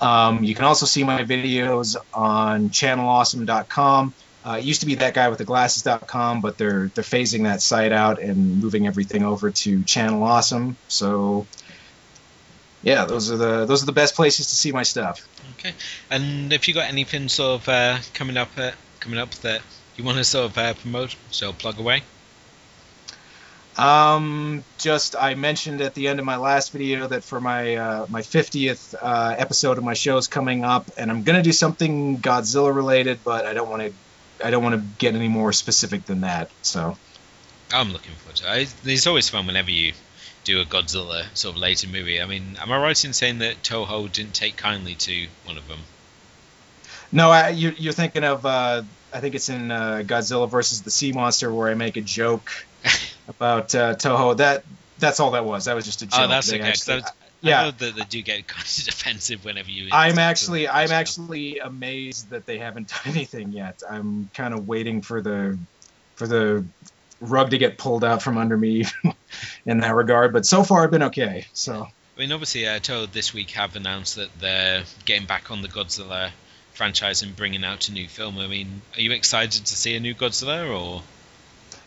Um, 0.00 0.44
you 0.44 0.54
can 0.54 0.64
also 0.64 0.86
see 0.86 1.04
my 1.04 1.24
videos 1.24 1.96
on 2.12 2.70
channelawesome.com. 2.70 4.14
Uh, 4.44 4.56
it 4.58 4.64
used 4.64 4.80
to 4.80 4.86
be 4.86 4.96
that 4.96 5.14
guy 5.14 5.28
with 5.28 5.38
the 5.38 5.44
glasses.com, 5.44 6.40
but 6.40 6.56
they're 6.58 6.90
they're 6.94 7.04
phasing 7.04 7.44
that 7.44 7.60
site 7.60 7.92
out 7.92 8.20
and 8.20 8.62
moving 8.62 8.86
everything 8.86 9.22
over 9.22 9.50
to 9.50 9.82
Channel 9.84 10.22
Awesome. 10.22 10.76
So 10.88 11.46
yeah, 12.82 13.04
those 13.04 13.30
are 13.30 13.36
the 13.36 13.66
those 13.66 13.82
are 13.82 13.86
the 13.86 13.92
best 13.92 14.14
places 14.14 14.48
to 14.48 14.56
see 14.56 14.72
my 14.72 14.82
stuff. 14.82 15.26
Okay, 15.58 15.74
and 16.10 16.52
if 16.52 16.68
you 16.68 16.74
got 16.74 16.88
anything 16.88 17.28
sort 17.28 17.60
of 17.60 17.68
uh, 17.68 17.98
coming 18.14 18.38
up 18.38 18.48
uh, 18.56 18.70
coming 18.98 19.18
up 19.18 19.30
that 19.42 19.62
You 19.96 20.04
want 20.04 20.16
to 20.16 20.24
sort 20.24 20.50
of 20.50 20.56
uh, 20.56 20.72
promote, 20.74 21.14
so 21.30 21.52
plug 21.52 21.78
away. 21.78 22.02
Um, 23.80 24.62
just 24.78 25.16
I 25.16 25.34
mentioned 25.34 25.80
at 25.80 25.94
the 25.94 26.08
end 26.08 26.18
of 26.18 26.26
my 26.26 26.36
last 26.36 26.70
video 26.72 27.06
that 27.08 27.24
for 27.24 27.40
my 27.40 27.76
uh, 27.76 28.06
my 28.10 28.20
50th 28.20 28.94
uh, 29.00 29.34
episode 29.38 29.78
of 29.78 29.84
my 29.84 29.94
show 29.94 30.16
is 30.18 30.26
coming 30.28 30.64
up, 30.64 30.90
and 30.98 31.10
I'm 31.10 31.22
gonna 31.22 31.42
do 31.42 31.52
something 31.52 32.18
Godzilla 32.18 32.74
related, 32.74 33.20
but 33.24 33.46
I 33.46 33.54
don't 33.54 33.70
want 33.70 33.82
to 33.82 33.92
I 34.46 34.50
don't 34.50 34.62
want 34.62 34.74
to 34.74 34.86
get 34.98 35.14
any 35.14 35.28
more 35.28 35.52
specific 35.52 36.04
than 36.04 36.20
that. 36.22 36.50
So 36.62 36.96
I'm 37.72 37.92
looking 37.92 38.12
forward 38.16 38.36
to 38.36 38.44
it. 38.60 38.68
I- 38.84 38.90
It's 38.90 39.06
always 39.06 39.28
fun 39.30 39.46
whenever 39.46 39.70
you 39.70 39.94
do 40.44 40.60
a 40.60 40.64
Godzilla 40.64 41.24
sort 41.34 41.54
of 41.54 41.60
later 41.60 41.88
movie. 41.88 42.20
I 42.20 42.26
mean, 42.26 42.58
am 42.60 42.72
I 42.72 42.78
right 42.78 43.04
in 43.04 43.12
saying 43.12 43.38
that 43.38 43.62
Toho 43.62 44.10
didn't 44.12 44.34
take 44.34 44.56
kindly 44.56 44.94
to 44.96 45.26
one 45.44 45.56
of 45.56 45.66
them? 45.68 45.78
no, 47.12 47.30
I, 47.30 47.48
you, 47.50 47.72
you're 47.76 47.92
thinking 47.92 48.24
of 48.24 48.44
uh, 48.44 48.82
I 49.12 49.20
think 49.20 49.34
it's 49.34 49.48
in 49.48 49.70
uh, 49.70 50.02
Godzilla 50.04 50.50
versus 50.50 50.82
the 50.82 50.90
Sea 50.90 51.12
Monster 51.12 51.52
where 51.52 51.70
I 51.70 51.74
make 51.74 51.96
a 51.96 52.00
joke 52.02 52.50
about 53.30 53.74
uh, 53.74 53.94
Toho. 53.94 54.36
That 54.36 54.64
that's 54.98 55.20
all 55.20 55.30
that 55.32 55.44
was. 55.44 55.64
That 55.64 55.74
was 55.74 55.84
just 55.86 56.02
a 56.02 56.06
joke. 56.06 56.20
Oh, 56.20 56.28
that's 56.28 56.50
They 56.50 56.58
okay. 56.60 56.68
'cause 56.70 56.88
actually- 56.88 57.02
was- 57.02 57.12
yeah. 57.42 57.60
I 57.60 57.64
know 57.64 57.70
that 57.70 57.96
they 57.96 58.02
do 58.04 58.20
get 58.20 58.46
kind 58.46 58.62
of 58.62 58.68
defensive 58.84 59.44
whenever 59.46 59.70
you. 59.70 59.88
I'm 59.92 60.18
actually. 60.18 60.68
I'm 60.68 60.90
actually 60.90 61.58
amazed 61.58 62.30
that 62.30 62.44
they 62.44 62.58
haven't 62.58 62.88
done 62.88 63.00
anything 63.14 63.52
yet. 63.52 63.82
I'm 63.88 64.28
kind 64.34 64.52
of 64.52 64.68
waiting 64.68 65.00
for 65.00 65.22
the 65.22 65.58
for 66.16 66.26
the 66.26 66.64
rug 67.22 67.50
to 67.50 67.58
get 67.58 67.78
pulled 67.78 68.04
out 68.04 68.20
from 68.22 68.36
under 68.36 68.56
me 68.58 68.84
in 69.66 69.78
that 69.80 69.94
regard. 69.94 70.32
But 70.34 70.44
so 70.44 70.62
far, 70.64 70.84
I've 70.84 70.90
been 70.90 71.04
okay. 71.04 71.46
So 71.54 71.88
I 72.16 72.20
mean, 72.20 72.30
obviously, 72.32 72.66
uh, 72.68 72.78
Toho 72.78 73.10
this 73.10 73.32
week 73.32 73.52
have 73.52 73.74
announced 73.74 74.16
that 74.16 74.28
they're 74.38 74.82
getting 75.06 75.26
back 75.26 75.50
on 75.50 75.62
the 75.62 75.68
Godzilla 75.68 76.32
franchise 76.74 77.22
and 77.22 77.34
bringing 77.34 77.64
out 77.64 77.88
a 77.88 77.92
new 77.92 78.06
film. 78.08 78.38
I 78.38 78.48
mean, 78.48 78.82
are 78.96 79.00
you 79.00 79.12
excited 79.12 79.64
to 79.64 79.76
see 79.76 79.94
a 79.96 80.00
new 80.00 80.14
Godzilla 80.14 80.68
or? 80.78 81.02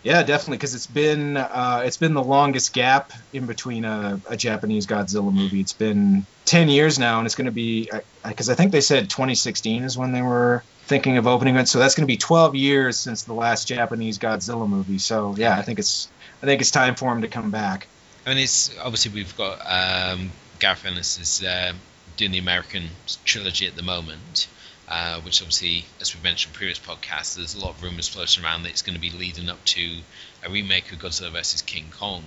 Yeah, 0.04 0.22
definitely 0.24 0.58
because 0.58 0.76
it's 0.76 0.88
been 0.88 1.38
uh, 1.38 1.84
it's 1.86 1.98
been 1.98 2.14
the 2.14 2.24
longest 2.24 2.74
gap 2.74 3.14
in 3.32 3.46
between 3.46 3.86
a, 3.86 4.20
a 4.30 4.36
Japanese 4.36 4.86
Godzilla 4.86 5.34
movie. 5.34 5.62
It's 5.62 5.74
been 5.74 6.26
ten 6.46 6.68
years 6.70 7.00
now, 7.00 7.20
and 7.20 7.26
it's 7.26 7.36
going 7.36 7.46
to 7.46 7.52
be 7.52 7.90
because 8.28 8.50
I 8.50 8.56
think 8.56 8.72
they 8.72 8.82
said 8.82 9.10
2016 9.10 9.84
is 9.84 9.98
when 9.98 10.12
they 10.12 10.22
were 10.22 10.64
thinking 10.86 11.18
of 11.18 11.26
opening 11.26 11.56
it. 11.56 11.68
So 11.68 11.80
that's 11.80 11.96
going 11.96 12.04
to 12.04 12.12
be 12.12 12.18
12 12.18 12.56
years 12.56 12.98
since 12.98 13.24
the 13.24 13.34
last 13.34 13.68
Japanese 13.68 14.20
Godzilla 14.20 14.68
movie. 14.68 14.98
So 14.98 15.36
yeah, 15.38 15.58
I 15.58 15.62
think 15.62 15.80
it's 15.80 16.10
I 16.42 16.46
think 16.46 16.62
it's 16.62 16.72
time 16.72 16.96
for 16.96 17.12
him 17.12 17.22
to 17.22 17.30
come 17.30 17.52
back. 17.52 17.88
I 18.26 18.30
mean, 18.30 18.40
it's 18.40 18.78
obviously 18.78 19.14
we've 19.14 19.36
got 19.38 19.60
um, 19.66 20.32
Gareth 20.60 20.86
Ennis 20.86 21.20
is 21.20 21.44
uh, 21.44 21.74
doing 22.18 22.32
the 22.32 22.40
American 22.40 22.90
trilogy 23.26 23.68
at 23.68 23.76
the 23.76 23.84
moment, 23.84 24.48
uh, 24.88 25.22
which 25.22 25.42
obviously, 25.42 25.86
as 26.02 26.16
we 26.16 26.22
mentioned 26.22 26.54
in 26.54 26.58
previous 26.58 26.80
podcasts, 26.80 27.36
there's 27.36 27.56
a 27.56 27.60
lot 27.60 27.72
of 27.72 27.84
rumors 27.84 28.08
floating 28.08 28.44
around 28.44 28.64
that 28.64 28.70
it's 28.70 28.82
going 28.82 28.96
to 28.96 29.02
be 29.02 29.10
leading 29.10 29.50
up 29.50 29.64
to 29.66 30.00
a 30.46 30.50
remake 30.50 30.92
of 30.92 31.00
Godzilla 31.00 31.32
vs 31.32 31.62
King 31.62 31.86
Kong, 31.92 32.24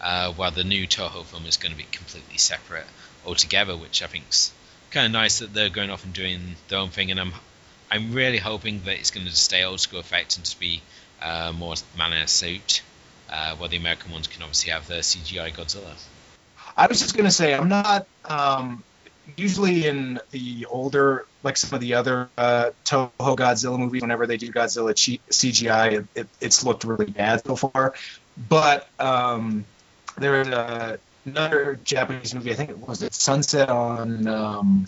uh, 0.00 0.32
while 0.32 0.50
the 0.50 0.64
new 0.64 0.86
Toho 0.86 1.24
film 1.24 1.46
is 1.46 1.56
going 1.56 1.72
to 1.72 1.78
be 1.78 1.86
completely 1.90 2.38
separate 2.38 2.86
altogether, 3.24 3.76
which 3.76 4.02
I 4.02 4.06
think's 4.06 4.52
kind 4.90 5.06
of 5.06 5.12
nice 5.12 5.38
that 5.38 5.54
they're 5.54 5.70
going 5.70 5.90
off 5.90 6.04
and 6.04 6.12
doing 6.12 6.56
their 6.68 6.80
own 6.80 6.90
thing, 6.90 7.10
and 7.10 7.20
I'm 7.20 7.32
I'm 7.90 8.12
really 8.12 8.38
hoping 8.38 8.82
that 8.84 8.98
it's 8.98 9.10
going 9.10 9.26
to 9.26 9.34
stay 9.34 9.64
old 9.64 9.80
school 9.80 9.98
effect 10.00 10.36
and 10.36 10.44
just 10.44 10.60
be 10.60 10.80
uh, 11.20 11.52
more 11.56 11.74
man 11.96 12.12
in 12.12 12.22
a 12.22 12.28
suit, 12.28 12.82
uh, 13.28 13.56
while 13.56 13.68
the 13.68 13.76
American 13.76 14.12
ones 14.12 14.26
can 14.26 14.42
obviously 14.42 14.72
have 14.72 14.86
their 14.86 15.00
CGI 15.00 15.52
Godzilla. 15.52 15.94
I 16.76 16.86
was 16.86 17.00
just 17.00 17.16
gonna 17.16 17.30
say 17.30 17.54
I'm 17.54 17.68
not 17.68 18.06
um, 18.24 18.82
usually 19.36 19.86
in 19.86 20.20
the 20.30 20.66
older 20.66 21.26
like 21.42 21.56
some 21.56 21.74
of 21.74 21.80
the 21.80 21.94
other 21.94 22.28
uh, 22.36 22.70
Toho 22.84 23.10
Godzilla 23.18 23.78
movies. 23.78 24.02
Whenever 24.02 24.26
they 24.26 24.36
do 24.36 24.52
Godzilla 24.52 24.92
CGI, 24.94 25.92
it, 25.92 26.06
it, 26.14 26.28
it's 26.40 26.64
looked 26.64 26.84
really 26.84 27.06
bad 27.06 27.44
so 27.44 27.56
far. 27.56 27.94
But 28.48 28.88
um, 28.98 29.64
there 30.18 30.40
is 30.40 30.48
a, 30.48 30.98
another 31.24 31.78
Japanese 31.84 32.34
movie. 32.34 32.52
I 32.52 32.54
think 32.54 32.70
it 32.70 32.78
was 32.78 33.02
it 33.02 33.14
Sunset 33.14 33.68
on 33.68 34.26
um, 34.26 34.86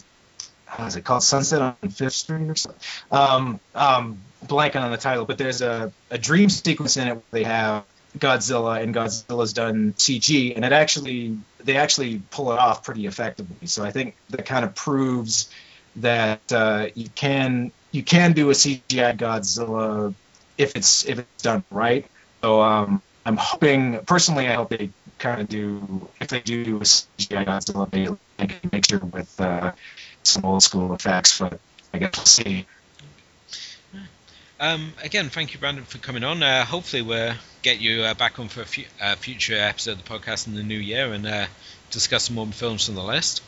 how 0.67 0.87
is 0.87 0.97
it 0.97 1.05
called? 1.05 1.23
Sunset 1.23 1.61
on 1.61 1.75
Fifth 1.91 2.15
Street 2.15 2.49
or 2.49 2.55
something. 2.55 2.81
Um, 3.11 3.61
um, 3.75 4.19
blanking 4.47 4.81
on 4.81 4.91
the 4.91 4.97
title, 4.97 5.25
but 5.25 5.39
there's 5.39 5.61
a, 5.61 5.93
a 6.11 6.19
dream 6.19 6.49
sequence 6.49 6.97
in 6.97 7.09
it 7.09 7.15
where 7.15 7.23
they 7.31 7.45
have 7.45 7.85
Godzilla 8.19 8.83
and 8.83 8.95
Godzilla's 8.95 9.53
done 9.53 9.95
CG, 9.95 10.55
and 10.55 10.65
it 10.65 10.73
actually 10.73 11.39
they 11.61 11.77
actually 11.77 12.23
pull 12.31 12.53
it 12.53 12.59
off 12.59 12.85
pretty 12.85 13.07
effectively. 13.07 13.67
So 13.67 13.85
I 13.85 13.91
think 13.91 14.17
that 14.31 14.45
kind 14.45 14.65
of 14.65 14.75
proves 14.75 15.51
that 15.97 16.53
uh, 16.53 16.89
you 16.95 17.09
can 17.15 17.73
you 17.91 18.03
can 18.03 18.33
do 18.33 18.51
a 18.51 18.53
CGI 18.53 19.17
Godzilla 19.17 20.15
if 20.59 20.77
it's 20.77 21.07
if 21.07 21.19
it's 21.21 21.43
done 21.43 21.65
right. 21.71 22.07
So 22.43 22.61
um, 22.61 23.03
I'm 23.25 23.37
hoping 23.37 24.01
personally, 24.01 24.49
I 24.49 24.55
hope 24.55 24.71
they 24.71 24.91
kind 25.19 25.41
of 25.41 25.49
do 25.49 26.09
if 26.21 26.29
they 26.29 26.41
do 26.41 26.77
a 26.77 26.81
CGI 26.81 27.47
Godzilla, 27.47 27.91
they 27.91 28.09
make 28.39 28.65
a 28.65 28.69
mixture 28.73 28.99
with 28.99 29.41
uh, 29.41 29.73
some 30.23 30.45
old 30.45 30.63
school 30.63 30.93
effects. 30.95 31.39
But 31.39 31.61
I 31.95 31.99
guess 31.99 32.17
we'll 32.17 32.27
see. 32.27 32.67
Um, 34.63 34.93
again, 35.03 35.29
thank 35.29 35.53
you, 35.53 35.59
Brandon, 35.59 35.85
for 35.85 35.99
coming 35.99 36.23
on. 36.23 36.41
Uh, 36.41 36.65
hopefully, 36.65 37.03
we'll 37.03 37.35
get 37.63 37.81
you 37.81 38.03
uh, 38.03 38.15
back 38.15 38.39
on 38.39 38.47
for 38.47 38.63
a 38.63 38.65
fu- 38.65 38.85
uh, 39.01 39.17
future 39.17 39.57
episode 39.57 39.99
of 39.99 40.05
the 40.05 40.09
podcast 40.09 40.47
in 40.47 40.55
the 40.55 40.63
new 40.63 40.79
year 40.79 41.13
and 41.13 41.27
uh, 41.27 41.47
discuss 41.91 42.27
some 42.27 42.37
more 42.37 42.47
films 42.47 42.87
from 42.87 42.95
the 42.95 43.03
list. 43.03 43.43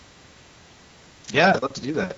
Yeah, 1.32 1.52
I'd 1.54 1.62
love 1.62 1.72
to 1.74 1.80
do 1.80 1.92
that. 1.92 2.16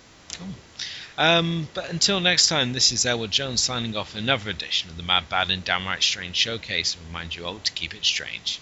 Um, 1.18 1.68
but 1.74 1.90
until 1.90 2.20
next 2.20 2.48
time, 2.48 2.72
this 2.72 2.90
is 2.90 3.04
Elwood 3.04 3.32
Jones 3.32 3.60
signing 3.60 3.94
off 3.94 4.16
another 4.16 4.48
edition 4.48 4.88
of 4.88 4.96
the 4.96 5.02
Mad, 5.02 5.28
Bad, 5.28 5.50
and 5.50 5.62
Downright 5.62 6.02
Strange 6.02 6.36
Showcase. 6.36 6.96
And 6.96 7.06
remind 7.08 7.36
you 7.36 7.44
all 7.44 7.58
to 7.58 7.72
keep 7.72 7.94
it 7.94 8.02
strange. 8.02 8.60